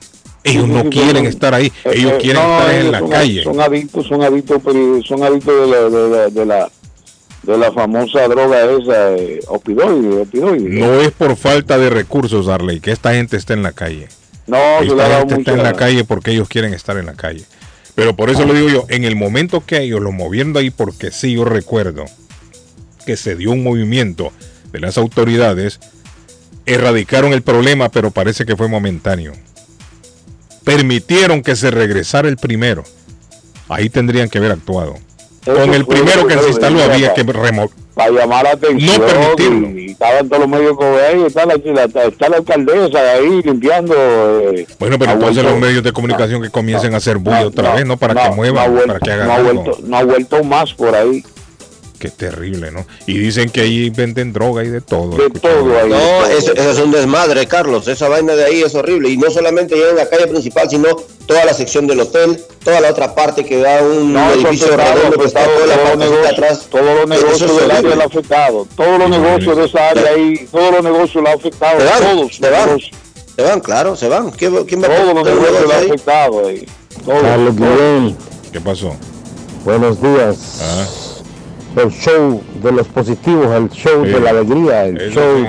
Ellos 0.44 0.66
no 0.68 0.90
quieren 0.90 1.26
estar 1.26 1.54
ahí, 1.54 1.72
Eh, 1.84 1.92
ellos 1.94 2.12
eh, 2.12 2.18
quieren 2.20 2.42
no, 2.42 2.58
estar 2.58 2.74
en 2.74 2.92
la 2.92 2.98
son, 2.98 3.10
calle. 3.10 3.42
Son 3.44 3.60
adictos, 3.60 4.06
son 4.06 4.22
adictos, 4.22 4.62
son 5.06 5.22
adictos 5.22 5.60
de 5.60 5.66
la, 5.66 5.88
de 5.88 6.08
la, 6.08 6.28
de 6.30 6.46
la, 6.46 6.70
de 7.42 7.58
la 7.58 7.72
famosa 7.72 8.26
droga 8.28 8.64
esa, 8.64 9.16
eh, 9.16 9.40
opioide. 9.46 10.26
No 10.80 11.00
es 11.00 11.10
por 11.12 11.36
falta 11.36 11.78
de 11.78 11.90
recursos, 11.90 12.48
Arley, 12.48 12.80
que 12.80 12.90
esta 12.90 13.14
gente 13.14 13.36
esté 13.36 13.52
en 13.54 13.62
la 13.62 13.72
calle. 13.72 14.08
No, 14.46 14.56
Esta 14.80 15.18
gente 15.18 15.24
mucho 15.36 15.38
está 15.38 15.52
en 15.52 15.62
la 15.62 15.74
calle 15.74 16.04
porque 16.04 16.32
ellos 16.32 16.48
quieren 16.48 16.74
estar 16.74 16.96
en 16.96 17.06
la 17.06 17.14
calle. 17.14 17.44
Pero 17.94 18.16
por 18.16 18.30
eso 18.30 18.44
lo 18.44 18.54
digo 18.54 18.68
yo, 18.68 18.84
en 18.88 19.04
el 19.04 19.16
momento 19.16 19.64
que 19.64 19.80
ellos 19.82 20.00
lo 20.00 20.12
movieron 20.12 20.52
de 20.52 20.60
ahí, 20.60 20.70
porque 20.70 21.10
sí, 21.10 21.34
yo 21.34 21.44
recuerdo 21.44 22.04
que 23.06 23.16
se 23.16 23.36
dio 23.36 23.52
un 23.52 23.62
movimiento 23.62 24.32
de 24.72 24.80
las 24.80 24.96
autoridades, 24.96 25.78
erradicaron 26.66 27.32
el 27.32 27.42
problema, 27.42 27.90
pero 27.90 28.10
parece 28.10 28.46
que 28.46 28.56
fue 28.56 28.68
momentáneo. 28.68 29.32
Permitieron 30.64 31.42
que 31.42 31.56
se 31.56 31.70
regresara 31.70 32.28
el 32.28 32.36
primero. 32.36 32.84
Ahí 33.68 33.88
tendrían 33.88 34.28
que 34.28 34.38
haber 34.38 34.52
actuado. 34.52 34.94
Con 35.44 35.74
el 35.74 35.84
primero 35.86 36.26
que 36.26 36.38
se 36.38 36.48
instaló 36.48 36.82
había 36.84 37.14
que 37.14 37.22
remover. 37.24 37.70
Para 37.94 38.10
llamar 38.10 38.44
la 38.44 38.50
atención. 38.52 39.00
No 39.00 39.06
permitirlo. 39.06 39.78
Y, 39.80 39.90
estaban 39.90 40.28
todos 40.28 40.40
los 40.42 40.48
medios 40.48 40.78
que 40.78 40.84
ven, 40.84 41.26
está 41.26 41.44
la, 41.44 41.56
la- 41.56 42.04
está 42.04 42.28
la 42.28 42.36
alcaldesa 42.38 42.98
ahí 43.12 43.42
limpiando. 43.42 43.94
eh, 44.54 44.66
Bueno, 44.78 44.98
pero 44.98 45.12
entonces 45.12 45.42
los 45.44 45.58
medios 45.58 45.82
de 45.82 45.92
comunicación 45.92 46.40
que 46.40 46.48
comiencen 46.48 46.94
a 46.94 46.98
hacer 46.98 47.18
bulla 47.18 47.46
otra 47.48 47.74
vez, 47.74 47.84
¿no? 47.84 47.96
Para 47.98 48.14
que 48.30 48.34
muevan, 48.34 48.74
para 48.86 48.98
que 49.00 49.10
hagan 49.12 49.26
no 49.26 49.32
ha 49.32 49.36
algo. 49.36 49.52
vuelto, 49.62 49.78
no 49.84 49.96
ha 49.98 50.02
vuelto 50.04 50.44
más 50.44 50.72
por 50.72 50.94
ahí. 50.94 51.22
Qué 52.02 52.10
terrible, 52.10 52.72
¿no? 52.72 52.84
Y 53.06 53.16
dicen 53.16 53.48
que 53.48 53.60
ahí 53.60 53.88
venden 53.88 54.32
droga 54.32 54.64
y 54.64 54.68
de 54.70 54.80
todo. 54.80 55.10
De 55.16 55.30
todo 55.30 55.78
ahí. 55.78 55.88
No, 55.88 56.26
eso, 56.26 56.52
eso 56.52 56.70
es 56.72 56.78
un 56.80 56.90
desmadre, 56.90 57.46
Carlos. 57.46 57.86
Esa 57.86 58.08
vaina 58.08 58.34
de 58.34 58.44
ahí 58.44 58.60
es 58.60 58.74
horrible. 58.74 59.08
Y 59.08 59.16
no 59.16 59.30
solamente 59.30 59.78
ya 59.78 59.90
en 59.90 59.94
la 59.94 60.08
calle 60.08 60.26
principal, 60.26 60.68
sino 60.68 60.88
toda 61.26 61.44
la 61.44 61.54
sección 61.54 61.86
del 61.86 62.00
hotel, 62.00 62.42
toda 62.64 62.80
la 62.80 62.90
otra 62.90 63.14
parte 63.14 63.44
que 63.44 63.56
da 63.58 63.80
un 63.84 64.12
No, 64.14 64.32
eso 64.32 64.48
edificio 64.48 64.74
afectado, 64.74 64.94
redondo 64.96 65.18
que 65.20 65.26
está 65.28 65.44
toda 65.44 65.66
la 65.68 65.76
parte 65.76 65.90
de 65.98 66.10
negocios, 66.10 66.32
atrás. 66.32 66.66
todos 66.68 66.84
los 66.84 67.08
negocios 67.08 67.50
es 67.52 67.56
del 67.60 67.70
área 67.70 67.94
lo 67.94 68.02
ha 68.02 68.06
afectado. 68.06 68.68
Todos 68.76 68.98
los 68.98 69.08
negocios 69.10 69.56
de 69.58 69.64
esa 69.66 69.88
área 69.90 70.10
ahí, 70.10 70.48
todos 70.50 70.72
los 70.72 70.82
negocios 70.82 71.22
lo 71.22 71.28
ha 71.30 71.32
afectado. 71.34 71.78
Se 71.78 71.86
van, 71.86 72.02
todos 72.16 72.34
se 72.36 72.50
van. 72.50 72.80
Se 73.36 73.42
van, 73.42 73.60
claro, 73.60 73.94
se 73.94 74.08
van. 74.08 74.32
¿Qué- 74.32 74.50
¿Quién 74.66 74.82
va 74.82 74.88
Todos 74.88 75.14
los 75.14 75.24
negocios 75.24 75.36
lo 75.36 75.42
negocio 75.52 75.72
ha 75.72 75.78
ahí? 75.78 75.86
afectado 75.86 76.48
ahí. 76.48 76.66
Todos, 77.06 77.22
Carlos. 77.22 77.54
Guillén, 77.56 78.16
¿Qué 78.52 78.60
pasó? 78.60 78.96
buenos 79.64 80.02
días. 80.02 80.58
Ah. 80.60 80.84
El 81.76 81.90
show 81.90 82.42
de 82.62 82.72
los 82.72 82.86
positivos, 82.88 83.46
el 83.56 83.70
show 83.70 84.04
Sí. 84.04 84.10
de 84.10 84.20
la 84.20 84.30
alegría, 84.30 84.84
el 84.86 85.00
Eso 85.00 85.20
show 85.20 85.36
sí. 85.38 85.46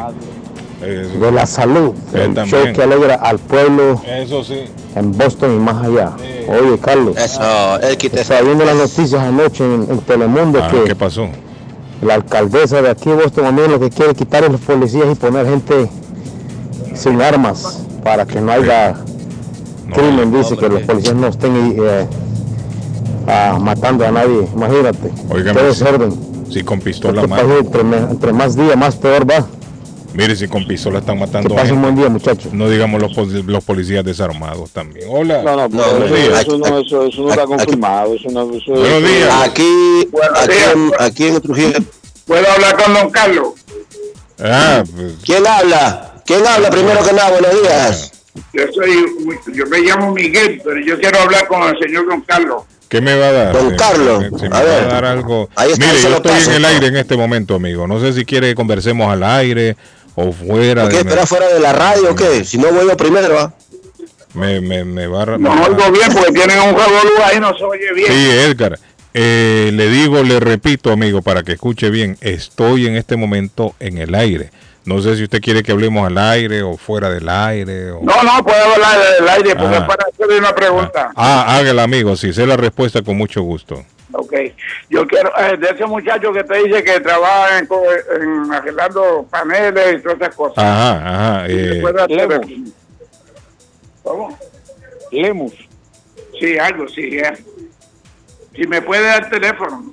De 1.20 1.32
la 1.32 1.45
salud, 1.45 1.94
el 2.14 2.34
también. 2.34 2.48
show 2.48 2.74
que 2.74 2.84
alegra 2.84 3.16
al 3.16 3.40
pueblo 3.40 4.02
Eso 4.06 4.44
sí. 4.44 4.66
en 4.95 5.12
Boston 5.18 5.56
y 5.56 5.60
más 5.60 5.86
allá. 5.86 6.12
Oye, 6.50 6.78
Carlos, 6.80 7.16
Eso, 7.18 7.80
el 7.82 7.98
que 7.98 8.10
te 8.10 8.20
estaba 8.22 8.41
viendo 8.41 8.66
las 8.66 8.76
noticias 8.76 9.14
anoche 9.22 9.64
en, 9.64 9.88
en 9.90 10.00
Telemundo 10.02 10.60
Ah, 10.62 10.70
que 10.70 10.84
¿Qué 10.84 10.95
pasó? 10.95 11.28
la 12.02 12.16
alcaldesa 12.16 12.82
de 12.82 12.90
aquí 12.90 13.10
de 13.10 13.16
Boston 13.16 13.45
también 13.45 13.72
lo 13.72 13.80
que 13.80 13.90
quiere 13.90 14.12
es 14.12 14.18
quitar 14.18 14.44
a 14.44 14.50
los 14.50 14.60
policías 14.60 15.06
y 15.10 15.16
poner 15.16 15.45
gente 15.48 15.90
sin 16.95 17.22
armas 17.22 17.82
para 18.04 18.26
que 18.26 18.41
no 18.41 18.52
haya 18.52 18.95
crimen, 19.94 20.34
dice 20.34 20.58
que 20.58 20.68
los 20.68 20.82
policías 20.82 21.16
no 21.16 21.28
estén 21.28 21.76
eh, 21.80 22.06
ah, 23.28 23.58
matando 23.60 24.06
a 24.06 24.12
nadie, 24.12 24.48
imagínate, 24.54 25.12
qué 25.32 25.64
desorden. 25.64 26.34
Si 26.52 26.62
con 26.64 26.80
pistola 26.80 27.22
Este 27.24 27.41
entre, 28.12 28.32
más 28.34 28.56
días 28.56 28.78
más 28.78 28.95
peor 28.95 29.30
va. 29.30 29.48
Mire, 30.14 30.36
si 30.36 30.48
con 30.48 30.68
pistola 30.68 31.00
están 31.00 31.16
Que 31.18 31.26
matando 31.26 31.54
a 31.56 31.58
pasen 31.58 31.78
un 31.78 31.84
gente. 31.86 31.91
buen 31.91 31.95
día, 31.95 32.10
muchachos. 32.10 32.54
No 32.54 32.70
digamos 32.70 33.02
los, 33.02 33.14
poli- 33.16 33.41
los 33.41 33.64
policías 33.64 34.06
desarmados 34.06 34.70
también. 34.70 35.08
Hola. 35.10 35.41
No, 35.41 35.56
no, 35.56 35.70
pero 35.70 35.84
buenos 36.00 36.12
eso, 36.12 36.16
días. 36.30 36.41
eso 36.41 36.58
no, 36.60 36.78
eso, 36.80 37.04
eso 37.08 37.22
no 37.24 37.30
está 37.30 37.45
confirmado. 37.45 38.14
Eso 38.14 38.30
no, 38.30 38.41
eso 38.54 38.72
Buenos 38.72 39.10
días. 39.10 39.34
Aquí, 39.41 40.08
aquí, 40.36 40.56
en, 40.76 40.91
aquí 41.00 41.28
en 41.30 41.41
Trujillo. 41.41 41.80
¿Puedo 42.28 42.48
hablar 42.52 42.78
con 42.84 42.94
don 42.94 43.10
Carlos? 43.10 43.48
Ah, 44.40 44.84
pues, 44.95 45.14
¿Quién 45.24 45.48
habla? 45.48 46.22
¿Quién 46.26 46.45
habla 46.45 46.70
primero 46.70 47.04
que 47.04 47.14
nada? 47.14 47.32
Buenos 47.32 47.62
días. 47.62 48.12
Yo 48.54 48.64
soy, 48.74 49.06
yo 49.54 49.66
me 49.68 49.80
llamo 49.80 50.12
Miguel, 50.12 50.62
pero 50.64 50.80
yo 50.86 51.00
quiero 51.00 51.20
hablar 51.22 51.48
con 51.48 51.64
el 51.64 51.78
señor 51.80 52.08
don 52.08 52.22
Carlos. 52.22 52.64
¿Qué 52.94 53.02
me 53.02 53.15
va 53.15 53.28
a 53.28 53.32
dar? 53.32 53.53
Don 53.53 53.74
Eh, 53.74 53.76
Carlos, 53.76 54.24
eh, 54.24 54.30
Si 54.40 54.48
me 54.48 54.56
a 54.56 54.60
va 54.60 54.61
ver. 54.64 54.84
a 54.84 54.88
dar 54.88 55.06
algo. 55.06 55.49
Ahí 55.56 55.72
está, 55.72 55.86
Mire, 55.88 56.02
yo 56.02 56.15
estoy 56.15 56.32
paso. 56.32 56.49
en 56.52 56.56
el 56.57 56.65
aire 56.65 56.88
en 56.88 56.95
este 56.98 57.18
momento, 57.18 57.56
amigo. 57.56 57.88
No 57.88 57.99
sé 57.99 58.14
si 58.14 58.24
quiere 58.24 58.49
que 58.49 58.56
conversemos 58.56 59.11
al 59.11 59.24
aire 59.24 59.76
o 60.15 60.32
fuera. 60.32 60.88
¿Qué 60.90 60.95
de- 60.98 61.02
espera 61.02 61.26
fuera 61.26 61.48
de 61.48 61.60
la 61.60 61.74
radio 61.74 62.11
o 62.11 62.15
qué? 62.15 62.45
Si 62.45 62.57
no 62.60 62.72
voy 62.72 62.88
yo 62.88 62.95
primero, 62.95 63.40
¿ah? 63.40 63.53
me, 64.36 64.61
me, 64.61 64.84
me 64.86 65.07
va 65.07 65.24
a... 65.24 65.26
me 65.26 65.38
No 65.40 65.49
va 65.49 65.56
a- 65.65 65.70
oigo 65.70 65.91
bien 65.91 66.11
porque 66.14 66.32
tienen 66.32 66.60
un 66.60 66.70
revolú 66.76 67.11
ahí, 67.24 67.40
no 67.40 67.57
se 67.57 67.64
oye 67.64 67.91
bien. 67.95 68.07
Sí, 68.11 68.30
Edgar. 68.30 68.80
eh, 69.15 69.72
le 69.74 69.90
digo, 69.90 70.22
le 70.24 70.40
repito, 70.40 70.91
amigo, 70.91 71.22
para 71.22 71.44
que 71.44 71.52
escuche 71.53 71.90
bien, 71.90 72.18
estoy 72.22 72.88
en 72.88 72.95
este 72.95 73.15
momento 73.15 73.76
en 73.80 73.98
el 73.98 74.14
aire. 74.15 74.52
No 74.85 75.01
sé 75.01 75.15
si 75.15 75.23
usted 75.23 75.39
quiere 75.41 75.64
que 75.64 75.72
hablemos 75.72 76.05
al 76.05 76.18
aire 76.18 76.61
o 76.61 76.76
fuera 76.77 77.10
del 77.10 77.27
aire. 77.30 77.91
O... 77.91 78.01
No, 78.03 78.22
no, 78.23 78.43
puedo 78.43 78.73
hablar 78.73 78.97
del 79.19 79.30
aire 79.30 79.55
porque 79.55 79.77
Ah. 79.77 79.88
para 79.88 80.05
hacerle 80.11 80.39
una 80.39 80.53
pregunta. 80.53 81.11
Ah, 81.15 81.55
hágala, 81.57 81.84
amigo. 81.84 82.15
Si 82.18 82.34
sé 82.34 82.45
la 82.45 82.57
respuesta, 82.57 83.01
con 83.01 83.15
mucho 83.18 83.41
gusto. 83.41 83.84
Ok, 84.15 84.34
yo 84.89 85.07
quiero, 85.07 85.31
eh, 85.39 85.57
de 85.57 85.69
ese 85.69 85.85
muchacho 85.88 86.31
que 86.34 86.43
te 86.43 86.57
dice 86.64 86.84
que 86.84 86.99
trabaja 86.99 87.57
en, 87.57 87.68
en 88.22 88.51
arreglando 88.53 89.26
paneles 89.30 89.95
y 89.95 90.03
todas 90.03 90.22
esas 90.22 90.35
cosas. 90.35 90.64
Ajá, 90.64 90.97
ajá. 91.39 91.47
¿Me 91.47 91.77
eh, 91.77 91.81
puede 91.81 91.93
dar 91.95 92.10
Lemus. 92.11 92.27
teléfono? 92.41 92.72
¿Cómo? 94.03 94.39
Lemus. 95.11 95.53
Sí, 96.39 96.57
algo, 96.60 96.88
sí. 96.89 97.18
eh. 97.18 97.34
Si 98.55 98.68
me 98.68 98.81
puede 98.81 99.03
dar 99.03 99.30
teléfono. 99.30 99.91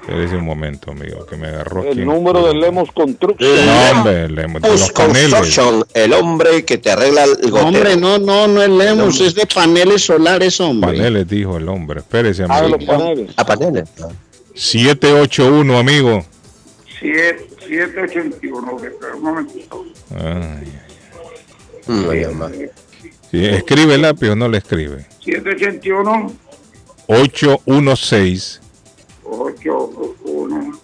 Espérese 0.00 0.36
un 0.36 0.44
momento, 0.44 0.90
amigo, 0.92 1.24
que 1.26 1.36
me 1.36 1.48
agarró 1.48 1.80
aquí. 1.80 1.90
El 2.00 2.06
número 2.06 2.46
de 2.46 2.54
Lemos 2.54 2.90
Construction. 2.92 3.66
No, 3.66 3.90
hombre, 3.90 4.12
le- 4.12 4.20
de 4.20 4.28
los 4.28 4.30
Lemus 4.36 4.92
paneles. 4.92 5.30
Construction, 5.34 5.84
el 5.94 6.12
hombre 6.14 6.64
que 6.64 6.78
te 6.78 6.90
arregla 6.90 7.24
el 7.24 7.50
gotero. 7.50 7.66
Hombre, 7.68 7.96
no, 7.96 8.18
no, 8.18 8.46
no 8.48 8.62
es 8.62 8.68
Lemus, 8.70 9.20
es 9.20 9.34
de 9.34 9.46
paneles 9.46 10.02
solares, 10.02 10.60
hombre. 10.60 10.92
Paneles, 10.96 11.28
dijo 11.28 11.56
el 11.58 11.68
hombre. 11.68 12.00
Espérese, 12.00 12.44
Ah, 12.48 12.58
amigo. 12.58 12.76
los 12.76 12.84
paneles. 12.86 13.30
A 13.36 13.44
paneles. 13.44 13.88
781, 14.54 15.78
amigo. 15.78 16.24
781, 17.00 18.72
ok, 18.72 18.84
espera 18.84 19.14
un 19.16 19.22
momentito. 19.22 19.84
Ay, 20.16 20.72
Mm, 21.86 22.08
oye, 22.08 22.28
ma. 22.28 22.48
sí, 23.30 23.44
¿Escribe 23.46 23.94
el 23.94 24.02
lápiz 24.02 24.28
o 24.28 24.36
no 24.36 24.48
le 24.48 24.58
escribe? 24.58 25.06
781 25.24 26.32
816 27.06 28.60
81 29.30 30.78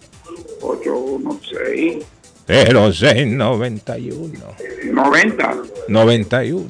816 0.63 2.05
0691 2.47 4.39
90 4.93 5.57
91 5.89 6.67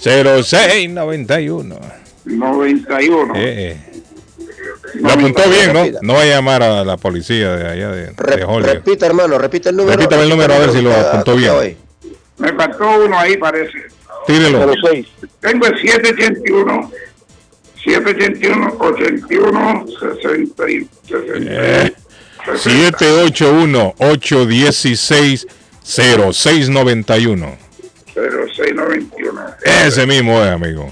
0691 0.00 1.76
91. 2.24 3.34
eh, 3.36 3.38
eh. 3.72 3.76
Lo 4.94 5.10
apuntó 5.10 5.42
bien, 5.50 5.72
¿no? 5.72 5.84
No 6.02 6.14
va 6.14 6.22
a 6.22 6.26
llamar 6.26 6.62
a 6.62 6.84
la 6.84 6.96
policía 6.96 7.56
de 7.56 7.68
allá 7.68 7.90
de, 7.90 8.06
de 8.06 8.44
Hollywood. 8.44 8.64
Repita, 8.64 9.06
hermano, 9.06 9.38
repita 9.38 9.70
el 9.70 9.76
número. 9.76 9.96
Repítame 9.96 10.22
el 10.22 10.28
número 10.30 10.54
a 10.54 10.58
ver 10.58 10.70
si 10.70 10.82
lo 10.82 10.94
apuntó 10.94 11.36
bien. 11.36 11.50
ahí. 11.50 11.76
Me 12.38 12.52
faltó 12.54 13.04
uno 13.04 13.18
ahí, 13.18 13.36
parece. 13.36 13.72
Tírelo. 14.26 14.72
Tengo 15.40 15.66
el 15.66 15.78
781 15.78 16.90
781 17.84 18.76
81 18.78 19.86
60 20.00 20.70
y 20.70 20.88
60. 21.06 21.86
Eh, 21.86 21.92
781 22.56 23.94
816 23.98 25.46
0691 25.82 27.56
0691. 28.14 29.46
Ese 29.64 30.06
mismo 30.06 30.42
es, 30.42 30.50
amigo. 30.50 30.90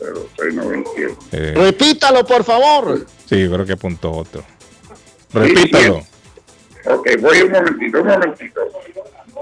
0691. 0.00 1.16
Eh, 1.32 1.54
Repítalo, 1.56 2.24
por 2.24 2.44
favor. 2.44 3.06
sí, 3.26 3.48
creo 3.48 3.64
que 3.64 3.72
apuntó 3.72 4.10
otro. 4.12 4.44
Repítalo. 5.32 6.02
Ok, 6.86 7.08
voy 7.20 7.40
un 7.40 7.52
momentito, 7.52 8.00
un 8.02 8.06
momentito. 8.08 8.60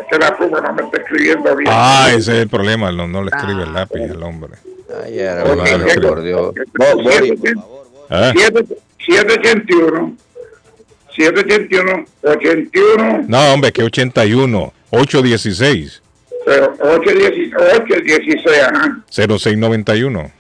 Es 0.00 0.06
que 0.10 0.18
la 0.18 0.36
pluma 0.36 0.60
no 0.60 0.72
me 0.72 0.82
está 0.84 0.98
escribiendo 0.98 1.56
bien. 1.56 1.70
Ah, 1.72 2.06
ese 2.10 2.18
es 2.18 2.42
el 2.42 2.48
problema, 2.48 2.92
no, 2.92 3.08
no 3.08 3.22
le 3.22 3.30
escribe 3.30 3.64
el 3.64 3.72
lápiz 3.74 4.02
al 4.02 4.22
hombre. 4.22 4.52
Ay, 5.04 5.18
hermano, 5.18 5.84
por 6.02 6.22
Dios. 6.22 6.54
Siete- 7.20 7.54
¿Ah? 8.10 8.32
siete- 8.34 8.66
781 8.98 10.16
781 11.16 12.04
81 12.22 13.24
No, 13.28 13.52
hombre, 13.54 13.72
que 13.72 13.82
81, 13.82 14.72
816, 14.90 16.02
816 16.46 17.52
816 17.54 18.58
ajá 18.62 19.00
0691. 19.10 20.30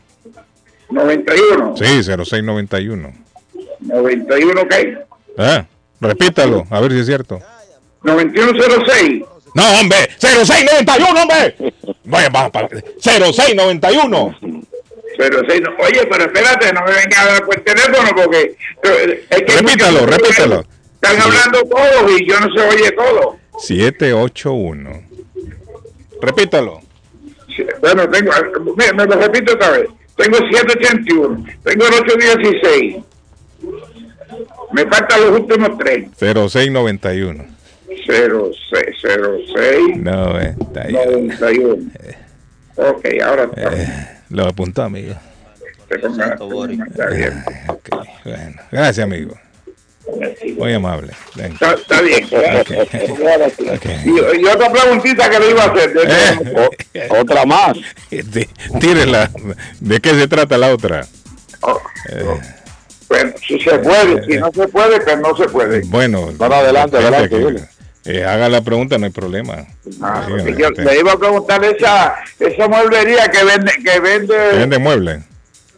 91 0.90 1.76
Sí, 1.76 2.02
0691. 2.02 3.12
91 3.80 4.68
¿qué? 4.68 4.98
Ah, 5.38 5.64
repítalo, 6.00 6.66
a 6.70 6.80
ver 6.80 6.92
si 6.92 6.98
es 7.00 7.06
cierto. 7.06 7.40
9106 8.02 9.24
No, 9.54 9.80
hombre, 9.80 10.08
0691, 10.18 11.22
hombre. 11.22 11.54
Vaya, 12.04 12.28
va, 12.30 12.50
para- 12.50 12.68
0691. 13.00 14.34
06 15.18 15.60
no- 15.60 15.76
Oye, 15.84 16.06
pero 16.10 16.24
espérate, 16.24 16.72
no 16.72 16.80
me 16.84 16.92
venga 16.92 17.20
a 17.20 17.26
dar 17.26 17.44
por 17.44 17.54
teléfono 17.60 18.10
porque 18.16 18.56
eh, 18.84 19.24
es 19.30 19.42
que 19.42 19.56
Repítalo, 19.58 20.06
repítalo. 20.06 20.64
Están 20.94 21.20
hablando 21.20 21.62
todos 21.64 22.10
y 22.18 22.26
yo 22.26 22.40
no 22.40 22.46
se 22.56 22.68
oye 22.68 22.90
todo. 22.92 23.36
781. 23.58 25.02
Repítalo. 26.20 26.80
Bueno, 27.80 28.08
tengo, 28.08 28.32
me, 28.76 28.92
me 28.94 29.04
lo 29.04 29.16
repito 29.20 29.52
otra 29.52 29.70
vez. 29.70 29.88
Tengo 30.16 30.36
781, 30.38 31.44
tengo 31.64 31.86
el 31.86 31.94
816, 31.94 32.96
Me 34.72 34.86
faltan 34.86 35.20
los 35.20 35.40
últimos 35.40 35.78
tres. 35.78 36.06
0691. 36.18 37.44
06, 38.12 39.96
91. 39.96 40.54
91. 40.82 41.76
Ok, 42.76 43.06
ahora 43.24 43.44
está. 43.44 43.72
Eh, 43.74 44.08
lo 44.30 44.46
apuntó, 44.46 44.82
amigo. 44.82 45.14
Se 45.88 45.98
ponga- 46.00 46.34
está 46.90 47.06
bien. 47.08 47.44
Ok, 47.68 47.88
bueno. 48.24 48.56
Gracias, 48.70 49.04
amigo. 49.04 49.34
Muy 50.58 50.72
amable. 50.74 51.12
Está, 51.38 51.74
está 51.74 52.00
bien. 52.02 52.24
Ok. 52.24 53.86
Y, 54.04 54.40
y 54.40 54.44
otra 54.46 54.72
preguntita 54.72 55.30
que 55.30 55.38
le 55.38 55.50
iba 55.50 55.62
a 55.64 55.66
hacer. 55.70 55.92
Eh. 56.94 57.08
otra 57.20 57.44
más. 57.46 57.76
Tí- 58.10 58.48
Tírela. 58.80 59.30
¿De 59.80 60.00
qué 60.00 60.10
se 60.14 60.26
trata 60.28 60.58
la 60.58 60.72
otra? 60.74 61.06
Eh, 62.08 62.24
Bueno, 63.08 63.32
si 63.46 63.60
se 63.60 63.78
puede, 63.78 64.24
si 64.24 64.38
no 64.38 64.50
se 64.52 64.66
puede, 64.68 65.00
pues 65.00 65.18
no 65.20 65.36
se 65.36 65.44
puede. 65.48 65.82
bueno. 65.86 66.32
Bueno, 66.36 66.54
adelante, 66.54 66.96
adelante, 66.96 67.28
que- 67.28 67.36
dile. 67.38 67.60
Eh, 68.04 68.24
haga 68.24 68.48
la 68.48 68.60
pregunta, 68.62 68.98
no 68.98 69.06
hay 69.06 69.12
problema. 69.12 69.66
Ah, 70.00 70.26
yo 70.28 70.36
le 70.36 70.98
iba 71.00 71.12
a 71.12 71.18
preguntar 71.18 71.64
esa, 71.64 72.14
esa 72.38 72.68
mueblería 72.68 73.28
que 73.30 73.44
vende, 73.44 73.72
que 73.84 74.00
vende 74.00 74.36
¿Vende 74.58 74.78
muebles? 74.78 75.22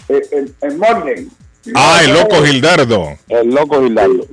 el, 0.08 0.22
el, 0.32 0.54
el 0.62 0.76
Morning. 0.78 1.28
Ah, 1.74 2.00
el 2.04 2.12
loco 2.12 2.42
Gildardo. 2.44 3.16
El 3.28 3.48
loco 3.48 3.82
Gildardo. 3.82 4.26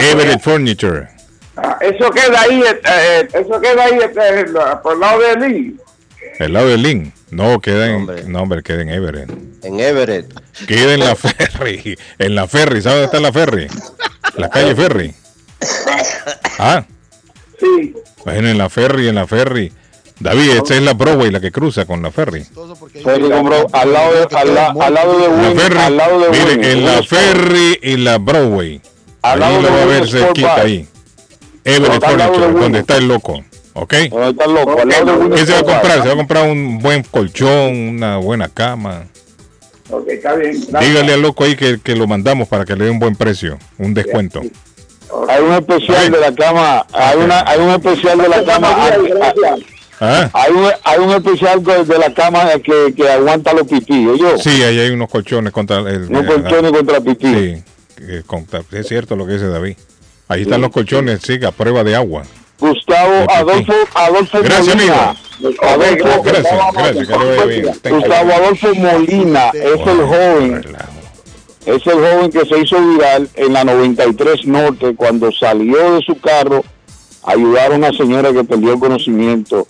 Everett 0.00 0.40
Furniture. 0.40 1.08
Ah, 1.56 1.78
eso 1.80 2.10
queda 2.10 2.40
ahí, 2.42 2.62
eh, 2.62 2.80
eh, 2.84 3.28
eso 3.34 3.60
queda 3.60 3.84
ahí 3.84 3.98
eh, 4.02 4.46
la- 4.52 4.80
por 4.82 4.94
el 4.94 5.00
lado 5.00 5.20
de 5.20 5.36
Lee. 5.48 5.76
El 6.38 6.52
lado 6.54 6.68
de 6.68 6.78
Lynn. 6.78 7.12
No, 7.30 7.60
queda 7.60 7.86
en. 7.88 8.32
No, 8.32 8.42
hombre, 8.42 8.62
queda 8.62 8.82
en 8.82 8.88
Everett. 8.88 9.30
En 9.62 9.78
Everett. 9.78 10.26
Queda 10.66 10.94
en 10.94 11.00
la 11.00 11.14
ferry. 11.14 11.98
En 12.18 12.34
la 12.34 12.46
ferry. 12.48 12.80
¿Sabe 12.82 12.94
dónde 13.00 13.06
está 13.06 13.20
la 13.20 13.32
ferry? 13.32 13.68
La 14.36 14.48
calle 14.48 14.74
ferry. 14.74 15.14
Ah. 16.58 16.84
Sí. 17.60 17.94
Bueno, 18.24 18.48
en 18.48 18.58
la 18.58 18.68
ferry, 18.70 19.08
en 19.08 19.14
la 19.16 19.26
ferry. 19.26 19.72
David, 20.18 20.50
esta 20.50 20.74
es 20.76 20.82
la 20.82 20.92
Broadway, 20.92 21.30
la 21.30 21.40
que 21.40 21.50
cruza 21.50 21.86
con 21.86 22.02
la 22.02 22.10
ferry. 22.10 22.44
Ferry 23.04 23.30
compró 23.30 23.66
al 23.72 23.92
lado 23.92 24.12
de, 24.28 24.36
al, 24.36 24.54
la- 24.54 24.66
al 24.78 24.94
lado 24.94 25.18
de 25.18 25.28
La 25.28 25.48
Win, 25.48 25.58
ferry, 25.58 25.78
al 25.78 25.96
lado 25.96 26.20
de 26.20 26.30
mire, 26.30 26.50
Win, 26.56 26.64
en 26.64 26.84
la 26.84 27.02
ferry 27.02 27.78
y 27.82 27.96
la 27.96 28.18
Broadway. 28.18 28.80
Al 29.22 29.42
Ahí 29.42 29.50
lado 29.52 29.62
lo 29.62 29.70
va 29.76 29.82
a 29.82 29.86
ver 29.86 30.08
cerquita 30.08 30.54
ahí. 30.60 30.86
Everett 31.64 32.04
Furniture, 32.04 32.52
donde 32.52 32.78
está 32.80 32.96
el 32.96 33.08
loco. 33.08 33.42
¿Ok? 33.72 33.94
Donde 34.10 34.30
está 34.30 34.44
el 34.44 34.54
loco, 34.54 34.80
al 34.80 34.88
lado 34.88 35.28
de 35.28 35.34
¿Qué 35.36 35.46
se 35.46 35.52
va 35.52 35.58
a 35.60 35.62
comprar? 35.62 36.02
Se 36.02 36.08
va 36.08 36.12
a 36.12 36.16
comprar 36.16 36.50
un 36.50 36.78
buen 36.80 37.02
colchón, 37.04 37.74
una 37.88 38.18
buena 38.18 38.48
cama. 38.48 39.04
Ok, 39.90 40.06
está 40.08 40.34
bien. 40.34 40.60
Dígale 40.60 41.14
al 41.14 41.22
loco 41.22 41.44
ahí 41.44 41.56
que, 41.56 41.80
que 41.82 41.94
lo 41.96 42.06
mandamos 42.06 42.46
para 42.48 42.64
que 42.64 42.76
le 42.76 42.84
dé 42.84 42.90
un 42.90 42.98
buen 42.98 43.16
precio, 43.16 43.58
un 43.78 43.94
descuento. 43.94 44.40
Hay 45.28 45.42
un 45.42 45.52
especial 45.52 46.10
de 46.10 46.20
la 46.20 46.32
cama, 46.34 46.86
hay 46.92 47.18
una, 47.18 47.40
hay 47.46 47.58
un 47.60 47.70
especial 47.70 48.18
de 48.18 48.28
la 48.28 48.44
cama, 48.44 48.68
¿Ah? 50.00 50.30
hay 50.32 50.52
un, 50.52 50.70
hay 50.84 50.98
un 50.98 51.10
especial 51.10 51.62
de 51.62 51.98
la 51.98 52.14
cama 52.14 52.48
que, 52.64 52.94
que 52.96 53.08
aguanta 53.10 53.52
los 53.52 53.66
pipí, 53.66 54.04
yo. 54.04 54.38
Sí, 54.38 54.62
ahí 54.62 54.78
hay 54.78 54.90
unos 54.90 55.10
colchones 55.10 55.52
contra 55.52 55.80
el. 55.80 56.04
Unos 56.08 56.24
colchones 56.24 56.72
contra 56.72 57.00
pipí. 57.00 57.34
Sí, 57.96 58.22
contra- 58.26 58.62
es 58.72 58.88
cierto 58.88 59.14
lo 59.16 59.26
que 59.26 59.34
dice 59.34 59.48
David. 59.48 59.76
Ahí 60.28 60.42
están 60.42 60.60
los 60.60 60.70
colchones, 60.70 61.20
sí, 61.22 61.38
a 61.44 61.50
prueba 61.50 61.84
de 61.84 61.96
agua. 61.96 62.22
Gustavo. 62.58 63.26
Adolfo, 63.30 63.72
Adolfo 63.94 64.38
Gracias, 64.42 64.76
Molina. 64.76 65.16
amigo. 65.40 65.62
Adolfo, 65.62 66.22
Gracias, 66.22 66.54
gracias, 66.74 67.08
que 67.08 67.18
le 67.18 67.24
vaya 67.24 67.44
bien. 67.46 67.64
Thank 67.82 67.84
you. 67.84 68.00
Gustavo 68.00 68.32
Adolfo 68.32 68.74
Molina 68.74 69.50
es 69.54 69.64
el 69.64 69.80
joven, 70.02 70.76
es 71.66 71.86
el 71.86 71.92
joven 71.94 72.30
que 72.30 72.44
se 72.46 72.58
hizo 72.58 72.76
viral 72.80 73.28
en 73.34 73.52
la 73.52 73.64
93 73.64 74.46
Norte 74.46 74.94
cuando 74.96 75.30
salió 75.32 75.92
de 75.94 76.00
su 76.02 76.18
carro 76.20 76.64
a 77.22 77.32
ayudar 77.32 77.72
a 77.72 77.76
una 77.76 77.92
señora 77.92 78.32
que 78.32 78.44
perdió 78.44 78.78
conocimiento, 78.78 79.66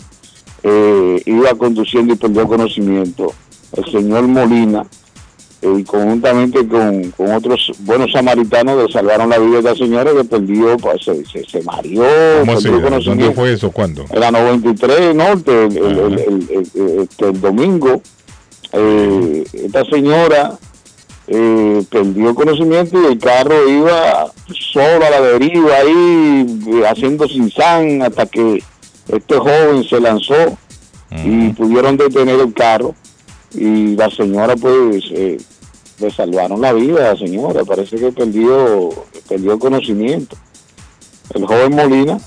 eh, 0.63 1.21
iba 1.25 1.53
conduciendo 1.55 2.13
y 2.13 2.17
perdió 2.17 2.47
conocimiento. 2.47 3.33
El 3.75 3.85
señor 3.91 4.23
Molina, 4.23 4.85
eh, 5.61 5.73
y 5.79 5.83
conjuntamente 5.83 6.67
con, 6.67 7.11
con 7.11 7.31
otros 7.33 7.71
buenos 7.79 8.11
samaritanos 8.11 8.83
le 8.85 8.91
salvaron 8.91 9.29
la 9.29 9.37
vida 9.37 9.57
de 9.57 9.63
la 9.63 9.75
señora 9.75 10.11
que 10.13 10.23
perdió, 10.23 10.77
pues, 10.77 11.03
se, 11.03 11.25
se, 11.25 11.43
se 11.43 11.61
mareó, 11.63 12.03
¿Cómo 12.39 12.53
así? 12.53 12.63
perdió 12.63 12.79
¿Dónde 12.81 12.89
conocimiento 12.89 13.33
fue 13.33 13.53
eso? 13.53 13.71
¿Cuándo? 13.71 14.05
en 14.09 14.19
la 14.19 14.31
93 14.31 15.13
Norte, 15.15 15.65
el, 15.65 15.77
el- 15.77 16.69
el- 16.75 17.09
el 17.19 17.41
domingo, 17.41 18.01
eh, 18.73 19.43
esta 19.53 19.83
señora 19.85 20.57
eh, 21.33 21.85
perdió 21.89 22.35
conocimiento 22.35 23.01
y 23.01 23.05
el 23.05 23.17
carro 23.17 23.65
iba 23.69 24.29
solo 24.73 25.05
a 25.05 25.09
la 25.09 25.21
deriva 25.21 25.77
ahí, 25.77 26.45
eh, 26.67 26.83
haciendo 26.85 27.25
sin 27.25 27.49
san 27.49 28.01
hasta 28.01 28.25
que 28.25 28.61
este 29.07 29.37
joven 29.37 29.81
se 29.85 30.01
lanzó 30.01 30.57
y 31.23 31.53
pudieron 31.53 31.95
detener 31.95 32.37
el 32.37 32.53
carro. 32.53 32.95
Y 33.53 33.95
la 33.95 34.09
señora 34.09 34.57
pues 34.57 35.05
eh, 35.11 35.37
le 35.99 36.11
salvaron 36.11 36.59
la 36.59 36.73
vida 36.73 37.11
a 37.11 37.13
la 37.13 37.19
señora, 37.19 37.63
parece 37.63 37.95
que 37.95 38.11
perdió, 38.11 38.89
perdió 39.29 39.57
conocimiento. 39.57 40.35
El 41.33 41.45
joven 41.45 41.73
Molina, 41.73 42.19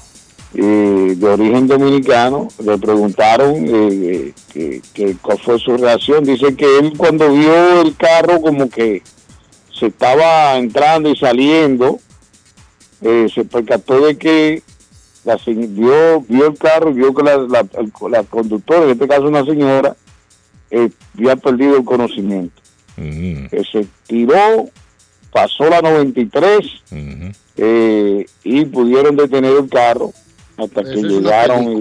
eh, 0.55 1.15
de 1.17 1.27
origen 1.27 1.67
dominicano, 1.67 2.49
le 2.65 2.79
preguntaron 2.79 3.55
eh, 3.69 4.33
que, 4.53 4.81
que 4.93 5.17
cuál 5.21 5.39
fue 5.39 5.59
su 5.59 5.77
reacción. 5.77 6.25
Dice 6.25 6.55
que 6.57 6.79
él 6.79 6.93
cuando 6.97 7.33
vio 7.33 7.81
el 7.83 7.97
carro 7.97 8.41
como 8.41 8.69
que 8.71 9.03
se 9.79 9.87
estaba 9.87 10.57
entrando 10.57 11.09
y 11.11 11.17
saliendo, 11.17 11.99
eh, 13.03 13.27
se 13.35 13.45
percató 13.45 14.01
de 14.07 14.17
que 14.17 14.63
la, 15.25 15.37
vio, 15.47 16.21
vio 16.29 16.47
el 16.47 16.57
carro 16.59 16.93
vio 16.93 17.13
que 17.15 17.23
la, 17.23 17.37
la, 17.39 17.61
el- 17.79 17.93
la 18.11 18.23
conductora, 18.23 18.85
en 18.85 18.91
este 18.91 19.09
caso 19.09 19.23
una 19.25 19.45
señora, 19.45 19.97
eh, 20.71 20.91
había 21.17 21.37
perdido 21.37 21.77
el 21.77 21.85
conocimiento. 21.85 22.61
Que 23.51 23.63
se 23.73 23.87
tiró, 24.07 24.69
pasó 25.33 25.69
la 25.69 25.81
93 25.83 26.59
eh, 27.57 28.27
y 28.45 28.65
pudieron 28.67 29.17
detener 29.17 29.57
el 29.57 29.69
carro 29.69 30.13
hasta 30.57 30.83
que 30.83 30.91
Eso 30.91 31.01
llegaron. 31.09 31.63
y 31.73 31.81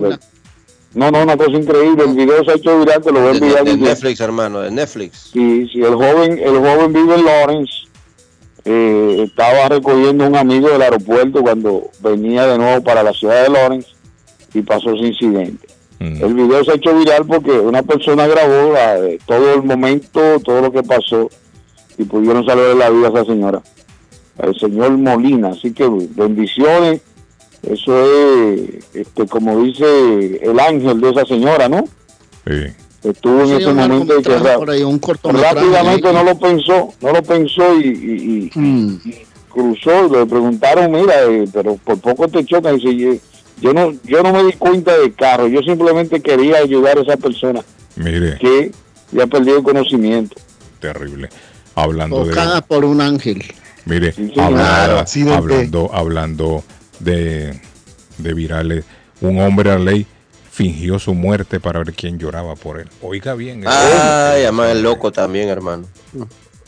No, 0.95 1.09
no, 1.11 1.23
una 1.23 1.35
cosa 1.37 1.51
increíble. 1.57 2.03
El 2.05 2.13
video 2.15 2.43
se 2.43 2.51
ha 2.51 2.55
hecho 2.55 2.79
viral, 2.79 3.01
te 3.01 3.11
lo 3.11 3.19
voy 3.21 3.29
a 3.29 3.31
De, 3.33 3.37
enviar. 3.39 3.63
de 3.65 3.77
Netflix, 3.77 4.19
hermano, 4.19 4.59
de 4.61 4.71
Netflix. 4.71 5.29
Sí, 5.33 5.67
sí, 5.71 5.81
el 5.81 5.95
joven, 5.95 6.37
el 6.39 6.55
joven 6.57 6.93
vive 6.93 7.15
en 7.15 7.25
Lawrence. 7.25 7.73
eh, 8.65 9.23
estaba 9.27 9.67
recogiendo 9.67 10.25
un 10.25 10.37
amigo 10.37 10.69
del 10.69 10.81
aeropuerto 10.81 11.41
cuando 11.41 11.89
venía 11.99 12.45
de 12.47 12.57
nuevo 12.57 12.81
para 12.81 13.03
la 13.03 13.11
ciudad 13.11 13.43
de 13.43 13.49
Lawrence 13.49 13.89
y 14.53 14.61
pasó 14.61 14.91
ese 14.93 15.07
incidente. 15.07 15.67
El 15.99 16.33
video 16.33 16.63
se 16.65 16.71
ha 16.71 16.75
hecho 16.75 16.97
viral 16.97 17.25
porque 17.25 17.51
una 17.51 17.81
persona 17.83 18.25
grabó 18.27 18.71
la- 18.73 18.99
eh, 18.99 19.19
todo 19.25 19.53
el 19.55 19.63
momento, 19.63 20.19
todo 20.43 20.61
lo 20.61 20.71
que 20.71 20.83
pasó 20.83 21.29
y 21.97 22.03
pudieron 22.03 22.45
salvar 22.45 22.75
la 22.75 22.89
vida 22.89 23.07
a 23.07 23.11
esa 23.11 23.25
señora, 23.25 23.61
el 24.41 24.57
señor 24.59 24.91
Molina. 24.97 25.49
Así 25.49 25.73
que 25.73 25.85
bendiciones. 25.89 27.01
Eso 27.63 28.05
es, 28.53 28.61
este, 28.93 29.25
como 29.27 29.61
dice 29.63 30.39
el 30.43 30.59
ángel 30.59 30.99
de 30.99 31.09
esa 31.11 31.25
señora, 31.25 31.69
¿no? 31.69 31.83
Sí. 32.45 32.65
Estuvo 33.03 33.41
en 33.43 33.51
ese 33.57 33.73
momento 33.73 34.15
de 34.15 34.21
que 34.21 34.33
ahí, 34.71 34.83
un 34.83 34.99
rápidamente 35.01 36.07
ahí. 36.07 36.13
no 36.13 36.23
lo 36.23 36.37
pensó, 36.39 36.93
no 37.01 37.11
lo 37.11 37.21
pensó 37.23 37.79
y, 37.79 37.87
y- 37.87 38.51
y- 38.55 38.59
Mm. 38.59 38.99
y 39.05 39.13
cruzó. 39.49 40.07
Le 40.09 40.25
preguntaron, 40.25 40.91
mira, 40.91 41.13
eh, 41.25 41.45
pero 41.53 41.75
por 41.75 41.99
poco 41.99 42.27
te 42.29 42.45
choca. 42.45 42.71
Dice, 42.71 42.95
yo, 42.95 43.13
yo 43.61 43.73
no, 43.73 43.93
yo 44.05 44.23
no 44.23 44.31
me 44.33 44.43
di 44.45 44.53
cuenta 44.53 44.97
del 44.97 45.13
carro. 45.15 45.47
Yo 45.47 45.61
simplemente 45.61 46.21
quería 46.21 46.57
ayudar 46.59 46.97
a 46.97 47.01
esa 47.01 47.17
persona 47.17 47.61
Mire, 47.97 48.37
que 48.39 48.71
ya 49.11 49.27
perdió 49.27 49.57
el 49.57 49.63
conocimiento. 49.63 50.35
terrible. 50.79 51.29
Hablando 51.75 52.23
de. 52.23 52.29
Tocada 52.29 52.61
por 52.61 52.85
un 52.85 53.01
ángel. 53.01 53.43
Mire, 53.85 54.13
hablando, 54.37 55.89
hablando 55.93 56.63
de, 57.03 57.59
de 58.17 58.33
virales, 58.33 58.85
un 59.21 59.39
hombre 59.39 59.71
a 59.71 59.77
ley 59.79 60.05
fingió 60.51 60.99
su 60.99 61.13
muerte 61.13 61.59
para 61.59 61.79
ver 61.79 61.93
quién 61.93 62.19
lloraba 62.19 62.55
por 62.55 62.79
él. 62.79 62.87
Oiga 63.01 63.33
bien. 63.33 63.63
Ay, 63.65 64.43
además 64.43 64.69
el 64.71 64.83
loco 64.83 65.11
también, 65.11 65.49
hermano. 65.49 65.85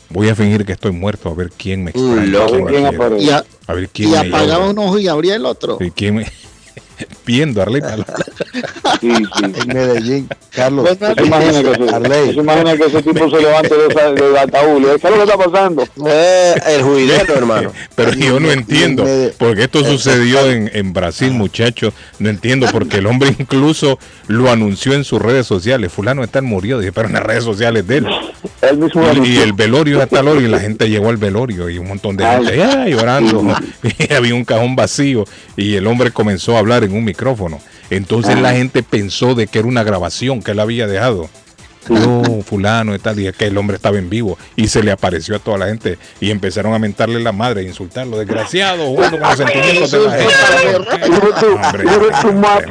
Voy 0.08 0.28
a 0.28 0.34
fingir 0.34 0.64
que 0.64 0.72
estoy 0.72 0.92
muerto 0.92 1.28
a 1.28 1.34
ver 1.34 1.50
quién 1.56 1.82
me 1.84 1.92
Un 1.94 2.18
extraña. 2.24 2.92
loco. 2.92 3.16
Y, 3.18 3.30
a- 3.30 3.44
a 3.66 3.72
ver 3.74 3.88
quién 3.88 4.08
y 4.08 4.12
me 4.12 4.18
apagaba 4.18 4.58
llora. 4.66 4.70
un 4.70 4.78
ojo 4.78 4.98
y 4.98 5.08
abría 5.08 5.34
el 5.36 5.44
otro. 5.46 5.78
Sí, 5.80 5.90
quién 5.94 6.16
me... 6.16 6.26
Viendo, 7.26 7.60
Arleta. 7.60 7.96
Sí, 9.00 9.10
sí. 9.10 9.44
En 9.44 9.68
Medellín, 9.68 10.28
Carlos. 10.50 10.88
¿Tú 10.98 11.14
te 11.14 11.24
imaginas 11.24 11.62
que 11.62 11.70
ese, 11.72 11.94
Arley. 11.94 12.34
que 12.34 13.02
tipo 13.02 13.30
se 13.30 13.42
levante 13.42 13.74
de 13.74 13.86
esa- 13.88 14.42
ataúd? 14.42 14.78
dice, 14.78 14.98
¿Qué 15.00 15.08
es 15.08 15.16
lo 15.16 15.16
que 15.16 15.22
está 15.32 15.50
pasando? 15.50 15.88
Eh, 16.06 16.54
el 16.68 16.82
juidero, 16.82 17.34
hermano. 17.36 17.72
Pero 17.94 18.12
yo 18.12 18.40
no 18.40 18.50
entiendo, 18.50 19.04
porque 19.38 19.64
esto 19.64 19.84
sucedió 19.84 20.50
en, 20.50 20.70
en 20.72 20.92
Brasil, 20.92 21.32
muchachos. 21.32 21.92
No 22.18 22.30
entiendo, 22.30 22.66
porque 22.72 22.98
el 22.98 23.06
hombre 23.06 23.34
incluso 23.38 23.98
lo 24.28 24.50
anunció 24.50 24.94
en 24.94 25.04
sus 25.04 25.20
redes 25.20 25.46
sociales. 25.46 25.92
Fulano 25.92 26.24
está 26.24 26.40
murió, 26.46 26.78
dije, 26.78 26.92
pero 26.92 27.08
en 27.08 27.14
las 27.14 27.22
redes 27.22 27.44
sociales 27.44 27.86
de 27.86 27.98
él. 27.98 28.06
Él 28.62 28.78
mismo 28.78 29.02
y, 29.24 29.38
el 29.38 29.52
velorio 29.52 30.00
hasta 30.02 30.20
hora 30.20 30.40
y 30.40 30.46
la 30.48 30.60
gente 30.60 30.88
llegó 30.88 31.10
al 31.10 31.16
velorio 31.16 31.68
y 31.68 31.78
un 31.78 31.88
montón 31.88 32.16
de 32.16 32.24
Ay. 32.24 32.46
gente 32.46 32.90
llorando. 32.90 33.42
Y 33.98 34.12
había 34.12 34.34
un 34.34 34.44
cajón 34.44 34.76
vacío 34.76 35.24
y 35.56 35.74
el 35.74 35.86
hombre 35.86 36.10
comenzó 36.10 36.56
a 36.56 36.58
hablar 36.60 36.85
en 36.86 36.96
un 36.96 37.04
micrófono. 37.04 37.60
Entonces 37.90 38.34
Ah. 38.36 38.40
la 38.40 38.52
gente 38.52 38.82
pensó 38.82 39.34
de 39.34 39.46
que 39.46 39.58
era 39.60 39.68
una 39.68 39.84
grabación 39.84 40.42
que 40.42 40.52
él 40.52 40.60
había 40.60 40.86
dejado. 40.86 41.28
No, 41.88 42.42
fulano 42.42 42.96
y 42.96 42.98
tal, 42.98 43.20
y 43.20 43.30
que 43.32 43.46
el 43.46 43.56
hombre 43.56 43.76
estaba 43.76 43.96
en 43.96 44.10
vivo 44.10 44.36
y 44.56 44.66
se 44.66 44.82
le 44.82 44.90
apareció 44.90 45.36
a 45.36 45.38
toda 45.38 45.56
la 45.56 45.66
gente 45.66 45.98
y 46.20 46.32
empezaron 46.32 46.74
a 46.74 46.80
mentarle 46.80 47.20
la 47.20 47.30
madre, 47.30 47.60
a 47.60 47.62
insultarlo, 47.62 48.18
desgraciado, 48.18 48.86
jugando 48.86 49.20
con 49.20 49.28
los 49.28 49.38
sentimientos 49.38 49.90
de 49.92 50.00
la 50.00 50.10
gente. 50.10 50.36
Hombre, 52.26 52.64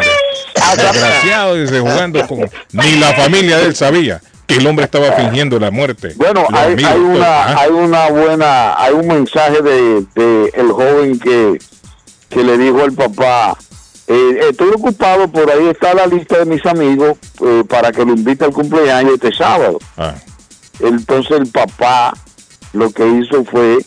desgraciado, 0.78 1.56
dice, 1.56 1.80
jugando 1.80 2.28
con... 2.28 2.50
Ni 2.74 2.96
la 2.98 3.14
familia 3.14 3.58
de 3.58 3.68
él 3.68 3.76
sabía 3.76 4.22
que 4.48 4.56
el 4.56 4.68
hombre 4.68 4.86
estaba 4.86 5.12
fingiendo 5.14 5.60
la 5.60 5.72
muerte. 5.72 6.14
Bueno, 6.18 6.46
hay, 6.54 6.74
amigos, 6.74 6.92
hay 6.92 6.98
todo, 6.98 7.08
una, 7.08 7.44
¿ah? 7.44 7.56
hay 7.60 7.72
una 7.72 8.10
buena, 8.10 8.84
hay 8.84 8.94
un 8.94 9.08
mensaje 9.08 9.62
de, 9.62 10.06
de 10.14 10.52
el 10.56 10.72
joven 10.72 11.20
que, 11.20 11.58
que 12.30 12.44
le 12.44 12.58
dijo 12.58 12.84
al 12.84 12.92
papá, 12.92 13.58
eh, 14.08 14.40
estoy 14.50 14.70
ocupado, 14.70 15.28
por 15.32 15.50
ahí 15.50 15.68
está 15.68 15.94
la 15.94 16.06
lista 16.06 16.40
de 16.40 16.46
mis 16.46 16.66
amigos 16.66 17.18
eh, 17.44 17.64
para 17.68 17.92
que 17.92 18.06
lo 18.06 18.14
invite 18.14 18.46
al 18.46 18.52
cumpleaños 18.52 19.14
este 19.16 19.34
sábado. 19.34 19.80
Ah. 19.98 20.16
Entonces 20.80 21.40
el 21.40 21.48
papá 21.48 22.14
lo 22.74 22.92
que 22.92 23.08
hizo 23.08 23.44
fue 23.46 23.80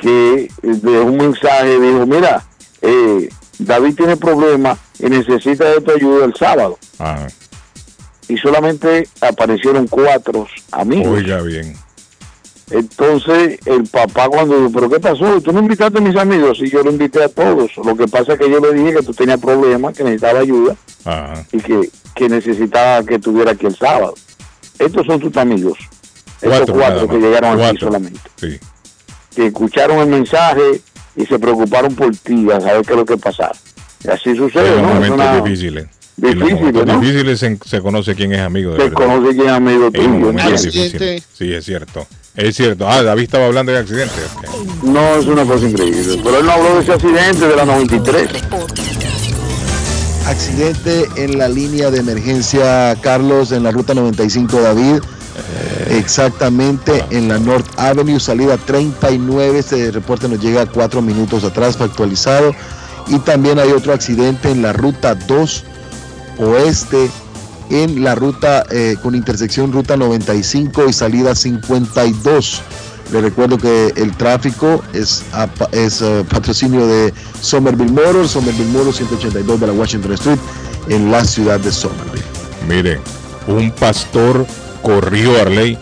que 0.00 0.50
dejó 0.62 1.04
un 1.06 1.16
mensaje, 1.16 1.80
dijo, 1.80 2.06
mira, 2.06 2.44
eh, 2.82 3.28
David 3.58 3.96
tiene 3.96 4.16
problemas 4.16 4.78
y 4.98 5.06
necesita 5.06 5.64
de 5.64 5.80
tu 5.80 5.90
ayuda 5.90 6.24
el 6.26 6.34
sábado. 6.34 6.78
Ah, 6.98 7.26
Y 8.28 8.36
solamente 8.36 9.08
aparecieron 9.20 9.88
cuatro 9.88 10.46
amigos. 10.70 11.18
oiga 11.18 11.40
bien. 11.42 11.74
Entonces 12.70 13.58
el 13.66 13.84
papá 13.84 14.28
cuando 14.28 14.56
dijo, 14.58 14.70
pero 14.72 14.90
¿qué 14.90 15.00
pasó? 15.00 15.40
¿Tú 15.40 15.52
no 15.52 15.60
invitaste 15.60 15.98
a 15.98 16.00
mis 16.00 16.16
amigos? 16.16 16.58
Y 16.60 16.70
yo 16.70 16.82
lo 16.82 16.90
invité 16.90 17.22
a 17.24 17.28
todos. 17.28 17.70
Lo 17.82 17.96
que 17.96 18.06
pasa 18.08 18.34
es 18.34 18.38
que 18.38 18.50
yo 18.50 18.60
le 18.60 18.72
dije 18.74 18.96
que 18.98 19.02
tú 19.02 19.14
tenías 19.14 19.40
problemas, 19.40 19.96
que 19.96 20.04
necesitaba 20.04 20.40
ayuda 20.40 20.76
Ajá. 21.04 21.44
y 21.52 21.58
que, 21.58 21.90
que 22.14 22.28
necesitaba 22.28 23.02
que 23.04 23.14
estuviera 23.16 23.52
aquí 23.52 23.66
el 23.66 23.76
sábado. 23.76 24.14
Estos 24.78 25.06
son 25.06 25.18
tus 25.20 25.36
amigos. 25.36 25.78
Estos 26.40 26.50
Cuatro, 26.70 26.74
cuatro, 26.74 26.96
nada 26.96 27.08
que 27.08 27.18
llegaron 27.18 27.50
aquí 27.52 27.60
Cuatro. 27.60 27.86
solamente. 27.88 28.20
Sí. 28.36 28.58
Que 29.34 29.46
escucharon 29.46 29.98
el 29.98 30.06
mensaje 30.08 30.80
y 31.16 31.26
se 31.26 31.38
preocuparon 31.38 31.94
por 31.94 32.14
ti 32.16 32.48
a 32.50 32.60
saber 32.60 32.82
qué 32.84 32.92
es 32.92 32.98
lo 32.98 33.04
que 33.04 33.16
pasaba. 33.16 33.52
Y 34.04 34.08
así 34.10 34.36
sucede, 34.36 34.76
En 34.76 34.82
¿no? 34.82 34.88
Es 34.88 34.94
momentos 34.94 35.14
una- 35.14 35.40
difíciles. 35.40 35.86
Momentos 36.20 36.86
¿no? 36.86 37.00
difíciles 37.00 37.38
se, 37.38 37.58
se 37.64 37.80
conoce 37.80 38.14
quién 38.16 38.32
es 38.32 38.40
amigo 38.40 38.72
de 38.72 38.76
Se 38.78 38.82
verdad. 38.88 38.96
conoce 38.96 39.34
quién 39.36 39.46
es 39.46 39.52
amigo 39.52 39.90
tuyo. 39.90 40.32
Sí, 41.32 41.52
es 41.54 41.64
cierto. 41.64 42.06
Es 42.38 42.54
cierto. 42.54 42.88
Ah, 42.88 43.02
David 43.02 43.24
estaba 43.24 43.46
hablando 43.46 43.72
de 43.72 43.78
accidente. 43.78 44.14
No, 44.84 45.16
es 45.16 45.26
una 45.26 45.44
cosa 45.44 45.68
increíble. 45.68 46.20
Pero 46.22 46.38
él 46.38 46.46
no 46.46 46.52
habló 46.52 46.74
de 46.76 46.82
ese 46.82 46.92
accidente 46.92 47.48
de 47.48 47.56
la 47.56 47.64
93. 47.64 48.28
Accidente 50.24 51.08
en 51.16 51.36
la 51.36 51.48
línea 51.48 51.90
de 51.90 51.98
emergencia, 51.98 52.96
Carlos, 53.00 53.50
en 53.50 53.64
la 53.64 53.72
ruta 53.72 53.92
95 53.92 54.60
David. 54.60 55.00
Exactamente 55.90 57.04
en 57.10 57.26
la 57.26 57.40
North 57.40 57.66
Avenue, 57.76 58.20
salida 58.20 58.56
39. 58.56 59.58
Este 59.58 59.90
reporte 59.90 60.28
nos 60.28 60.40
llega 60.40 60.64
cuatro 60.66 61.02
minutos 61.02 61.42
atrás, 61.42 61.76
fue 61.76 61.86
actualizado. 61.86 62.54
Y 63.08 63.18
también 63.18 63.58
hay 63.58 63.72
otro 63.72 63.92
accidente 63.92 64.48
en 64.52 64.62
la 64.62 64.72
ruta 64.72 65.16
2 65.16 65.64
oeste, 66.38 67.10
en 67.70 68.02
la 68.02 68.14
ruta 68.14 68.64
eh, 68.70 68.96
con 69.02 69.14
intersección 69.14 69.72
ruta 69.72 69.96
95 69.96 70.88
y 70.88 70.92
salida 70.92 71.34
52. 71.34 72.62
Le 73.12 73.20
recuerdo 73.22 73.56
que 73.56 73.92
el 73.96 74.16
tráfico 74.16 74.82
es, 74.92 75.24
es 75.72 76.02
eh, 76.02 76.24
patrocinio 76.28 76.86
de 76.86 77.12
Somerville 77.40 77.92
Motors, 77.92 78.32
Somerville 78.32 78.70
Motors 78.70 78.96
182 78.96 79.60
de 79.60 79.66
la 79.66 79.72
Washington 79.72 80.12
Street 80.12 80.38
en 80.88 81.10
la 81.10 81.24
ciudad 81.24 81.58
de 81.58 81.72
Somerville. 81.72 82.24
Mire, 82.68 83.00
un 83.46 83.70
pastor 83.70 84.46
corrió 84.82 85.38
a 85.38 85.42
Arley 85.42 85.78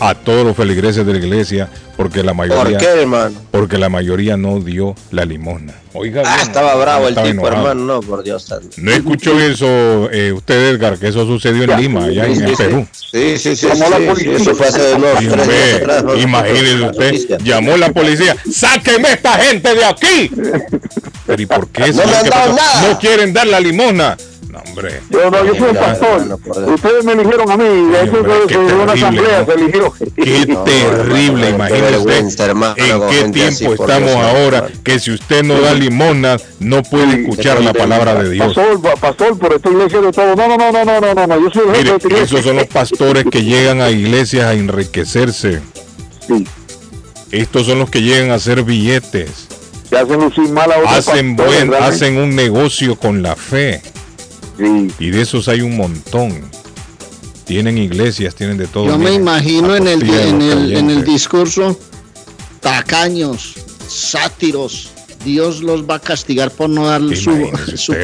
a 0.00 0.14
todos 0.14 0.44
los 0.44 0.56
feligreses 0.56 1.06
de 1.06 1.12
la 1.12 1.18
iglesia 1.18 1.70
porque 2.02 2.22
la 2.24 2.34
mayoría 2.34 2.62
¿Por 2.62 2.76
qué, 2.78 3.00
hermano? 3.02 3.40
porque 3.52 3.78
la 3.78 3.88
mayoría 3.88 4.36
no 4.36 4.58
dio 4.58 4.94
la 5.12 5.24
limosna. 5.24 5.74
Oiga, 5.94 6.22
Ah, 6.26 6.36
bien, 6.36 6.46
estaba 6.48 6.74
bravo 6.74 7.04
el 7.04 7.10
estaba 7.10 7.26
tipo, 7.28 7.46
enojado. 7.46 7.68
hermano. 7.70 7.94
No, 7.94 8.00
por 8.00 8.24
Dios 8.24 8.42
santo. 8.42 8.68
¿No 8.78 8.90
escuchó 8.90 9.38
eso 9.38 10.10
eh, 10.10 10.32
usted, 10.32 10.70
Edgar, 10.74 10.98
que 10.98 11.06
eso 11.08 11.24
sucedió 11.26 11.62
en 11.64 11.80
Lima, 11.80 12.04
allá 12.06 12.26
en, 12.26 12.34
Sí, 12.36 12.42
en 12.42 12.48
sí, 12.48 12.54
Perú? 12.56 12.86
Sí, 12.92 13.38
sí, 13.38 13.54
sí. 13.56 13.66
Llamó 13.68 13.88
la 13.90 13.98
policía. 13.98 14.36
Eso 14.36 14.54
fue 14.56 14.66
hace 14.66 14.80
Y 15.20 15.26
tres 15.28 15.30
días 15.30 15.46
ve, 15.46 15.74
atrás. 15.76 16.04
¿no? 16.04 16.16
imagínese 16.16 16.80
usted, 16.82 17.38
llamó 17.44 17.76
la 17.76 17.92
policía, 17.92 18.36
sáquenme 18.50 19.12
esta 19.12 19.32
gente 19.34 19.74
de 19.74 19.84
aquí. 19.84 20.30
Pero 21.26 21.42
¿y 21.42 21.46
por 21.46 21.68
qué? 21.68 21.92
No 21.92 22.04
nada. 22.04 22.88
No 22.88 22.98
quieren 22.98 23.32
dar 23.32 23.46
la 23.46 23.60
limosna. 23.60 24.16
No, 24.52 24.58
hombre. 24.68 25.00
Yo 25.08 25.30
no, 25.30 25.44
yo 25.46 25.54
soy 25.54 25.68
un 25.70 25.74
Ya, 25.74 25.80
pastor. 25.80 26.38
Ustedes 26.74 27.04
me 27.06 27.12
eligieron 27.12 27.50
a 27.50 27.56
mí. 27.56 27.64
De 27.64 28.02
hecho, 28.02 28.22
dio 28.22 28.82
una 28.82 28.92
terrible, 28.92 28.92
asamblea, 28.92 29.38
¿no? 29.40 29.46
se 29.46 29.52
eligió. 29.54 29.94
Qué 30.14 30.46
terrible, 30.66 31.42
qué 31.46 31.50
imagínese 31.54 31.90
vergüenza, 31.90 32.44
hermano, 32.44 32.74
en 32.76 33.00
qué 33.08 33.28
tiempo 33.30 33.72
estamos 33.72 34.10
Dios, 34.10 34.22
ahora 34.22 34.68
que 34.84 34.98
si 35.00 35.10
usted 35.10 35.42
no 35.42 35.58
da 35.58 35.72
limosna 35.72 36.36
no 36.60 36.82
puede 36.82 37.22
escuchar 37.22 37.62
la 37.62 37.72
palabra 37.72 38.22
de 38.22 38.28
Dios. 38.30 38.46
Pastor, 38.54 38.82
pa- 38.82 38.96
pastor, 38.96 39.38
por 39.38 39.54
esta 39.54 39.70
iglesia 39.70 40.00
de 40.02 40.12
todo. 40.12 40.36
No, 40.36 40.46
no, 40.46 40.58
no, 40.58 40.70
no, 40.70 40.84
no, 40.84 41.00
no, 41.00 41.14
no, 41.14 41.26
no. 41.26 41.40
Yo 41.40 41.50
soy 41.50 41.62
el 41.62 41.74
jefe 41.74 41.78
Mire, 41.78 41.90
de 41.92 41.96
esta 41.96 42.08
iglesia. 42.08 42.24
esos 42.38 42.44
son 42.44 42.56
los 42.56 42.66
pastores 42.66 43.24
que 43.30 43.42
llegan 43.44 43.80
a 43.80 43.88
iglesias 43.90 44.44
a 44.44 44.52
enriquecerse. 44.52 45.62
Estos 47.30 47.66
son 47.66 47.78
los 47.78 47.88
que 47.88 48.02
llegan 48.02 48.30
a 48.30 48.34
hacer 48.34 48.62
billetes. 48.64 49.48
Que 49.88 49.96
hacen 49.96 50.20
lucir 50.20 50.48
mal 50.50 50.70
a 50.72 50.76
otros 50.78 50.92
Hacen, 50.92 51.36
pastores, 51.36 51.66
buen, 51.68 51.82
hacen 51.82 52.16
un 52.18 52.36
negocio 52.36 52.96
con 52.96 53.22
la 53.22 53.34
fe. 53.36 53.80
Y 54.98 55.10
de 55.10 55.20
esos 55.22 55.48
hay 55.48 55.60
un 55.62 55.76
montón. 55.76 56.40
Tienen 57.44 57.76
iglesias, 57.78 58.34
tienen 58.34 58.56
de 58.58 58.66
todo. 58.66 58.86
Yo 58.86 58.98
me 58.98 59.12
imagino 59.12 59.74
en 59.74 59.88
el, 59.88 60.02
en, 60.08 60.40
el, 60.42 60.76
en 60.76 60.90
el 60.90 61.04
discurso, 61.04 61.78
tacaños, 62.60 63.54
sátiros, 63.88 64.90
Dios 65.24 65.62
los 65.62 65.88
va 65.88 65.96
a 65.96 66.00
castigar 66.00 66.50
por 66.50 66.68
no 66.70 66.86
darle 66.86 67.16
su... 67.16 67.50
Su- 67.76 67.94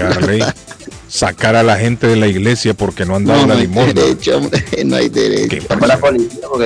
sacar 1.08 1.56
a 1.56 1.62
la 1.62 1.78
gente 1.78 2.06
de 2.06 2.16
la 2.16 2.26
iglesia 2.26 2.74
porque 2.74 3.06
no 3.06 3.16
han 3.16 3.24
dado 3.24 3.40
No, 3.40 3.46
no 3.46 3.54
la 3.54 3.60
hay 3.60 3.66
limosna. 3.66 3.92
derecho, 3.94 4.36
hombre, 4.36 4.62
no 4.84 4.96
hay 4.96 5.08
derecho. 5.08 5.56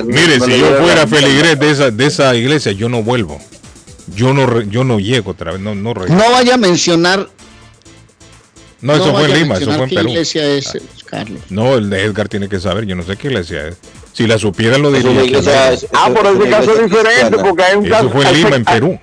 Mire, 0.05 0.37
no 0.39 0.45
si 0.45 0.59
yo 0.59 0.75
fuera 0.81 1.07
feligrés 1.07 1.57
de 1.59 1.71
esa, 1.71 1.91
de 1.91 2.05
esa 2.05 2.35
iglesia, 2.35 2.71
yo 2.73 2.89
no 2.89 3.03
vuelvo. 3.03 3.39
Yo 4.13 4.33
no, 4.33 4.45
re- 4.45 4.67
yo 4.69 4.83
no 4.83 4.99
llego 4.99 5.31
otra 5.31 5.53
vez, 5.53 5.61
no, 5.61 5.75
no 5.75 5.93
regreso. 5.93 6.15
No 6.21 6.31
vaya 6.31 6.55
a 6.55 6.57
mencionar... 6.57 7.29
No, 8.83 8.93
eso 8.95 9.11
fue 9.15 9.25
en 9.25 9.33
Lima, 9.33 9.55
eso 9.55 9.71
fue 9.71 9.83
en 9.83 9.89
qué 9.89 9.95
Perú. 9.95 10.09
iglesia 10.09 10.45
es, 10.45 10.77
Carlos. 11.05 11.39
No, 11.49 11.75
el 11.75 11.89
de 11.89 12.03
Edgar 12.03 12.27
tiene 12.27 12.49
que 12.49 12.59
saber, 12.59 12.85
yo 12.85 12.95
no 12.95 13.03
sé 13.03 13.15
qué 13.15 13.27
iglesia 13.29 13.67
es. 13.69 13.77
Si 14.11 14.27
la 14.27 14.37
supieran 14.37 14.81
lo 14.81 14.91
diría. 14.91 15.23
iglesia- 15.23 15.71
es- 15.71 15.87
Ah, 15.93 16.09
pero 16.13 16.29
ese 16.39 16.49
caso 16.49 16.73
es 16.75 16.89
diferente 16.91 17.37
porque 17.39 17.63
hay 17.63 17.75
un 17.77 17.85
Eso 17.85 17.95
caso. 17.95 18.09
fue 18.09 18.21
en 18.21 18.27
hay- 18.27 18.35
Lima, 18.43 18.55
en 18.57 18.65
Perú. 18.65 18.99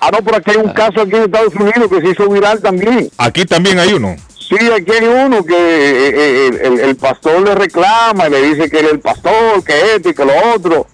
Ah, 0.00 0.10
no, 0.12 0.18
pero 0.24 0.36
aquí 0.38 0.50
hay 0.50 0.56
un 0.56 0.72
caso 0.72 1.00
aquí 1.02 1.14
en 1.14 1.22
Estados 1.22 1.54
Unidos 1.54 1.88
que 1.88 2.00
se 2.00 2.08
hizo 2.10 2.28
viral 2.28 2.60
también. 2.60 3.08
Aquí 3.16 3.44
también 3.44 3.78
hay 3.78 3.92
uno. 3.92 4.16
Sí, 4.36 4.56
aquí 4.76 4.90
hay 4.90 5.06
uno 5.06 5.44
que 5.44 5.54
eh, 5.54 6.08
eh, 6.08 6.48
el, 6.48 6.72
el- 6.72 6.80
el 6.80 6.96
pastor 6.96 7.40
le 7.42 7.54
reclama 7.54 8.26
y 8.26 8.30
le 8.32 8.42
dice 8.42 8.68
que 8.68 8.80
él 8.80 8.86
es 8.86 8.92
el 8.92 9.00
pastor, 9.00 9.62
que 9.64 9.94
esto 9.94 10.08
y 10.10 10.14
que 10.14 10.24
lo 10.24 10.32
otro. 10.56 10.86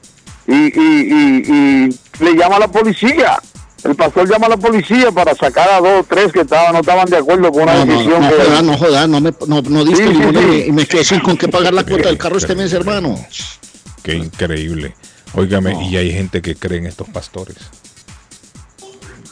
Y, 0.46 0.54
y, 0.54 0.68
y, 0.78 1.88
y 2.20 2.24
le 2.24 2.34
llama 2.36 2.56
a 2.56 2.60
la 2.60 2.68
policía. 2.68 3.38
El 3.84 3.94
pastor 3.94 4.28
llama 4.28 4.46
a 4.46 4.50
la 4.50 4.56
policía 4.56 5.10
para 5.12 5.34
sacar 5.34 5.68
a 5.70 5.78
dos 5.80 6.00
o 6.00 6.04
tres 6.04 6.32
que 6.32 6.40
estaban, 6.40 6.72
no 6.72 6.80
estaban 6.80 7.08
de 7.08 7.16
acuerdo 7.18 7.50
con 7.52 7.62
una 7.62 7.74
No, 7.74 7.84
no, 7.86 7.92
decisión 7.92 8.20
no 8.22 8.28
que 8.28 8.34
jodas, 8.36 8.62
no 8.64 8.76
jodas, 8.78 9.08
no, 9.08 9.20
me, 9.20 9.34
no, 9.46 9.62
no 9.62 9.84
diste 9.84 10.04
Sí, 10.04 10.12
sí, 10.12 10.18
ninguna 10.18 10.40
sí. 10.40 10.64
y 10.66 10.72
me 10.72 10.86
quedé 10.86 11.04
sin 11.04 11.20
con 11.20 11.36
qué 11.36 11.48
pagar 11.48 11.72
la 11.72 11.84
cuota 11.84 12.08
del 12.08 12.18
carro 12.18 12.38
este 12.38 12.54
mes, 12.56 12.72
hermano. 12.72 13.14
Qué 14.02 14.14
increíble. 14.16 14.94
Óigame, 15.34 15.84
y 15.88 15.96
hay 15.96 16.10
gente 16.12 16.42
que 16.42 16.56
cree 16.56 16.78
en 16.78 16.86
estos 16.86 17.08
pastores. 17.08 17.56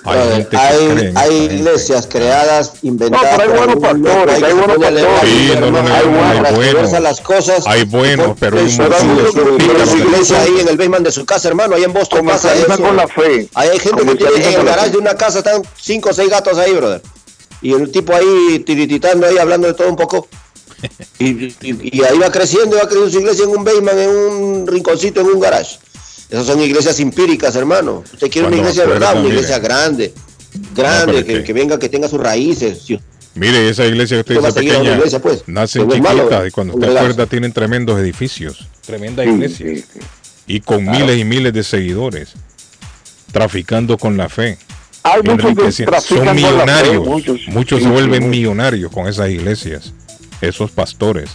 Hay 0.06 0.46
hay, 0.52 1.12
hay 1.16 1.34
iglesias 1.56 2.06
creadas, 2.10 2.72
inventadas. 2.82 3.32
No, 3.32 3.38
pero 3.38 3.52
hay 3.52 3.58
buenos 3.58 3.76
pastores, 3.82 4.42
hay 4.42 4.52
buenos 4.52 4.76
pastores. 4.76 5.06
Sí, 5.22 5.52
no, 5.60 5.70
no, 5.70 5.82
no, 5.82 5.94
hay 5.94 6.06
buenos. 6.06 6.42
transversar 6.48 7.02
las 7.02 7.20
cosas. 7.20 7.66
Hay 7.66 7.84
buenos, 7.84 8.36
pero 8.38 8.58
hay 8.58 8.70
su- 8.70 9.96
iglesia 9.98 10.40
ahí 10.42 10.60
en 10.60 10.68
el 10.68 10.76
basement 10.76 11.04
de 11.04 11.12
su 11.12 11.24
casa, 11.24 11.48
hermano, 11.48 11.74
ahí 11.74 11.84
en 11.84 11.92
Boston 11.92 12.26
pasa 12.26 12.54
eso. 12.54 12.78
con 12.78 12.96
la 12.96 13.08
fe. 13.08 13.48
Hay 13.54 13.78
gente 13.78 14.04
que 14.04 14.14
tiene 14.14 14.48
en 14.48 14.60
el 14.60 14.64
garage 14.66 14.90
de 14.90 14.98
una 14.98 15.14
casa 15.16 15.38
están 15.38 15.62
cinco 15.80 16.10
o 16.10 16.12
seis 16.12 16.30
gatos 16.30 16.58
ahí, 16.58 16.72
brother. 16.72 17.02
Y 17.62 17.72
el 17.72 17.90
tipo 17.90 18.14
ahí 18.14 18.58
tirititando 18.66 19.26
ahí, 19.26 19.38
hablando 19.38 19.66
de 19.66 19.74
todo 19.74 19.88
un 19.88 19.96
poco. 19.96 20.28
Y, 21.18 21.46
y- 21.46 21.98
y 21.98 22.04
ahí 22.04 22.18
va 22.18 22.30
creciendo, 22.30 22.76
va 22.76 22.82
creciendo 22.82 23.10
su 23.10 23.18
iglesia 23.20 23.44
en 23.44 23.50
un 23.50 23.64
basement, 23.64 23.98
en 23.98 24.10
un 24.10 24.66
rinconcito, 24.66 25.20
en 25.22 25.26
un 25.28 25.40
garage. 25.40 25.78
Esas 26.30 26.46
son 26.46 26.60
iglesias 26.60 26.98
empíricas, 27.00 27.54
hermano. 27.56 28.02
Usted 28.12 28.30
quiere 28.30 28.48
una 28.48 28.56
iglesia 28.56 28.82
de 28.82 28.88
verdad, 28.88 29.12
una 29.12 29.22
mire. 29.22 29.34
iglesia 29.36 29.58
grande, 29.60 30.12
grande, 30.74 31.24
que, 31.44 31.52
venga, 31.52 31.78
que 31.78 31.88
tenga 31.88 32.08
sus 32.08 32.20
raíces. 32.20 32.82
Si 32.84 32.98
Mire, 33.34 33.68
esa 33.68 33.84
iglesia 33.84 34.16
que 34.16 34.20
usted 34.20 34.34
¿Qué 34.36 34.40
va 34.40 34.48
dice 34.48 34.60
pequeña, 34.60 34.94
iglesia, 34.96 35.18
pues? 35.20 35.42
nacen 35.46 35.82
¿Lo 35.82 35.88
ves 35.88 36.00
malo? 36.00 36.20
chiquitas 36.22 36.48
y 36.48 36.50
cuando 36.50 36.74
usted 36.74 36.96
acuerda 36.96 37.26
tienen 37.26 37.52
tremendos 37.52 38.00
edificios, 38.00 38.66
tremendas 38.86 39.26
Sí, 39.26 39.32
iglesias. 39.32 39.68
sí, 39.68 39.84
sí. 39.92 40.00
Y 40.46 40.60
con 40.60 40.84
Claro. 40.84 40.98
miles 41.00 41.18
y 41.18 41.24
miles 41.24 41.52
de 41.52 41.62
seguidores, 41.62 42.32
traficando 43.32 43.98
con 43.98 44.16
la 44.16 44.28
fe. 44.28 44.58
Hay 45.02 45.22
muchos 45.22 45.54
que 45.54 45.72
Son 45.72 45.86
con 45.86 45.94
la 45.94 46.00
fe, 46.00 46.34
millonarios. 46.34 47.06
muchos. 47.06 47.40
Muchos 47.48 47.78
Sí, 47.80 47.84
se 47.84 47.90
vuelven 47.90 48.28
millonarios 48.30 48.90
con 48.90 49.06
esas 49.06 49.28
iglesias, 49.30 49.92
esos 50.40 50.70
pastores. 50.70 51.30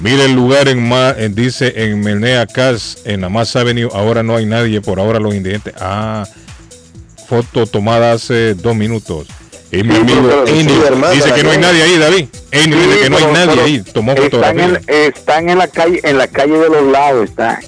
Mire 0.00 0.26
el 0.26 0.34
lugar 0.34 0.68
en 0.68 0.90
en- 0.92 1.34
dice 1.34 1.72
en 1.76 2.00
Melnea 2.00 2.46
Cas, 2.46 2.98
en 3.04 3.20
la 3.22 3.28
Mass 3.28 3.56
Avenue, 3.56 3.88
ahora 3.92 4.22
no 4.22 4.36
hay 4.36 4.46
nadie, 4.46 4.80
por 4.80 5.00
ahora 5.00 5.18
los 5.18 5.34
indigentes. 5.34 5.74
Ah, 5.80 6.24
foto 7.28 7.66
tomada 7.66 8.12
hace 8.12 8.54
dos 8.54 8.76
minutos. 8.76 9.26
Y 9.70 9.82
mi 9.82 9.94
Sí, 9.94 10.00
amigo 10.00 10.44
dice 10.46 11.32
que 11.34 11.42
no 11.42 11.50
hay 11.50 11.58
nadie 11.58 11.82
ahí, 11.82 11.98
David. 11.98 12.26
Sí, 12.52 12.70
dice 12.70 13.00
que 13.02 13.10
no 13.10 13.16
hay 13.18 13.26
nadie 13.26 13.60
ahí. 13.60 13.82
Tomó 13.92 14.12
están 14.12 14.24
fotografía. 14.30 14.64
en, 14.64 14.84
están 14.88 15.48
en 15.50 15.58
la 15.58 15.68
calle, 15.68 16.00
en 16.04 16.16
la 16.16 16.28
calle 16.28 16.58
de 16.58 16.68
los 16.70 16.84
lados, 16.90 17.28
está. 17.28 17.60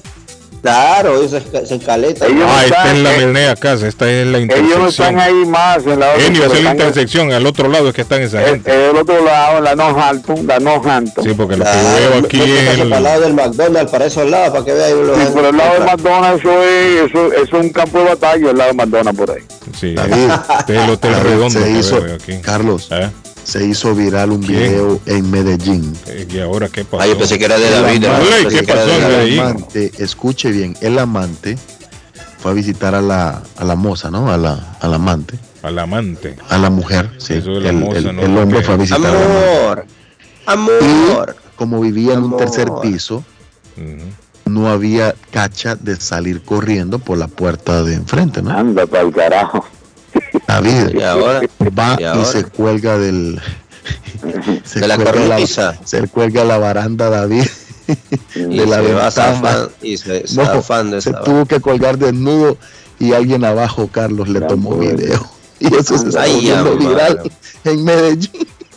Claro, 0.62 1.23
esa 1.23 1.39
es 1.39 1.70
en 1.70 1.78
caleta. 1.78 2.27
Ellos 2.27 2.45
Ah, 2.47 2.65
están- 2.65 2.87
está 2.87 2.91
en 2.91 3.03
la 3.03 3.15
eh, 3.15 3.19
Melnea 3.19 3.57
Casa, 3.57 3.89
esta 3.89 4.11
es 4.11 4.27
la 4.27 4.39
Ellos 4.39 4.49
no 4.51 4.55
intersección. 4.62 4.89
están 4.89 5.20
ahí 5.20 5.35
más 5.47 5.87
en 5.87 6.01
la 6.01 6.15
Enio, 6.16 6.45
esa 6.45 6.55
es 6.57 6.62
la 6.65 6.70
intersección, 6.73 7.32
al 7.32 7.47
otro 7.47 7.69
lado 7.69 7.89
es 7.89 7.95
que 7.95 8.03
están 8.03 8.20
esa 8.20 8.41
en- 8.43 8.47
gente. 8.62 8.73
en 8.74 8.91
el 8.91 8.97
otro 8.97 9.24
lado, 9.24 9.59
en 9.59 9.65
la 9.65 9.74
Northampton, 9.74 10.47
la 10.47 10.59
Northampton. 10.61 11.24
Sí, 11.24 11.31
porque 11.35 11.57
lo 11.57 11.65
que 11.65 11.70
Claro, 11.70 12.11
veo 12.11 12.19
aquí 12.27 12.41
es 12.43 12.74
el 12.78 12.93
el, 12.93 13.03
lado 13.03 13.20
del 13.23 13.35
McDonald's, 13.35 13.91
para 13.91 14.05
esos 14.05 14.28
lados, 14.28 14.51
para 14.51 14.65
que 14.65 14.73
vean 14.74 14.91
Sí, 14.91 15.32
por 15.32 15.45
el 15.47 15.57
lado 15.57 15.73
de 15.74 15.81
McDonald's, 15.87 16.41
eso 16.41 16.62
es, 16.62 17.11
eso, 17.11 17.32
eso 17.32 17.43
es 17.43 17.53
un 17.53 17.70
campo 17.70 17.99
de 17.99 18.05
batalla, 18.05 18.51
el 18.51 18.57
lado 18.59 18.70
de 18.70 18.77
McDonald's 18.77 19.19
por 19.19 19.31
ahí. 19.31 19.43
sí, 19.78 19.95
David, 19.95 20.31
este 20.61 20.77
es 20.77 20.82
el 20.85 20.91
hotel 20.91 21.15
redondo 21.23 21.59
se 21.59 21.65
que 21.65 21.70
hizo, 21.78 22.03
veo 22.03 22.15
aquí. 22.16 22.39
Carlos, 22.43 22.89
¿Eh? 22.91 23.09
Se 23.45 23.65
hizo 23.67 23.95
viral 23.95 24.31
un 24.33 24.43
¿Quién? 24.43 24.59
video 24.59 25.01
en 25.07 25.31
Medellín. 25.31 25.93
Eh, 26.07 26.27
¿Y 26.31 26.39
ahora 26.41 26.69
qué 26.69 26.85
pasó? 26.85 27.03
Ah, 27.03 27.07
yo 27.07 27.19
pensé 27.19 27.39
que 27.39 27.45
era 27.47 27.59
de 27.59 27.67
El 27.69 28.01
David. 28.01 28.49
¿qué 28.49 28.62
pasó 28.62 28.91
en. 28.91 29.01
Medellín? 29.09 29.41
Amante, 29.41 29.93
escuche 29.99 30.51
bien, 30.51 30.77
el 30.81 30.99
amante 30.99 31.57
fue 32.39 32.53
a 32.53 32.55
visitar 32.55 32.95
a 32.95 33.03
la, 33.03 33.43
a 33.57 33.65
la 33.65 33.75
moza, 33.77 34.11
¿no? 34.11 34.31
A 34.33 34.37
la, 34.37 34.77
al 34.81 34.95
amante, 34.95 35.39
Al 35.62 35.79
amante. 35.79 36.37
a 36.49 36.59
la 36.59 36.71
mujer. 36.71 37.11
Sí. 37.19 37.35
Eso 37.35 37.51
de 37.51 37.61
la 37.61 37.69
el, 37.71 37.77
moza, 37.77 37.99
el- 37.99 38.17
no, 38.17 38.23
el 38.23 38.39
hombre 38.39 38.62
fue 38.62 38.75
a 38.75 38.77
visitar 38.79 39.05
a 39.07 39.12
la. 39.15 39.25
Amor, 39.25 39.87
amor. 40.47 41.37
Como 41.57 41.81
vivía 41.81 42.15
en 42.15 42.21
un 42.21 42.25
Amor. 42.27 42.39
tercer 42.41 42.69
piso, 42.83 43.23
no 44.47 44.69
había 44.69 45.15
cacha 45.31 45.77
de 45.77 45.97
salir 45.97 46.43
corriendo 46.43 46.99
por 46.99 47.19
la 47.19 47.29
puerta 47.29 47.83
de 47.83 47.95
enfrente, 47.95 48.41
¿no? 48.43 48.51
Anda 48.51 48.87
para 48.87 49.03
el 49.05 49.12
carajo. 49.12 49.67
Y 50.93 51.02
ahora, 51.02 51.40
va 51.78 51.98
y 52.20 52.24
se 52.24 52.44
cuelga 52.44 52.98
del 52.98 53.40
se 54.64 54.81
De 54.81 54.89
la 54.89 54.97
cuelga 54.97 55.12
cornisa. 55.28 55.78
se 55.85 56.06
cuelga 56.09 56.44
la 56.44 56.59
baranda 56.59 57.09
David 57.10 57.44
Y 58.35 58.59
de 58.59 58.66
la 58.66 58.81
ventana 58.81 59.68
y 59.82 59.97
se 59.97 60.24
No, 60.35 60.44
zafan 60.44 60.90
de 60.90 61.01
se 61.01 61.10
esa 61.10 61.22
tuvo 61.22 61.47
que 61.47 61.60
colgar 61.60 61.98
desnudo 61.98 62.56
y 62.98 63.12
alguien 63.14 63.44
abajo 63.44 63.89
Carlos 63.90 64.28
le 64.28 64.40
tomó 64.43 64.77
video 64.77 65.27
y 65.60 65.74
eso 65.74 65.97
se 65.98 66.09
está 66.09 66.24
amado. 66.24 66.77
viral 66.77 67.32
en 67.64 67.85
Medellín 67.85 68.31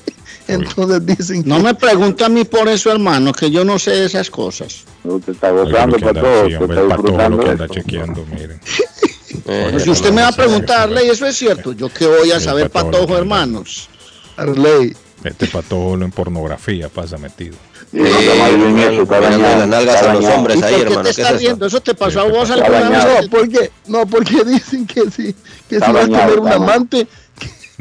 entonces 0.48 1.06
dicen 1.06 1.44
No 1.46 1.60
me 1.60 1.74
pregunta 1.74 2.26
a 2.26 2.30
mí 2.30 2.44
por 2.44 2.68
eso, 2.70 2.92
hermano, 2.92 3.32
que 3.34 3.50
yo 3.52 3.64
no 3.66 3.80
sé 3.80 3.92
de 3.92 4.06
esas 4.06 4.30
cosas. 4.30 4.84
Usted 5.04 5.34
está 5.34 5.52
Oiga, 5.54 5.86
gozando 5.86 5.98
lo 5.98 5.98
que 5.98 6.14
para 6.14 6.20
anda- 6.20 6.22
todo, 6.22 6.48
sí, 6.48 6.54
usted 6.54 6.62
hombre, 6.62 6.78
está 6.78 6.82
el 6.82 6.88
pato 6.90 7.02
disfrutando. 7.04 7.38
lo 7.38 7.44
que 7.44 7.46
de 7.46 7.52
anda 7.52 7.66
esto. 7.66 7.76
chequeando, 7.76 8.26
miren. 8.32 8.60
Eh, 9.46 9.78
Si 9.80 9.90
usted 9.90 10.12
me 10.12 10.22
va 10.22 10.30
a 10.30 10.32
preguntar, 10.36 10.90
Ley, 10.90 11.10
eso 11.10 11.26
es 11.26 11.36
cierto. 11.38 11.74
Yo 11.74 11.90
qué 11.90 12.06
voy 12.08 12.32
a 12.32 12.40
Sí, 12.40 12.46
saber, 12.46 12.70
patojo, 12.70 12.92
patojo, 12.92 13.18
que 13.18 13.18
hermanos. 13.18 13.90
Arley 14.36 14.96
Este 15.24 15.48
patojo 15.48 15.96
en 15.96 16.12
pornografía 16.12 16.90
pasa 16.90 17.18
metido. 17.18 17.58
Sí, 17.92 18.00
no 18.00 18.84
eso, 18.88 19.04
está 19.04 19.20
Mirando 19.20 19.48
dañado, 19.48 19.58
las 19.60 19.68
nalgas 19.68 19.96
está 19.96 20.06
a 20.06 20.14
los 20.14 20.24
dañado. 20.24 20.36
hombres 20.38 20.58
¿Y 20.58 20.64
ahí, 20.64 20.74
por 20.78 20.88
qué 20.88 20.96
hermano. 20.96 21.10
te 21.10 21.14
¿Qué 21.16 21.22
estás 21.22 21.34
es 21.34 21.40
eso? 21.40 21.40
riendo? 21.40 21.66
¿Eso 21.68 21.82
te 21.82 21.94
pasó 21.96 22.22
a 22.22 22.26
Sí, 22.26 22.30
vos 22.30 22.50
vez? 22.90 23.06
no 23.24 23.30
porque 23.30 23.72
no 23.88 24.06
porque 24.08 24.44
dicen 24.46 24.86
que 24.88 25.10
si 25.12 25.36
que 25.70 25.78
Está 25.78 25.88
si 25.88 25.92
vas 25.92 26.06
a 26.06 26.10
tener 26.10 26.40
un 26.40 26.52
amante 26.52 27.08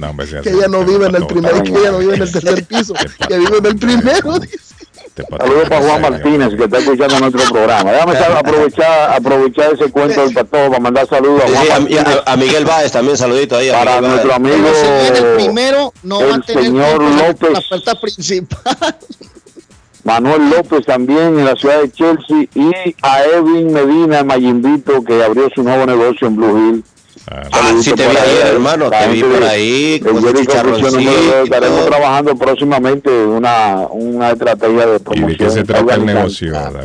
hombre, 0.02 0.26
que 0.42 0.50
ella 0.50 0.68
no 0.68 0.80
este 0.80 0.92
vive 0.92 1.06
en 1.06 1.14
el 1.16 1.26
patojo 1.26 1.28
primer 1.28 1.62
que 1.62 1.70
ella 1.78 1.90
no 1.92 1.98
vive 1.98 2.14
en 2.16 2.22
el 2.22 2.32
tercer 2.32 2.64
piso 2.66 2.94
que 3.28 3.38
vive 3.38 3.58
en 3.58 3.66
el 3.66 3.76
primero 3.78 4.38
dice. 4.38 4.71
Este 5.14 5.36
Saludos 5.36 5.68
para 5.68 5.82
Juan. 5.86 6.00
Martínez, 6.02 6.48
que 6.56 6.64
está 6.64 6.78
escuchando 6.78 7.20
nuestro 7.20 7.52
programa. 7.52 7.92
Déjame 7.92 8.38
aprovechar, 8.38 9.12
aprovechar 9.12 9.72
ese 9.74 9.90
cuento 9.90 10.22
del 10.24 10.32
patojo 10.32 10.68
para 10.68 10.80
mandar 10.80 11.06
saludos 11.06 11.42
a 11.44 11.48
Juan 11.48 11.62
sí, 11.64 11.70
a, 11.70 11.78
Martínez, 11.80 12.06
a- 12.26 12.32
a 12.32 12.36
Miguel 12.38 12.64
Báez 12.64 12.92
también, 12.92 13.16
saludito 13.18 13.56
ahí. 13.56 13.68
a 13.68 13.72
para 13.74 14.00
Miguel 14.00 14.10
nuestro 14.10 14.28
Báez. 14.30 14.36
amigo 14.40 14.56
Pero 14.72 14.74
si 14.74 15.12
viene 15.12 15.18
el 15.28 15.34
primero, 15.36 15.92
no 16.02 16.18
va 16.20 16.24
a 16.24 16.34
el 16.36 16.42
tener 16.44 16.64
señor 16.64 17.02
López. 17.02 17.50
la 17.52 17.60
puerta 17.68 17.94
principal. 18.00 18.96
Manuel 20.04 20.50
López 20.50 20.84
también 20.84 21.38
en 21.38 21.44
la 21.44 21.54
ciudad 21.56 21.80
de 21.82 21.90
Chelsea 21.92 22.46
y 22.54 22.72
a 23.02 23.22
Edwin 23.24 23.72
Medina 23.72 24.24
Mayimbito 24.24 25.04
que 25.04 25.22
abrió 25.22 25.48
su 25.54 25.62
nuevo 25.62 25.86
negocio 25.86 26.26
en 26.26 26.36
Blue 26.36 26.58
Hill. 26.58 26.84
Ah, 27.30 27.42
Ah, 27.52 27.72
sí 27.80 27.92
te 27.92 28.06
vi 28.08 28.16
ayer, 28.16 28.46
hermano, 28.48 28.90
te 28.90 29.08
vi 29.08 29.22
por 29.22 29.44
ahí 29.44 30.00
con 30.00 30.18
ese 30.18 30.34
chicharroncito. 30.40 31.42
Estaremos 31.44 31.86
trabajando 31.86 32.34
próximamente 32.36 33.10
una, 33.10 33.86
una 33.90 34.30
estrategia 34.32 34.86
de 34.86 34.96
¿Y 34.96 34.98
promoción. 34.98 35.28
de 35.28 35.36
qué 35.36 35.50
se 35.50 35.62
trata 35.64 35.94
el 35.94 36.04
negocio, 36.04 36.52
David? 36.52 36.76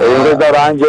Es 0.00 0.18
un 0.18 0.24
restaurante, 0.26 0.84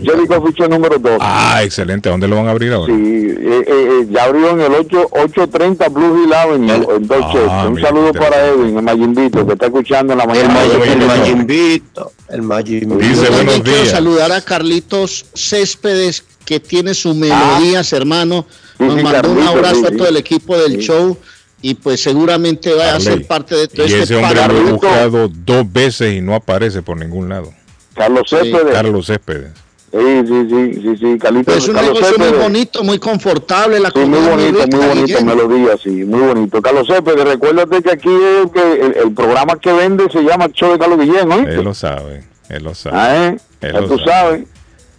Jellico 0.00 0.34
Ah, 0.34 0.40
fichó 0.46 0.68
número 0.68 0.98
2. 0.98 1.18
Ah, 1.20 1.60
excelente. 1.64 2.08
¿A 2.08 2.12
dónde 2.12 2.28
lo 2.28 2.36
van 2.36 2.46
a 2.46 2.50
abrir 2.52 2.72
ahora? 2.72 2.94
Sí, 2.94 3.02
eh, 3.02 3.64
eh, 3.66 3.88
eh, 4.02 4.06
ya 4.10 4.24
abrió 4.24 4.50
en 4.50 4.60
el 4.60 4.74
8, 4.74 5.08
830 5.10 5.88
Blue 5.88 6.22
Hill 6.24 6.32
Avenue, 6.32 6.86
en 6.96 7.06
Dorchester. 7.08 7.48
Ah, 7.50 7.64
Un 7.66 7.74
mira, 7.74 7.88
saludo 7.88 8.12
para 8.12 8.46
Edwin, 8.46 8.78
en 8.78 8.84
Mayimbito, 8.84 9.44
que 9.46 9.52
está 9.54 9.66
escuchando 9.66 10.12
en 10.12 10.18
la 10.18 10.24
El, 10.24 10.30
mañana. 10.30 10.62
El 10.84 10.98
Mayimbito. 11.06 12.12
El 12.28 12.42
Mayimbito. 12.42 12.94
Dice, 12.96 13.28
buenos 13.30 13.64
días. 13.64 13.88
saludar 13.88 14.30
a 14.30 14.40
Carlitos 14.40 15.26
Céspedes, 15.34 16.22
que 16.50 16.58
tiene 16.58 16.94
sus 16.94 17.14
melodías, 17.14 17.92
hermano. 17.92 18.44
Nos 18.76 18.96
sí, 18.96 19.02
mandó 19.04 19.30
un 19.30 19.40
abrazo 19.40 19.82
sí, 19.82 19.94
a 19.94 19.96
todo 19.96 20.08
el 20.08 20.16
equipo 20.16 20.58
del 20.58 20.78
show 20.78 21.16
y 21.62 21.74
pues 21.74 22.02
seguramente 22.02 22.74
va 22.74 22.96
a 22.96 22.98
ser 22.98 23.24
parte 23.24 23.54
de 23.54 23.68
todo 23.68 23.86
Y 23.86 23.92
este 23.92 24.02
ese 24.02 24.16
hombre 24.16 24.48
lo 24.48 24.56
he 24.58 24.72
buscado 24.72 25.28
dos 25.32 25.72
veces 25.72 26.14
y 26.14 26.20
no 26.20 26.34
aparece 26.34 26.82
por 26.82 26.96
ningún 26.96 27.28
lado. 27.28 27.52
Carlos 27.94 28.28
Céspedes. 28.28 28.72
Carlos 28.72 29.06
Céspedes. 29.06 29.52
Sí, 29.92 29.98
sí, 30.26 30.46
sí, 30.50 30.80
sí, 30.82 30.96
sí, 30.98 31.18
Carlitos. 31.20 31.46
Pero 31.46 31.58
es 31.58 31.68
un 31.68 31.74
Carlos 31.76 31.94
negocio 31.94 32.18
muy 32.18 32.38
bonito, 32.38 32.82
muy 32.82 32.98
confortable, 32.98 33.78
la 33.78 33.90
Sí, 33.90 34.00
muy 34.00 34.18
bonito, 34.18 34.66
muy 34.76 34.86
bonito, 34.86 35.24
melodía, 35.24 35.76
sí, 35.80 35.90
muy 35.90 36.20
bonito. 36.20 36.60
Carlos 36.60 36.88
Céspedes, 36.88 37.24
recuérdate 37.26 37.80
que 37.80 37.90
aquí 37.92 38.08
es 38.08 38.50
que 38.50 38.72
el, 38.86 38.96
el 39.04 39.12
programa 39.14 39.56
que 39.60 39.72
vende 39.72 40.10
se 40.10 40.20
llama 40.22 40.48
Show 40.52 40.72
de 40.72 40.78
Carlos 40.80 40.98
Guillén, 40.98 41.30
¿oíste? 41.30 41.54
Él 41.54 41.62
lo 41.62 41.74
sabe. 41.74 42.24
Él 42.48 42.64
lo 42.64 42.74
sabe. 42.74 42.96
Ah, 42.98 43.26
¿eh? 43.28 43.36
Él 43.60 43.72
Ya 43.72 43.80
lo 43.82 43.88
tú 43.88 43.98
sabe. 43.98 44.10
sabes. 44.10 44.48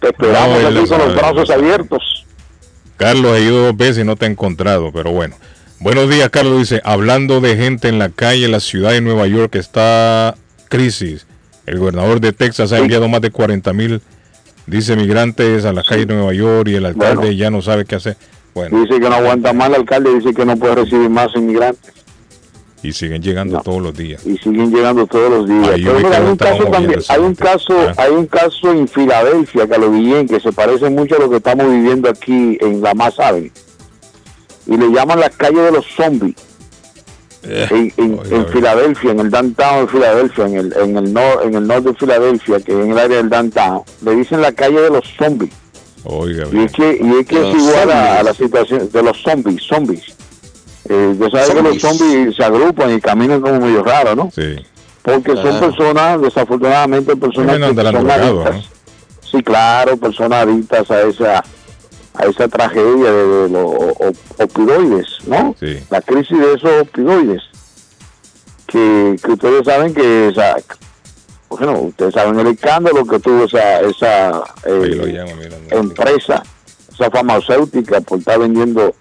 Te 0.02 0.08
esperamos 0.08 0.60
No, 0.62 0.68
aquí 0.68 0.88
con 0.88 0.98
los 0.98 1.14
brazos 1.14 1.50
abiertos. 1.50 2.26
Carlos 2.96 3.32
ha 3.32 3.38
ido 3.40 3.64
dos 3.66 3.76
veces 3.76 3.98
y 3.98 4.04
no 4.04 4.16
te 4.16 4.26
ha 4.26 4.28
encontrado, 4.28 4.92
pero 4.92 5.10
bueno. 5.12 5.34
Buenos 5.80 6.08
días, 6.10 6.28
Carlos 6.30 6.58
dice, 6.58 6.80
hablando 6.84 7.40
de 7.40 7.56
gente 7.56 7.88
en 7.88 7.98
la 7.98 8.08
calle, 8.10 8.46
la 8.48 8.60
ciudad 8.60 8.90
de 8.90 9.00
Nueva 9.00 9.26
York 9.26 9.54
está 9.56 10.34
crisis. 10.68 11.26
El 11.66 11.78
gobernador 11.78 12.20
de 12.20 12.32
Texas 12.32 12.72
ha 12.72 12.78
enviado 12.78 13.08
más 13.08 13.20
de 13.20 13.30
40 13.30 13.72
mil, 13.72 14.00
dice, 14.66 14.94
migrantes 14.96 15.64
a 15.64 15.72
la 15.72 15.82
calle 15.82 16.06
de 16.06 16.14
Nueva 16.14 16.34
York 16.34 16.68
y 16.68 16.74
el 16.74 16.86
alcalde 16.86 17.16
Bueno. 17.16 17.32
ya 17.32 17.50
no 17.50 17.62
sabe 17.62 17.84
qué 17.84 17.94
hacer. 17.96 18.16
Bueno, 18.54 18.80
Dice 18.80 19.00
que 19.00 19.08
no 19.08 19.14
aguanta 19.14 19.52
más 19.52 19.68
el 19.70 19.76
alcalde, 19.76 20.14
dice 20.14 20.34
que 20.34 20.44
no 20.44 20.56
puede 20.56 20.74
recibir 20.74 21.08
más 21.08 21.28
inmigrantes 21.34 21.94
y 22.82 22.92
siguen 22.92 23.22
llegando 23.22 23.60
todos 23.62 23.80
los 23.82 23.94
días. 23.96 24.24
y 24.26 24.36
siguen 24.38 24.70
llegando 24.74 25.06
todos 25.06 25.30
los 25.30 25.48
días. 25.48 25.68
Ahí 25.68 25.84
Pero 25.84 25.98
mira, 26.00 26.16
hay 26.18 26.24
un 26.24 26.36
caso 26.36 26.64
también, 26.64 27.00
hay 27.08 27.20
un 27.20 27.34
caso. 27.34 27.74
Ah. 27.88 27.94
hay 27.96 28.10
un 28.12 28.26
caso 28.26 28.70
en 28.72 28.88
Filadelfia, 28.88 29.68
Carlos 29.68 29.92
Guillén, 29.92 30.26
que 30.28 30.40
se 30.40 30.52
parece 30.52 30.90
mucho 30.90 31.16
a 31.16 31.18
lo 31.20 31.30
que 31.30 31.36
estamos 31.36 31.70
viviendo 31.70 32.08
aquí 32.10 32.58
en 32.60 32.80
la 32.82 32.94
Más 32.94 33.18
Avenue. 33.20 33.50
Y 34.66 34.76
le 34.76 34.88
llaman 34.90 35.20
la 35.20 35.30
calle 35.30 35.60
de 35.60 35.72
los 35.72 35.86
zombies. 35.96 36.34
Eh, 37.44 37.66
en, 37.70 37.92
en- 37.96 38.12
oiga, 38.20 38.28
en 38.28 38.40
oiga. 38.42 38.52
Filadelfia, 38.52 39.10
en 39.10 39.20
el 39.20 39.30
downtown 39.30 39.86
de 39.86 39.92
Filadelfia, 39.92 40.46
en 40.46 40.54
el, 40.56 40.72
en 40.76 40.96
el 40.96 41.12
nor, 41.12 41.42
en 41.44 41.54
el 41.54 41.66
norte 41.66 41.88
de 41.90 41.94
Filadelfia, 41.94 42.60
que 42.60 42.72
es 42.72 42.78
en 42.78 42.92
el 42.92 42.98
área 42.98 43.16
del 43.16 43.28
downtown, 43.30 43.82
le 44.04 44.14
dicen 44.16 44.40
la 44.40 44.52
calle 44.52 44.80
de 44.80 44.90
los 44.90 45.04
zombies. 45.18 45.52
Oiga, 46.04 46.46
Y 46.52 46.58
es 46.64 46.72
que, 46.72 46.98
y 47.02 47.10
es, 47.20 47.26
que 47.26 47.50
es 47.50 47.56
igual 47.56 47.90
a, 47.90 48.18
a 48.20 48.22
la 48.22 48.34
situación 48.34 48.88
de 48.92 49.02
los 49.02 49.20
zombies, 49.22 49.62
zombies. 49.62 50.02
Eh, 50.88 51.16
sabes 51.30 51.50
que 51.50 51.62
los 51.62 51.80
Zombies. 51.80 52.36
se 52.36 52.44
agrupan 52.44 52.94
y 52.94 53.00
caminan 53.00 53.40
como 53.40 53.60
medio 53.60 53.82
raro, 53.82 54.14
¿no? 54.14 54.30
sí. 54.34 54.56
Porque 55.02 55.34
son 55.34 55.58
personas, 55.58 56.20
desafortunadamente, 56.22 57.16
personas 57.16 57.56
que 57.56 57.64
son 57.64 57.74
drogados, 57.74 58.46
adictas. 58.46 58.70
Sí, 59.28 59.42
claro, 59.42 59.96
personas 59.96 60.44
adictas 60.44 60.88
a 60.92 61.02
esa 61.02 61.44
a 62.14 62.26
esa 62.26 62.46
tragedia 62.46 63.10
de, 63.10 63.26
de 63.26 63.48
los 63.48 63.74
opioides, 64.38 65.06
¿no? 65.26 65.54
Sí. 65.58 65.78
La 65.90 66.00
crisis 66.02 66.38
de 66.38 66.54
esos 66.54 66.82
opioides. 66.82 67.42
Que, 68.66 69.16
que 69.22 69.32
ustedes 69.32 69.64
saben 69.64 69.92
que 69.92 70.28
esa, 70.28 70.56
bueno, 71.48 71.80
ustedes 71.80 72.14
saben 72.14 72.38
el 72.38 72.46
escándalo 72.46 73.04
que 73.04 73.18
tuvo 73.18 73.44
esa 73.44 73.80
esa 73.80 74.42
eh, 74.64 75.02
mira, 75.04 75.26
empresa, 75.70 76.42
esa 76.92 77.10
farmacéutica 77.10 78.00
por 78.00 78.18
estar 78.18 78.38
vendiendo 78.38 78.94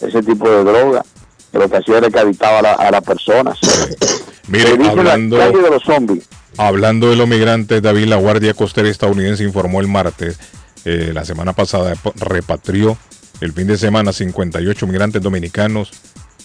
ese 0.00 0.22
tipo 0.22 0.48
de 0.48 0.64
droga. 0.64 1.04
Lo 1.52 1.68
que 1.68 1.76
hacía 1.76 1.98
era 1.98 2.10
que 2.10 2.18
adictaba 2.18 2.58
a, 2.58 2.62
la- 2.62 2.72
a 2.72 2.90
las 2.90 3.02
personas. 3.02 3.58
Mire, 4.48 4.70
hablando, 4.88 5.36
la 5.38 5.46
calle 5.50 5.62
de 5.62 5.70
los 5.70 5.82
zombies. 5.82 6.24
hablando 6.56 7.08
de 7.10 7.16
los 7.16 7.28
migrantes, 7.28 7.80
David, 7.80 8.06
la 8.06 8.16
Guardia 8.16 8.54
Costera 8.54 8.88
estadounidense 8.88 9.44
informó 9.44 9.80
el 9.80 9.88
martes, 9.88 10.38
eh, 10.84 11.10
la 11.14 11.24
semana 11.24 11.52
pasada, 11.52 11.94
repatrió 12.16 12.98
el 13.40 13.52
fin 13.52 13.66
de 13.68 13.78
semana 13.78 14.12
58 14.12 14.86
migrantes 14.86 15.22
dominicanos 15.22 15.90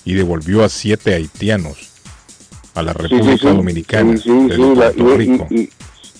y 0.05 0.13
devolvió 0.13 0.63
a 0.63 0.69
7 0.69 1.13
haitianos 1.15 1.89
a 2.75 2.83
la 2.83 2.93
República 2.93 3.31
sí, 3.33 3.37
sí. 3.39 3.47
Dominicana 3.47 4.17
Sí, 4.17 4.29
desde 4.47 4.75
Puerto 4.75 5.13
y- 5.13 5.17
Rico. 5.17 5.47
y, 5.49 5.55
y- 5.61 5.69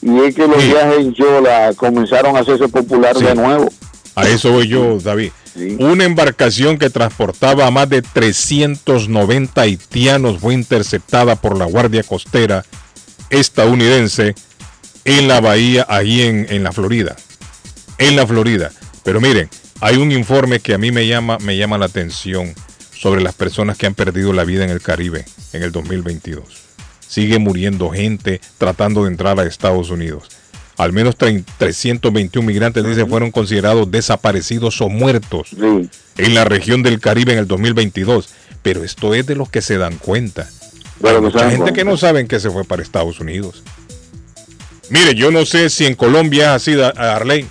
y 0.02 0.20
es 0.26 0.36
que 0.36 0.48
los 0.48 0.58
viajes 0.64 1.76
comenzaron 1.76 2.36
a 2.36 2.40
hacerse 2.42 2.68
populares 2.68 3.18
Sí. 3.20 3.26
de 3.26 3.36
nuevo. 3.36 3.70
A 4.18 4.28
eso 4.28 4.52
voy 4.52 4.68
yo, 4.68 5.00
David. 5.00 5.32
Una 5.78 6.04
embarcación 6.04 6.80
que 6.80 6.90
transportaba 6.90 7.68
a 7.68 7.72
más 7.72 7.88
de 7.88 8.02
390 8.02 9.62
haitianos 9.62 10.40
fue 10.40 10.56
interceptada 10.56 11.36
por 11.36 11.56
la 11.56 11.66
Guardia 11.66 12.02
Costera 12.02 12.66
estadounidense 13.30 14.34
en 15.06 15.28
la 15.28 15.40
bahía, 15.40 15.86
ahí 15.88 16.24
en, 16.24 16.48
en 16.50 16.64
la 16.64 16.72
Florida. 16.72 17.16
En 18.00 18.16
la 18.16 18.26
Florida. 18.26 18.72
Pero 19.04 19.22
miren, 19.22 19.50
hay 19.82 19.98
un 19.98 20.12
informe 20.12 20.62
que 20.62 20.74
a 20.74 20.80
mí 20.80 20.92
me 20.92 21.06
llama, 21.06 21.38
me 21.44 21.56
llama 21.56 21.78
la 21.78 21.86
atención 21.86 22.56
sobre 22.92 23.22
las 23.22 23.36
personas 23.36 23.78
que 23.78 23.86
han 23.86 23.94
perdido 23.94 24.34
la 24.34 24.46
vida 24.46 24.64
en 24.64 24.72
el 24.72 24.82
Caribe 24.82 25.26
en 25.54 25.62
el 25.62 25.72
2022. 25.72 26.44
Sigue 27.08 27.38
muriendo 27.38 27.92
gente 27.92 28.42
tratando 28.58 29.04
de 29.04 29.12
entrar 29.12 29.40
a 29.40 29.46
Estados 29.46 29.92
Unidos. 29.92 30.30
Al 30.78 30.94
menos 30.94 31.16
30 31.18 31.52
321 31.58 32.46
migrantes, 32.46 32.86
dice, 32.86 33.06
fueron 33.06 33.32
considerados 33.32 33.90
desaparecidos 33.90 34.80
o 34.82 34.90
muertos 34.90 35.50
en 36.18 36.34
la 36.36 36.44
región 36.46 36.84
del 36.84 37.00
Caribe 37.00 37.34
en 37.34 37.40
el 37.40 37.48
2022. 37.48 38.30
Pero 38.62 38.84
esto 38.84 39.14
es 39.14 39.26
de 39.26 39.36
los 39.36 39.50
que 39.50 39.62
se 39.62 39.78
dan 39.78 39.98
cuenta. 39.98 40.48
De 41.00 41.10
Hay 41.10 41.22
mucha 41.22 41.40
dan 41.40 41.50
gente 41.50 41.64
cuenta. 41.64 41.74
que 41.74 41.84
no 41.86 41.98
saben 41.98 42.28
que 42.28 42.40
se 42.40 42.50
fue 42.50 42.64
para 42.64 42.82
Estados 42.84 43.20
Unidos. 43.20 43.64
Mire, 44.90 45.16
yo 45.16 45.32
no 45.32 45.46
sé 45.46 45.70
si 45.70 45.86
en 45.86 45.96
Colombia 45.96 46.44
es 46.56 46.62
así, 46.62 46.74
da- 46.76 46.90
Arley, 47.16 47.46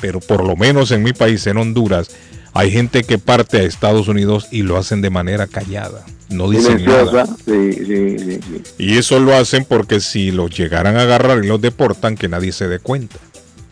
pero 0.00 0.20
por 0.20 0.44
lo 0.44 0.56
menos 0.56 0.90
en 0.92 1.02
mi 1.02 1.12
país, 1.12 1.46
en 1.46 1.58
Honduras, 1.58 2.10
hay 2.52 2.70
gente 2.70 3.02
que 3.04 3.18
parte 3.18 3.58
a 3.58 3.62
Estados 3.62 4.08
Unidos 4.08 4.48
y 4.50 4.62
lo 4.62 4.76
hacen 4.76 5.02
de 5.02 5.10
manera 5.10 5.46
callada. 5.46 6.04
No 6.28 6.48
dicen 6.48 6.84
nada. 6.84 7.26
Sí, 7.26 7.72
sí, 7.72 8.18
sí, 8.18 8.40
sí. 8.40 8.62
Y 8.78 8.98
eso 8.98 9.18
lo 9.18 9.34
hacen 9.34 9.64
porque 9.64 10.00
si 10.00 10.30
los 10.30 10.56
llegaran 10.56 10.96
a 10.96 11.02
agarrar 11.02 11.44
y 11.44 11.48
los 11.48 11.60
deportan, 11.60 12.16
que 12.16 12.28
nadie 12.28 12.52
se 12.52 12.68
dé 12.68 12.78
cuenta. 12.78 13.16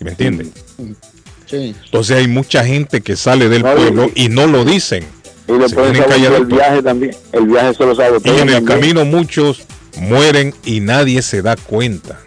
¿Me 0.00 0.10
entienden? 0.10 0.52
Sí. 1.46 1.74
Entonces 1.84 2.16
hay 2.16 2.28
mucha 2.28 2.64
gente 2.64 3.00
que 3.00 3.16
sale 3.16 3.48
del 3.48 3.62
No, 3.62 3.74
pueblo 3.74 4.10
y 4.14 4.28
no 4.28 4.46
lo 4.46 4.64
dicen. 4.64 5.04
Y 5.48 5.52
le 5.52 5.68
Se 5.68 5.74
pueden 5.74 5.96
el 5.96 6.44
viaje 6.46 6.82
también. 6.82 7.16
El 7.32 7.46
viaje 7.46 7.74
se 7.74 7.86
lo 7.86 7.94
sabe. 7.94 8.18
Y 8.22 8.28
en 8.28 8.48
el 8.50 8.64
camino 8.64 9.04
muchos 9.04 9.62
mueren 9.98 10.54
y 10.64 10.80
nadie 10.80 11.22
se 11.22 11.42
da 11.42 11.56
cuenta. 11.56 12.20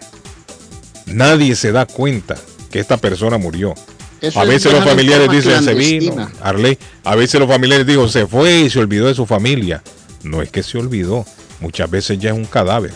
Nadie 1.06 1.56
se 1.56 1.72
da 1.72 1.86
cuenta 1.86 2.36
que 2.70 2.80
esta 2.80 2.96
persona 2.96 3.38
murió. 3.38 3.74
Eso 4.22 4.40
a 4.40 4.44
es 4.44 4.48
veces 4.48 4.72
los 4.72 4.84
familiares 4.84 5.28
dicen 5.30 5.62
se 5.64 5.74
vino. 5.74 6.30
Arley. 6.40 6.78
A 7.04 7.14
veces 7.16 7.38
los 7.40 7.48
familiares 7.48 7.86
dijo 7.86 8.08
se 8.08 8.26
fue 8.26 8.60
y 8.60 8.70
se 8.70 8.78
olvidó 8.78 9.08
de 9.08 9.14
su 9.14 9.26
familia. 9.26 9.82
No 10.22 10.40
es 10.40 10.50
que 10.50 10.62
se 10.62 10.78
olvidó. 10.78 11.26
Muchas 11.60 11.90
veces 11.90 12.18
ya 12.18 12.30
es 12.30 12.36
un 12.36 12.44
cadáver. 12.46 12.92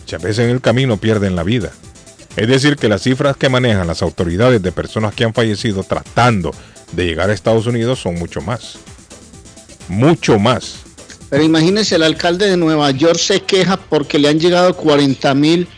Muchas 0.00 0.20
veces 0.20 0.40
en 0.44 0.50
el 0.50 0.60
camino 0.60 0.96
pierden 0.96 1.34
la 1.36 1.42
vida. 1.44 1.70
Es 2.36 2.48
decir, 2.48 2.76
que 2.76 2.88
las 2.88 3.02
cifras 3.02 3.36
que 3.36 3.48
manejan 3.48 3.86
las 3.86 4.02
autoridades 4.02 4.60
de 4.60 4.72
personas 4.72 5.14
que 5.14 5.24
han 5.24 5.32
fallecido 5.32 5.84
tratando 5.84 6.52
de 6.92 7.06
llegar 7.06 7.30
a 7.30 7.32
Estados 7.32 7.66
Unidos 7.66 8.00
son 8.00 8.16
mucho 8.16 8.40
más. 8.40 8.74
Mucho 9.88 10.38
más. 10.38 10.76
Pero 11.30 11.42
imagínense, 11.42 11.94
el 11.96 12.02
alcalde 12.02 12.46
de 12.50 12.56
Nueva 12.56 12.90
York 12.90 13.18
se 13.18 13.40
queja 13.42 13.76
porque 13.76 14.18
le 14.18 14.28
han 14.28 14.38
llegado 14.40 14.76
40 14.76 15.34
mil 15.34 15.68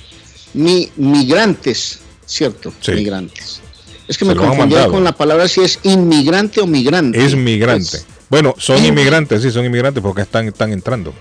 mi- 0.54 0.90
migrantes, 0.96 2.00
¿cierto? 2.24 2.72
Sí. 2.80 2.92
Migrantes. 2.92 3.60
Es 4.08 4.16
que 4.18 4.24
Se 4.24 4.34
me 4.34 4.36
confundía 4.36 4.86
con 4.88 5.02
la 5.04 5.12
palabra 5.12 5.48
si 5.48 5.62
es 5.62 5.78
inmigrante 5.82 6.60
o 6.60 6.66
migrante. 6.66 7.24
Es 7.24 7.34
migrante. 7.34 7.98
Bueno, 8.28 8.54
son 8.58 8.84
inmigrantes, 8.84 9.42
sí, 9.42 9.50
son 9.50 9.64
inmigrantes 9.64 10.02
porque 10.02 10.22
están, 10.22 10.48
están 10.48 10.72
entrando. 10.72 11.12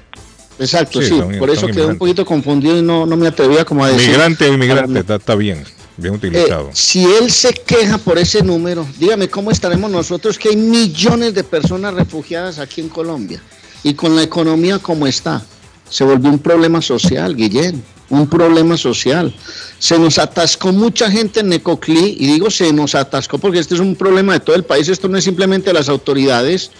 Exacto, 0.60 1.02
Sí, 1.02 1.10
sí. 1.10 1.18
son- 1.18 1.38
por 1.38 1.50
eso 1.50 1.68
quedé 1.68 1.86
un 1.86 1.98
poquito 1.98 2.26
confundido 2.26 2.78
y 2.78 2.82
no, 2.82 3.06
no 3.06 3.18
me 3.18 3.28
atrevía 3.28 3.66
como 3.66 3.84
a 3.84 3.90
decir. 3.90 4.10
Migrante 4.10 4.46
o 4.50 4.54
inmigrante, 4.54 5.00
está, 5.00 5.16
está 5.16 5.36
bien, 5.36 5.64
bien 5.98 6.14
Eh, 6.14 6.18
utilizado. 6.18 6.70
si 6.74 7.04
él 7.04 7.30
se 7.32 7.54
queja 7.54 7.98
por 7.98 8.18
ese 8.18 8.42
número, 8.42 8.86
dígame 8.98 9.28
cómo 9.30 9.52
estaremos 9.52 9.92
nosotros 9.92 10.40
que 10.40 10.50
hay 10.50 10.56
millones 10.58 11.34
de 11.34 11.44
personas 11.44 11.94
refugiadas 11.94 12.60
aquí 12.60 12.82
en 12.82 12.90
Colombia 12.90 13.42
y 13.84 13.94
con 13.96 14.16
la 14.16 14.24
economía 14.24 14.80
como 14.80 15.06
está. 15.08 15.44
Se 15.90 16.04
volvió 16.04 16.30
un 16.32 16.40
problema 16.40 16.82
social, 16.82 17.36
Guillén, 17.36 17.84
un 18.10 18.28
problema 18.28 18.78
social. 18.78 19.34
Se 19.80 19.98
nos 19.98 20.18
atascó 20.18 20.72
mucha 20.72 21.10
gente 21.10 21.40
en 21.40 21.50
Necoclí 21.50 22.18
y 22.20 22.28
digo 22.28 22.50
se 22.52 22.72
nos 22.72 22.96
atascó 22.96 23.38
porque 23.38 23.60
este 23.60 23.76
es 23.76 23.80
un 23.82 23.96
problema 23.96 24.34
de 24.34 24.40
todo 24.40 24.56
el 24.56 24.64
país, 24.64 24.88
esto 24.90 25.08
no 25.08 25.18
es 25.18 25.24
simplemente 25.24 25.74
las 25.74 25.90
autoridades 25.90 26.72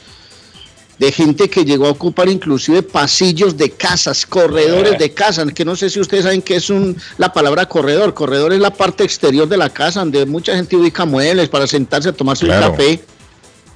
de 1.00 1.12
gente 1.12 1.50
que 1.50 1.66
llegó 1.66 1.88
a 1.88 1.92
ocupar 1.92 2.30
inclusive 2.30 2.82
pasillos 2.82 3.58
de 3.58 3.70
casas, 3.72 4.26
corredores 4.26 4.98
de 4.98 5.14
casas, 5.14 5.52
que 5.54 5.66
no 5.66 5.76
sé 5.76 5.90
si 5.90 6.00
ustedes 6.00 6.24
saben 6.24 6.42
qué 6.42 6.56
es 6.56 6.70
un, 6.70 6.96
la 7.18 7.34
palabra 7.34 7.68
corredor. 7.68 8.14
Corredor 8.14 8.54
es 8.54 8.60
la 8.60 8.72
parte 8.72 9.04
exterior 9.04 9.48
de 9.48 9.58
la 9.58 9.70
casa 9.70 10.00
donde 10.00 10.26
mucha 10.26 10.56
gente 10.56 10.76
ubica 10.78 11.04
muebles 11.06 11.50
para 11.50 11.68
sentarse 11.68 12.10
a 12.10 12.14
tomarse 12.14 12.46
Claro. 12.46 12.68
un 12.68 12.78
café. 12.78 13.04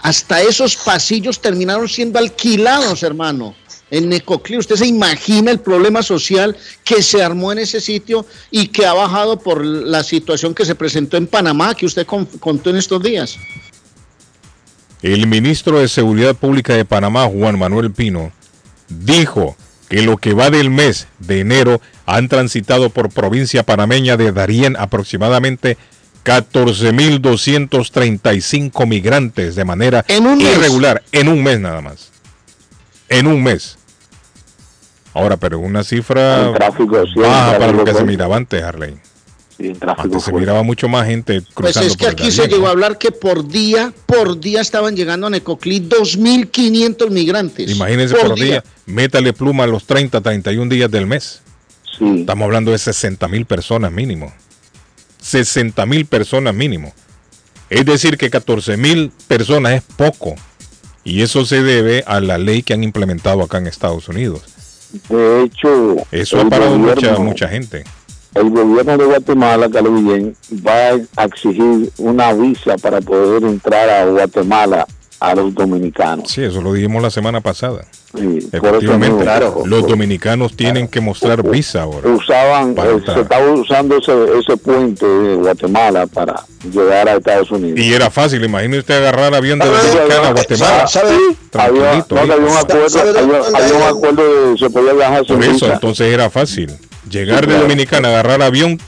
Hasta 0.01 0.41
esos 0.41 0.77
pasillos 0.77 1.41
terminaron 1.41 1.89
siendo 1.89 2.19
alquilados, 2.19 3.03
hermano. 3.03 3.53
En 3.91 4.07
Necoclí, 4.09 4.57
usted 4.57 4.75
se 4.75 4.85
imagina 4.85 5.49
el 5.51 5.59
problema 5.59 6.03
social 6.03 6.55
que 6.83 7.01
se 7.01 7.23
armó 7.23 7.51
en 7.51 7.57
ese 7.59 7.79
sitio 7.81 8.25
y 8.51 8.67
que 8.67 8.85
ha 8.85 8.93
bajado 8.93 9.39
por 9.39 9.65
la 9.65 10.03
situación 10.03 10.53
que 10.53 10.63
se 10.65 10.75
presentó 10.75 11.17
en 11.17 11.25
Panamá, 11.27 11.73
que 11.73 11.85
usted 11.87 12.05
con- 12.05 12.25
contó 12.25 12.69
en 12.69 12.75
estos 12.77 13.01
días. 13.01 13.37
El 15.01 15.25
ministro 15.27 15.79
de 15.79 15.87
Seguridad 15.87 16.35
Pública 16.35 16.75
de 16.75 16.85
Panamá, 16.85 17.25
Juan 17.25 17.57
Manuel 17.57 17.91
Pino, 17.91 18.31
dijo 18.89 19.55
que 19.87 20.03
lo 20.03 20.17
que 20.17 20.33
va 20.33 20.51
del 20.51 20.69
mes 20.69 21.07
de 21.19 21.39
enero 21.39 21.81
han 22.05 22.27
transitado 22.29 22.89
por 22.91 23.09
provincia 23.09 23.63
panameña 23.63 24.17
de 24.17 24.31
Darién 24.31 24.75
aproximadamente 24.77 25.77
14.235 26.25 28.85
migrantes 28.85 29.55
de 29.55 29.65
manera 29.65 30.05
irregular 30.41 31.01
en 31.11 31.27
un 31.29 31.41
mes 31.43 31.59
nada 31.59 31.81
más. 31.81 32.09
En 33.07 33.25
un 33.25 33.41
mes. 33.41 33.77
Ahora, 35.19 35.37
pero 35.37 35.59
una 35.59 35.83
cifra 35.83 36.47
El 36.47 36.53
tráfico, 36.53 37.05
sí, 37.05 37.13
el 37.15 37.21
baja 37.21 37.57
para 37.57 37.71
lo 37.71 37.83
que 37.83 37.93
se 37.93 38.03
miraba 38.03 38.35
antes, 38.35 38.63
Harley. 38.63 38.95
Sí, 39.57 39.73
Antes 39.97 40.23
se 40.23 40.31
miraba 40.31 40.63
mucho 40.63 40.87
más 40.87 41.05
gente 41.05 41.41
Pues 41.41 41.53
cruzando 41.53 41.87
es 41.87 41.97
que 41.97 42.05
por 42.05 42.13
aquí 42.13 42.31
se 42.31 42.47
llegó 42.47 42.67
a 42.67 42.69
hablar 42.69 42.97
que 42.97 43.11
por 43.11 43.45
día, 43.45 43.93
por 44.05 44.39
día 44.39 44.61
estaban 44.61 44.95
llegando 44.95 45.27
a 45.27 45.29
Necoclí 45.29 45.81
2.500 45.81 47.09
migrantes. 47.09 47.69
Imagínense 47.69 48.15
por, 48.15 48.39
día. 48.39 48.63
métale 48.85 49.33
pluma 49.33 49.65
a 49.65 49.67
los 49.67 49.85
30, 49.85 50.21
31 50.21 50.69
días 50.69 50.89
del 50.89 51.07
mes. 51.07 51.41
Estamos 51.99 52.45
hablando 52.45 52.71
de 52.71 52.77
60 52.77 53.27
mil 53.27 53.45
personas 53.45 53.91
mínimo. 53.91 54.31
60 55.21 55.85
mil 55.85 56.05
personas 56.05 56.55
mínimo. 56.55 56.93
Es 57.69 57.85
decir, 57.85 58.17
que 58.17 58.29
14 58.29 58.77
mil 58.77 59.11
personas 59.27 59.73
es 59.73 59.83
poco. 59.83 60.35
Y 61.03 61.21
eso 61.21 61.45
se 61.45 61.61
debe 61.61 62.03
a 62.07 62.21
la 62.21 62.37
ley 62.37 62.63
que 62.63 62.73
han 62.73 62.83
implementado 62.83 63.41
acá 63.41 63.57
en 63.57 63.67
Estados 63.67 64.07
Unidos. 64.07 64.43
De 65.09 65.43
hecho, 65.43 65.95
Eso 66.11 66.37
ha 66.37 66.41
el 66.41 66.49
parado 66.49 66.77
mucha 66.77 67.47
gente. 67.47 67.83
el 68.35 68.49
gobierno 68.49 68.97
de 68.97 69.05
Guatemala, 69.05 69.69
Carlos 69.69 70.01
Guillén, 70.01 70.35
va 70.65 70.99
a 71.15 71.25
exigir 71.25 71.91
una 71.97 72.33
visa 72.33 72.75
para 72.77 73.01
poder 73.01 73.43
entrar 73.43 73.89
a 73.89 74.05
Guatemala 74.05 74.87
a 75.19 75.35
los 75.35 75.53
dominicanos. 75.53 76.31
Sí, 76.31 76.43
eso 76.43 76.61
lo 76.61 76.73
dijimos 76.73 77.03
la 77.03 77.09
semana 77.09 77.41
pasada. 77.41 77.85
Sí, 78.17 78.39
Efectivamente, 78.51 79.23
claro. 79.23 79.61
los 79.65 79.87
dominicanos 79.87 80.55
tienen 80.55 80.87
que 80.87 80.99
mostrar 80.99 81.43
visa 81.47 81.83
ahora. 81.83 82.09
usaban, 82.09 82.75
eh, 82.75 83.01
se 83.05 83.21
estaba 83.21 83.51
usando 83.51 83.97
ese, 83.97 84.13
ese 84.39 84.57
puente 84.57 85.05
de 85.05 85.35
Guatemala 85.35 86.07
para 86.07 86.43
llegar 86.71 87.07
a 87.07 87.17
Estados 87.17 87.51
Unidos. 87.51 87.79
Y 87.79 87.93
era 87.93 88.09
fácil, 88.09 88.43
imagínese 88.43 88.79
usted 88.79 88.97
agarrar 88.97 89.35
avión 89.35 89.59
de 89.59 89.65
Dominicana 89.67 90.27
a 90.29 90.31
Guatemala. 90.33 90.85
Había, 90.91 91.19
Tranquilito, 91.51 92.15
no, 92.15 92.21
había 92.21 92.35
un 92.37 92.57
acuerdo, 92.57 92.99
había, 92.99 93.39
había 93.53 93.73
un 93.75 93.83
acuerdo 93.83 94.51
de 94.51 94.57
se 94.57 94.69
podía 94.71 94.93
viajar 94.93 95.25
sin 95.27 95.35
Por 95.35 95.43
eso, 95.45 95.53
visa. 95.53 95.73
entonces 95.73 96.11
era 96.13 96.29
fácil. 96.31 96.71
Llegar 97.09 97.45
Sí, 97.45 97.51
de. 97.51 97.57
Dominicana, 97.59 98.09
agarrar 98.09 98.41
avión, 98.41 98.79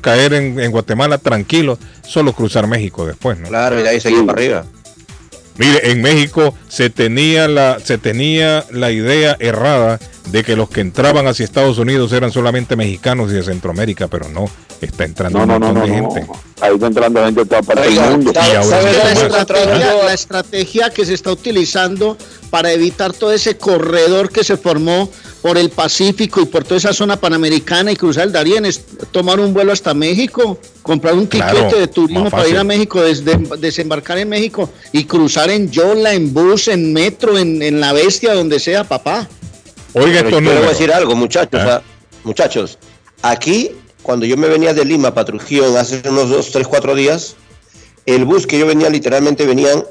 caer 0.00 0.32
en, 0.34 0.58
en 0.60 0.70
Guatemala 0.70 1.18
tranquilo, 1.18 1.78
solo 2.02 2.32
cruzar 2.32 2.66
México 2.66 3.04
después, 3.06 3.38
¿no? 3.38 3.48
Claro, 3.48 3.78
y 3.82 3.86
ahí 3.86 4.00
seguir 4.00 4.24
para 4.24 4.38
arriba. 4.38 4.64
Mire, 5.58 5.90
en 5.90 6.02
México 6.02 6.54
se 6.68 6.90
tenía 6.90 7.48
la 7.48 7.78
se 7.80 7.98
tenía 7.98 8.64
la 8.70 8.90
idea 8.90 9.36
errada 9.40 9.98
de 10.26 10.42
que 10.44 10.56
los 10.56 10.68
que 10.68 10.80
entraban 10.80 11.26
hacia 11.26 11.44
Estados 11.44 11.78
Unidos 11.78 12.12
eran 12.12 12.32
solamente 12.32 12.76
mexicanos 12.76 13.30
y 13.30 13.34
de 13.34 13.42
Centroamérica, 13.42 14.08
pero 14.08 14.28
no, 14.28 14.46
está 14.80 15.04
entrando 15.04 15.38
No, 15.38 15.44
un 15.44 15.48
no, 15.48 15.58
no, 15.58 15.66
montón 15.72 15.88
no, 15.88 15.94
de 15.94 16.02
no. 16.02 16.10
gente. 16.14 16.32
Ahí 16.60 16.74
está 16.74 16.86
entrando 16.86 17.24
gente 17.24 17.40
de 17.40 17.46
toda 17.46 17.62
parte 17.62 17.82
del 17.82 18.00
mundo. 18.10 18.32
Y 18.34 18.38
ahora 18.38 18.62
¿Sabe 18.64 18.90
sí 18.92 18.98
la 19.02 19.12
estrategia, 19.12 19.94
la 20.04 20.14
estrategia 20.14 20.90
que 20.90 21.04
se 21.06 21.14
está 21.14 21.30
utilizando 21.30 22.16
para 22.50 22.72
evitar 22.72 23.12
todo 23.12 23.32
ese 23.32 23.56
corredor 23.56 24.30
que 24.30 24.42
se 24.44 24.56
formó 24.56 25.10
por 25.42 25.58
el 25.58 25.70
Pacífico 25.70 26.40
y 26.40 26.46
por 26.46 26.64
toda 26.64 26.78
esa 26.78 26.92
zona 26.92 27.16
panamericana 27.20 27.92
y 27.92 27.96
cruzar 27.96 28.24
el 28.24 28.32
Darién, 28.32 28.64
es 28.64 28.80
tomar 29.12 29.38
un 29.38 29.54
vuelo 29.54 29.72
hasta 29.72 29.94
México, 29.94 30.58
comprar 30.82 31.14
un 31.14 31.26
Claro, 31.26 31.56
tiquete 31.56 31.80
de 31.80 31.86
turismo 31.86 32.30
para 32.30 32.48
ir 32.48 32.58
a. 32.58 32.64
México, 32.64 33.00
desde, 33.00 33.36
desembarcar 33.58 34.18
en 34.18 34.28
México 34.28 34.68
y 34.92 35.04
cruzar 35.04 35.50
en 35.50 35.70
Yola, 35.70 36.14
en 36.14 36.34
bus, 36.34 36.66
en 36.66 36.92
metro, 36.92 37.38
en, 37.38 37.62
en 37.62 37.80
la 37.80 37.92
bestia, 37.92 38.34
donde 38.34 38.58
sea, 38.58 38.82
papá. 38.82 39.28
Oiga 39.98 40.28
yo 40.28 40.40
le 40.40 40.54
voy 40.54 40.66
a 40.66 40.68
decir 40.68 40.92
algo, 40.92 41.16
muchachos. 41.16 41.60
Ah. 41.64 41.80
ah, 41.80 41.82
muchachos, 42.22 42.78
aquí, 43.22 43.70
cuando 44.02 44.26
yo 44.26 44.36
me 44.36 44.46
venía 44.46 44.74
de 44.74 44.84
Lima 44.84 45.14
para 45.14 45.24
Trujillo 45.24 45.78
hace 45.78 46.06
unos 46.06 46.28
dos, 46.28 46.52
tres, 46.52 46.68
cuatro 46.68 46.94
días, 46.94 47.34
el 48.04 48.26
bus 48.26 48.46
que 48.46 48.58
yo 48.58 48.66
venía, 48.66 48.90
literalmente 48.90 49.46
venían 49.46 49.84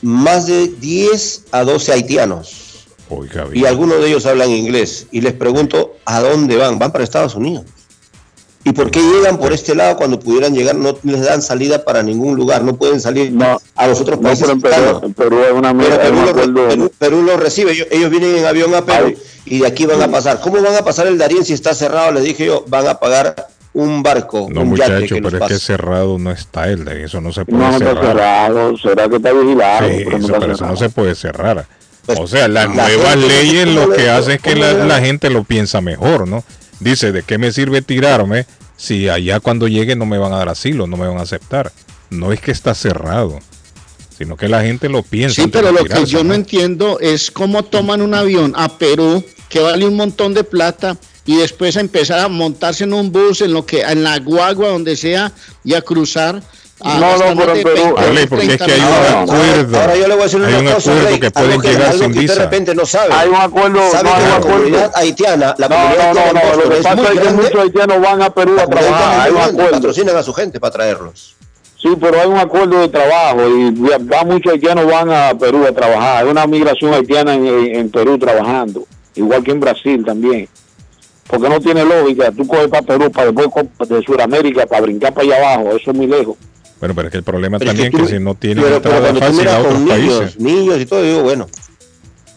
más 0.00 0.46
de 0.46 0.68
10 0.68 1.46
a 1.50 1.64
12 1.64 1.92
haitianos. 1.92 2.86
Oiga, 3.08 3.48
Y 3.52 3.64
algunos 3.64 4.00
de 4.00 4.08
ellos 4.08 4.26
hablan 4.26 4.50
inglés. 4.50 5.08
Y 5.10 5.22
les 5.22 5.32
pregunto, 5.32 5.96
¿a 6.04 6.20
dónde 6.20 6.54
van? 6.56 6.78
Van 6.78 6.92
para 6.92 7.02
Estados 7.02 7.34
Unidos. 7.34 7.64
¿Y 8.68 8.72
por 8.72 8.90
qué 8.90 9.00
llegan 9.00 9.38
por 9.38 9.52
este 9.52 9.74
lado 9.74 9.96
cuando 9.96 10.20
pudieran 10.20 10.54
llegar? 10.54 10.74
No 10.74 10.96
les 11.02 11.22
dan 11.24 11.40
salida 11.40 11.84
para 11.84 12.02
ningún 12.02 12.36
lugar, 12.36 12.62
no 12.64 12.76
pueden 12.76 13.00
salir 13.00 13.32
a 13.74 13.86
los 13.86 14.00
otros 14.00 14.18
No, 14.20 14.24
países. 14.28 14.46
pero 14.46 14.52
en 14.52 14.60
Perú, 14.60 15.00
en 15.04 15.14
Perú 15.14 15.38
es 15.46 15.52
una 15.52 15.72
mierda. 15.72 16.00
Perú, 16.02 16.16
lo, 16.22 16.30
acuerdo- 16.30 16.68
Perú- 16.68 16.92
Perú 16.98 17.22
lo 17.22 17.36
recibe, 17.38 17.72
ellos, 17.72 17.86
ellos 17.90 18.10
vienen 18.10 18.36
en 18.36 18.44
avión 18.44 18.74
a 18.74 18.84
Perú 18.84 19.14
y 19.46 19.60
de 19.60 19.66
aquí 19.66 19.86
van 19.86 20.02
a 20.02 20.08
pasar. 20.08 20.40
¿Cómo 20.40 20.60
van 20.60 20.74
a 20.76 20.82
pasar 20.84 21.06
el 21.06 21.16
Darién 21.16 21.44
si 21.44 21.54
está 21.54 21.74
cerrado? 21.74 22.12
Les 22.12 22.24
dije 22.24 22.44
yo, 22.44 22.64
van 22.68 22.86
a 22.88 22.94
pagar 22.98 23.48
un 23.72 24.02
barco, 24.02 24.48
No, 24.50 24.62
un 24.62 24.68
muchacho, 24.70 25.14
que 25.14 25.22
pero 25.22 25.38
es 25.44 25.48
que 25.52 25.58
cerrado 25.58 26.18
no 26.18 26.30
está 26.30 26.68
el 26.68 26.84
de 26.84 27.04
eso 27.04 27.20
no 27.20 27.32
se 27.32 27.44
puede 27.44 27.58
No, 27.58 27.70
no 27.70 27.76
está 27.78 27.86
cerrar. 27.94 28.06
cerrado. 28.06 28.76
¿Será 28.78 29.08
que 29.08 29.16
está 29.16 29.32
vigilado? 29.32 29.88
Sí, 29.88 29.94
Pero 30.04 30.16
eso, 30.16 30.26
está 30.26 30.38
pero 30.40 30.52
eso 30.52 30.66
no 30.66 30.76
se 30.76 30.88
puede 30.90 31.14
cerrar. 31.14 31.66
Pues, 32.04 32.18
o 32.20 32.26
sea, 32.26 32.48
las 32.48 32.74
la 32.74 32.86
nuevas 32.88 33.16
leyes 33.16 33.66
¿cómo 33.66 33.86
lo 33.86 33.92
que 33.94 34.10
hacen 34.10 34.32
es 34.32 34.40
que 34.40 34.56
la, 34.56 34.72
la 34.72 34.98
gente 35.00 35.30
lo 35.30 35.44
piensa 35.44 35.80
mejor, 35.80 36.26
¿no? 36.26 36.42
Dice, 36.80 37.12
¿de 37.12 37.22
qué 37.22 37.38
me 37.38 37.50
sirve 37.52 37.82
tirarme 37.82 38.46
si 38.78 39.08
allá 39.08 39.40
cuando 39.40 39.68
llegue 39.68 39.96
no 39.96 40.06
me 40.06 40.16
van 40.16 40.32
a 40.32 40.38
dar 40.38 40.48
asilo, 40.48 40.86
no 40.86 40.96
me 40.96 41.06
van 41.06 41.18
a 41.18 41.22
aceptar? 41.22 41.72
No 42.08 42.32
es 42.32 42.40
que 42.40 42.52
está 42.52 42.74
cerrado, 42.74 43.40
sino 44.16 44.36
que 44.36 44.48
la 44.48 44.62
gente 44.62 44.88
lo 44.88 45.02
piensa. 45.02 45.42
Sí, 45.42 45.48
pero 45.48 45.72
lo 45.72 45.84
que 45.84 46.06
yo 46.06 46.24
no 46.24 46.32
entiendo 46.32 46.98
es 47.00 47.30
cómo 47.30 47.64
toman 47.64 48.00
un 48.00 48.14
avión 48.14 48.54
a 48.56 48.78
Perú 48.78 49.22
que 49.48 49.60
vale 49.60 49.84
un 49.84 49.96
montón 49.96 50.32
de 50.32 50.44
plata 50.44 50.96
y 51.26 51.36
después 51.36 51.76
a 51.76 51.80
empezar 51.80 52.20
a 52.20 52.28
montarse 52.28 52.84
en 52.84 52.94
un 52.94 53.12
bus, 53.12 53.42
en 53.42 53.52
lo 53.52 53.66
que, 53.66 53.82
en 53.82 54.02
la 54.04 54.18
guagua, 54.18 54.68
donde 54.68 54.96
sea, 54.96 55.32
y 55.64 55.74
a 55.74 55.82
cruzar. 55.82 56.42
A 56.80 56.98
No, 56.98 57.16
no, 57.16 57.36
pero 57.40 57.54
en 57.56 57.62
Perú- 57.62 57.74
20, 57.94 58.00
Arley, 58.00 58.26
porque 58.26 58.44
es 58.46 58.56
30 58.58 58.66
que 58.66 58.72
hay 58.72 58.80
un 58.80 58.86
millones. 58.86 59.30
acuerdo. 59.32 59.80
Ahora 59.80 59.96
yo 59.96 60.08
le 60.08 60.14
voy 60.14 60.20
a 60.20 60.24
decir 60.24 60.40
hay 60.44 60.48
una 60.54 60.58
un 60.58 60.74
cosa, 60.74 60.90
acuerdo 60.90 61.08
Rey, 61.08 61.20
que 61.20 61.30
pueden 61.30 61.60
que- 61.60 61.68
llegar 61.68 61.82
algo 61.90 61.92
sin 62.04 62.12
que 62.12 62.18
usted 62.18 62.20
de 62.20 62.34
visa. 62.34 62.42
repente 62.44 62.74
no 62.74 62.86
sabe. 62.86 63.14
Hay 63.14 63.28
un 63.28 63.34
acuerdo, 63.34 63.90
Sabe 63.90 64.04
no, 64.04 64.10
que 64.10 64.16
hay 64.16 64.22
un 64.24 64.28
la 64.30 64.36
acuerdo. 64.36 64.56
comunidad 64.58 64.92
haitiana, 64.94 65.54
la 65.58 65.68
No, 65.68 65.74
comunidad 65.76 66.14
no, 66.14 66.20
haitiana 66.20 66.32
no, 66.32 66.40
en 66.40 66.46
no. 66.58 66.64
Lo 66.64 66.70
que 66.70 66.82
pasa 66.82 67.12
es 67.12 67.20
que 67.20 67.30
muchos 67.30 67.60
haitianos 67.62 68.00
van 68.00 68.22
a 68.22 68.30
Perú 68.30 68.56
a 68.60 68.66
trabajar. 68.66 69.20
Hay 69.20 69.30
un 69.32 69.38
acuerdo. 69.38 69.70
patrocinan 69.72 70.16
a 70.16 70.22
su 70.22 70.32
gente 70.32 70.60
para 70.60 70.72
traerlos. 70.72 71.34
Sí, 71.80 71.88
pero 72.00 72.20
hay 72.20 72.26
un 72.26 72.36
acuerdo 72.38 72.80
de 72.80 72.88
trabajo 72.88 73.40
y 73.48 73.70
va 73.72 74.24
muchos 74.24 74.52
haitianos 74.52 74.86
van 74.86 75.10
a 75.12 75.34
Perú 75.38 75.64
a 75.64 75.72
trabajar. 75.72 76.24
Hay 76.24 76.28
una 76.30 76.44
migración 76.46 76.92
haitiana 76.92 77.34
en, 77.34 77.88
Perú 77.90 78.18
trabajando, 78.18 78.84
igual 79.14 79.44
que 79.44 79.52
en 79.52 79.60
Brasil 79.60 80.04
también. 80.04 80.48
Porque 81.28 81.48
no 81.48 81.60
tiene 81.60 81.84
lógica. 81.84 82.32
Tú 82.32 82.46
coges 82.48 82.68
para 82.68 82.82
Perú, 82.82 83.12
para 83.12 83.30
después 83.30 83.66
de 83.88 84.02
Sudamérica, 84.02 84.66
para 84.66 84.80
brincar 84.80 85.12
para 85.14 85.26
allá 85.26 85.36
abajo. 85.54 85.76
Eso 85.76 85.90
es 85.90 85.96
muy 85.96 86.06
lejos. 86.08 86.36
Bueno, 86.80 86.94
pero 86.94 87.08
es 87.08 87.12
que 87.12 87.18
el 87.18 87.24
problema 87.24 87.58
Pero 87.58 87.70
es 87.72 87.76
también 87.76 87.90
que 87.92 87.96
que, 87.98 88.02
tú- 88.04 88.08
si 88.08 88.18
no 88.22 88.34
tienen 88.34 88.62
Pero, 88.64 88.80
pero 88.82 88.96
tú 89.12 89.18
fácil 89.18 89.24
a 89.26 89.30
miras 89.32 89.58
otros 89.58 89.72
con 89.74 89.84
niños, 89.84 90.18
países. 90.18 90.40
niños 90.40 90.80
y 90.80 90.86
todo, 90.86 91.02
digo, 91.02 91.22
bueno. 91.22 91.48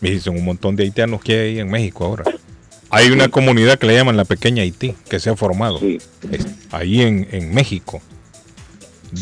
Y 0.02 0.20
son 0.20 0.36
un 0.38 0.46
montón 0.46 0.76
de 0.76 0.84
haitianos 0.84 1.22
que 1.22 1.40
hay 1.40 1.60
en 1.60 1.70
México 1.70 2.06
ahora. 2.06 2.24
Hay 2.90 3.12
una 3.12 3.30
comunidad 3.30 3.78
que 3.80 3.88
le 3.88 3.96
llaman 3.96 4.18
la 4.18 4.26
pequeña 4.26 4.64
Haití, 4.64 4.96
que 5.10 5.20
se 5.20 5.30
ha 5.30 5.36
formado 5.36 5.80
Es- 5.80 6.46
ahí 6.72 7.02
en, 7.02 7.28
en 7.32 7.54
México. 7.54 8.02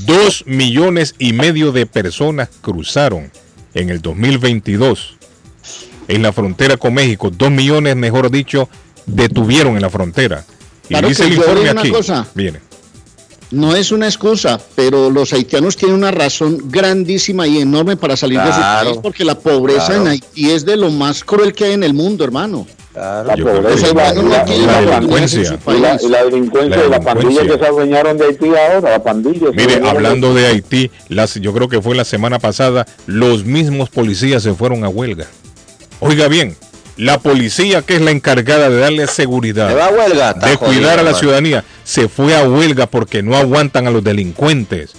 Dos 0.06 0.44
millones 0.46 1.16
y 1.20 1.34
medio 1.34 1.72
de 1.72 1.86
personas 1.86 2.50
cruzaron 2.62 3.32
en 3.74 3.90
el 3.90 4.02
2022 4.02 5.18
en 6.08 6.22
la 6.22 6.32
frontera 6.32 6.78
con 6.78 6.94
México. 6.94 7.30
Dos 7.30 7.52
millones, 7.52 7.96
mejor 7.96 8.32
dicho, 8.32 8.70
detuvieron 9.06 9.76
en 9.76 9.82
la 9.82 9.90
frontera. 9.90 10.46
Y 10.86 10.90
Claro 10.90 11.08
dice 11.10 11.26
el 11.26 11.34
informe 11.34 11.70
aquí. 11.70 11.90
cosa. 11.92 12.28
Viene. 12.34 12.60
No 13.52 13.76
es 13.76 13.92
una 13.92 14.06
excusa, 14.08 14.60
pero 14.76 15.10
los 15.10 15.34
haitianos 15.34 15.76
tienen 15.76 15.98
una 15.98 16.12
razón 16.12 16.60
grandísima 16.66 17.48
y 17.48 17.58
enorme 17.60 17.98
para 17.98 18.16
salir 18.16 18.40
de 18.40 18.46
su 18.52 18.60
Claro. 18.60 18.90
país, 18.90 19.00
porque 19.02 19.26
la 19.26 19.36
pobreza 19.36 19.88
Claro. 19.88 20.02
en 20.04 20.08
Haití 20.10 20.52
es 20.52 20.66
de 20.66 20.78
lo 20.78 20.92
más 20.92 21.24
cruel 21.24 21.54
que 21.54 21.66
hay 21.66 21.72
en 21.74 21.84
el 21.84 21.94
mundo, 21.96 22.24
hermano. 22.24 22.68
Claro. 22.94 23.24
La, 23.24 23.36
delincuencia. 23.36 25.46
su 25.46 25.54
Y 25.54 25.58
la, 25.58 25.60
país. 25.60 26.04
y 26.04 26.10
la 26.10 26.24
delincuencia 26.26 26.86
y 26.86 26.90
la 26.90 27.00
pandilla 27.00 27.30
delincuencia. 27.30 27.58
que 27.58 27.60
se 27.60 27.66
adueñaron 27.70 28.18
de 28.18 28.26
Haití 28.26 28.46
ahora, 28.48 28.90
la 28.92 29.04
pandilla. 29.04 29.48
Mire, 29.54 29.80
de 29.80 29.90
hablando 29.90 30.34
de 30.34 30.46
Haití, 30.48 30.92
las, 31.08 31.36
yo 31.36 31.54
creo 31.54 31.70
que 31.70 31.82
fue 31.82 31.96
la 31.96 32.04
semana 32.06 32.40
pasada, 32.40 32.86
los 33.08 33.46
mismos 33.46 33.90
policías 33.90 34.44
se 34.44 34.54
fueron 34.54 34.84
a 34.84 34.90
huelga. 34.90 35.26
Oiga 36.02 36.28
bien, 36.28 36.56
la 37.00 37.20
policía 37.20 37.82
que 37.82 37.96
es 37.96 38.02
la 38.02 38.12
encargada 38.12 38.70
de 38.70 38.78
darle 38.80 39.08
seguridad, 39.08 39.70
¿Se 39.70 39.76
va 39.76 39.86
a 39.86 39.90
huelga? 39.90 40.30
Está 40.32 40.48
de 40.50 40.56
jodido, 40.56 40.82
cuidar 40.82 41.00
a 41.00 41.04
la 41.04 41.14
ciudadanía, 41.14 41.64
se 41.84 42.08
fue 42.10 42.36
a 42.36 42.44
huelga 42.48 42.88
porque 42.88 43.24
no 43.24 43.36
aguantan 43.38 43.88
a 43.88 43.92
los 43.92 44.04
delincuentes. 44.04 44.94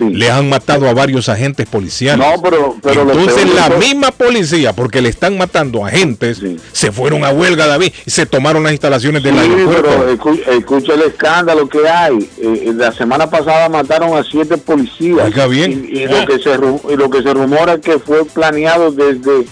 Le 0.00 0.30
han 0.30 0.48
matado 0.48 0.88
a 0.88 0.94
varios 0.94 1.28
agentes 1.28 1.66
policiales. 1.66 2.24
No, 2.24 2.40
pero- 2.40 2.76
pero 2.80 3.04
lo 3.04 3.12
Entonces 3.14 3.52
la 3.52 3.68
misma 3.70 4.12
policía, 4.12 4.72
porque 4.72 5.02
le 5.02 5.08
están 5.08 5.36
matando 5.36 5.84
agentes, 5.84 6.40
se 6.70 6.92
fueron 6.92 7.24
a 7.24 7.30
huelga, 7.30 7.66
David, 7.66 7.92
y 8.06 8.10
se 8.12 8.24
tomaron 8.24 8.62
las 8.62 8.70
instalaciones 8.70 9.24
del 9.24 9.34
Sí, 9.34 9.40
aeropuerto. 9.40 9.82
pero 9.88 10.16
escu- 10.16 10.48
escucha 10.56 10.94
el 10.94 11.02
escándalo 11.02 11.68
que 11.68 11.88
hay. 11.88 12.30
Eh, 12.40 12.72
la 12.76 12.92
semana 12.92 13.28
pasada 13.28 13.68
mataron 13.68 14.16
a 14.16 14.22
siete 14.22 14.56
policías. 14.56 15.24
Oiga 15.24 15.48
bien. 15.48 15.88
Y, 15.92 15.98
y 15.98 16.06
lo 16.06 16.24
que 16.26 16.38
se 16.38 16.50
y 16.50 16.96
lo 16.96 17.10
que 17.10 17.20
se 17.20 17.34
rumora 17.34 17.80
que 17.80 17.98
fue 17.98 18.24
planeado 18.24 18.92
desde 18.92 19.46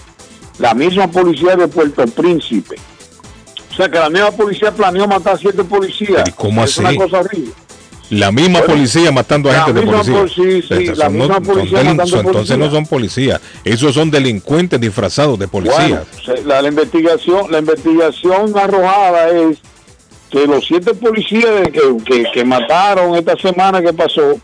la 0.59 0.73
misma 0.73 1.07
policía 1.07 1.55
de 1.55 1.67
Puerto 1.67 2.05
Príncipe. 2.07 2.75
O 3.71 3.75
sea 3.75 3.89
que 3.89 3.99
la 3.99 4.09
misma 4.09 4.31
policía 4.31 4.71
planeó 4.71 5.07
matar 5.07 5.35
a 5.35 5.37
siete 5.37 5.63
policías. 5.63 6.27
¿Y 6.27 6.31
cómo 6.31 6.63
es 6.63 6.71
así? 6.71 6.79
una 6.81 6.95
cosa 6.95 7.19
horrible. 7.19 7.51
La 8.09 8.31
misma 8.31 8.59
Bueno, 8.59 8.73
policía 8.73 9.11
matando 9.11 9.49
a 9.49 9.53
la 9.53 9.63
agentes 9.63 9.83
de 9.85 9.91
policía. 9.91 10.13
pol- 10.15 10.29
sí, 10.29 10.61
sí, 10.61 10.73
Estos 10.75 10.97
la 10.97 11.05
son- 11.05 11.17
misma 11.17 11.33
son 11.35 11.43
policía 11.43 11.79
delin- 11.79 11.83
matando 11.95 12.05
son- 12.07 12.25
entonces 12.25 12.57
no 12.57 12.71
son 12.71 12.85
policías, 12.85 13.41
esos 13.65 13.93
son 13.93 14.09
delincuentes 14.09 14.79
disfrazados 14.79 15.37
de 15.37 15.47
policías. 15.49 16.05
Bueno, 16.25 16.41
la, 16.45 16.61
la 16.61 16.67
investigación, 16.69 17.51
la 17.51 17.59
investigación 17.59 18.57
arrojada 18.57 19.29
es 19.29 19.57
que 20.31 20.47
los 20.47 20.65
siete 20.65 20.93
policías 20.93 21.67
que, 21.73 21.81
que- 22.05 22.25
que 22.33 22.45
mataron 22.45 23.15
esta 23.15 23.35
semana 23.37 23.81
que 23.81 23.91
pasó 23.93 24.39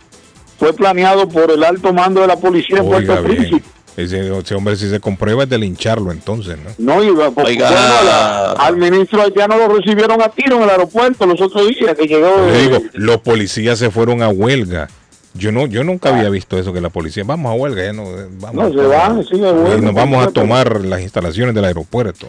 fue 0.60 0.73
planeado 0.73 1.27
por 1.30 1.49
el 1.49 1.64
alto 1.64 1.94
mando 1.94 2.19
de 2.22 2.27
la 2.27 2.35
policía 2.38 2.80
en 2.80 2.85
Puerto 2.85 3.23
Príncipe. 3.23 3.64
Ese, 3.98 4.38
ese 4.38 4.56
hombre 4.56 4.76
si 4.76 4.90
se 4.90 4.99
comprueba 4.99 5.44
es 5.44 5.49
de 5.49 5.57
lincharlo 5.57 6.11
entonces, 6.11 6.57
¿no? 6.57 6.72
No, 6.95 7.03
iba, 7.03 7.30
por- 7.32 7.45
Oiga. 7.45 7.70
bueno, 7.70 8.03
la- 8.06 8.52
al 8.53 8.78
ministro 8.78 9.22
haitiano 9.22 9.57
lo 9.57 9.68
recibieron 9.70 10.22
a 10.22 10.30
tiro 10.30 10.57
en 10.57 10.64
el 10.64 10.70
aeropuerto 10.70 11.26
los 11.26 11.40
otros 11.41 11.68
días 11.68 11.95
que 11.95 12.06
llegó. 12.07 12.48
Yo 12.48 12.53
digo, 12.57 12.78
los 12.94 13.18
policías 13.22 13.78
se 13.80 13.91
fueron 13.91 14.24
a 14.24 14.30
huelga. 14.30 14.88
Yo 15.36 15.52
no, 15.52 15.65
yo 15.65 15.84
nunca 15.84 16.10
había 16.15 16.30
visto 16.30 16.60
eso 16.60 16.74
que 16.74 16.82
la 16.82 16.90
policía, 16.90 17.24
vamos 17.26 17.52
a 17.52 17.56
huelga, 17.56 17.84
ya 17.84 17.94
no, 17.94 18.03
eh, 18.03 18.28
vamos 18.40 18.72
no, 18.76 18.82
se 18.82 18.88
van, 18.88 19.24
sigue 19.26 19.49
y 19.49 19.52
bueno. 19.53 19.78
nos 19.80 19.94
vamos 19.95 20.28
a 20.28 20.32
tomar 20.32 20.82
las 20.86 21.02
instalaciones 21.02 21.56
del 21.56 21.65
aeropuerto. 21.65 22.28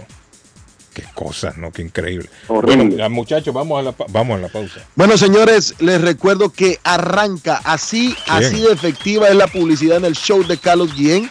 Qué 0.95 1.03
cosas, 1.12 1.57
¿no? 1.59 1.73
Qué 1.73 1.82
increíble. 1.82 2.31
Horrible. 2.47 2.85
Bueno, 2.97 3.11
muchachos, 3.11 3.53
vamos 3.53 3.81
a 3.81 3.82
la, 3.82 3.93
pa- 3.93 4.07
vamos 4.11 4.39
a 4.39 4.43
la 4.43 4.49
pausa. 4.49 4.81
Bueno, 4.95 5.19
señores, 5.19 5.74
les 5.81 6.01
recuerdo 6.01 6.51
que 6.51 6.78
arranca 6.85 7.61
así, 7.65 8.15
así 8.28 8.61
de 8.61 8.73
efectiva 8.73 9.28
es 9.28 9.35
la 9.35 9.49
publicidad 9.49 9.97
en 9.99 10.05
el 10.05 10.15
show 10.15 10.45
de 10.47 10.57
Carlos 10.57 10.95
Guillén. 10.95 11.28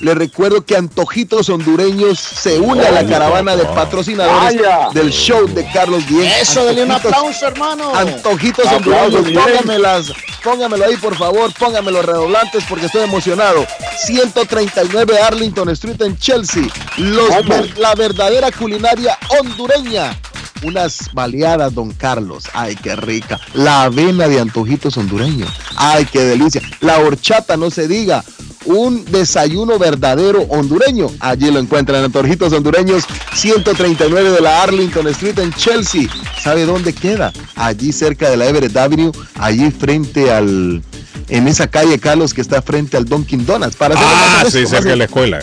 Les 0.00 0.14
recuerdo 0.16 0.64
que 0.64 0.76
Antojitos 0.76 1.50
Hondureños 1.50 2.18
se 2.18 2.58
une 2.58 2.86
a 2.86 2.90
la 2.90 3.06
caravana 3.06 3.54
de 3.54 3.64
patrocinadores 3.66 4.58
del 4.94 5.10
show 5.10 5.46
de 5.46 5.70
Carlos 5.72 6.06
Guillén. 6.08 6.32
Eso, 6.40 6.64
denle 6.64 6.84
un 6.84 6.92
aplauso, 6.92 7.46
hermano. 7.46 7.94
Antojitos 7.94 8.64
hondureños, 8.66 9.26
póngamelas, 9.44 10.12
póngamelo 10.42 10.86
ahí 10.86 10.96
por 10.96 11.14
favor, 11.16 11.52
pónganme 11.58 11.90
los 11.92 12.04
redoblantes 12.04 12.64
porque 12.68 12.86
estoy 12.86 13.02
emocionado. 13.02 13.66
139 13.98 15.18
Arlington 15.20 15.68
Street 15.70 16.00
en 16.00 16.16
Chelsea, 16.18 16.62
los 16.96 17.28
¿Cómo? 17.28 17.48
ver- 17.50 17.78
la 17.78 17.94
verdadera 17.94 18.50
culinaria 18.50 19.18
hondureña. 19.38 20.18
Unas 20.62 21.10
baleadas, 21.14 21.74
don 21.74 21.90
Carlos. 21.92 22.44
Ay, 22.52 22.76
qué 22.76 22.94
rica. 22.94 23.40
La 23.54 23.84
avena 23.84 24.28
de 24.28 24.40
antojitos 24.40 24.96
hondureños. 24.98 25.48
Ay, 25.76 26.06
qué 26.06 26.20
delicia. 26.20 26.60
La 26.80 26.98
horchata, 26.98 27.56
no 27.56 27.70
se 27.70 27.88
diga. 27.88 28.22
Un 28.66 29.04
desayuno 29.06 29.78
verdadero 29.78 30.42
hondureño. 30.42 31.08
Allí 31.20 31.50
lo 31.50 31.58
encuentran 31.58 31.98
en 32.00 32.04
Antojitos 32.06 32.52
Hondureños, 32.52 33.04
139 33.34 34.30
de 34.30 34.40
la 34.40 34.62
Arlington 34.62 35.08
Street 35.08 35.38
en 35.38 35.52
Chelsea. 35.54 36.02
¿Sabe 36.42 36.66
dónde 36.66 36.92
queda? 36.92 37.32
Allí 37.56 37.90
cerca 37.92 38.28
de 38.28 38.36
la 38.36 38.46
Everett 38.46 38.76
Avenue, 38.76 39.12
allí 39.38 39.70
frente 39.70 40.30
al. 40.30 40.82
En 41.28 41.46
esa 41.48 41.68
calle, 41.68 41.98
Carlos, 41.98 42.34
que 42.34 42.40
está 42.40 42.60
frente 42.60 42.96
al 42.96 43.04
Dunkin' 43.06 43.46
Donuts. 43.46 43.76
Para 43.76 43.94
Ah, 43.96 44.44
sí, 44.50 44.66
cerca 44.66 44.90
de 44.90 44.96
la 44.96 45.04
escuela. 45.04 45.40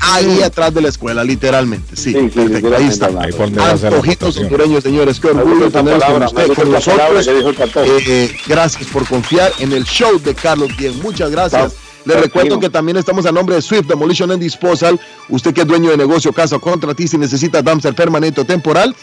ahí 0.00 0.42
atrás 0.42 0.72
de 0.72 0.80
la 0.80 0.88
escuela, 0.88 1.24
literalmente. 1.24 1.96
Sí, 1.96 2.12
Sí, 2.32 2.40
ahí 2.76 2.86
está. 2.86 3.08
Ahí 3.20 3.32
Antojitos 3.84 4.36
hondureños, 4.38 4.84
señores, 4.84 5.18
qué 5.20 5.28
orgullo 5.28 5.70
tenerlos 5.70 6.04
con 6.04 6.12
palabra, 6.20 6.26
usted, 6.28 6.42
me 6.42 6.46
gusta 6.48 6.62
con 6.64 6.74
esa 6.76 6.90
palabra 6.92 7.14
nosotros. 7.14 7.26
que 7.26 7.34
dijo 7.34 7.48
el 7.50 7.56
Cató. 7.56 7.84
Eh, 7.84 8.36
gracias 8.46 8.86
por 8.90 9.06
confiar 9.06 9.52
en 9.58 9.72
el 9.72 9.84
show 9.84 10.18
de 10.20 10.34
Carlos 10.34 10.70
Bien, 10.78 10.98
muchas 11.02 11.30
gracias. 11.30 11.72
Está- 11.72 11.87
Está 12.06 12.20
recuerdo 12.20 12.58
que 12.58 12.70
también 12.70 12.96
estamos 12.96 13.26
a 13.26 13.32
nombre 13.32 13.56
de 13.56 13.62
Swift 13.62 13.86
Demolition 13.86 14.30
and 14.30 14.40
Disposal. 14.40 14.98
Usted 15.28 15.52
que 15.52 15.62
es 15.62 15.66
dueño 15.66 15.90
de 15.90 15.96
negocio, 15.96 16.32
casa 16.32 16.56
o 16.56 16.60
contratista 16.60 17.16
y 17.16 17.20
necesita 17.20 17.62
dumpster 17.62 17.94
permanente 17.94 18.40
o 18.40 18.44
temporal, 18.44 18.94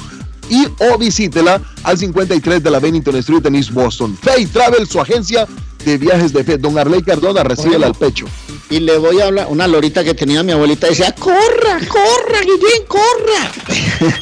y 0.50 0.66
o 0.80 0.98
visítela 0.98 1.62
al 1.84 2.00
53 2.00 2.64
de 2.64 2.72
la 2.72 2.80
Bennington 2.80 3.18
Street 3.18 3.46
en 3.46 3.56
East 3.56 3.70
Boston. 3.70 4.18
Fay 4.20 4.48
Travel, 4.48 4.88
su 4.88 5.00
agencia 5.00 5.48
de 5.86 5.98
viajes 5.98 6.34
de 6.34 6.44
fe. 6.44 6.58
Don 6.58 6.78
Arley 6.78 7.02
Cardona, 7.02 7.44
recibe 7.44 7.84
al 7.84 7.96
pecho. 7.96 8.26
Y 8.70 8.80
le 8.80 8.98
voy 8.98 9.20
a 9.20 9.26
hablar, 9.26 9.48
una 9.50 9.68
lorita 9.68 10.04
que 10.04 10.14
tenía 10.14 10.44
mi 10.44 10.52
abuelita 10.52 10.88
decía, 10.88 11.14
corra, 11.14 11.80
corra, 11.88 12.42
Guillén, 12.42 12.86
corra. 12.88 14.16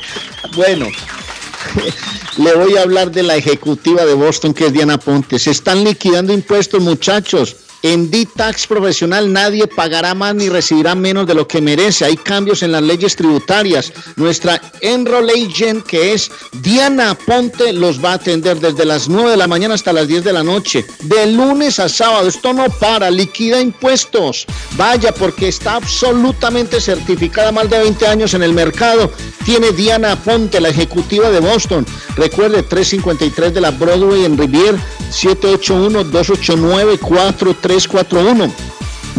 bueno, 0.55 0.87
le 2.37 2.53
voy 2.55 2.77
a 2.77 2.81
hablar 2.81 3.11
de 3.11 3.23
la 3.23 3.35
ejecutiva 3.35 4.05
de 4.05 4.13
Boston, 4.13 4.53
que 4.53 4.67
es 4.67 4.73
Diana 4.73 4.97
Ponte. 4.97 5.37
Se 5.37 5.51
están 5.51 5.83
liquidando 5.83 6.33
impuestos, 6.33 6.81
muchachos. 6.81 7.55
En 7.83 8.09
D-Tax 8.09 8.65
profesional 8.65 9.31
nadie 9.31 9.67
pagará 9.67 10.15
más 10.15 10.33
ni 10.33 10.49
recibirá 10.49 10.95
menos 10.95 11.27
de 11.27 11.35
lo 11.35 11.47
que 11.47 11.61
merece. 11.61 12.05
Hay 12.05 12.17
cambios 12.17 12.63
en 12.63 12.71
las 12.71 12.81
leyes 12.81 13.15
tributarias. 13.15 13.93
Nuestra 14.15 14.59
Enroll 14.81 15.29
Agent, 15.29 15.85
que 15.85 16.13
es 16.13 16.31
Diana 16.53 17.15
Ponte, 17.15 17.71
los 17.73 18.03
va 18.03 18.11
a 18.11 18.15
atender 18.15 18.59
desde 18.59 18.83
las 18.83 19.07
9 19.07 19.31
de 19.31 19.37
la 19.37 19.47
mañana 19.47 19.75
hasta 19.75 19.93
las 19.93 20.07
10 20.07 20.23
de 20.23 20.33
la 20.33 20.43
noche. 20.43 20.85
De 21.03 21.27
lunes 21.27 21.79
a 21.79 21.87
sábado. 21.87 22.27
Esto 22.27 22.51
no 22.51 22.65
para. 22.65 23.11
Liquida 23.11 23.61
impuestos. 23.61 24.47
Vaya, 24.75 25.13
porque 25.13 25.47
está 25.47 25.75
absolutamente 25.75 26.81
certificada 26.81 27.51
más 27.51 27.69
de 27.69 27.77
20 27.77 28.07
años 28.07 28.33
en 28.33 28.41
el 28.41 28.53
mercado. 28.53 29.11
Tiene 29.45 29.71
Diana 29.71 30.15
Ponte, 30.15 30.59
la 30.59 30.69
ejecutiva 30.69 31.29
de 31.29 31.39
Boston. 31.39 31.85
Recuerde, 32.15 32.63
353 32.63 33.53
de 33.53 33.61
la 33.61 33.71
Broadway 33.71 34.25
en 34.25 34.37
Rivier, 34.37 34.75
341 37.67 38.51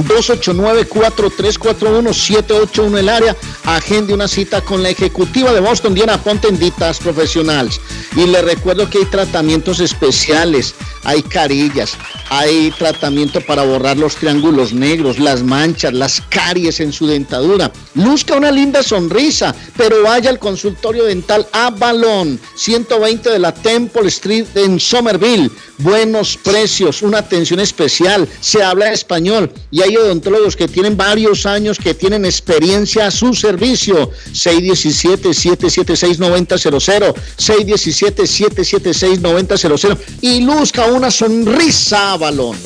289-4341-781 0.05 2.99
el 2.99 3.09
área. 3.09 3.37
Agende 3.65 4.13
una 4.15 4.29
cita 4.29 4.61
con 4.61 4.83
la 4.83 4.91
ejecutiva 4.91 5.53
de 5.53 5.61
Boston, 5.61 5.95
Diana 5.95 6.23
Ponte 6.23 6.49
en 6.49 6.59
Ditas 6.59 6.99
Profesionales. 6.99 7.81
Y 8.17 8.27
le 8.27 8.43
recuerdo 8.43 8.91
que 8.91 8.99
hay 8.99 9.07
tratamientos 9.07 9.81
especiales, 9.81 10.75
hay 11.05 11.23
carillas, 11.23 11.97
hay 12.31 12.71
tratamiento 12.73 13.41
para 13.41 13.65
borrar 13.65 13.97
los 13.97 14.17
triángulos 14.17 14.73
negros, 14.73 15.19
las 15.19 15.43
manchas, 15.43 15.93
las 15.93 16.21
caries 16.29 16.81
en 16.81 16.93
su 16.93 17.07
dentadura. 17.07 17.71
Luzca 17.95 18.37
una 18.37 18.51
linda 18.51 18.83
sonrisa, 18.83 19.55
pero 19.77 20.03
vaya 20.03 20.31
al 20.31 20.39
consultorio 20.39 21.05
dental 21.05 21.47
Avalon, 21.53 22.39
120 22.57 23.31
de 23.31 23.39
la 23.39 23.55
Temple 23.55 24.09
Street 24.09 24.47
en 24.55 24.81
Somerville. 24.81 25.51
Buenos 25.79 26.37
precios, 26.37 27.03
una 27.03 27.19
atención 27.19 27.61
especial, 27.61 28.29
se 28.41 28.63
habla 28.63 28.93
español 28.93 29.53
y 29.71 29.83
odontólogos 29.97 30.57
que 30.57 30.69
tienen 30.69 30.97
varios 30.97 31.45
años 31.47 31.79
que 31.79 31.95
tienen 31.95 32.25
experiencia 32.25 33.07
a 33.07 33.11
su 33.11 33.35
servicio. 33.35 34.11
617-776-9000, 34.33 37.15
617-776-9000 37.37 39.99
y 40.21 40.43
luzca 40.43 40.87
una 40.87 41.11
sonrisa 41.11 42.13
Avalon. 42.13 42.57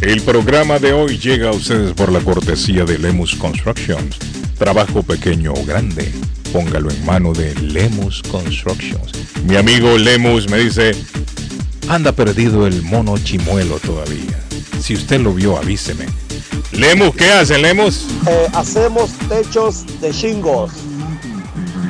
El 0.00 0.22
programa 0.22 0.78
de 0.78 0.92
hoy 0.92 1.18
llega 1.18 1.48
a 1.48 1.52
ustedes 1.52 1.92
por 1.94 2.12
la 2.12 2.20
cortesía 2.20 2.84
de 2.84 2.98
Lemus 2.98 3.34
Constructions. 3.34 4.18
Trabajo 4.58 5.02
pequeño 5.02 5.54
o 5.54 5.64
grande, 5.64 6.12
póngalo 6.52 6.90
en 6.90 7.04
mano 7.04 7.32
de 7.32 7.54
Lemus 7.56 8.22
Constructions. 8.22 9.12
Mi 9.44 9.56
amigo 9.56 9.96
Lemus 9.96 10.50
me 10.50 10.58
dice, 10.58 10.94
anda 11.88 12.12
perdido 12.12 12.66
el 12.66 12.82
mono 12.82 13.16
chimuelo 13.18 13.78
todavía. 13.78 14.45
Si 14.80 14.94
usted 14.94 15.20
lo 15.20 15.32
vio, 15.32 15.56
avíseme. 15.56 16.06
Lemus, 16.72 17.14
¿qué 17.16 17.30
hace 17.30 17.58
Lemus? 17.58 18.06
Eh, 18.26 18.48
hacemos 18.52 19.10
techos 19.28 19.84
de 20.00 20.12
shingles, 20.12 20.72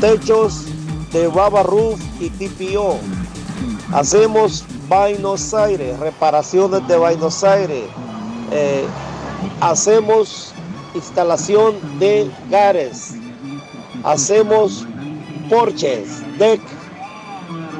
techos 0.00 0.64
de 1.12 1.26
Baba 1.28 1.62
Roof 1.62 2.00
y 2.20 2.30
TPO. 2.30 2.98
Hacemos 3.92 4.64
Buenos 4.88 5.52
Aires, 5.54 5.98
reparaciones 5.98 6.86
de 6.86 6.96
Buenos 6.96 7.42
Aires. 7.42 7.84
Eh, 8.52 8.84
hacemos 9.60 10.52
instalación 10.94 11.76
de 11.98 12.30
gares. 12.50 13.14
Hacemos 14.04 14.86
porches, 15.48 16.22
deck. 16.38 16.60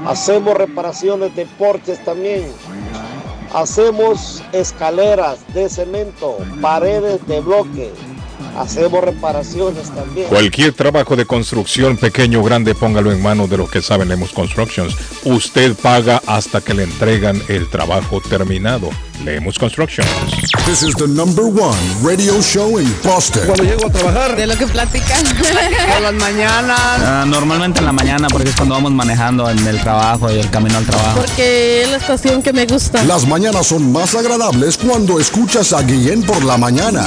Hacemos 0.06 0.56
reparaciones 0.56 1.34
de 1.34 1.46
porches 1.46 2.04
también. 2.04 2.52
Hacemos 3.56 4.42
escaleras 4.52 5.38
de 5.54 5.70
cemento, 5.70 6.36
paredes 6.60 7.26
de 7.26 7.40
bloque. 7.40 7.90
Hacemos 8.56 9.04
reparaciones 9.04 9.90
también. 9.90 10.28
Cualquier 10.28 10.72
trabajo 10.72 11.14
de 11.16 11.26
construcción, 11.26 11.96
pequeño 11.96 12.40
o 12.40 12.42
grande, 12.42 12.74
póngalo 12.74 13.12
en 13.12 13.22
manos 13.22 13.50
de 13.50 13.58
los 13.58 13.70
que 13.70 13.82
saben 13.82 14.08
Lemus 14.08 14.32
Constructions. 14.32 14.96
Usted 15.24 15.74
paga 15.74 16.22
hasta 16.26 16.60
que 16.60 16.74
le 16.74 16.84
entregan 16.84 17.42
el 17.48 17.68
trabajo 17.68 18.20
terminado. 18.20 18.90
Lemus 19.24 19.58
Constructions. 19.58 20.08
This 20.66 20.82
is 20.82 20.94
the 20.94 21.06
number 21.06 21.44
one 21.44 21.78
radio 22.02 22.40
show 22.40 22.78
in 22.78 22.92
Boston. 23.02 23.46
Cuando 23.46 23.64
llego 23.64 23.86
a 23.86 23.90
trabajar. 23.90 24.36
De 24.36 24.46
lo 24.46 24.56
que 24.56 24.66
platican. 24.66 25.24
Por 25.92 26.02
las 26.02 26.14
mañanas. 26.14 26.78
Ah, 26.78 27.24
normalmente 27.26 27.80
en 27.80 27.86
la 27.86 27.92
mañana, 27.92 28.28
porque 28.28 28.50
es 28.50 28.56
cuando 28.56 28.74
vamos 28.74 28.92
manejando 28.92 29.48
en 29.48 29.66
el 29.66 29.80
trabajo 29.80 30.30
y 30.30 30.38
el 30.38 30.50
camino 30.50 30.78
al 30.78 30.84
trabajo. 30.84 31.20
Porque 31.20 31.82
es 31.82 31.90
la 31.90 31.96
estación 31.96 32.42
que 32.42 32.52
me 32.52 32.66
gusta. 32.66 33.02
Las 33.04 33.26
mañanas 33.26 33.66
son 33.66 33.90
más 33.92 34.14
agradables 34.14 34.76
cuando 34.76 35.18
escuchas 35.18 35.72
a 35.72 35.82
Guillén 35.82 36.22
por 36.22 36.44
la 36.44 36.56
mañana. 36.58 37.06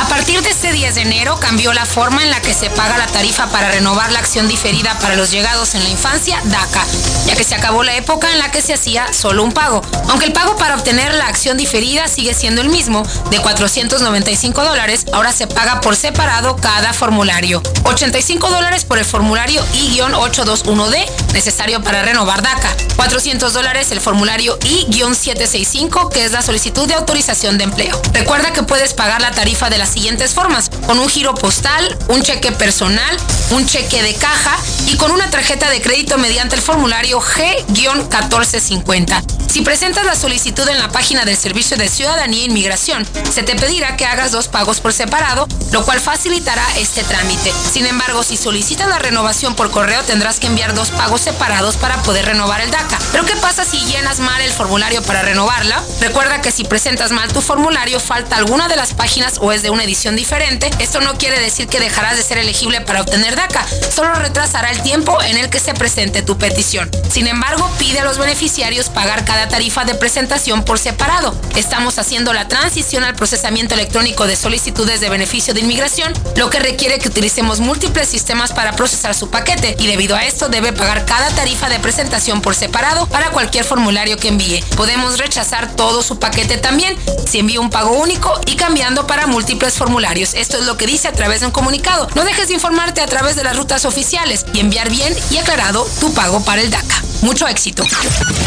A 0.00 0.08
partir 0.08 0.40
de 0.42 0.48
este 0.48 0.72
10 0.72 0.94
de 0.94 1.02
enero 1.02 1.38
cambió 1.38 1.74
la 1.74 1.84
forma 1.84 2.22
en 2.22 2.30
la 2.30 2.40
que 2.40 2.54
se 2.54 2.70
paga 2.70 2.96
la 2.96 3.06
tarifa 3.06 3.48
para 3.48 3.70
renovar 3.70 4.10
la 4.12 4.18
acción 4.18 4.48
diferida 4.48 4.98
para 4.98 5.14
los 5.14 5.30
llegados 5.30 5.74
en 5.74 5.84
la 5.84 5.90
infancia, 5.90 6.40
DACA, 6.44 6.84
ya 7.26 7.36
que 7.36 7.44
se 7.44 7.54
acabó 7.54 7.82
la 7.82 7.94
época 7.94 8.32
en 8.32 8.38
la 8.38 8.50
que 8.50 8.62
se 8.62 8.72
hacía 8.72 9.12
solo 9.12 9.44
un 9.44 9.52
pago. 9.52 9.82
Aunque 10.08 10.24
el 10.24 10.32
pago 10.32 10.56
para 10.56 10.74
obtener 10.74 11.14
la 11.14 11.26
acción 11.26 11.58
diferida 11.58 12.08
sigue 12.08 12.32
siendo 12.32 12.62
el 12.62 12.70
mismo, 12.70 13.02
de 13.30 13.40
495 13.40 14.64
dólares, 14.64 15.04
ahora 15.12 15.32
se 15.32 15.46
paga 15.46 15.82
por 15.82 15.94
separado 15.94 16.56
cada 16.56 16.94
formulario. 16.94 17.62
85 17.84 18.48
dólares 18.48 18.84
por 18.84 18.98
el 18.98 19.04
formulario 19.04 19.62
I-821D, 19.74 21.32
necesario 21.34 21.82
para 21.82 22.02
renovar 22.02 22.42
DACA. 22.42 22.74
400 22.96 23.52
dólares 23.52 23.92
el 23.92 24.00
formulario 24.00 24.58
I-765, 24.64 26.10
que 26.10 26.24
es 26.24 26.32
la 26.32 26.42
solicitud 26.42 26.88
de 26.88 26.94
autorización 26.94 27.58
de 27.58 27.64
empleo. 27.64 28.00
Recuerda 28.12 28.52
que 28.52 28.62
puedes 28.62 28.94
pagar 28.94 29.20
la 29.20 29.30
tarifa 29.30 29.68
de 29.70 29.78
las 29.78 29.89
siguientes 29.90 30.34
formas, 30.34 30.70
con 30.86 30.98
un 30.98 31.08
giro 31.08 31.34
postal, 31.34 31.96
un 32.08 32.22
cheque 32.22 32.52
personal, 32.52 33.16
un 33.50 33.66
cheque 33.66 34.02
de 34.02 34.14
caja 34.14 34.56
y 34.86 34.96
con 34.96 35.10
una 35.10 35.30
tarjeta 35.30 35.70
de 35.70 35.80
crédito 35.80 36.18
mediante 36.18 36.56
el 36.56 36.62
formulario 36.62 37.20
G-1450. 37.20 39.40
Si 39.50 39.62
presentas 39.62 40.04
la 40.04 40.14
solicitud 40.14 40.68
en 40.68 40.78
la 40.78 40.90
página 40.90 41.24
del 41.24 41.36
Servicio 41.36 41.76
de 41.76 41.88
Ciudadanía 41.88 42.42
e 42.42 42.46
Inmigración, 42.46 43.04
se 43.34 43.42
te 43.42 43.56
pedirá 43.56 43.96
que 43.96 44.06
hagas 44.06 44.30
dos 44.30 44.46
pagos 44.46 44.78
por 44.78 44.92
separado, 44.92 45.48
lo 45.72 45.84
cual 45.84 45.98
facilitará 45.98 46.64
este 46.76 47.02
trámite. 47.02 47.52
Sin 47.72 47.84
embargo, 47.84 48.22
si 48.22 48.36
solicitas 48.36 48.86
la 48.86 49.00
renovación 49.00 49.56
por 49.56 49.72
correo, 49.72 50.04
tendrás 50.04 50.38
que 50.38 50.46
enviar 50.46 50.72
dos 50.72 50.90
pagos 50.90 51.22
separados 51.22 51.76
para 51.76 52.00
poder 52.02 52.26
renovar 52.26 52.60
el 52.60 52.70
DACA. 52.70 53.00
Pero 53.10 53.26
¿qué 53.26 53.34
pasa 53.36 53.64
si 53.64 53.80
llenas 53.86 54.20
mal 54.20 54.40
el 54.40 54.52
formulario 54.52 55.02
para 55.02 55.22
renovarla? 55.22 55.82
Recuerda 56.00 56.40
que 56.40 56.52
si 56.52 56.62
presentas 56.62 57.10
mal 57.10 57.32
tu 57.32 57.40
formulario, 57.40 57.98
falta 57.98 58.36
alguna 58.36 58.68
de 58.68 58.76
las 58.76 58.94
páginas 58.94 59.38
o 59.40 59.50
es 59.50 59.62
de 59.62 59.70
una 59.70 59.79
edición 59.82 60.16
diferente. 60.16 60.70
Esto 60.78 61.00
no 61.00 61.18
quiere 61.18 61.38
decir 61.40 61.68
que 61.68 61.80
dejarás 61.80 62.16
de 62.16 62.22
ser 62.22 62.38
elegible 62.38 62.80
para 62.80 63.00
obtener 63.00 63.36
DACA, 63.36 63.66
solo 63.94 64.14
retrasará 64.14 64.70
el 64.70 64.82
tiempo 64.82 65.20
en 65.22 65.36
el 65.36 65.50
que 65.50 65.60
se 65.60 65.74
presente 65.74 66.22
tu 66.22 66.38
petición. 66.38 66.90
Sin 67.10 67.26
embargo, 67.26 67.70
pide 67.78 68.00
a 68.00 68.04
los 68.04 68.18
beneficiarios 68.18 68.88
pagar 68.88 69.24
cada 69.24 69.48
tarifa 69.48 69.84
de 69.84 69.94
presentación 69.94 70.64
por 70.64 70.78
separado. 70.78 71.34
Estamos 71.56 71.98
haciendo 71.98 72.32
la 72.32 72.48
transición 72.48 73.04
al 73.04 73.14
procesamiento 73.14 73.74
electrónico 73.74 74.26
de 74.26 74.36
solicitudes 74.36 75.00
de 75.00 75.08
beneficio 75.08 75.54
de 75.54 75.60
inmigración, 75.60 76.12
lo 76.36 76.50
que 76.50 76.58
requiere 76.58 76.98
que 76.98 77.08
utilicemos 77.08 77.60
múltiples 77.60 78.08
sistemas 78.08 78.52
para 78.52 78.72
procesar 78.72 79.14
su 79.14 79.30
paquete 79.30 79.76
y 79.78 79.86
debido 79.86 80.16
a 80.16 80.24
esto 80.24 80.48
debe 80.48 80.72
pagar 80.72 81.04
cada 81.04 81.30
tarifa 81.30 81.68
de 81.68 81.78
presentación 81.78 82.40
por 82.40 82.54
separado 82.54 83.06
para 83.06 83.30
cualquier 83.30 83.64
formulario 83.64 84.16
que 84.16 84.28
envíe. 84.28 84.62
Podemos 84.76 85.18
rechazar 85.18 85.74
todo 85.76 86.02
su 86.02 86.18
paquete 86.18 86.56
también 86.56 86.96
si 87.28 87.38
envía 87.38 87.60
un 87.60 87.70
pago 87.70 87.92
único 87.92 88.40
y 88.46 88.56
cambiando 88.56 89.06
para 89.06 89.26
múltiples 89.26 89.59
formularios. 89.68 90.34
Esto 90.34 90.58
es 90.58 90.64
lo 90.64 90.76
que 90.76 90.86
dice 90.86 91.08
a 91.08 91.12
través 91.12 91.40
de 91.40 91.46
un 91.46 91.52
comunicado. 91.52 92.08
No 92.14 92.24
dejes 92.24 92.48
de 92.48 92.54
informarte 92.54 93.00
a 93.00 93.06
través 93.06 93.36
de 93.36 93.44
las 93.44 93.56
rutas 93.56 93.84
oficiales 93.84 94.46
y 94.54 94.60
enviar 94.60 94.90
bien 94.90 95.14
y 95.30 95.36
aclarado 95.36 95.86
tu 96.00 96.12
pago 96.14 96.42
para 96.44 96.62
el 96.62 96.70
DACA. 96.70 97.02
Mucho 97.22 97.46
éxito. 97.46 97.84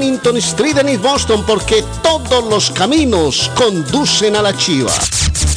Street 0.37 0.77
en 0.77 1.01
Boston 1.01 1.43
porque 1.45 1.83
todos 2.01 2.43
los 2.45 2.71
caminos 2.71 3.51
conducen 3.55 4.35
a 4.35 4.41
la 4.41 4.57
chiva. 4.57 4.91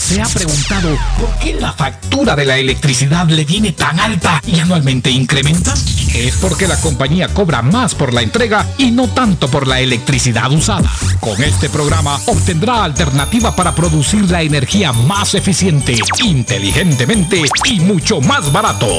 ¿Se 0.04 0.20
ha 0.20 0.26
preguntado 0.26 0.98
por 1.18 1.30
qué 1.38 1.54
la 1.54 1.72
factura 1.72 2.36
de 2.36 2.44
la 2.44 2.58
electricidad 2.58 3.26
le 3.26 3.46
viene 3.46 3.72
tan 3.72 3.98
alta 3.98 4.42
y 4.46 4.60
anualmente 4.60 5.10
incrementa? 5.10 5.72
Es 6.14 6.34
porque 6.42 6.68
la 6.68 6.78
compañía 6.78 7.28
cobra 7.28 7.62
más 7.62 7.94
por 7.94 8.12
la 8.12 8.20
entrega 8.20 8.66
y 8.76 8.90
no 8.90 9.08
tanto 9.08 9.48
por 9.48 9.66
la 9.66 9.80
electricidad 9.80 10.52
usada. 10.52 10.92
Con 11.20 11.42
este 11.42 11.70
programa 11.70 12.20
obtendrá 12.26 12.84
alternativa 12.84 13.56
para 13.56 13.74
producir 13.74 14.30
la 14.30 14.42
energía 14.42 14.92
más 14.92 15.34
eficiente, 15.34 15.96
inteligentemente 16.22 17.42
y 17.64 17.80
mucho 17.80 18.20
más 18.20 18.52
barato. 18.52 18.98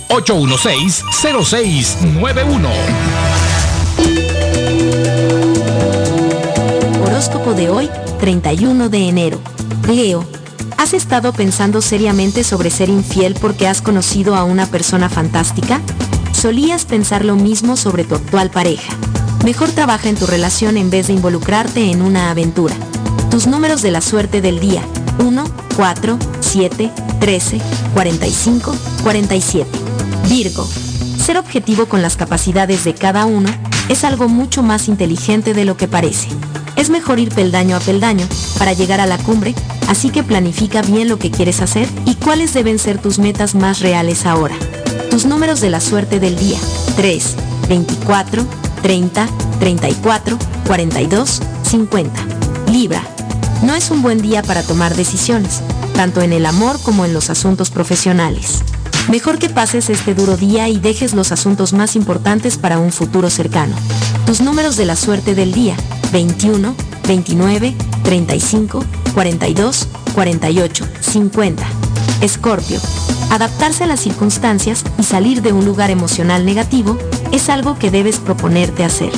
781-816-0691. 0.09 2.69
Horóscopo 7.03 7.55
de 7.55 7.71
hoy, 7.71 7.91
31 8.21 8.89
de 8.89 9.09
enero. 9.09 9.41
Leo. 9.89 10.25
¿Has 10.79 10.95
estado 10.95 11.33
pensando 11.33 11.81
seriamente 11.81 12.45
sobre 12.45 12.71
ser 12.71 12.89
infiel 12.89 13.37
porque 13.41 13.69
has 13.69 13.83
conocido 13.83 14.35
a 14.35 14.45
una 14.45 14.67
persona 14.67 15.09
fantástica? 15.09 15.81
Solías 16.33 16.85
pensar 16.85 17.25
lo 17.25 17.37
mismo 17.37 17.77
sobre 17.77 18.05
tu 18.05 18.17
actual 18.17 18.51
pareja. 18.51 18.93
Mejor 19.45 19.71
trabaja 19.73 20.09
en 20.09 20.15
tu 20.15 20.27
relación 20.27 20.77
en 20.77 20.89
vez 20.89 21.09
de 21.09 21.15
involucrarte 21.15 21.91
en 21.91 22.01
una 22.01 22.31
aventura. 22.31 22.75
Tus 23.29 23.49
números 23.49 23.83
de 23.83 23.91
la 23.91 24.01
suerte 24.01 24.41
del 24.41 24.61
día. 24.61 24.83
1, 25.19 25.45
4, 25.77 26.19
7, 26.41 26.91
13, 27.19 27.61
45, 27.93 28.77
47. 29.03 29.69
Virgo. 30.29 30.69
Ser 31.19 31.39
objetivo 31.39 31.87
con 31.87 32.03
las 32.03 32.17
capacidades 32.17 32.85
de 32.85 32.95
cada 32.95 33.27
uno 33.27 33.51
es 33.89 34.05
algo 34.05 34.29
mucho 34.29 34.63
más 34.63 34.87
inteligente 34.87 35.55
de 35.55 35.65
lo 35.65 35.77
que 35.77 35.89
parece. 35.89 36.29
Es 36.77 36.89
mejor 36.89 37.19
ir 37.19 37.31
peldaño 37.31 37.77
a 37.77 37.81
peldaño 37.81 38.27
para 38.59 38.75
llegar 38.75 39.01
a 39.01 39.07
la 39.07 39.19
cumbre, 39.19 39.57
así 39.89 40.11
que 40.11 40.23
planifica 40.23 40.83
bien 40.83 41.09
lo 41.09 41.19
que 41.19 41.33
quieres 41.33 41.61
hacer 41.63 41.89
y 42.07 42.15
cuáles 42.15 42.55
deben 42.55 42.79
ser 42.79 42.99
tus 42.99 43.19
metas 43.19 43.57
más 43.57 43.81
reales 43.81 44.25
ahora. 44.25 44.55
Tus 45.11 45.27
números 45.27 45.61
de 45.61 45.71
la 45.71 45.81
suerte 45.81 46.21
del 46.21 46.37
día. 46.37 46.59
3, 46.97 47.37
24, 47.69 48.47
30, 48.83 49.29
34, 49.61 50.39
42, 50.67 51.41
50. 51.63 52.13
Libra. 52.71 53.03
No 53.63 53.75
es 53.75 53.91
un 53.91 54.03
buen 54.03 54.21
día 54.21 54.43
para 54.43 54.63
tomar 54.63 54.97
decisiones, 54.97 55.61
tanto 55.95 56.21
en 56.21 56.33
el 56.33 56.47
amor 56.47 56.81
como 56.83 57.05
en 57.05 57.15
los 57.15 57.31
asuntos 57.31 57.71
profesionales. 57.71 58.63
Mejor 59.09 59.39
que 59.39 59.49
pases 59.49 59.89
este 59.89 60.15
duro 60.15 60.37
día 60.37 60.69
y 60.69 60.79
dejes 60.79 61.15
los 61.15 61.33
asuntos 61.33 61.73
más 61.73 61.97
importantes 61.97 62.57
para 62.57 62.79
un 62.79 62.93
futuro 62.93 63.31
cercano. 63.31 63.75
Tus 64.27 64.41
números 64.41 64.77
de 64.77 64.87
la 64.87 64.97
suerte 64.97 65.35
del 65.35 65.53
día. 65.53 65.77
21, 66.13 66.75
29, 67.07 67.75
35, 68.03 68.85
42, 69.15 69.89
48, 70.15 70.87
50. 71.01 71.65
Escorpio. 72.21 72.81
Adaptarse 73.31 73.85
a 73.85 73.87
las 73.87 74.01
circunstancias 74.01 74.85
y 74.99 75.05
salir 75.05 75.43
de 75.43 75.53
un 75.53 75.65
lugar 75.65 75.91
emocional 75.91 76.45
negativo 76.45 76.99
es 77.33 77.49
algo 77.49 77.79
que 77.79 77.91
debes 77.91 78.19
proponerte 78.19 78.85
hacer. 78.85 79.11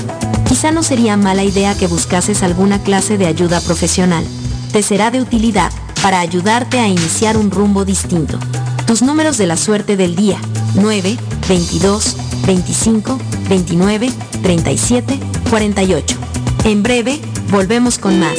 Quizá 0.48 0.70
no 0.70 0.82
sería 0.82 1.16
mala 1.16 1.44
idea 1.44 1.76
que 1.76 1.86
buscases 1.86 2.42
alguna 2.42 2.82
clase 2.82 3.18
de 3.18 3.26
ayuda 3.26 3.60
profesional. 3.60 4.24
Te 4.72 4.82
será 4.82 5.10
de 5.10 5.20
utilidad 5.20 5.72
para 6.00 6.20
ayudarte 6.20 6.78
a 6.78 6.88
iniciar 6.88 7.36
un 7.36 7.50
rumbo 7.50 7.84
distinto. 7.84 8.38
Tus 8.86 9.02
números 9.02 9.36
de 9.36 9.46
la 9.46 9.56
suerte 9.56 9.96
del 9.96 10.14
día. 10.14 10.38
9, 10.76 11.16
22, 11.48 12.16
25, 12.46 13.18
29, 13.48 14.12
37, 14.42 15.18
48. 15.50 16.16
En 16.64 16.82
breve, 16.82 17.20
volvemos 17.50 17.98
con 17.98 18.18
más. 18.20 18.38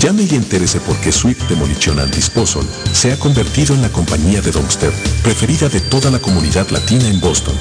Llame 0.00 0.24
y 0.24 0.34
entérese 0.34 0.80
por 0.80 0.96
qué 1.00 1.12
Swift 1.12 1.48
Demolition 1.48 1.98
and 1.98 2.14
Disposal 2.14 2.64
se 2.92 3.12
ha 3.12 3.18
convertido 3.18 3.74
en 3.74 3.82
la 3.82 3.88
compañía 3.88 4.40
de 4.40 4.50
dumpster 4.50 4.92
preferida 5.22 5.68
de 5.68 5.80
toda 5.80 6.10
la 6.10 6.18
comunidad 6.18 6.68
latina 6.70 7.08
en 7.08 7.20
Boston. 7.20 7.54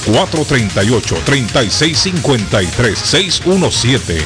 617-438-3653. 0.07 2.95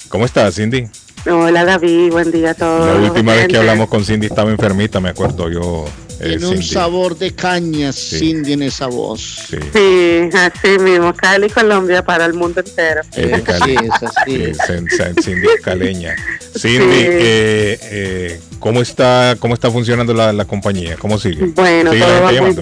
¿Cómo 0.09 0.25
estás, 0.25 0.55
Cindy? 0.55 0.89
Hola, 1.25 1.63
David, 1.63 2.11
buen 2.11 2.31
día 2.33 2.51
a 2.51 2.53
todos. 2.53 2.85
La 2.85 3.09
última 3.09 3.33
vez 3.33 3.47
que 3.47 3.55
hablamos 3.55 3.87
con 3.87 4.03
Cindy 4.03 4.27
estaba 4.27 4.51
enfermita, 4.51 4.99
me 4.99 5.09
acuerdo 5.09 5.49
yo. 5.49 5.85
Tiene 6.19 6.47
un 6.47 6.63
sabor 6.63 7.17
de 7.17 7.33
caña, 7.33 7.91
Cindy, 7.93 8.53
en 8.53 8.63
esa 8.63 8.87
voz. 8.87 9.47
Sí. 9.49 9.57
Sí, 9.73 10.29
así 10.37 10.79
mismo, 10.79 11.13
Cali, 11.13 11.49
Colombia, 11.49 12.03
para 12.03 12.25
el 12.25 12.33
mundo 12.33 12.59
entero. 12.61 13.01
Eh, 13.15 13.41
Cali- 13.45 13.77
Sí, 14.25 14.35
es 14.43 14.59
así. 14.59 15.21
Cindy 15.23 15.47
caleña. 15.63 16.15
Cindy, 16.57 16.77
Sí. 16.79 17.05
eh, 17.07 17.79
eh, 17.81 18.39
¿cómo 18.59 18.81
está 18.81 19.35
cómo 19.39 19.53
está 19.53 19.69
funcionando 19.69 20.13
la, 20.13 20.33
la 20.33 20.45
compañía? 20.45 20.95
¿Cómo 20.97 21.17
sigue? 21.19 21.45
Bueno, 21.55 21.91
¿Sigue 21.91 22.03
todo 22.05 22.21
va 22.23 22.31
muy? 22.41 22.55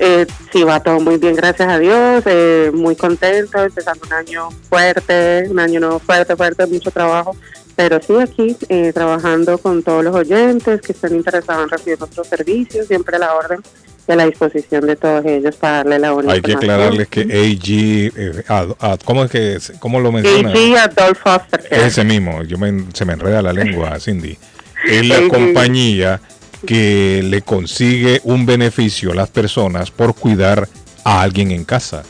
Eh, 0.00 0.26
sí, 0.52 0.62
va 0.62 0.80
todo 0.80 1.00
muy 1.00 1.16
bien, 1.18 1.34
gracias 1.34 1.68
a 1.68 1.78
Dios. 1.78 2.22
eh, 2.26 2.70
muy 2.72 2.94
contento, 2.94 3.62
empezando 3.64 4.06
un 4.06 4.12
año 4.12 4.48
fuerte, 4.68 5.46
un 5.50 5.58
año 5.58 5.80
nuevo 5.80 5.98
fuerte, 5.98 6.36
fuerte, 6.36 6.66
mucho 6.66 6.90
trabajo. 6.90 7.36
Pero 7.78 8.00
sí, 8.04 8.12
aquí 8.20 8.56
eh, 8.68 8.90
trabajando 8.92 9.56
con 9.58 9.84
todos 9.84 10.02
los 10.02 10.12
oyentes 10.12 10.80
que 10.80 10.90
estén 10.90 11.14
interesados 11.14 11.62
en 11.62 11.68
recibir 11.68 11.96
nuestros 12.00 12.26
servicios, 12.26 12.88
siempre 12.88 13.14
a 13.14 13.20
la 13.20 13.34
orden 13.36 13.60
y 14.08 14.10
a 14.12 14.16
la 14.16 14.26
disposición 14.26 14.84
de 14.84 14.96
todos 14.96 15.24
ellos 15.26 15.54
para 15.54 15.76
darle 15.78 16.00
la 16.00 16.12
única 16.12 16.32
Hay 16.32 16.40
que 16.42 16.54
aclararles 16.54 17.06
que 17.06 17.20
AG, 17.20 18.12
eh, 18.20 18.42
ad- 18.48 18.74
ad- 18.80 18.98
¿cómo 19.04 19.22
es 19.24 19.30
que 19.30 19.58
cómo 19.78 20.00
lo 20.00 20.10
menciona? 20.10 20.50
AG 20.50 20.76
Adult 20.76 21.18
Foster 21.18 21.68
Care. 21.68 21.86
Ese 21.86 22.02
mismo, 22.02 22.42
yo 22.42 22.58
me, 22.58 22.84
se 22.94 23.04
me 23.04 23.12
enreda 23.12 23.42
la 23.42 23.52
lengua, 23.52 23.96
Cindy. 24.00 24.36
Es 24.84 25.06
la 25.06 25.18
AG. 25.18 25.28
compañía 25.28 26.20
que 26.66 27.20
le 27.24 27.42
consigue 27.42 28.20
un 28.24 28.44
beneficio 28.44 29.12
a 29.12 29.14
las 29.14 29.28
personas 29.28 29.92
por 29.92 30.16
cuidar 30.16 30.68
a 31.04 31.22
alguien 31.22 31.52
en 31.52 31.64
casa, 31.64 32.02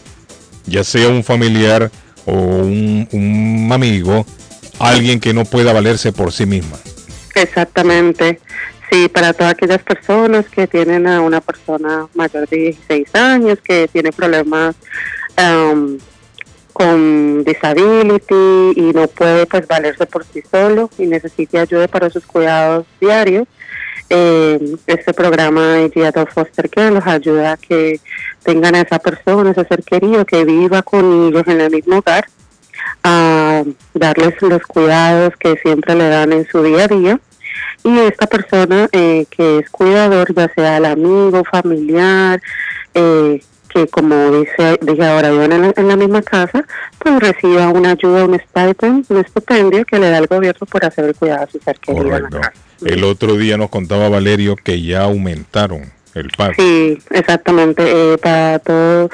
ya 0.64 0.82
sea 0.82 1.08
un 1.10 1.22
familiar 1.22 1.90
o 2.24 2.32
un, 2.32 3.06
un 3.12 3.68
amigo, 3.70 4.24
alguien 4.78 5.20
que 5.20 5.34
no 5.34 5.44
pueda 5.44 5.72
valerse 5.72 6.12
por 6.12 6.32
sí 6.32 6.46
misma. 6.46 6.78
Exactamente. 7.34 8.40
Sí, 8.90 9.08
para 9.08 9.32
todas 9.34 9.52
aquellas 9.52 9.82
personas 9.82 10.46
que 10.48 10.66
tienen 10.66 11.06
a 11.06 11.20
una 11.20 11.40
persona 11.40 12.06
mayor 12.14 12.48
de 12.48 12.56
16 12.56 13.14
años, 13.14 13.58
que 13.62 13.86
tiene 13.88 14.12
problemas 14.12 14.76
um, 15.36 15.98
con 16.72 17.44
disability 17.44 18.72
y 18.76 18.92
no 18.94 19.08
puede 19.08 19.46
pues 19.46 19.66
valerse 19.66 20.06
por 20.06 20.24
sí 20.24 20.42
solo 20.48 20.88
y 20.96 21.06
necesita 21.06 21.62
ayuda 21.62 21.88
para 21.88 22.08
sus 22.08 22.24
cuidados 22.24 22.86
diarios. 23.00 23.46
Eh, 24.10 24.76
este 24.86 25.12
programa 25.12 25.88
de 25.94 26.06
Adult 26.06 26.30
Foster 26.30 26.70
Care 26.70 26.92
los 26.92 27.06
ayuda 27.06 27.52
a 27.52 27.56
que 27.58 28.00
tengan 28.42 28.74
a 28.74 28.80
esa 28.80 28.98
persona, 28.98 29.50
ese 29.50 29.64
ser 29.66 29.82
querido 29.82 30.24
que 30.24 30.44
viva 30.44 30.80
con 30.82 31.28
ellos 31.28 31.42
en 31.46 31.60
el 31.60 31.70
mismo 31.70 31.98
hogar, 31.98 32.26
a 33.04 33.64
darles 33.94 34.34
los 34.42 34.62
cuidados 34.62 35.34
que 35.38 35.56
siempre 35.62 35.94
le 35.94 36.08
dan 36.08 36.32
en 36.32 36.46
su 36.48 36.62
día 36.62 36.84
a 36.84 36.88
día 36.88 37.20
y 37.84 37.98
esta 38.00 38.26
persona 38.26 38.88
eh, 38.92 39.26
que 39.30 39.58
es 39.58 39.70
cuidador, 39.70 40.34
ya 40.34 40.52
sea 40.54 40.76
el 40.78 40.84
amigo, 40.84 41.42
familiar, 41.50 42.40
eh, 42.94 43.40
que 43.68 43.86
como 43.86 44.30
dice, 44.40 44.78
dije 44.82 45.04
ahora, 45.04 45.30
viven 45.30 45.52
en 45.52 45.62
la, 45.62 45.72
en 45.76 45.88
la 45.88 45.96
misma 45.96 46.22
casa, 46.22 46.64
pues 46.98 47.20
reciba 47.20 47.68
una 47.68 47.92
ayuda, 47.92 48.24
un 48.24 48.38
stipend, 48.40 49.06
un 49.08 49.18
estipendio 49.18 49.84
que 49.84 49.98
le 49.98 50.10
da 50.10 50.18
el 50.18 50.26
gobierno 50.26 50.66
por 50.66 50.84
hacer 50.84 51.04
el 51.04 51.14
cuidado 51.14 51.44
a 51.44 51.46
su 51.46 51.58
ser 51.58 51.78
querido 51.78 52.04
en 52.04 52.10
la 52.10 52.18
Correcto. 52.28 52.40
casa. 52.40 52.52
El 52.84 53.04
otro 53.04 53.34
día 53.34 53.56
nos 53.56 53.70
contaba 53.70 54.08
Valerio 54.08 54.56
que 54.56 54.80
ya 54.82 55.02
aumentaron 55.02 55.92
el 56.14 56.30
pago. 56.36 56.54
Sí, 56.56 56.98
exactamente. 57.10 57.82
eh, 57.86 58.18
para 58.18 58.58
todo 58.60 59.10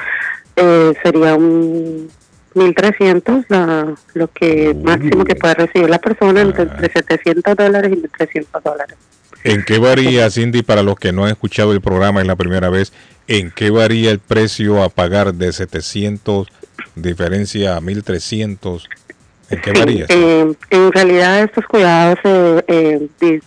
eh, 0.55 0.93
sería 1.03 1.35
un 1.35 2.09
1.300 2.55 3.45
la- 3.49 3.93
lo 4.13 4.27
que 4.29 4.73
máximo 4.83 5.23
que 5.25 5.35
puede 5.35 5.53
recibir 5.55 5.89
la 5.89 5.99
persona 5.99 6.41
entre, 6.41 6.63
entre 6.63 6.91
700 6.91 7.55
dólares 7.55 7.91
y 7.93 7.95
1.300 7.97 8.63
dólares. 8.63 8.97
¿En 9.43 9.63
qué 9.63 9.77
varía, 9.77 10.29
Cindy, 10.31 10.63
para 10.63 10.81
los 10.81 10.95
que 10.95 11.11
no 11.11 11.25
han 11.25 11.31
escuchado 11.31 11.71
el 11.73 11.81
programa 11.81 12.21
es 12.21 12.27
la 12.27 12.35
primera 12.35 12.69
vez, 12.69 12.93
en 13.27 13.51
qué 13.51 13.69
varía 13.69 14.09
el 14.09 14.17
precio 14.19 14.81
a 14.81 14.89
pagar 14.89 15.35
de 15.35 15.51
700, 15.53 16.47
diferencia 16.95 17.75
a 17.75 17.81
1300? 17.81 18.89
¿En 19.51 19.61
qué 19.61 19.71
varía? 19.71 20.05
Eh, 20.09 20.51
en 20.71 20.91
realidad 20.91 21.43
estos 21.43 21.65
cuidados 21.67 22.17
eh, 22.23 23.07
eh, 23.21 23.39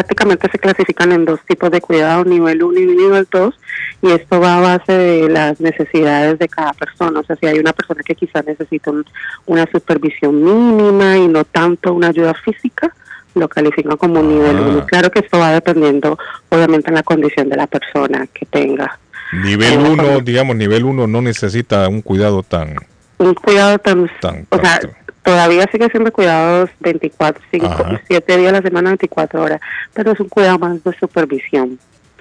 prácticamente 0.00 0.46
se 0.52 0.58
clasifican 0.58 1.10
en 1.12 1.24
dos 1.24 1.40
tipos 1.48 1.70
de 1.70 1.80
cuidado, 1.80 2.22
nivel 2.22 2.62
1 2.62 2.78
y 2.80 2.84
nivel 2.84 3.26
2, 3.32 3.54
y 4.02 4.10
esto 4.10 4.38
va 4.38 4.58
a 4.58 4.60
base 4.60 4.92
de 4.92 5.28
las 5.30 5.58
necesidades 5.58 6.38
de 6.38 6.48
cada 6.48 6.74
persona. 6.74 7.20
O 7.20 7.24
sea, 7.24 7.34
si 7.36 7.46
hay 7.46 7.58
una 7.58 7.72
persona 7.72 8.02
que 8.04 8.14
quizás 8.14 8.44
necesita 8.44 8.90
un- 8.90 9.06
una 9.46 9.64
supervisión 9.72 10.44
mínima 10.44 11.16
y 11.16 11.28
no 11.28 11.44
tanto 11.44 11.94
una 11.94 12.08
ayuda 12.08 12.34
física, 12.34 12.94
lo 13.34 13.48
califican 13.48 13.96
como 13.96 14.20
un 14.20 14.28
nivel 14.28 14.56
Ah. 14.58 14.62
1. 14.68 14.86
Claro 14.86 15.10
que 15.10 15.20
esto 15.20 15.38
va 15.38 15.52
dependiendo, 15.52 16.18
obviamente, 16.50 16.88
en 16.90 16.94
la 16.96 17.02
condición 17.02 17.48
de 17.48 17.56
la 17.56 17.66
persona 17.66 18.26
que 18.34 18.44
tenga. 18.44 18.98
Nivel 19.32 19.78
1, 19.78 20.20
digamos, 20.20 20.56
nivel 20.56 20.84
1 20.84 21.06
no 21.06 21.22
necesita 21.22 21.88
un 21.88 22.02
cuidado 22.02 22.42
tan... 22.42 22.76
Un 23.16 23.32
cuidado 23.32 23.78
tan 23.78 24.10
tan 24.20 24.46
o 24.50 24.58
sea, 24.58 24.78
todavía 25.26 25.68
sigue 25.72 25.88
siendo 25.90 26.12
cuidados 26.12 26.70
24, 26.80 27.42
5, 27.50 27.66
Ajá. 27.66 28.00
7 28.06 28.36
días 28.38 28.50
a 28.50 28.56
la 28.56 28.62
semana, 28.62 28.90
24 28.90 29.42
horas, 29.42 29.60
pero 29.92 30.12
es 30.12 30.20
un 30.20 30.28
cuidado 30.28 30.58
más 30.58 30.82
de 30.82 30.92
supervisión, 30.98 31.78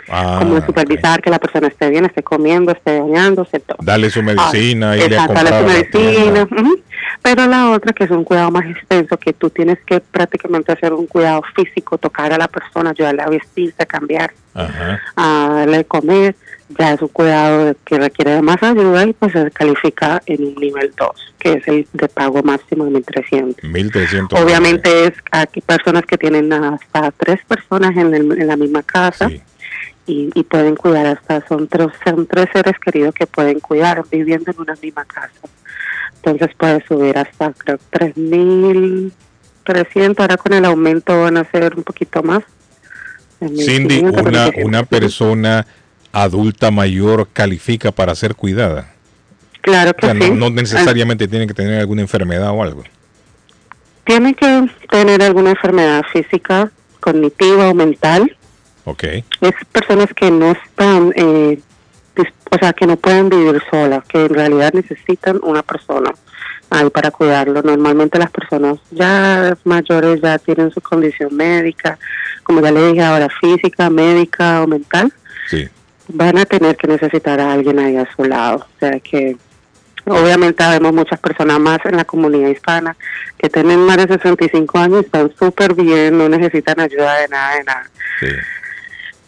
Ah, 0.07 0.37
como 0.39 0.53
de 0.55 0.65
supervisar 0.67 1.19
que 1.19 1.31
la 1.31 1.39
persona 1.39 1.67
esté 1.67 1.89
bien, 1.89 2.05
esté 2.05 2.21
comiendo, 2.21 2.71
esté 2.71 2.99
bañándose, 2.99 3.59
todo. 3.59 3.77
Darle 3.81 4.11
su 4.11 4.21
medicina, 4.21 4.91
Ah, 4.91 4.97
exacto, 4.97 5.33
darle 5.33 5.49
a 5.49 5.59
su 5.61 5.65
medicina. 5.65 6.47
Pero 7.23 7.47
la 7.47 7.71
otra, 7.71 7.91
que 7.91 8.03
es 8.03 8.11
un 8.11 8.23
cuidado 8.23 8.51
más 8.51 8.65
extenso, 8.67 9.17
que 9.17 9.33
tú 9.33 9.49
tienes 9.49 9.79
que 9.83 9.99
prácticamente 9.99 10.71
hacer 10.71 10.93
un 10.93 11.07
cuidado 11.07 11.41
físico, 11.55 11.97
tocar 11.97 12.31
a 12.33 12.37
la 12.37 12.47
persona, 12.47 12.91
ayudarle 12.91 13.23
a 13.23 13.29
vestirse, 13.29 13.81
a 13.81 13.85
cambiar, 13.87 14.31
Ajá. 14.53 14.99
a 15.15 15.49
darle 15.55 15.85
comer, 15.85 16.35
ya 16.79 16.93
es 16.93 17.01
un 17.01 17.09
cuidado 17.09 17.75
que 17.85 17.97
requiere 17.99 18.31
de 18.35 18.41
más 18.41 18.61
ayuda 18.63 19.05
y 19.05 19.13
pues 19.13 19.33
se 19.33 19.51
califica 19.51 20.21
en 20.25 20.43
un 20.45 20.55
nivel 20.55 20.91
2, 20.97 21.09
que 21.37 21.53
es 21.53 21.67
el 21.67 21.87
de 21.93 22.07
pago 22.09 22.41
máximo 22.43 22.85
de 22.85 22.91
1.300. 23.01 23.61
1300. 23.63 24.41
Obviamente 24.41 25.05
es 25.05 25.13
aquí 25.31 25.61
personas 25.61 26.03
que 26.05 26.17
tienen 26.17 26.51
hasta 26.51 27.11
tres 27.11 27.39
personas 27.47 27.95
en, 27.95 28.13
el- 28.15 28.41
en 28.41 28.47
la 28.47 28.57
misma 28.57 28.81
casa 28.83 29.29
y, 30.07 30.29
y 30.33 30.43
pueden 30.43 30.75
cuidar 30.75 31.05
hasta, 31.07 31.45
son 31.47 31.67
tres, 31.67 31.87
son 32.03 32.25
tres 32.27 32.47
seres 32.53 32.73
queridos 32.83 33.13
que 33.13 33.27
pueden 33.27 33.59
cuidar 33.59 34.03
viviendo 34.11 34.51
en 34.51 34.59
una 34.61 34.75
misma 34.81 35.05
casa. 35.05 35.29
Entonces 36.23 36.55
puede 36.57 36.83
subir 36.87 37.15
hasta 37.17 37.51
creo 37.53 37.77
3.300, 37.91 40.19
ahora 40.19 40.37
con 40.37 40.53
el 40.53 40.65
aumento 40.65 41.21
van 41.21 41.37
a 41.37 41.43
ser 41.51 41.75
un 41.75 41.83
poquito 41.83 42.23
más. 42.23 42.41
Cindy, 43.39 44.01
1.500, 44.01 44.27
una, 44.27 44.47
1.600. 44.47 44.65
una 44.65 44.83
persona 44.83 45.67
adulta 46.15 46.71
mayor 46.71 47.27
califica 47.33 47.91
para 47.91 48.15
ser 48.15 48.35
cuidada. 48.35 48.89
Claro 49.61 49.91
O 49.91 49.93
que 49.95 50.05
sea, 50.05 50.13
no, 50.13 50.25
sí. 50.25 50.31
no 50.31 50.49
necesariamente 50.49 51.27
tiene 51.27 51.45
que 51.45 51.53
tener 51.53 51.79
alguna 51.79 52.01
enfermedad 52.01 52.51
o 52.51 52.63
algo. 52.63 52.83
Tiene 54.05 54.33
que 54.33 54.69
tener 54.89 55.21
alguna 55.21 55.49
enfermedad 55.49 56.03
física, 56.13 56.71
cognitiva 57.01 57.69
o 57.69 57.73
mental. 57.73 58.37
Ok. 58.85 59.03
Es 59.03 59.53
personas 59.71 60.07
que 60.15 60.31
no 60.31 60.51
están, 60.51 61.11
eh, 61.17 61.59
o 62.51 62.57
sea, 62.59 62.71
que 62.71 62.87
no 62.87 62.95
pueden 62.95 63.27
vivir 63.27 63.61
solas, 63.69 64.05
que 64.05 64.25
en 64.25 64.33
realidad 64.33 64.71
necesitan 64.73 65.39
una 65.43 65.63
persona 65.63 66.13
ahí 66.69 66.89
para 66.91 67.11
cuidarlo. 67.11 67.61
Normalmente 67.61 68.19
las 68.19 68.31
personas 68.31 68.77
ya 68.91 69.57
mayores 69.65 70.21
ya 70.21 70.37
tienen 70.37 70.71
su 70.71 70.79
condición 70.79 71.35
médica, 71.35 71.97
como 72.43 72.61
ya 72.61 72.71
le 72.71 72.87
dije 72.87 73.03
ahora, 73.03 73.27
física, 73.41 73.89
médica 73.89 74.61
o 74.61 74.67
mental. 74.67 75.11
Sí. 75.49 75.67
Van 76.07 76.37
a 76.37 76.45
tener 76.45 76.75
que 76.77 76.87
necesitar 76.87 77.39
a 77.39 77.53
alguien 77.53 77.79
ahí 77.79 77.97
a 77.97 78.07
su 78.15 78.23
lado. 78.23 78.57
O 78.57 78.79
sea 78.79 78.99
que 78.99 79.37
obviamente 80.05 80.63
vemos 80.67 80.93
muchas 80.93 81.19
personas 81.19 81.59
más 81.59 81.79
en 81.85 81.97
la 81.97 82.05
comunidad 82.05 82.49
hispana 82.49 82.95
que 83.37 83.49
tienen 83.49 83.79
más 83.79 83.97
de 83.97 84.07
65 84.07 84.77
años, 84.77 85.05
están 85.05 85.31
súper 85.37 85.73
bien, 85.73 86.17
no 86.17 86.29
necesitan 86.29 86.79
ayuda 86.79 87.15
de 87.19 87.27
nada, 87.27 87.55
de 87.55 87.63
nada. 87.63 87.89
Sí. 88.19 88.27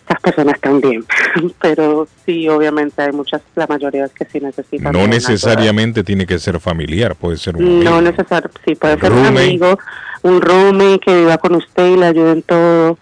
Estas 0.01 0.21
personas 0.21 0.59
también, 0.61 1.03
pero 1.61 2.07
sí, 2.25 2.47
obviamente 2.47 3.01
hay 3.01 3.11
muchas, 3.11 3.41
la 3.55 3.67
mayoría 3.67 4.07
que 4.07 4.25
sí 4.25 4.39
necesitan. 4.39 4.93
No 4.93 5.05
necesariamente 5.05 6.03
tiene 6.03 6.25
que 6.25 6.39
ser 6.39 6.59
familiar, 6.59 7.15
puede 7.15 7.37
ser 7.37 7.57
un 7.57 7.65
amigo. 7.65 7.83
No 7.83 8.01
necesariamente, 8.01 8.61
sí, 8.65 8.75
puede 8.75 8.99
ser 8.99 9.11
un 9.11 9.25
amigo, 9.25 9.77
un 10.21 10.41
roomie 10.41 10.99
que 10.99 11.13
viva 11.13 11.37
con 11.37 11.55
usted 11.55 11.87
y 11.87 11.97
le 11.97 12.05
ayude 12.05 12.31
en 12.31 12.41
todo. 12.43 12.97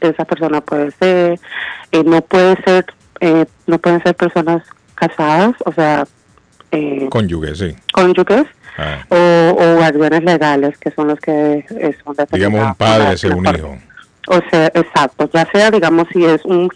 Esa 0.00 0.24
persona 0.24 0.60
puede 0.60 0.90
ser, 0.92 1.40
eh, 1.92 2.04
no 2.04 2.20
puede 2.22 2.62
ser, 2.62 2.86
eh, 3.20 3.46
no 3.66 3.78
pueden 3.78 4.02
ser 4.02 4.14
personas 4.16 4.62
casadas, 4.94 5.54
o 5.64 5.72
sea, 5.72 6.06
eh, 6.72 7.06
Cónyuge, 7.10 7.54
sí. 7.54 7.76
cónyuges, 7.92 8.44
Ah, 8.78 9.04
o, 9.10 9.16
o 9.58 9.76
guardianes 9.76 10.22
legales, 10.24 10.78
que 10.78 10.90
son 10.92 11.08
los 11.08 11.18
que 11.20 11.66
eh, 11.70 11.96
son 12.04 12.14
digamos 12.32 12.60
un 12.68 12.74
padre 12.76 13.04
la- 13.04 13.36
un 13.36 13.46
hijo. 13.46 13.78
O 14.28 14.38
sea, 14.50 14.66
exacto, 14.74 15.28
ya 15.32 15.46
sea, 15.50 15.70
digamos, 15.70 16.06
si 16.12 16.24
es 16.24 16.44
un, 16.44 16.68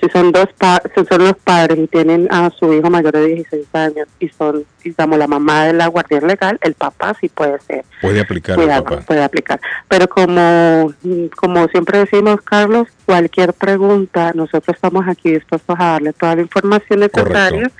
si 0.00 0.08
son 0.10 0.32
dos, 0.32 0.46
pa- 0.58 0.82
si 0.94 1.04
son 1.06 1.24
los 1.24 1.34
padres 1.38 1.78
y 1.78 1.86
tienen 1.86 2.28
a 2.30 2.50
su 2.50 2.72
hijo 2.74 2.90
mayor 2.90 3.12
de 3.12 3.26
16 3.26 3.66
años 3.72 4.06
y 4.20 4.28
son, 4.28 4.64
digamos, 4.84 5.18
la 5.18 5.26
mamá 5.26 5.64
de 5.64 5.72
la 5.72 5.86
guardia 5.86 6.20
legal, 6.20 6.58
el 6.60 6.74
papá 6.74 7.14
sí 7.18 7.28
puede 7.28 7.58
ser, 7.60 7.84
Puede 8.02 8.20
aplicar 8.20 8.58
el 8.58 8.64
cuidado, 8.64 8.84
papá. 8.84 9.00
puede 9.06 9.24
aplicar. 9.24 9.60
Pero 9.88 10.08
como, 10.08 10.92
como 11.36 11.66
siempre 11.68 12.00
decimos, 12.00 12.40
Carlos, 12.42 12.86
cualquier 13.06 13.54
pregunta, 13.54 14.32
nosotros 14.34 14.76
estamos 14.76 15.08
aquí 15.08 15.32
dispuestos 15.32 15.76
a 15.78 15.92
darle 15.92 16.12
toda 16.12 16.36
la 16.36 16.42
información 16.42 17.00
necesaria 17.00 17.70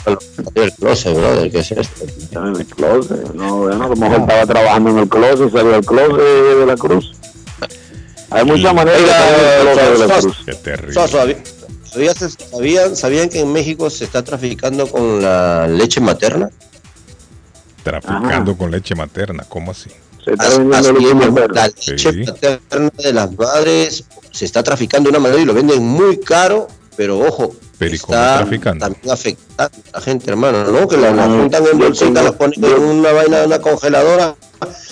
el 0.56 0.72
closet, 0.74 1.14
brother, 1.16 1.52
¿qué 1.52 1.60
es 1.60 1.72
esto? 1.72 2.06
en 2.34 2.56
el 2.56 2.66
closet. 2.66 3.34
No, 3.34 3.58
bueno, 3.58 3.86
a 3.86 3.88
lo 3.90 3.96
mejor 3.96 4.20
estaba 4.22 4.46
trabajando 4.46 4.90
en 4.92 4.98
el 5.00 5.10
closet, 5.10 5.52
salió 5.52 5.76
al 5.76 5.86
closet 5.86 6.58
de 6.60 6.66
la 6.66 6.76
cruz. 6.76 7.14
Hay 8.30 8.46
muchas 8.46 8.74
maneras 8.74 9.02
de 9.02 9.08
salir 9.08 9.38
del 9.38 9.62
closet 9.74 9.92
de 10.00 10.08
la 10.08 10.20
cruz. 10.20 10.38
Qué 10.46 10.54
terrible. 10.54 10.94
Soso, 11.90 12.00
¿sabí- 12.00 12.16
¿sabías- 12.16 12.38
¿sabían, 12.52 12.96
¿Sabían 12.96 13.30
que 13.30 13.40
en 13.40 13.52
México 13.54 13.90
se 13.90 14.04
está 14.06 14.24
traficando 14.24 14.88
con 14.90 15.22
la 15.22 15.68
leche 15.68 16.00
materna? 16.02 16.50
Traficando 17.84 18.58
con 18.58 18.72
leche 18.72 18.96
materna, 18.96 19.44
¿cómo 19.48 19.72
así? 19.72 19.90
Así 20.40 20.56
es, 20.82 20.82
la 21.56 21.68
leche 21.68 22.12
materna 22.26 22.92
de 22.98 23.14
las 23.14 23.38
madres 23.38 24.04
se 24.32 24.46
está 24.46 24.62
traficando 24.62 25.10
de 25.10 25.18
una 25.18 25.24
manera 25.24 25.42
y 25.42 25.46
lo 25.46 25.54
venden 25.54 25.84
muy 25.86 26.20
caro, 26.20 26.68
pero 26.98 27.20
ojo, 27.20 27.56
Pero 27.78 27.96
¿y 27.96 28.00
cómo 28.00 28.14
está 28.18 28.38
traficando? 28.38 28.86
también 28.86 29.12
afectando 29.12 29.74
a 29.94 29.98
la 29.98 30.02
gente, 30.02 30.32
hermano, 30.32 30.64
¿no? 30.64 30.88
Que 30.88 30.98
las 30.98 31.16
las 31.16 31.28
juntan 31.28 31.64
en 31.72 31.78
bolsitas, 31.78 32.24
las 32.24 32.34
ponen 32.34 32.64
en 32.64 32.82
una 32.82 33.12
vaina 33.12 33.40
de 33.40 33.46
una 33.46 33.60
congeladora 33.60 34.36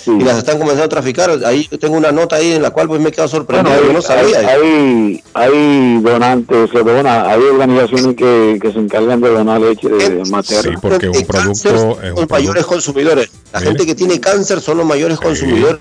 y 0.06 0.22
las 0.22 0.38
están 0.38 0.58
comenzando 0.58 0.84
a 0.84 0.88
traficar. 0.88 1.30
Ahí 1.44 1.66
yo 1.70 1.78
tengo 1.78 1.96
una 1.96 2.12
nota 2.12 2.36
ahí 2.36 2.52
en 2.52 2.62
la 2.62 2.70
cual 2.70 2.86
pues 2.86 3.00
me 3.00 3.08
he 3.08 3.12
quedado 3.12 3.28
sorprendido, 3.28 3.74
Bueno, 3.74 3.88
yo 3.88 3.92
no 3.92 4.02
sabía. 4.02 4.38
hay, 4.38 4.46
hay, 4.46 5.22
hay 5.34 6.00
donantes, 6.00 6.70
se 6.70 6.78
dona, 6.78 7.28
hay 7.28 7.40
organizaciones 7.40 8.16
que, 8.16 8.58
que 8.62 8.72
se 8.72 8.78
encargan 8.78 9.20
de 9.20 9.30
donar 9.30 9.60
leche 9.60 9.88
de 9.88 10.24
materna. 10.30 10.70
Sí, 10.70 10.76
porque 10.80 11.08
un 11.08 11.24
producto 11.24 11.98
es 12.02 12.12
un 12.12 12.20
los 12.20 12.30
mayores 12.30 12.64
consumidores. 12.66 13.30
La 13.52 13.60
gente 13.60 13.84
que 13.84 13.94
tiene 13.96 14.20
cáncer 14.20 14.60
son 14.60 14.78
los 14.78 14.86
mayores 14.86 15.18
consumidores, 15.18 15.80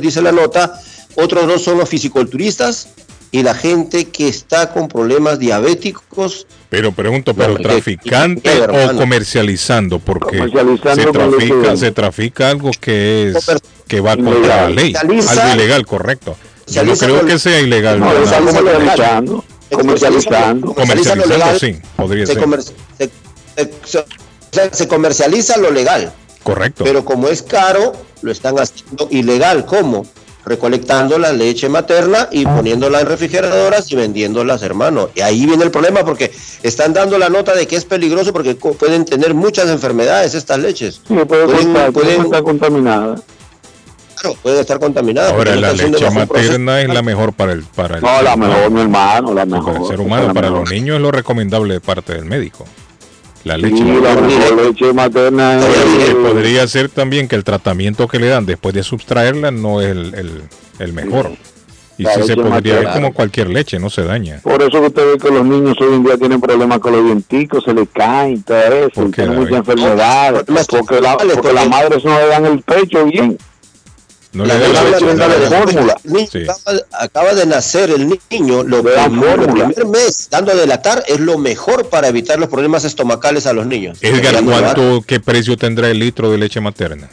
dice 0.00 0.20
la 0.20 0.32
nota. 0.32 0.78
Otros 1.14 1.46
dos 1.46 1.62
son 1.62 1.78
los 1.78 1.88
fisiculturistas 1.88 2.88
y 3.32 3.42
la 3.42 3.54
gente 3.54 4.04
que 4.08 4.28
está 4.28 4.72
con 4.72 4.86
problemas 4.88 5.38
diabéticos. 5.38 6.46
Pero 6.68 6.92
pregunto, 6.92 7.34
¿pero 7.34 7.56
traficante 7.56 8.50
o 8.62 8.96
comercializando? 8.96 9.98
Porque 9.98 10.38
Comercializando 10.38 11.02
se 11.02 11.10
trafica, 11.12 11.54
leche. 11.56 11.76
se 11.78 11.90
trafica 11.92 12.48
algo 12.50 12.70
que 12.80 13.32
es 13.34 13.46
que 13.88 14.00
va 14.00 14.16
contra 14.16 14.62
la 14.62 14.70
ley. 14.70 14.94
Algo 14.94 15.14
ilegal, 15.54 15.84
correcto. 15.86 16.36
Yo 16.68 16.84
no 16.84 16.94
creo 16.96 17.26
que 17.26 17.38
sea 17.38 17.58
ilegal. 17.60 17.98
No, 18.00 18.06
comercializando, 18.12 19.44
comercializando. 19.70 20.74
Comercializando, 20.74 21.58
sí, 21.58 21.76
podría 21.96 22.26
se 22.26 22.34
ser. 22.34 22.42
comer- 22.42 22.62
se- 22.62 22.72
se- 23.56 23.70
se- 23.84 24.04
sea, 24.50 24.72
se 24.72 24.86
comercializa 24.88 25.56
lo 25.56 25.70
legal. 25.70 26.12
Correcto. 26.42 26.84
Pero 26.84 27.04
como 27.04 27.28
es 27.28 27.42
caro, 27.42 27.92
lo 28.22 28.30
están 28.32 28.58
haciendo 28.58 29.08
ilegal. 29.10 29.64
¿Cómo? 29.66 30.06
Recolectando 30.44 31.18
la 31.18 31.32
leche 31.32 31.68
materna 31.68 32.28
y 32.32 32.44
poniéndola 32.44 33.00
en 33.00 33.06
refrigeradoras 33.06 33.90
y 33.92 33.96
vendiéndolas, 33.96 34.62
hermano. 34.62 35.08
Y 35.14 35.20
ahí 35.20 35.46
viene 35.46 35.62
el 35.62 35.70
problema 35.70 36.04
porque 36.04 36.32
están 36.64 36.92
dando 36.92 37.16
la 37.18 37.28
nota 37.28 37.54
de 37.54 37.66
que 37.68 37.76
es 37.76 37.84
peligroso 37.84 38.32
porque 38.32 38.54
pueden 38.56 39.04
tener 39.04 39.34
muchas 39.34 39.68
enfermedades 39.68 40.34
estas 40.34 40.58
leches. 40.58 41.00
Sí, 41.06 41.14
puede, 41.14 41.44
Pueden- 41.44 41.68
estar, 41.68 41.92
puede 41.92 42.06
pueden- 42.06 42.22
estar 42.24 42.42
contaminada. 42.42 43.14
Claro, 44.20 44.36
pueden 44.42 44.60
estar 44.60 44.78
contaminadas. 44.78 45.32
Ahora, 45.32 45.56
la 45.56 45.72
leche 45.72 45.88
proceso. 45.90 46.10
materna 46.12 46.80
es 46.80 46.88
la 46.88 47.02
mejor 47.02 47.32
para 47.32 47.52
el, 47.52 47.62
para 47.62 47.96
el 47.96 48.02
No, 48.02 48.22
la 48.22 48.30
ser 48.30 48.38
mejor, 48.38 48.56
humano. 48.56 48.70
mi 48.70 48.80
hermano, 48.82 49.34
la 49.34 49.46
mejor. 49.46 49.72
Para 49.72 49.78
el 49.84 49.86
ser 49.90 50.00
humano, 50.00 50.34
para 50.34 50.50
los 50.50 50.70
niños 50.70 50.96
es 50.96 51.02
lo 51.02 51.10
recomendable 51.10 51.74
de 51.74 51.80
parte 51.80 52.14
del 52.14 52.24
médico. 52.24 52.64
La 53.44 53.56
leche 53.58 53.76
Sí, 53.76 53.82
la 53.84 53.92
materna. 54.14 54.26
mejor 54.28 54.64
leche 54.66 54.92
materna 54.92 55.60
Que 55.60 56.04
es... 56.10 56.14
podría 56.14 56.66
ser 56.68 56.88
también 56.88 57.26
que 57.28 57.34
el 57.36 57.44
tratamiento 57.44 58.06
que 58.08 58.18
le 58.20 58.28
dan 58.28 58.46
después 58.46 58.74
de 58.74 58.82
sustraerla 58.82 59.50
no 59.50 59.80
es 59.80 59.88
el, 59.88 60.14
el- 60.14 60.42
el 60.78 60.92
mejor. 60.92 61.30
Y 61.98 62.04
La 62.04 62.14
sí 62.14 62.22
se 62.22 62.34
podría, 62.36 62.74
es 62.78 62.84
materna. 62.84 62.92
como 62.92 63.12
cualquier 63.12 63.50
leche, 63.50 63.78
no 63.78 63.90
se 63.90 64.02
daña. 64.02 64.40
Por 64.42 64.62
eso 64.62 64.70
que 64.80 64.86
usted 64.86 65.12
ve 65.12 65.18
que 65.18 65.30
los 65.30 65.44
niños 65.44 65.76
hoy 65.80 65.94
en 65.94 66.02
día 66.04 66.16
tienen 66.16 66.40
problemas 66.40 66.78
con 66.78 66.92
los 66.92 67.04
dienticos, 67.04 67.62
se 67.64 67.74
les 67.74 67.88
caen 67.92 68.34
y 68.34 68.38
todo 68.38 68.58
eso, 68.58 69.10
tienen 69.14 69.38
muchas 69.38 69.58
enfermedades, 69.58 70.42
porque 70.68 71.00
la, 71.00 71.16
porque 71.18 71.52
las 71.52 71.68
madres 71.68 72.04
no 72.04 72.18
le 72.18 72.26
dan 72.28 72.46
el 72.46 72.62
pecho 72.62 73.04
bien. 73.04 73.36
No 74.32 74.46
La 74.46 74.54
le 74.54 74.68
la 74.68 75.28
fórmula. 75.60 75.96
Acaba, 76.48 76.80
acaba 76.92 77.34
de 77.34 77.44
nacer 77.44 77.90
el 77.90 78.18
niño, 78.30 78.62
lo 78.62 78.82
primero, 78.82 79.04
el 79.04 79.20
fórmula. 79.20 79.68
primer 79.68 79.86
mes 79.86 80.28
dando 80.30 80.56
de 80.56 80.66
lactar 80.66 81.04
es 81.06 81.20
lo 81.20 81.36
mejor 81.36 81.90
para 81.90 82.08
evitar 82.08 82.38
los 82.38 82.48
problemas 82.48 82.84
estomacales 82.84 83.46
a 83.46 83.52
los 83.52 83.66
niños. 83.66 83.98
Edgar, 84.00 84.42
¿cuánto, 84.42 85.04
qué 85.06 85.20
precio 85.20 85.58
tendrá 85.58 85.90
el 85.90 85.98
litro 85.98 86.30
de 86.30 86.38
leche 86.38 86.60
materna? 86.60 87.10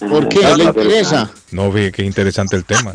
¿Por 0.00 0.28
qué? 0.28 0.40
¿Le 0.56 0.64
interesa? 0.64 1.30
No 1.52 1.70
ve 1.70 1.92
qué 1.92 2.04
interesante 2.04 2.56
el 2.56 2.64
tema. 2.64 2.92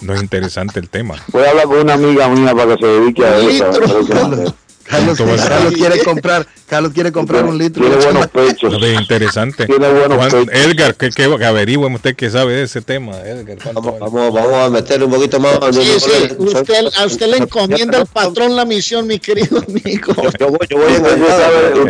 No 0.00 0.14
es 0.14 0.22
interesante 0.22 0.80
el 0.80 0.88
tema. 0.88 1.16
Voy 1.28 1.44
a 1.44 1.50
hablar 1.50 1.64
con 1.64 1.78
una 1.78 1.94
amiga 1.94 2.28
mía 2.28 2.54
para 2.54 2.74
que 2.76 2.84
se 2.84 2.86
dedique 2.86 3.24
a 3.24 3.38
eso. 3.38 3.70
a. 4.88 4.96
Carlos, 4.96 5.18
¿Cuánto 5.18 5.36
va 5.36 5.68
a 5.68 5.72
quiere 5.72 6.02
comprar, 6.02 6.46
Carlos 6.66 6.92
quiere 6.92 7.12
comprar 7.12 7.44
un 7.44 7.58
litro. 7.58 7.84
Tiene 7.86 8.04
buenos 8.04 8.26
pechos. 8.28 8.74
Interesante. 9.00 9.66
Tiene 9.66 9.88
buenos 9.90 10.16
¿Cuán- 10.18 10.30
pechos. 10.30 10.48
Edgar, 10.52 10.94
¿qué, 10.96 11.10
qué, 11.10 11.24
averigüe 11.24 11.86
usted 11.94 12.16
que 12.16 12.30
sabe 12.30 12.54
de 12.54 12.62
ese 12.64 12.80
tema, 12.82 13.18
Edgar. 13.20 13.58
¿cuánto 13.62 13.82
Vamos, 13.82 14.00
vale? 14.00 14.12
vamos, 14.12 14.34
vamos 14.34 14.54
a 14.66 14.70
meterle 14.70 15.04
un 15.06 15.12
poquito 15.12 15.40
más. 15.40 15.58
Sí, 15.72 15.82
sí, 16.00 16.34
usted, 16.38 16.86
a 16.96 17.06
usted 17.06 17.26
le 17.28 17.36
encomienda 17.38 17.98
el 17.98 18.06
patrón 18.06 18.56
la 18.56 18.64
misión, 18.64 19.06
mi 19.06 19.18
querido 19.18 19.58
amigo. 19.66 20.14
Yo 20.38 20.48
voy, 20.48 20.58
yo 20.68 20.76
voy 20.78 20.94
en 20.94 21.02
Usted 21.04 21.18
que 21.18 21.30
sabe, 21.30 21.80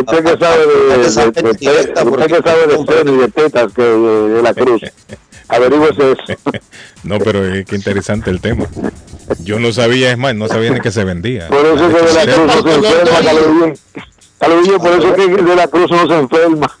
usted 0.00 0.24
que 0.24 0.38
sabe, 0.44 0.66
de- 0.66 1.02
que 1.02 1.12
que 2.28 2.42
seno 2.86 3.14
y 3.14 3.18
de 3.18 3.28
tetas 3.28 3.72
que 3.72 3.82
de 3.82 4.42
la 4.42 4.54
cruz. 4.54 4.82
Averígüese 5.48 6.12
eso. 6.12 6.24
No, 7.04 7.18
pero 7.18 7.46
es 7.46 7.64
que 7.64 7.76
interesante 7.76 8.28
el 8.28 8.40
tema. 8.40 8.66
Yo 9.44 9.60
no 9.60 9.72
sabía, 9.72 10.10
es 10.10 10.18
más, 10.18 10.34
no 10.34 10.48
sabía 10.48 10.70
ni 10.70 10.80
que 10.80 10.90
se 10.90 11.04
vendía. 11.04 11.46
Por 11.48 11.64
eso 11.64 11.88
que 11.88 12.02
de 12.02 12.12
la 12.12 12.24
cruz 12.34 12.46
no 12.46 12.62
se 12.62 12.74
enferma. 12.74 13.72
Carlos 14.38 14.64
Guillén, 14.64 14.78
por 14.78 14.92
eso 14.92 15.14
que 15.14 15.28
de 15.42 15.56
la 15.56 15.68
cruz 15.68 15.90
no 15.90 16.06
se 16.08 16.14
enferma. 16.18 16.76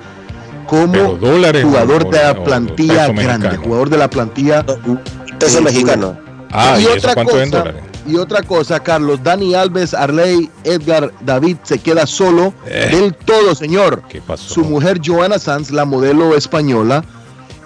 como 0.66 1.14
dólares 1.14 1.64
jugador 1.64 2.06
o- 2.06 2.10
de 2.10 2.22
la 2.22 2.32
o 2.32 2.44
plantilla 2.44 2.94
grande, 3.08 3.22
mexicano. 3.24 3.62
jugador 3.62 3.90
de 3.90 3.96
la 3.98 4.10
plantilla 4.10 4.64
Peso 5.38 5.62
mexicano. 5.62 6.18
Ah, 6.50 6.76
y, 6.78 6.82
¿y, 6.82 6.84
eso 6.86 6.94
otra 6.96 7.14
cuánto 7.14 7.36
es 7.38 7.44
en 7.44 7.50
cosa, 7.50 7.62
dólares? 7.64 7.82
y 8.06 8.16
otra 8.16 8.42
cosa, 8.42 8.80
Carlos, 8.80 9.22
Dani 9.22 9.54
Alves, 9.54 9.92
Arley, 9.94 10.50
Edgar, 10.64 11.12
David 11.20 11.56
se 11.62 11.78
queda 11.78 12.06
solo 12.06 12.54
Eh. 12.66 12.88
del 12.92 13.14
todo, 13.14 13.54
señor. 13.54 14.02
¿Qué 14.08 14.20
pasó? 14.20 14.54
Su 14.54 14.64
mujer 14.64 15.00
Joana 15.04 15.38
Sanz, 15.38 15.70
la 15.70 15.84
modelo 15.84 16.34
española, 16.36 17.04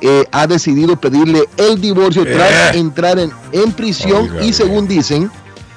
eh, 0.01 0.25
ha 0.33 0.47
decidido 0.47 0.97
pedirle 0.97 1.45
el 1.57 1.81
divorcio 1.81 2.25
tras 2.25 2.75
Eh. 2.75 2.79
entrar 2.79 3.19
en, 3.19 3.31
en 3.53 3.73
prisión 3.73 4.31
Oiga, 4.31 4.45
y 4.45 4.53
según 4.53 4.87
dicen, 4.89 5.31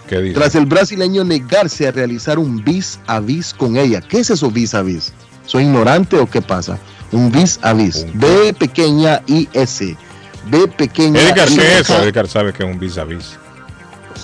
¿Qué 0.08 0.19
dice? 0.19 0.34
tras 0.35 0.56
el 0.56 0.66
brasileño 0.66 1.24
negarse 1.24 1.88
a 1.88 1.92
realizar 1.92 2.40
un 2.40 2.64
vis 2.64 3.00
a 3.08 3.19
vis 3.19 3.53
con 3.53 3.77
ella. 3.77 4.02
¿Qué 4.02 4.19
es 4.19 4.30
eso 4.30 4.50
vis 4.52 4.74
a 4.74 4.82
vis? 4.82 5.14
¿Soy 5.45 5.64
ignorante 5.64 6.18
o 6.18 6.26
qué 6.30 6.42
pasa? 6.42 6.77
Un 7.11 7.32
vis 7.32 7.60
a 7.61 7.74
vis. 7.74 8.06
B 8.14 8.53
pequeña 8.58 9.22
I 9.27 9.48
S. 9.53 9.95
B 10.50 10.68
pequeña 10.68 11.22
Edgar, 11.22 11.48
¿qué 11.48 11.80
es 11.80 11.82
eso? 11.82 12.02
Edgar 12.03 12.27
sabe 12.27 12.52
que 12.53 12.64
es 12.64 12.69
un 12.69 12.80
vis 12.80 12.98
a 12.98 13.03
vis. 13.03 13.38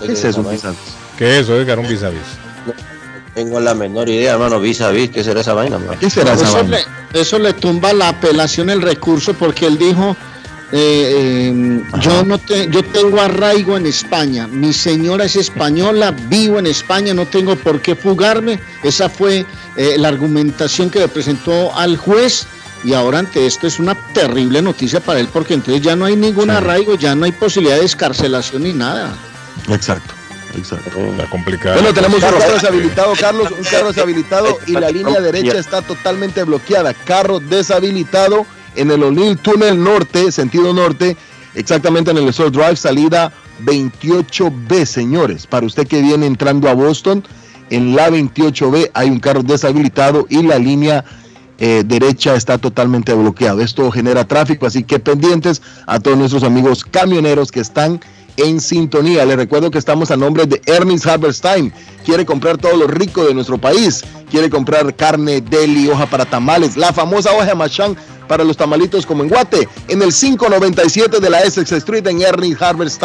¿Qué 0.01 0.13
es 0.13 0.23
eso, 0.23 0.41
un 0.41 0.49
vis 0.51 0.65
a 0.65 0.69
vis? 0.71 0.79
¿Qué 1.17 1.37
es 1.39 1.43
eso, 1.43 1.55
Edgar? 1.59 1.79
Un 1.79 1.87
vis 1.87 2.03
a 2.03 2.09
vis. 2.09 2.19
Tengo 3.35 3.59
la 3.59 3.73
menor 3.73 4.09
idea, 4.09 4.33
hermano, 4.33 4.59
vis 4.59 4.81
a 4.81 4.89
vis, 4.89 5.09
¿qué 5.11 5.23
será 5.23 5.41
esa 5.41 5.53
vaina? 5.53 5.77
man? 5.77 5.97
¿Qué 5.99 6.09
será 6.09 6.33
esa 6.33 6.45
Eso 6.45 6.53
vaina? 6.55 6.77
Eso 7.13 7.39
le 7.39 7.53
tumba 7.53 7.93
la 7.93 8.09
apelación, 8.09 8.69
el 8.69 8.81
recurso, 8.81 9.33
porque 9.33 9.65
él 9.65 9.77
dijo, 9.77 10.15
eh, 10.71 11.51
eh, 11.51 11.83
yo, 11.99 12.23
no 12.23 12.37
te, 12.37 12.69
yo 12.69 12.83
tengo 12.83 13.19
arraigo 13.19 13.75
en 13.75 13.87
España, 13.87 14.47
mi 14.47 14.71
señora 14.71 15.25
es 15.25 15.35
española, 15.35 16.11
vivo 16.11 16.59
en 16.59 16.67
España, 16.67 17.13
no 17.13 17.25
tengo 17.25 17.55
por 17.55 17.81
qué 17.81 17.95
fugarme. 17.95 18.59
Esa 18.83 19.09
fue 19.09 19.45
eh, 19.75 19.95
la 19.97 20.09
argumentación 20.09 20.89
que 20.89 20.99
le 20.99 21.07
presentó 21.07 21.75
al 21.75 21.97
juez. 21.97 22.45
Y 22.81 22.93
ahora 22.93 23.19
ante 23.19 23.45
esto 23.45 23.67
es 23.67 23.77
una 23.77 23.93
terrible 24.13 24.61
noticia 24.61 25.01
para 25.01 25.19
él 25.19 25.27
porque 25.33 25.53
entonces 25.53 25.83
ya 25.83 25.97
no 25.97 26.05
hay 26.05 26.15
ningún 26.15 26.49
arraigo, 26.49 26.95
ya 26.95 27.13
no 27.13 27.25
hay 27.25 27.33
posibilidad 27.33 27.77
de 27.77 27.83
escarcelación 27.83 28.63
ni 28.63 28.71
nada. 28.71 29.13
Exacto. 29.67 30.18
Exacto. 30.55 30.99
Está 30.99 31.29
complicado. 31.29 31.75
Bueno, 31.75 31.93
tenemos 31.93 32.15
un 32.15 32.21
carro 32.21 32.37
eh, 32.39 32.53
deshabilitado, 32.53 33.13
Carlos, 33.19 33.51
un 33.51 33.63
carro 33.63 33.87
deshabilitado 33.89 34.57
y 34.67 34.71
la 34.73 34.89
línea 34.89 35.19
derecha 35.19 35.53
ya. 35.53 35.59
está 35.59 35.81
totalmente 35.81 36.43
bloqueada. 36.43 36.93
Carro 36.93 37.39
deshabilitado 37.39 38.45
en 38.75 38.91
el 38.91 39.03
O'Neill 39.03 39.37
Tunnel 39.37 39.81
Norte, 39.81 40.31
sentido 40.31 40.73
norte, 40.73 41.17
exactamente 41.55 42.11
en 42.11 42.17
el 42.17 42.33
Soul 42.33 42.51
Drive, 42.51 42.75
salida 42.75 43.31
28B, 43.63 44.85
señores. 44.85 45.47
Para 45.47 45.65
usted 45.65 45.87
que 45.87 46.01
viene 46.01 46.25
entrando 46.25 46.69
a 46.69 46.73
Boston, 46.73 47.23
en 47.69 47.95
la 47.95 48.09
28B 48.09 48.91
hay 48.93 49.09
un 49.09 49.19
carro 49.19 49.43
deshabilitado 49.43 50.25
y 50.29 50.43
la 50.43 50.57
línea 50.57 51.03
eh, 51.59 51.83
derecha 51.85 52.35
está 52.35 52.57
totalmente 52.57 53.13
bloqueado. 53.13 53.61
Esto 53.61 53.91
genera 53.91 54.25
tráfico, 54.25 54.65
así 54.65 54.83
que 54.83 54.99
pendientes 54.99 55.61
a 55.85 55.99
todos 55.99 56.17
nuestros 56.17 56.43
amigos 56.43 56.85
camioneros 56.85 57.51
que 57.51 57.59
están 57.59 57.99
en 58.39 58.59
sintonía. 58.59 59.25
Les 59.25 59.37
recuerdo 59.37 59.71
que 59.71 59.77
estamos 59.77 60.11
a 60.11 60.17
nombre 60.17 60.45
de 60.45 60.61
Ernest 60.65 61.07
Haberstein. 61.07 61.73
Quiere 62.05 62.25
comprar 62.25 62.57
todo 62.57 62.75
lo 62.75 62.87
rico 62.87 63.25
de 63.25 63.33
nuestro 63.33 63.57
país. 63.57 64.03
Quiere 64.29 64.49
comprar 64.49 64.95
carne, 64.95 65.41
deli, 65.41 65.89
hoja 65.89 66.05
para 66.05 66.25
tamales, 66.25 66.77
la 66.77 66.93
famosa 66.93 67.33
hoja 67.33 67.45
de 67.45 67.55
machán 67.55 67.97
para 68.29 68.43
los 68.43 68.55
tamalitos 68.55 69.05
como 69.05 69.23
en 69.23 69.29
Guate, 69.29 69.67
en 69.87 70.01
el 70.03 70.13
597 70.13 71.19
de 71.19 71.29
la 71.29 71.41
Essex 71.41 71.71
Street 71.71 72.05
en 72.07 72.21
Ernie 72.21 72.55
Harvest 72.57 73.01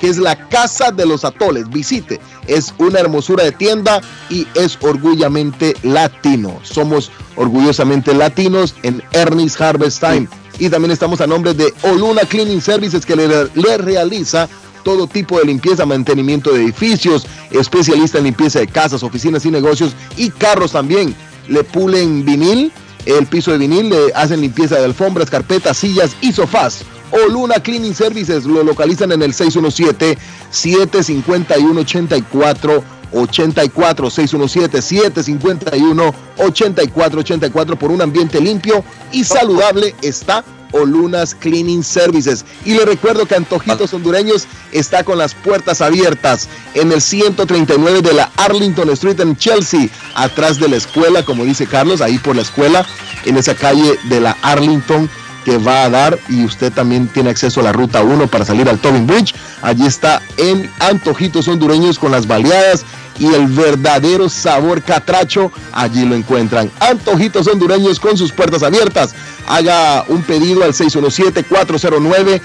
que 0.00 0.08
es 0.08 0.16
la 0.16 0.48
casa 0.48 0.90
de 0.90 1.06
los 1.06 1.24
atoles. 1.24 1.68
Visite, 1.68 2.18
es 2.48 2.74
una 2.78 2.98
hermosura 2.98 3.44
de 3.44 3.52
tienda 3.52 4.00
y 4.30 4.48
es 4.54 4.78
orgullosamente 4.80 5.74
latino. 5.82 6.58
Somos 6.62 7.12
orgullosamente 7.36 8.14
latinos 8.14 8.74
en 8.82 9.02
Ernest 9.12 9.60
Harvest 9.60 10.00
Time. 10.00 10.26
Y 10.58 10.70
también 10.70 10.90
estamos 10.90 11.20
a 11.20 11.26
nombre 11.26 11.54
de 11.54 11.72
Oluna 11.82 12.22
Cleaning 12.22 12.60
Services 12.60 13.04
que 13.04 13.16
le, 13.16 13.28
le 13.28 13.78
realiza 13.78 14.48
todo 14.82 15.06
tipo 15.06 15.38
de 15.38 15.44
limpieza, 15.44 15.86
mantenimiento 15.86 16.52
de 16.52 16.62
edificios, 16.62 17.26
especialista 17.50 18.18
en 18.18 18.24
limpieza 18.24 18.60
de 18.60 18.66
casas, 18.66 19.02
oficinas 19.02 19.44
y 19.46 19.50
negocios 19.50 19.94
y 20.16 20.30
carros 20.30 20.72
también. 20.72 21.14
Le 21.48 21.64
pulen 21.64 22.24
vinil, 22.24 22.72
el 23.06 23.26
piso 23.26 23.52
de 23.52 23.58
vinil, 23.58 23.90
le 23.90 24.12
hacen 24.14 24.40
limpieza 24.40 24.76
de 24.76 24.84
alfombras, 24.84 25.30
carpetas, 25.30 25.76
sillas 25.76 26.16
y 26.20 26.32
sofás. 26.32 26.84
O 27.10 27.28
Luna 27.28 27.56
Cleaning 27.56 27.94
Services 27.94 28.44
lo 28.44 28.62
localizan 28.62 29.12
en 29.12 29.22
el 29.22 29.34
617 29.34 30.16
751 30.50 31.80
84 31.80 32.84
84 33.12 34.10
617 34.10 34.82
751 34.82 36.14
84 36.38 37.20
84 37.20 37.78
por 37.78 37.90
un 37.90 38.00
ambiente 38.00 38.40
limpio 38.40 38.82
y 39.12 39.24
saludable 39.24 39.94
está 40.00 40.42
Olunas 40.72 41.34
Cleaning 41.34 41.82
Services. 41.82 42.44
Y 42.64 42.74
le 42.74 42.84
recuerdo 42.84 43.26
que 43.26 43.34
Antojitos 43.34 43.94
Hondureños 43.94 44.46
está 44.72 45.04
con 45.04 45.18
las 45.18 45.34
puertas 45.34 45.80
abiertas 45.80 46.48
en 46.74 46.92
el 46.92 47.00
139 47.00 48.02
de 48.02 48.12
la 48.14 48.30
Arlington 48.36 48.90
Street 48.90 49.20
en 49.20 49.36
Chelsea, 49.36 49.88
atrás 50.14 50.58
de 50.58 50.68
la 50.68 50.76
escuela, 50.76 51.24
como 51.24 51.44
dice 51.44 51.66
Carlos, 51.66 52.00
ahí 52.00 52.18
por 52.18 52.36
la 52.36 52.42
escuela, 52.42 52.86
en 53.24 53.36
esa 53.36 53.54
calle 53.54 53.98
de 54.04 54.20
la 54.20 54.36
Arlington 54.42 55.08
que 55.44 55.58
va 55.58 55.84
a 55.84 55.90
dar 55.90 56.18
y 56.28 56.44
usted 56.44 56.72
también 56.72 57.08
tiene 57.08 57.30
acceso 57.30 57.60
a 57.60 57.64
la 57.64 57.72
ruta 57.72 58.02
1 58.02 58.28
para 58.28 58.44
salir 58.44 58.68
al 58.68 58.78
Tobin 58.78 59.06
Bridge. 59.06 59.34
Allí 59.60 59.86
está 59.86 60.22
en 60.36 60.70
Antojitos 60.78 61.48
Hondureños 61.48 61.98
con 61.98 62.12
las 62.12 62.26
baleadas 62.26 62.84
y 63.18 63.26
el 63.34 63.46
verdadero 63.46 64.28
sabor 64.28 64.82
catracho, 64.82 65.50
allí 65.72 66.04
lo 66.04 66.14
encuentran. 66.14 66.70
Antojitos 66.80 67.46
hondureños 67.46 68.00
con 68.00 68.16
sus 68.16 68.32
puertas 68.32 68.62
abiertas. 68.62 69.14
Haga 69.46 70.04
un 70.08 70.22
pedido 70.22 70.64
al 70.64 70.72
617-409-9661. 70.72 72.42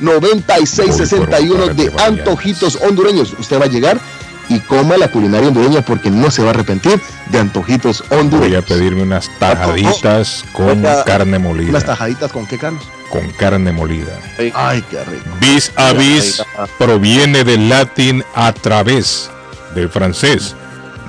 617-409-9661 0.00 1.74
de 1.74 1.92
Antojitos 2.02 2.76
hondureños. 2.76 3.34
Usted 3.38 3.60
va 3.60 3.64
a 3.64 3.68
llegar 3.68 4.00
y 4.48 4.60
coma 4.60 4.96
la 4.96 5.08
culinaria 5.08 5.48
hondureña 5.48 5.82
porque 5.82 6.10
no 6.10 6.30
se 6.30 6.42
va 6.42 6.48
a 6.48 6.50
arrepentir 6.50 7.00
de 7.30 7.38
antojitos 7.38 8.04
hondureños. 8.10 8.40
Voy 8.40 8.54
a 8.54 8.62
pedirme 8.62 9.02
unas 9.02 9.30
tajaditas 9.38 10.44
con 10.52 10.82
carne 11.06 11.38
molida. 11.38 11.70
¿Unas 11.70 11.86
tajaditas 11.86 12.32
con 12.32 12.46
qué, 12.46 12.58
Carlos? 12.58 12.84
Con 13.10 13.30
carne 13.32 13.70
molida. 13.72 14.18
Ay, 14.54 14.82
qué 14.90 15.04
rico. 15.04 15.24
Vis 15.40 15.70
a 15.76 15.92
vis 15.92 16.42
proviene 16.78 17.44
del 17.44 17.68
latín 17.68 18.24
a 18.34 18.52
través, 18.52 19.30
del 19.74 19.88
francés, 19.88 20.54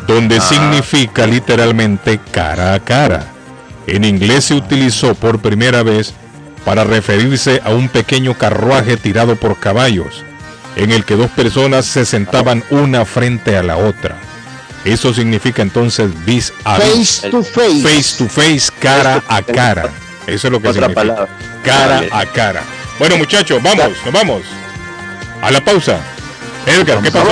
donde 0.08 0.38
Ah. 0.38 0.42
significa 0.42 1.26
literalmente 1.26 2.20
cara 2.32 2.74
a 2.76 2.80
cara. 2.80 3.28
En 3.88 4.04
inglés 4.04 4.46
se 4.46 4.54
utilizó 4.56 5.16
por 5.16 5.40
primera 5.40 5.84
vez 5.84 6.14
para 6.64 6.84
referirse 6.84 7.62
a 7.64 7.70
un 7.72 7.90
pequeño 7.90 8.36
carruaje 8.38 8.98
tirado 8.98 9.36
por 9.36 9.60
caballos, 9.60 10.24
en 10.76 10.92
el 10.92 11.06
que 11.06 11.16
dos 11.16 11.30
personas 11.32 11.86
se 11.86 12.06
sentaban 12.06 12.64
una 12.70 13.06
frente 13.06 13.58
a 13.58 13.64
la 13.64 13.78
otra. 13.78 14.16
Eso 14.84 15.14
significa 15.14 15.64
entonces 15.64 16.10
vis 16.26 16.54
a 16.64 16.78
vis. 16.78 17.22
Face 17.22 17.30
to 17.32 17.44
face. 17.44 17.82
Face 17.82 18.18
to 18.18 18.28
face, 18.30 18.70
cara 18.80 19.24
a 19.28 19.42
cara. 19.42 19.90
Eso 20.28 20.48
es 20.48 20.52
lo 20.52 20.60
que 20.62 20.70
Otra 20.70 20.88
significa. 20.88 21.02
palabra. 21.02 21.28
Cara 21.64 21.96
Vale. 21.96 22.10
a 22.12 22.26
cara. 22.26 22.64
Bueno, 23.00 23.18
muchachos, 23.18 23.62
vamos, 23.62 23.90
nos 24.04 24.14
vamos. 24.14 24.42
A 25.42 25.52
la 25.52 25.64
pausa. 25.64 26.00
Edgar, 26.66 27.02
¿qué 27.02 27.12
pasó? 27.12 27.28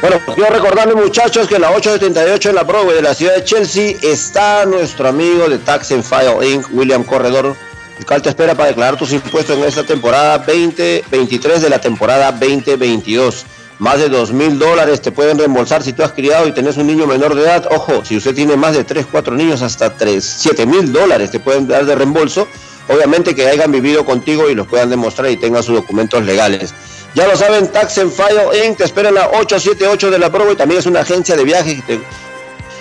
Bueno, 0.00 0.20
quiero 0.34 0.50
recordarles 0.50 0.96
muchachos 0.96 1.48
que 1.48 1.54
en 1.56 1.62
la 1.62 1.70
878 1.70 2.50
en 2.50 2.54
la 2.56 2.62
Broadway 2.62 2.94
de 2.96 3.02
la 3.02 3.14
ciudad 3.14 3.34
de 3.36 3.44
Chelsea 3.44 3.96
está 4.02 4.66
nuestro 4.66 5.08
amigo 5.08 5.48
de 5.48 5.58
Tax 5.58 5.92
and 5.92 6.04
File 6.04 6.46
Inc., 6.46 6.66
William 6.72 7.04
Corredor, 7.04 7.56
el 7.98 8.04
cual 8.06 8.20
te 8.20 8.28
espera 8.28 8.54
para 8.54 8.68
declarar 8.68 8.96
tus 8.98 9.12
impuestos 9.12 9.56
en 9.56 9.64
esta 9.64 9.82
temporada 9.84 10.38
2023 10.38 11.62
de 11.62 11.70
la 11.70 11.78
temporada 11.80 12.30
2022. 12.32 13.46
Más 13.78 13.98
de 13.98 14.08
dos 14.08 14.32
mil 14.32 14.58
dólares 14.58 15.00
te 15.02 15.10
pueden 15.10 15.36
reembolsar 15.36 15.82
si 15.82 15.92
tú 15.92 16.04
has 16.04 16.12
criado 16.12 16.46
y 16.46 16.52
tenés 16.52 16.76
un 16.76 16.86
niño 16.86 17.06
menor 17.06 17.34
de 17.34 17.42
edad. 17.42 17.66
Ojo, 17.72 18.04
si 18.04 18.16
usted 18.16 18.34
tiene 18.34 18.56
más 18.56 18.76
de 18.76 18.84
3, 18.84 19.06
4 19.10 19.34
niños, 19.34 19.62
hasta 19.62 19.96
3, 19.96 20.24
7 20.24 20.64
mil 20.66 20.92
dólares 20.92 21.30
te 21.32 21.40
pueden 21.40 21.66
dar 21.66 21.84
de 21.84 21.94
reembolso. 21.94 22.46
Obviamente 22.88 23.34
que 23.34 23.48
hayan 23.48 23.72
vivido 23.72 24.04
contigo 24.04 24.48
y 24.48 24.54
los 24.54 24.66
puedan 24.66 24.90
demostrar 24.90 25.30
y 25.30 25.36
tengan 25.36 25.62
sus 25.62 25.74
documentos 25.74 26.22
legales. 26.24 26.72
Ya 27.14 27.26
lo 27.26 27.36
saben, 27.36 27.68
Tax 27.68 27.98
and 27.98 28.12
File 28.12 28.66
Inc. 28.66 28.76
te 28.76 28.84
espera 28.84 29.08
en 29.08 29.14
la 29.14 29.28
878 29.28 30.10
de 30.10 30.18
la 30.18 30.28
Broadway. 30.28 30.56
También 30.56 30.80
es 30.80 30.86
una 30.86 31.00
agencia 31.00 31.36
de 31.36 31.44
viajes 31.44 31.82
que 31.82 31.96
te 31.96 32.04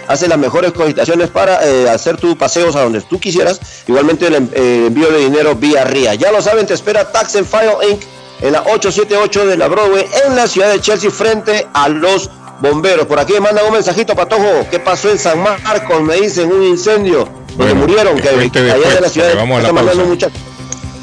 hace 0.07 0.27
las 0.27 0.37
mejores 0.37 0.73
cogitaciones 0.73 1.29
para 1.29 1.65
eh, 1.65 1.89
hacer 1.89 2.17
tus 2.17 2.35
paseos 2.35 2.75
a 2.75 2.81
donde 2.81 3.01
tú 3.01 3.19
quisieras. 3.19 3.59
Igualmente 3.87 4.27
el 4.27 4.35
eh, 4.53 4.85
envío 4.87 5.09
de 5.11 5.19
dinero 5.19 5.55
vía 5.55 5.85
RIA. 5.85 6.15
Ya 6.15 6.31
lo 6.31 6.41
saben, 6.41 6.65
te 6.65 6.73
espera 6.73 7.11
Tax 7.11 7.35
and 7.35 7.47
File 7.47 7.91
Inc. 7.91 8.01
en 8.43 8.51
la 8.51 8.61
878 8.61 9.47
de 9.47 9.57
la 9.57 9.67
Broadway 9.69 10.05
en 10.27 10.35
la 10.35 10.47
ciudad 10.47 10.69
de 10.71 10.81
Chelsea 10.81 11.09
frente 11.09 11.65
a 11.73 11.87
los 11.87 12.29
bomberos. 12.59 13.07
Por 13.07 13.17
aquí 13.19 13.33
me 13.33 13.39
mandan 13.39 13.65
un 13.65 13.73
mensajito, 13.73 14.15
Patojo. 14.15 14.67
¿Qué 14.69 14.79
pasó 14.79 15.09
en 15.09 15.17
San 15.17 15.41
Marcos? 15.41 16.01
Me 16.01 16.15
dicen 16.15 16.51
un 16.51 16.61
incendio. 16.63 17.19
Donde 17.55 17.73
Bueno, 17.73 17.75
murieron, 17.75 18.15
que 18.17 18.23
que 18.23 18.29
cuente 18.29 18.59
allá 18.71 18.89
de 18.89 19.01
la 19.01 19.09
ciudad 19.09 19.29
vamos 19.35 19.59
a 19.59 19.61
la 19.61 19.67
está 19.69 19.73
mandando 19.73 19.91
pausa. 19.91 20.03
un 20.03 20.09
muchacho. 20.09 20.35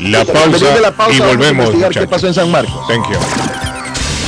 La 0.00 0.24
pausa, 0.24 0.48
después 0.50 0.74
de 0.74 0.80
la 0.80 0.90
pausa 0.96 1.14
y 1.16 1.20
volvemos. 1.20 1.70
qué 1.92 2.06
pasó 2.06 2.26
en 2.26 2.34
San 2.34 2.50
Marcos. 2.50 2.86
Thank 2.88 3.08
you. 3.10 3.16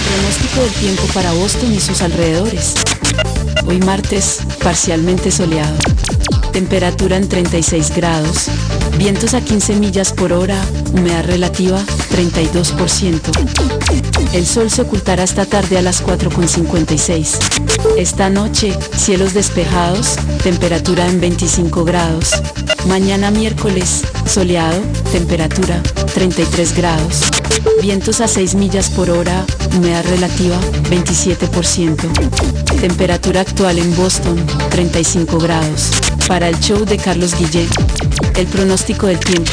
Pronóstico 0.09 0.61
del 0.63 0.73
tiempo 0.73 1.03
para 1.15 1.33
Boston 1.33 1.73
y 1.73 1.81
sus 1.81 2.01
alrededores. 2.03 2.75
Hoy 3.67 3.79
martes, 3.79 4.41
parcialmente 4.63 5.31
soleado. 5.31 5.75
Temperatura 6.53 7.17
en 7.17 7.29
36 7.29 7.97
grados. 7.97 8.49
Vientos 8.99 9.35
a 9.35 9.41
15 9.41 9.77
millas 9.77 10.13
por 10.13 10.33
hora. 10.33 10.61
Humedad 10.93 11.25
relativa 11.25 11.81
32%. 12.15 14.33
El 14.33 14.47
sol 14.47 14.71
se 14.71 14.83
ocultará 14.83 15.25
esta 15.25 15.47
tarde 15.47 15.79
a 15.79 15.83
las 15.83 16.05
4.56. 16.05 17.39
Esta 17.97 18.31
noche, 18.31 18.77
cielos 18.97 19.35
despejados. 19.35 20.17
Temperatura 20.43 21.07
en 21.07 21.21
25 21.21 21.85
grados. 21.85 22.31
Mañana 22.87 23.31
miércoles, 23.31 24.03
soleado. 24.27 24.81
Temperatura 25.11 25.83
33 26.15 26.77
grados. 26.77 27.23
Vientos 27.81 28.21
a 28.21 28.29
6 28.29 28.55
millas 28.55 28.91
por 28.91 29.11
hora, 29.11 29.45
humedad 29.77 30.05
relativa 30.05 30.59
27%. 30.91 31.97
Temperatura 32.81 33.41
actual 33.41 33.79
en 33.79 33.95
Boston 33.97 34.37
35 34.71 35.39
grados. 35.39 35.91
Para 36.29 36.49
el 36.49 36.59
show 36.61 36.85
de 36.85 36.99
Carlos 36.99 37.35
Guillén, 37.39 37.69
el 38.37 38.47
pronóstico 38.47 39.07
del 39.07 39.19
tiempo. 39.19 39.53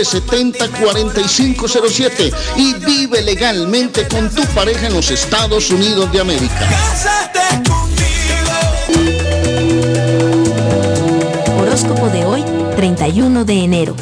617-970-4507 0.01 2.33
y 2.57 2.73
vive 2.85 3.21
legalmente 3.21 4.05
con 4.07 4.29
tu 4.29 4.43
pareja 4.47 4.87
en 4.87 4.93
los 4.93 5.11
Estados 5.11 5.69
Unidos 5.69 6.11
de 6.11 6.21
América. 6.21 6.67
Horóscopo 11.59 12.09
de 12.09 12.25
hoy, 12.25 12.43
31 12.75 13.45
de 13.45 13.63
enero. 13.63 13.95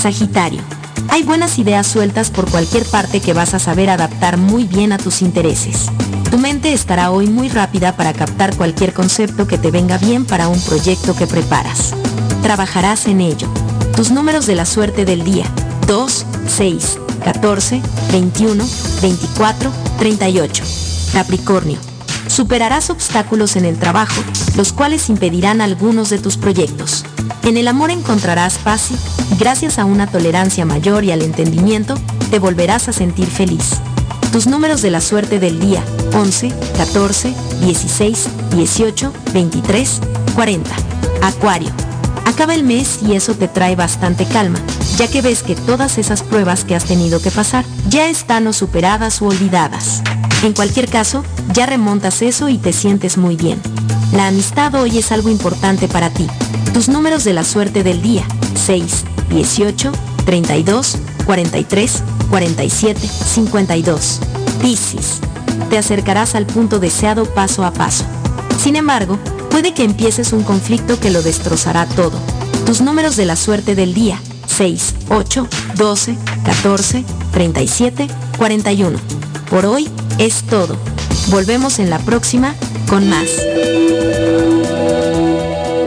Sagitario. 0.00 0.62
Hay 1.10 1.22
buenas 1.22 1.58
ideas 1.58 1.86
sueltas 1.86 2.30
por 2.30 2.50
cualquier 2.50 2.84
parte 2.84 3.20
que 3.20 3.32
vas 3.32 3.54
a 3.54 3.58
saber 3.58 3.88
adaptar 3.90 4.36
muy 4.36 4.64
bien 4.64 4.92
a 4.92 4.98
tus 4.98 5.22
intereses. 5.22 5.86
Tu 6.30 6.36
mente 6.38 6.74
estará 6.74 7.10
hoy 7.10 7.26
muy 7.26 7.48
rápida 7.48 7.96
para 7.96 8.12
captar 8.12 8.54
cualquier 8.56 8.92
concepto 8.92 9.46
que 9.46 9.56
te 9.56 9.70
venga 9.70 9.96
bien 9.96 10.26
para 10.26 10.48
un 10.48 10.60
proyecto 10.60 11.16
que 11.16 11.26
preparas. 11.26 11.94
Trabajarás 12.42 13.06
en 13.06 13.22
ello. 13.22 13.48
Tus 13.98 14.12
números 14.12 14.46
de 14.46 14.54
la 14.54 14.64
suerte 14.64 15.04
del 15.04 15.24
día. 15.24 15.44
2, 15.88 16.26
6, 16.46 16.98
14, 17.24 17.82
21, 18.12 18.64
24, 19.02 19.72
38. 19.98 20.64
Capricornio. 21.12 21.78
Superarás 22.28 22.90
obstáculos 22.90 23.56
en 23.56 23.64
el 23.64 23.76
trabajo, 23.76 24.22
los 24.56 24.72
cuales 24.72 25.08
impedirán 25.08 25.60
algunos 25.60 26.10
de 26.10 26.20
tus 26.20 26.36
proyectos. 26.36 27.04
En 27.42 27.56
el 27.56 27.66
amor 27.66 27.90
encontrarás 27.90 28.58
paz 28.58 28.92
y, 28.92 29.34
gracias 29.34 29.80
a 29.80 29.84
una 29.84 30.06
tolerancia 30.06 30.64
mayor 30.64 31.02
y 31.02 31.10
al 31.10 31.22
entendimiento, 31.22 31.96
te 32.30 32.38
volverás 32.38 32.86
a 32.86 32.92
sentir 32.92 33.26
feliz. 33.26 33.80
Tus 34.30 34.46
números 34.46 34.80
de 34.80 34.92
la 34.92 35.00
suerte 35.00 35.40
del 35.40 35.58
día, 35.58 35.82
11, 36.14 36.54
14, 36.76 37.34
16, 37.62 38.28
18, 38.52 39.12
23, 39.32 40.00
40. 40.36 40.70
Acuario. 41.20 41.87
Acaba 42.28 42.54
el 42.54 42.62
mes 42.62 42.98
y 43.08 43.14
eso 43.14 43.32
te 43.32 43.48
trae 43.48 43.74
bastante 43.74 44.26
calma, 44.26 44.58
ya 44.98 45.08
que 45.08 45.22
ves 45.22 45.42
que 45.42 45.54
todas 45.54 45.96
esas 45.96 46.22
pruebas 46.22 46.62
que 46.62 46.74
has 46.74 46.84
tenido 46.84 47.22
que 47.22 47.30
pasar 47.30 47.64
ya 47.88 48.10
están 48.10 48.46
o 48.46 48.52
superadas 48.52 49.22
o 49.22 49.28
olvidadas. 49.28 50.02
En 50.42 50.52
cualquier 50.52 50.90
caso, 50.90 51.24
ya 51.54 51.64
remontas 51.64 52.20
eso 52.20 52.50
y 52.50 52.58
te 52.58 52.74
sientes 52.74 53.16
muy 53.16 53.36
bien. 53.36 53.58
La 54.12 54.26
amistad 54.26 54.74
hoy 54.74 54.98
es 54.98 55.10
algo 55.10 55.30
importante 55.30 55.88
para 55.88 56.10
ti. 56.10 56.26
Tus 56.74 56.90
números 56.90 57.24
de 57.24 57.32
la 57.32 57.44
suerte 57.44 57.82
del 57.82 58.02
día, 58.02 58.24
6, 58.54 59.04
18, 59.30 59.90
32, 60.26 60.98
43, 61.24 62.02
47, 62.28 63.08
52. 63.08 64.20
Piscis. 64.60 65.20
Te 65.70 65.78
acercarás 65.78 66.34
al 66.34 66.44
punto 66.44 66.78
deseado 66.78 67.24
paso 67.24 67.64
a 67.64 67.72
paso. 67.72 68.04
Sin 68.62 68.76
embargo, 68.76 69.18
puede 69.50 69.74
que 69.74 69.84
empieces 69.84 70.32
un 70.32 70.42
conflicto 70.42 70.98
que 71.00 71.10
lo 71.10 71.22
destrozará 71.22 71.86
todo. 71.86 72.18
Tus 72.66 72.80
números 72.80 73.16
de 73.16 73.24
la 73.24 73.36
suerte 73.36 73.74
del 73.74 73.94
día, 73.94 74.20
6, 74.46 74.94
8, 75.08 75.48
12, 75.76 76.18
14, 76.44 77.04
37, 77.32 78.08
41. 78.36 78.98
Por 79.50 79.66
hoy 79.66 79.88
es 80.18 80.42
todo. 80.42 80.76
Volvemos 81.28 81.78
en 81.78 81.90
la 81.90 81.98
próxima 81.98 82.54
con 82.88 83.08
más. 83.08 83.28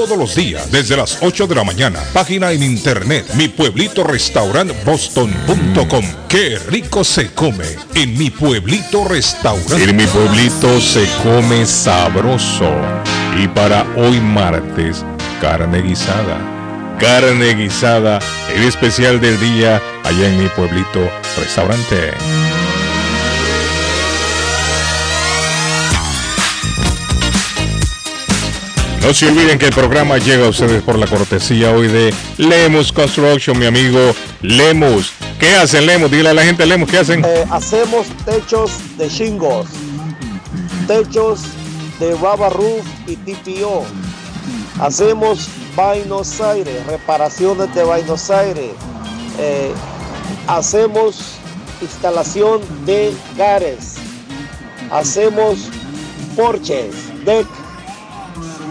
todos 0.07 0.17
los 0.17 0.33
días 0.33 0.71
desde 0.71 0.97
las 0.97 1.19
8 1.21 1.45
de 1.45 1.53
la 1.53 1.63
mañana. 1.63 1.99
Página 2.11 2.51
en 2.51 2.63
internet, 2.63 3.23
mi 3.35 3.49
pueblito 3.49 4.03
boston.com. 4.83 6.05
Qué 6.27 6.57
rico 6.57 7.03
se 7.03 7.31
come 7.33 7.65
en 7.93 8.17
mi 8.17 8.31
pueblito 8.31 9.07
restaurante. 9.07 9.83
En 9.83 9.95
mi 9.95 10.07
pueblito 10.07 10.81
se 10.81 11.07
come 11.21 11.67
sabroso. 11.67 12.71
Y 13.39 13.47
para 13.49 13.85
hoy 13.95 14.19
martes, 14.19 15.05
carne 15.39 15.83
guisada. 15.83 16.97
Carne 16.99 17.53
guisada, 17.53 18.17
el 18.55 18.63
especial 18.63 19.21
del 19.21 19.39
día 19.39 19.79
allá 20.03 20.27
en 20.27 20.41
mi 20.41 20.49
pueblito 20.49 21.11
restaurante. 21.37 22.11
No 29.01 29.15
se 29.15 29.27
olviden 29.27 29.57
que 29.57 29.65
el 29.65 29.73
programa 29.73 30.19
llega 30.19 30.45
a 30.45 30.49
ustedes 30.49 30.83
por 30.83 30.97
la 30.97 31.07
cortesía 31.07 31.71
hoy 31.71 31.87
de 31.87 32.13
Lemus 32.37 32.93
Construction, 32.93 33.57
mi 33.57 33.65
amigo 33.65 33.99
Lemus. 34.41 35.11
¿Qué 35.39 35.55
hacen 35.55 35.87
Lemus? 35.87 36.11
Dile 36.11 36.29
a 36.29 36.33
la 36.35 36.43
gente 36.43 36.65
Lemus, 36.67 36.89
¿qué 36.89 36.99
hacen? 36.99 37.25
Eh, 37.25 37.45
hacemos 37.49 38.05
techos 38.25 38.71
de 38.97 39.09
shingles, 39.09 39.67
techos 40.87 41.41
de 41.99 42.15
Raba 42.15 42.49
Roof 42.49 42.85
y 43.07 43.15
TPO. 43.15 43.85
Hacemos 44.79 45.49
Buenos 45.75 46.39
Aires, 46.39 46.85
reparaciones 46.85 47.73
de 47.73 47.83
Buenos 47.83 48.29
Aires. 48.29 48.71
Eh, 49.39 49.71
hacemos 50.47 51.37
instalación 51.81 52.61
de 52.85 53.13
gares. 53.35 53.95
Hacemos 54.91 55.69
porches, 56.35 56.93
deck. 57.25 57.47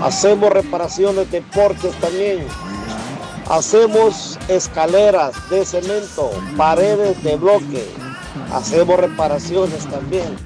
Hacemos 0.03 0.51
reparaciones 0.51 1.31
de 1.31 1.43
porches 1.43 1.93
también. 2.01 2.47
Hacemos 3.51 4.39
escaleras 4.49 5.33
de 5.51 5.67
cemento, 5.67 6.31
paredes 6.57 7.23
de 7.23 7.37
bloque. 7.37 7.85
Hacemos 8.53 8.99
reparaciones 8.99 9.87
también. 9.87 10.37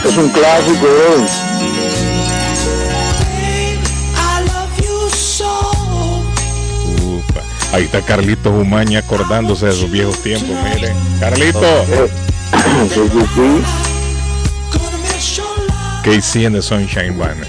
Es 0.07 0.15
un 0.17 0.29
clásico, 0.29 0.79
bro. 0.79 1.25
Ahí 7.73 7.83
está 7.83 8.01
Carlitos 8.01 8.53
Umaña 8.53 8.99
acordándose 8.99 9.65
de 9.67 9.73
sus 9.73 9.91
viejos 9.91 10.17
tiempos, 10.23 10.55
mire. 10.73 10.93
Carlito. 11.19 11.59
Casey 16.03 16.45
and 16.45 16.55
the 16.55 16.61
Sunshine 16.61 17.17
Band. 17.17 17.45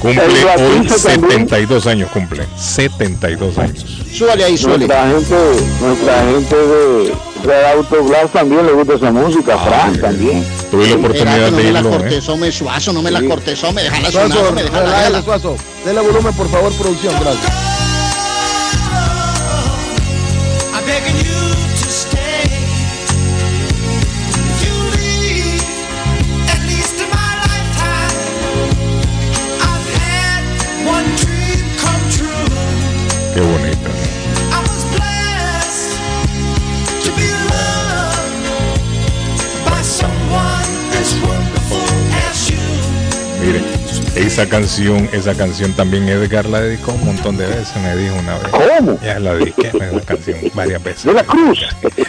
Cumple 0.00 0.24
hoy 0.24 0.44
Batista 0.44 1.10
también. 1.10 1.48
72 1.48 1.86
años, 1.86 2.10
cumple. 2.10 2.44
72 2.56 3.58
años. 3.58 3.84
Súbale 4.12 4.44
ahí, 4.44 4.58
súbale. 4.58 4.86
Nuestra 4.86 5.08
gente, 5.08 5.36
nuestra 5.80 6.24
gente 6.24 6.56
de 6.56 7.14
Red 7.44 7.64
Auto 7.76 8.04
Blast 8.04 8.32
también 8.32 8.66
le 8.66 8.72
gusta 8.72 8.94
esa 8.94 9.12
música, 9.12 9.56
Fran 9.58 10.00
también. 10.00 10.44
Tuve 10.70 10.88
la 10.88 10.96
oportunidad 10.96 11.48
Espérate, 11.48 11.50
no 11.50 11.56
de 11.56 11.62
me 11.62 11.72
la 11.72 11.78
irlo, 11.78 11.90
¿eh? 11.90 11.98
cortesó, 11.98 12.36
me 12.36 12.52
suazo, 12.52 12.92
no 12.92 13.02
me 13.02 13.10
la 13.10 13.22
cortesó, 13.22 13.72
me 13.72 13.82
dejan 13.84 14.02
la 14.02 14.10
sonar, 14.10 14.32
Suazo, 14.32 14.52
me 14.52 14.62
dejan 14.64 15.12
la. 15.12 15.22
Suazo. 15.22 15.56
Dele 15.84 16.00
volumen, 16.00 16.34
por 16.34 16.48
favor, 16.50 16.72
producción. 16.74 17.14
Gracias. 17.20 17.75
Esa 44.36 44.50
canción, 44.50 45.08
esa 45.14 45.34
canción 45.34 45.72
también 45.72 46.06
Edgar 46.10 46.44
la 46.44 46.60
dedicó 46.60 46.92
un 46.92 47.06
montón 47.06 47.38
de 47.38 47.46
veces, 47.46 47.74
me 47.82 47.96
dijo 47.96 48.16
una 48.16 48.36
vez. 48.36 48.48
¿Cómo? 48.50 48.98
Ya 49.02 49.18
la 49.18 49.34
dediqué 49.34 49.72
la 49.72 49.98
canción 50.02 50.36
varias 50.52 50.84
veces. 50.84 51.04
De 51.04 51.12
la 51.14 51.24
Cruz. 51.24 51.60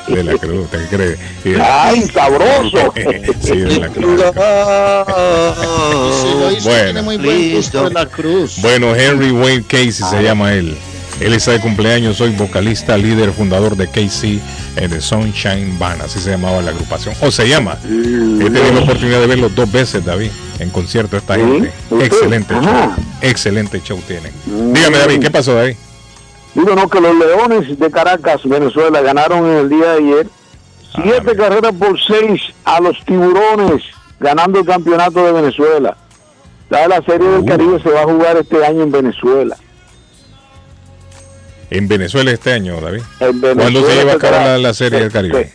De 0.10 0.24
la 0.26 0.34
Cruz, 0.34 0.70
¿te 0.70 0.78
crees? 0.94 1.18
Y- 1.46 1.54
¡Ay, 1.58 2.02
sabroso! 2.02 2.94
sí, 3.40 3.58
de 3.60 3.80
la 3.80 3.88
Cruz. 3.88 4.22
Bueno, 6.64 7.04
muy 7.04 7.16
buen 7.16 7.56
gusto 7.56 7.86
de 7.86 7.92
la 7.94 8.06
cruz. 8.06 8.58
bueno, 8.62 8.94
Henry 8.94 9.32
Wayne 9.32 9.64
Casey 9.66 9.94
se 9.94 10.22
llama 10.22 10.54
él. 10.54 10.76
Él 11.22 11.34
está 11.34 11.52
de 11.52 11.60
cumpleaños, 11.62 12.18
soy 12.18 12.32
vocalista, 12.32 12.98
líder, 12.98 13.32
fundador 13.32 13.76
de 13.78 13.88
Casey 13.88 14.40
en 14.76 14.92
The 14.92 15.00
Sunshine 15.02 15.80
Band, 15.80 16.02
así 16.04 16.20
se 16.20 16.32
llamaba 16.32 16.62
la 16.62 16.72
agrupación. 16.72 17.16
O 17.22 17.32
se 17.32 17.48
llama. 17.48 17.78
He 17.86 18.44
tenido 18.44 18.72
la 18.74 18.82
oportunidad 18.82 19.22
de 19.22 19.28
verlo 19.28 19.48
dos 19.50 19.72
veces, 19.72 20.04
David, 20.06 20.30
en 20.60 20.70
concierto 20.70 21.18
esta 21.18 21.36
gente. 21.36 21.72
¿Sí? 21.90 21.96
Excelente 22.02 22.54
show. 22.54 22.96
Excelente 23.22 23.82
show 23.82 24.00
tienen. 24.08 24.34
Dígame, 24.46 24.98
David, 24.98 25.20
¿qué 25.22 25.32
pasó, 25.32 25.54
David? 25.56 25.76
Digo, 26.54 26.76
no, 26.76 26.90
que 26.90 27.00
los 27.00 27.16
Leones 27.16 27.78
de 27.78 27.92
Caracas, 27.92 28.42
Venezuela, 28.44 29.02
ganaron 29.02 29.46
en 29.46 29.58
el 29.58 29.70
día 29.70 29.94
de 29.94 29.98
ayer 29.98 30.28
siete 30.96 31.36
carreras 31.36 31.74
por 31.74 32.00
seis 32.02 32.42
a 32.66 32.80
los 32.80 32.98
Tiburones, 33.06 33.84
ganando 34.20 34.60
el 34.60 34.66
campeonato 34.66 35.24
de 35.26 35.32
Venezuela. 35.34 35.96
La, 36.70 36.88
la 36.88 37.02
Serie 37.04 37.28
del 37.28 37.46
Caribe 37.46 37.82
se 37.82 37.90
va 37.90 38.02
a 38.02 38.06
jugar 38.06 38.38
este 38.38 38.66
año 38.66 38.84
en 38.84 38.92
Venezuela. 38.92 39.56
En 41.70 41.88
Venezuela 41.88 42.32
este 42.32 42.54
año, 42.54 42.80
David. 42.82 43.02
En 43.20 43.40
¿Cuándo 43.40 43.86
se 43.86 43.96
lleva 43.96 44.14
a 44.14 44.18
cabo 44.18 44.36
la, 44.38 44.58
la 44.58 44.74
Serie 44.74 45.00
del 45.00 45.12
Caribe? 45.12 45.54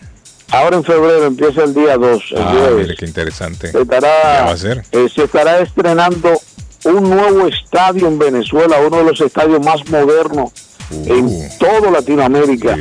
Ahora 0.52 0.76
en 0.76 0.84
febrero 0.84 1.24
empieza 1.24 1.64
el 1.64 1.74
día 1.74 1.96
2. 1.96 2.22
El 2.32 2.38
Ah, 2.42 2.68
mire 2.76 2.94
qué 2.96 3.06
interesante. 3.06 3.68
Se 3.68 3.72
¿Qué 3.72 3.82
estará, 3.82 4.08
va 4.44 4.50
a 4.50 4.52
hacer? 4.52 4.82
eh, 4.92 5.08
se 5.14 5.24
estará 5.24 5.60
estrenando 5.60 6.30
un 6.84 7.08
nuevo 7.10 7.46
estadio 7.48 8.06
en 8.08 8.18
Venezuela, 8.18 8.76
uno 8.86 8.98
de 8.98 9.04
los 9.04 9.20
estadios 9.20 9.64
más 9.64 9.88
modernos 9.88 10.50
Uh. 10.90 11.10
en 11.10 11.48
toda 11.58 11.90
Latinoamérica, 11.90 12.76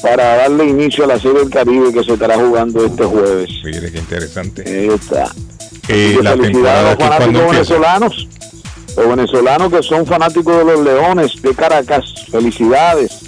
para 0.00 0.36
darle 0.36 0.64
inicio 0.64 1.04
a 1.04 1.08
la 1.08 1.18
Serie 1.18 1.40
del 1.40 1.50
Caribe 1.50 1.92
que 1.92 2.02
se 2.02 2.14
estará 2.14 2.36
jugando 2.38 2.82
este 2.86 3.04
jueves. 3.04 3.50
Mire 3.64 3.92
qué 3.92 3.98
interesante. 3.98 4.62
Ahí 4.66 4.88
está. 4.88 5.30
Eh, 5.88 6.18
la 6.22 6.34
temporada 6.36 6.80
a 6.92 6.94
los 6.94 6.98
fanáticos 7.04 7.50
venezolanos, 7.50 8.28
los 8.96 9.08
venezolanos 9.08 9.70
que 9.72 9.82
son 9.82 10.06
fanáticos 10.06 10.56
de 10.56 10.64
los 10.64 10.80
Leones 10.82 11.42
de 11.42 11.54
Caracas, 11.54 12.04
felicidades. 12.30 13.20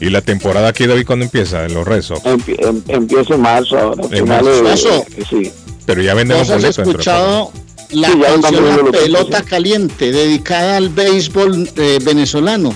Y 0.00 0.10
la 0.10 0.20
temporada 0.20 0.68
aquí, 0.68 0.86
David, 0.86 1.06
cuando 1.06 1.24
empieza, 1.24 1.64
en 1.64 1.74
los 1.74 1.86
rezos. 1.86 2.20
Empie- 2.24 2.56
em- 2.66 2.82
empieza 2.88 3.34
en 3.34 3.40
marzo 3.40 3.78
ahora. 3.78 4.02
En 4.04 4.10
finales 4.10 4.56
de- 4.56 4.62
marzo. 4.62 4.88
eh, 5.16 5.24
sí. 5.28 5.52
Pero 5.86 6.02
ya 6.02 6.14
venden 6.14 6.38
los 6.38 6.48
¿Vos 6.48 6.56
has 6.56 6.62
boletos. 6.62 6.76
dentro 6.76 6.92
de 6.92 6.98
escuchado 6.98 7.52
la 7.90 8.08
Sí, 8.08 8.18
canción 8.20 8.64
La 8.66 8.90
Pelota 8.90 9.24
boletos, 9.24 9.42
Caliente, 9.50 10.12
dedicada 10.12 10.76
al 10.76 10.88
béisbol 10.90 11.70
eh, 11.76 11.98
venezolano? 12.04 12.74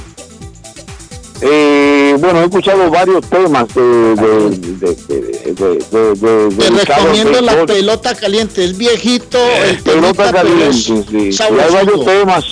Eh, 1.42 2.16
bueno, 2.18 2.40
he 2.42 2.44
escuchado 2.44 2.90
varios 2.90 3.24
temas 3.31 3.66
de, 3.74 3.81
de, 3.82 4.50
de, 4.50 4.94
de, 5.08 5.55
de, 5.55 6.15
de- 6.15 6.49
de- 6.50 6.70
Te 6.70 6.84
recomiendo 6.84 7.40
La. 7.40 7.65
Pelota 7.65 8.15
Caliente, 8.15 8.62
es 8.65 8.76
viejito, 8.76 9.39
el 9.66 9.78
pelota 9.78 10.31
caliente, 10.32 10.73
sí. 10.73 11.42
Hay 11.42 11.73
varios 11.73 12.05
temas, 12.05 12.44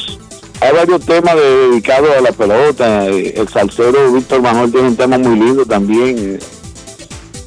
hay 0.61 0.73
varios 0.73 1.01
temas 1.05 1.35
de- 1.37 1.69
dedicados 1.69 2.11
a 2.17 2.21
la 2.21 2.33
pelota. 2.33 3.07
El 3.07 3.49
salsero 3.49 4.13
Víctor 4.13 4.43
Manuel 4.43 4.71
tiene 4.73 4.89
un 4.89 4.97
tema 4.97 5.19
muy 5.19 5.39
lindo 5.39 5.65
también. 5.65 6.39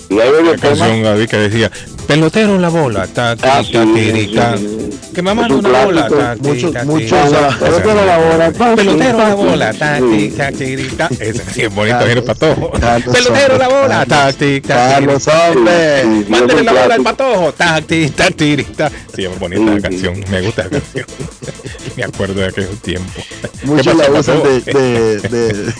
Y 0.10 0.20
hay 0.20 0.30
La 0.30 0.32
varios 0.38 0.62
temas. 0.62 0.80
canción, 0.80 1.04
David, 1.04 1.30
que 1.30 1.38
decía, 1.38 1.72
pelotero 2.06 2.56
en 2.56 2.62
la 2.62 2.68
bola, 2.70 3.08
ta, 3.08 3.32
Ah, 3.32 3.36
ta, 3.38 3.64
sí, 3.64 3.72
ti, 3.72 4.12
sí, 4.28 4.36
ta. 4.36 4.58
sí. 4.58 4.90
Que 5.16 5.22
me 5.22 5.34
manda 5.34 5.56
un 5.56 5.66
una 5.66 5.86
bola, 5.86 6.08
clásico. 6.08 6.48
Muchos- 6.48 6.86
muchos, 6.86 7.14
ah, 7.34 7.56
pelotero 7.60 8.00
en 8.02 8.08
la 8.08 8.18
bola, 8.18 8.52
Pelotero 8.76 8.92
en 8.92 9.18
la 9.18 9.30
sí, 9.30 9.36
bola, 9.36 9.74
ta, 9.74 10.00
ta, 10.00 10.52
ti, 10.52 10.88
ta. 10.98 11.08
Ese 11.20 11.44
sí 11.54 11.62
es 11.64 11.74
bonito, 11.76 11.98
viene 12.00 12.14
el 12.14 12.24
patojo. 12.24 12.72
Pelotero 12.72 13.54
en 13.54 13.60
la 13.60 13.68
bola, 13.70 14.06
ta, 14.06 14.34
ta. 14.34 14.62
Carlos 14.68 15.28
es 15.28 15.56
un 15.56 16.66
la 16.66 16.72
bola 16.74 16.96
al 16.96 17.04
patojo, 17.04 17.54
ta, 17.54 17.82
ta. 17.82 18.28
Sí, 18.38 19.24
es 19.26 19.40
bonita 19.40 19.72
la 19.72 19.80
canción, 19.82 20.24
me 20.30 20.42
gusta 20.42 20.64
la 20.64 20.70
canción. 20.72 21.06
Me 21.98 22.04
acuerdo 22.04 22.36
de 22.36 22.48
aquellos 22.48 22.80
tiempos. 22.82 23.26
Muchos 23.64 23.94
¿Qué 23.94 23.94
la 23.94 24.20
usan 24.20 24.38
Patojo? 24.42 24.50
de, 24.50 25.20
de, 25.20 25.30
de, 25.30 25.74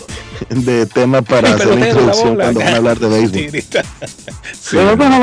de 0.50 0.86
tema 0.86 1.22
para 1.22 1.50
El 1.50 1.54
hacer 1.56 1.80
introducción 1.80 2.36
cuando 2.36 2.60
van 2.60 2.74
a 2.74 2.78
hablar 2.78 3.00
de 3.00 3.10
béisbol. 3.10 3.42
Sí. 4.62 4.78
En 4.78 4.86
la 4.86 4.96
bola. 4.96 5.18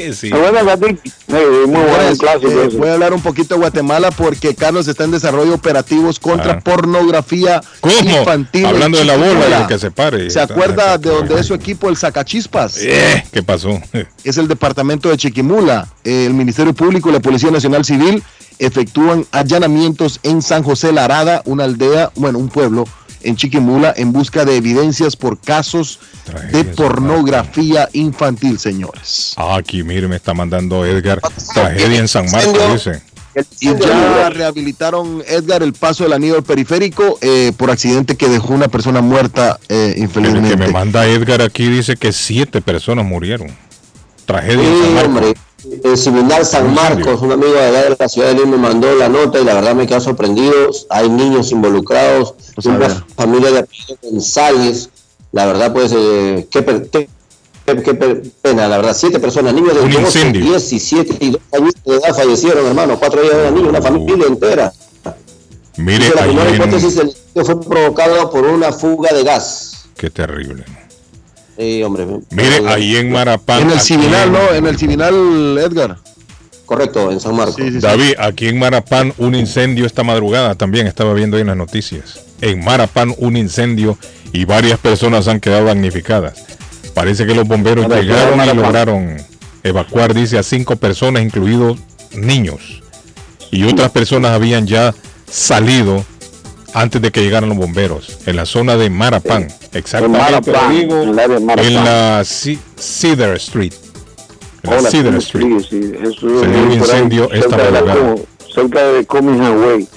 Sí, 0.00 0.12
sí. 0.14 0.30
Voy 2.76 2.88
a 2.88 2.92
hablar 2.94 3.12
un 3.12 3.20
poquito 3.22 3.54
de 3.54 3.60
Guatemala 3.60 4.10
porque 4.10 4.54
Carlos 4.54 4.88
está 4.88 5.04
en 5.04 5.10
desarrollo 5.10 5.54
operativos 5.54 6.18
contra 6.20 6.52
Ah. 6.54 6.60
pornografía 6.60 7.60
infantil. 8.02 8.66
Hablando 8.66 8.98
de 8.98 9.04
la 9.04 9.16
bola, 9.16 9.66
que 9.66 9.78
se 9.78 9.90
pare. 9.90 10.30
¿Se 10.30 10.40
acuerda 10.40 10.96
de 10.98 11.10
donde 11.10 11.40
es 11.40 11.46
su 11.46 11.54
equipo, 11.54 11.88
el 11.88 11.96
Sacachispas? 11.96 12.78
Eh, 12.80 13.24
¿Qué 13.32 13.42
pasó? 13.42 13.80
Es 14.24 14.38
el 14.38 14.48
departamento 14.48 15.08
de 15.10 15.16
Chiquimula. 15.16 15.88
El 16.04 16.34
Ministerio 16.34 16.72
Público 16.72 17.08
y 17.10 17.12
la 17.12 17.20
Policía 17.20 17.45
Nacional 17.50 17.84
Civil 17.84 18.22
efectúan 18.58 19.26
allanamientos 19.32 20.20
en 20.22 20.42
San 20.42 20.62
José 20.62 20.92
Larada, 20.92 21.42
una 21.44 21.64
aldea, 21.64 22.10
bueno, 22.16 22.38
un 22.38 22.48
pueblo 22.48 22.86
en 23.22 23.36
Chiquimula, 23.36 23.92
en 23.96 24.12
busca 24.12 24.44
de 24.44 24.56
evidencias 24.56 25.16
por 25.16 25.38
casos 25.38 25.98
de 26.52 26.64
pornografía 26.64 27.88
infantil, 27.92 28.58
señores. 28.58 29.34
Ah, 29.36 29.56
aquí, 29.56 29.82
mire, 29.82 30.06
me 30.08 30.16
está 30.16 30.32
mandando 30.32 30.84
Edgar. 30.86 31.20
Tragedia 31.54 31.98
en 31.98 32.08
San 32.08 32.30
Marcos, 32.30 32.72
dice. 32.72 33.02
Y 33.60 33.66
ya 33.76 34.30
rehabilitaron 34.30 35.22
Edgar 35.26 35.62
el 35.62 35.74
paso 35.74 36.04
del 36.04 36.14
anillo 36.14 36.42
periférico 36.42 37.18
eh, 37.20 37.52
por 37.56 37.70
accidente 37.70 38.16
que 38.16 38.28
dejó 38.28 38.54
una 38.54 38.68
persona 38.68 39.02
muerta, 39.02 39.58
eh, 39.68 39.88
El 39.88 39.94
que 39.94 40.00
infelizmente. 40.00 40.56
me 40.56 40.68
manda 40.68 41.06
Edgar 41.06 41.42
aquí 41.42 41.68
dice 41.68 41.96
que 41.96 42.12
siete 42.12 42.62
personas 42.62 43.04
murieron. 43.04 43.50
Tragedia 44.24 44.66
en 44.66 44.82
San 44.82 44.94
Marcos. 44.94 45.04
hombre. 45.04 45.34
El 45.82 45.96
similar 45.96 46.44
San. 46.44 46.72
Marcos, 46.74 47.20
un 47.22 47.32
amigo 47.32 47.52
de 47.52 47.60
allá 47.60 47.90
de 47.90 47.96
la 47.98 48.08
ciudad 48.08 48.28
de 48.28 48.34
Lima 48.34 48.52
me 48.52 48.56
mandó 48.58 48.94
la 48.94 49.08
nota 49.08 49.40
y 49.40 49.44
la 49.44 49.54
verdad 49.54 49.74
me 49.74 49.86
quedó 49.86 50.00
sorprendido. 50.00 50.54
Hay 50.90 51.08
niños 51.08 51.50
involucrados, 51.52 52.34
Pues 52.54 52.66
una 52.66 53.04
familia 53.16 53.50
de 53.52 53.66
González. 54.02 54.90
La 55.32 55.46
verdad, 55.46 55.72
pues, 55.72 55.92
eh, 55.94 56.46
qué, 56.50 56.64
qué- 56.64 56.88
qué- 56.90 57.08
pena, 58.42 58.68
la 58.68 58.76
verdad. 58.76 58.96
Siete 58.96 59.18
personas, 59.18 59.52
niños 59.52 59.74
de 59.74 59.80
Un 59.80 59.90
12, 59.90 60.00
incendio. 60.06 60.42
17 60.50 61.16
y 61.24 61.30
2 61.30 61.40
años 61.52 61.72
de 61.84 61.94
edad 61.96 62.14
fallecieron, 62.14 62.64
hermano. 62.66 62.96
Cuatro 62.98 63.22
días 63.22 63.36
de 63.36 63.50
niños, 63.50 63.68
una 63.70 63.82
familia 63.82 64.26
entera. 64.28 64.72
Mire, 65.76 66.10
la 66.14 66.22
primera 66.22 66.50
hipótesis 66.50 66.94
del 66.96 67.12
fue 67.44 67.60
provocado 67.60 68.30
por 68.30 68.44
una 68.46 68.72
fuga 68.72 69.12
de 69.12 69.24
gas. 69.24 69.86
Qué 69.96 70.08
terrible. 70.10 70.64
Sí, 71.56 71.82
hombre. 71.82 72.06
Mire, 72.30 72.68
ahí 72.68 72.96
en 72.96 73.10
Marapán. 73.10 73.62
En 73.62 73.70
el 73.70 73.80
Civinal, 73.80 74.30
¿no? 74.30 74.52
En 74.52 74.66
el 74.66 74.76
Civinal, 74.78 75.58
Edgar. 75.58 75.96
Correcto, 76.66 77.12
en 77.12 77.20
San 77.20 77.36
Marcos. 77.36 77.54
Sí, 77.56 77.68
sí, 77.68 77.72
sí. 77.72 77.78
David, 77.78 78.14
aquí 78.18 78.48
en 78.48 78.58
Marapán 78.58 79.14
un 79.18 79.34
incendio 79.34 79.86
esta 79.86 80.02
madrugada, 80.02 80.56
también 80.56 80.86
estaba 80.86 81.14
viendo 81.14 81.36
ahí 81.36 81.42
en 81.42 81.46
las 81.46 81.56
noticias. 81.56 82.20
En 82.40 82.64
Marapán 82.64 83.14
un 83.18 83.36
incendio 83.36 83.96
y 84.32 84.44
varias 84.44 84.78
personas 84.78 85.28
han 85.28 85.40
quedado 85.40 85.66
damnificadas. 85.66 86.44
Parece 86.92 87.26
que 87.26 87.34
los 87.34 87.46
bomberos 87.46 87.86
llegaron 87.88 88.40
y 88.42 88.54
lograron 88.54 89.16
evacuar, 89.62 90.12
dice, 90.12 90.38
a 90.38 90.42
cinco 90.42 90.76
personas, 90.76 91.22
incluidos 91.22 91.78
niños. 92.14 92.82
Y 93.50 93.64
otras 93.64 93.90
personas 93.90 94.32
habían 94.32 94.66
ya 94.66 94.94
salido 95.30 96.04
antes 96.76 97.00
de 97.00 97.10
que 97.10 97.22
llegaran 97.22 97.48
los 97.48 97.56
bomberos, 97.56 98.18
en 98.26 98.36
la 98.36 98.44
zona 98.44 98.76
de 98.76 98.90
Marapán. 98.90 99.48
Exactamente, 99.72 100.22
Marapán, 100.52 100.70
digo, 100.78 101.02
en 101.02 101.08
el 101.08 101.16
de 101.16 101.40
Marapán. 101.40 101.64
en 101.64 101.74
la 101.74 102.22
Ce- 102.22 102.58
Cedar 102.78 103.34
Street. 103.36 103.72
En 104.62 104.70
la 104.70 104.76
Hola, 104.78 104.90
Cedar 104.90 105.12
sí, 105.14 105.18
Street. 105.26 105.46
sí, 105.60 105.66
sí, 105.70 105.92
eso 106.02 106.20
Se 106.20 106.26
dio 106.26 106.38
un 106.38 106.42
por 106.50 106.54
ahí, 106.68 106.74
incendio 106.76 107.32
esta 107.32 107.48
cerca 107.48 107.64
de 107.64 107.70
la 107.70 107.80
madrugada. 107.82 108.14
Cerca 108.54 108.82
de 108.92 109.06
Comingham 109.06 109.64
Way. 109.64 109.88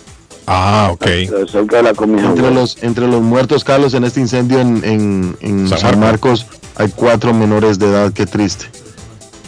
Ah, 0.48 0.90
ok. 0.94 1.06
Cerca 1.52 1.78
de 1.78 1.84
la 1.84 1.90
Entre 1.90 2.52
los, 2.52 2.78
entre 2.82 3.08
los 3.08 3.22
muertos, 3.22 3.64
Carlos, 3.66 3.94
en 3.94 4.06
este 4.06 4.22
incendio 4.22 4.60
en, 4.62 4.82
en, 4.86 5.38
en 5.42 5.68
San 5.68 5.80
San, 5.80 6.00
Marcos, 6.00 6.46
hay 6.78 6.88
cuatro 6.96 7.34
menores 7.34 7.78
de 7.78 7.88
edad, 7.88 8.14
qué 8.14 8.26
triste. 8.26 8.68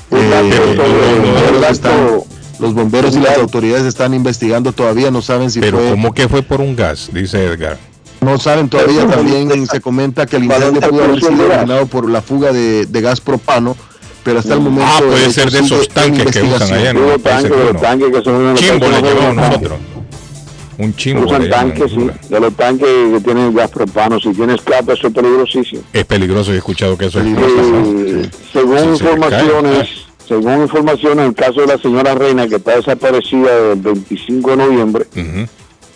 Un 0.10 0.20
Eh, 0.20 0.52
sobre- 0.54 0.76
bomberos 0.76 1.52
un 1.56 1.62
dato- 1.62 1.72
están- 1.74 2.22
los 2.62 2.74
bomberos 2.74 3.16
y 3.16 3.20
las 3.20 3.38
autoridades 3.38 3.86
están 3.86 4.14
investigando 4.14 4.72
todavía, 4.72 5.12
no 5.12 5.22
saben 5.22 5.50
si 5.52 5.60
Pero 5.60 5.80
fue, 5.80 5.90
¿cómo 5.92 6.14
que 6.14 6.30
fue 6.30 6.44
por 6.44 6.62
un 6.62 6.76
gas? 6.76 7.10
Dice 7.12 7.44
Edgar. 7.44 7.78
no 8.22 8.38
saben 8.38 8.70
todavía, 8.70 9.08
también 9.08 9.68
se 9.68 9.82
comenta 9.82 10.26
que 10.28 10.38
el 10.38 10.46
incendio 10.46 10.82
pudo 10.82 11.04
haber 11.04 11.20
sido 11.20 11.46
originado 11.46 11.86
por 11.88 12.10
la 12.10 12.22
fuga 12.22 12.54
de, 12.54 12.86
de 12.86 13.02
gas 13.02 13.20
propano, 13.20 13.76
pero 14.24 14.40
hasta 14.40 14.54
el 14.54 14.62
momento... 14.62 14.86
Ah, 14.88 15.00
puede 15.02 15.32
ser 15.32 15.50
de 15.50 15.60
esos 15.60 15.90
tanques 15.90 16.26
que 16.32 16.44
usan 16.44 16.72
allá, 16.72 16.94
¿no? 16.94 17.00
Digo, 17.02 17.18
Parece 17.20 17.50
tanque, 17.50 17.66
que 17.66 17.74
los 17.74 17.82
tanques 17.82 18.08
que 18.12 18.22
son 18.24 18.56
Chimbo 18.56 18.86
le 18.86 18.92
tanques, 18.92 19.12
llevamos 19.14 19.36
tanques. 19.36 19.62
nosotros. 19.62 19.80
Un 20.78 20.96
chimbo. 20.96 21.26
Usan 21.28 21.50
tanques, 21.50 21.92
sí, 21.92 22.10
de 22.30 22.40
los 22.40 22.54
tanques 22.56 22.88
que 22.88 23.20
tienen 23.24 23.54
gas 23.54 23.70
propano. 23.70 24.20
Si 24.20 24.32
tienes 24.34 24.56
escape, 24.56 24.94
eso 24.94 25.08
es 25.08 25.14
peligrosísimo. 25.14 25.82
Es 25.94 26.06
peligroso, 26.06 26.54
he 26.54 26.58
escuchado 26.58 26.98
que 26.98 27.06
eso 27.06 27.20
es 27.20 27.26
peligroso. 27.26 28.30
según 28.54 28.80
informaciones, 28.94 29.90
según 30.28 30.62
informaciones, 30.62 31.20
en 31.20 31.26
el 31.30 31.36
caso 31.36 31.62
de 31.62 31.68
la 31.68 31.78
señora 31.78 32.16
Reina, 32.16 32.48
que 32.48 32.56
está 32.56 32.76
desaparecida 32.76 33.50
el 33.74 33.80
25 33.80 34.52
de 34.52 34.58
noviembre, 34.58 35.06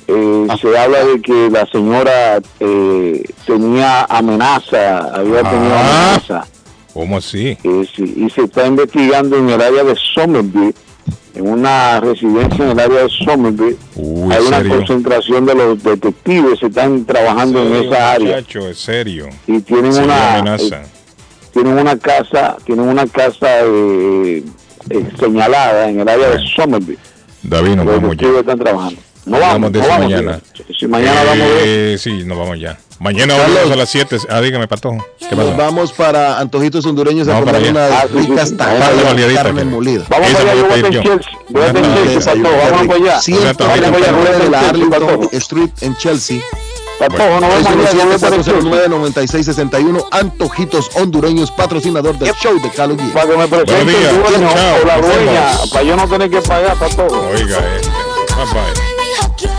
eh, 0.07 0.47
se 0.61 0.77
habla 0.77 1.03
de 1.05 1.21
que 1.21 1.49
la 1.49 1.65
señora 1.67 2.39
eh, 2.59 3.23
tenía 3.45 4.03
amenaza, 4.05 4.99
había 5.15 5.41
tenido 5.43 5.73
Ah. 5.73 6.09
amenaza. 6.13 6.47
¿Cómo 6.93 7.17
así? 7.17 7.57
Eh, 7.63 7.85
sí, 7.95 8.13
y 8.17 8.29
se 8.29 8.43
está 8.43 8.67
investigando 8.67 9.37
en 9.37 9.49
el 9.49 9.61
área 9.61 9.83
de 9.83 9.95
Somerville, 10.13 10.73
en 11.33 11.47
una 11.49 11.99
residencia 11.99 12.63
en 12.63 12.71
el 12.71 12.79
área 12.79 13.03
de 13.03 13.09
Somerville. 13.09 13.77
Uy, 13.95 14.33
Hay 14.33 14.45
una 14.45 14.57
serio. 14.59 14.77
concentración 14.77 15.45
de 15.45 15.55
los 15.55 15.83
detectives, 15.83 16.59
se 16.59 16.67
están 16.67 17.03
trabajando 17.03 17.61
en 17.63 17.69
Serio, 17.73 17.91
esa 17.91 18.11
área 18.13 18.35
Muchacho, 18.37 18.69
es 18.69 18.77
serio. 18.77 19.29
y 19.47 19.59
tienen 19.59 19.91
una 19.93 20.35
amenaza. 20.35 20.83
Tienen 21.55 21.79
una 21.79 21.97
casa 21.97 22.57
tienen 22.65 22.87
una 22.87 23.07
casa 23.07 23.47
eh, 23.63 24.43
eh, 24.89 25.05
señalada 25.19 25.89
en 25.89 26.01
el 26.01 26.07
área 26.09 26.29
de 26.29 26.39
Somerville 26.55 26.99
David, 27.41 27.75
nos 27.77 27.85
vamos 27.85 28.17
ya. 28.17 28.27
están 28.39 28.59
trabajando 28.59 28.99
no 29.25 29.39
vamos, 29.39 29.71
de 29.71 29.79
no 29.79 29.87
vamos 29.87 30.03
mañana. 30.11 30.39
si 30.77 30.85
mañana 30.87 31.23
vamos 31.23 31.47
de 31.47 31.93
Eh, 31.93 31.97
Sí, 31.97 32.23
nos 32.25 32.37
vamos 32.37 32.59
ya. 32.59 32.77
Mañana 32.99 33.35
vamos 33.35 33.71
a 33.71 33.75
las 33.75 33.89
7. 33.89 34.17
Ah, 34.29 34.39
dígame, 34.39 34.67
Patojo. 34.67 35.03
¿Qué 35.19 35.35
Nos 35.35 35.57
vamos 35.57 35.91
para 35.93 36.39
Antojitos 36.39 36.85
Hondureños 36.85 37.27
a 37.27 37.33
Vamos 37.33 37.51
comer 37.51 37.71
unas 37.71 37.91
Ah, 37.91 38.05
sí, 38.07 38.17
ricas 38.19 38.49
sí. 38.49 38.55
tajadas 38.55 38.93
Una 39.03 39.13
de 39.27 39.33
carne 39.33 39.65
molida. 39.65 40.03
vamos 40.09 40.27
Eso 40.29 40.37
allá 40.37 40.53
voy 40.53 40.61
a 40.61 40.77
yo 40.77 41.01
voy. 41.01 41.03
Chelsea 41.03 41.31
voy 41.49 41.63
a 41.63 41.73
Chelsea. 41.73 42.33
Patojo, 42.35 42.87
para 42.87 42.93
allá 42.95 43.19
Una 43.41 43.53
tajadita. 43.53 43.87
149 43.97 44.37
de 44.43 44.49
la 44.49 44.59
Patojo. 44.59 44.69
Arlington 44.69 45.29
Street 45.33 45.69
en 45.81 45.95
Chelsea. 45.97 46.39
Patojo, 46.99 47.39
no 47.41 47.47
vamos 47.47 47.65
allá, 47.67 47.91
yo 47.91 48.05
voy 48.05 48.17
para 48.17 48.41
Chelsea 48.41 48.53
409-9661. 48.53 50.05
Antojitos 50.11 50.89
Hondureños, 50.95 51.51
patrocinador 51.51 52.17
del 52.17 52.33
show 52.35 52.59
de 52.61 52.69
Calo 52.71 52.95
Guía. 52.95 53.13
para 53.13 53.29
que 53.29 53.37
me 53.37 53.47
presente 53.47 53.73
Buenos 53.83 53.99
días. 53.99 54.13
el 54.13 54.21
dueño 54.23 54.49
Chao, 54.53 54.75
o 54.81 54.85
la 54.85 54.97
nos 54.97 55.05
dueña 55.05 55.41
vemos. 55.51 55.69
para 55.71 55.83
yo 55.83 55.95
no 55.97 56.07
tener 56.07 56.29
que 56.29 56.41
pagar 56.41 56.75
Patojo 56.77 57.27
Oiga, 57.33 57.57
este. 57.75 57.89
Bye, 58.35 58.45
bye. 58.53 59.54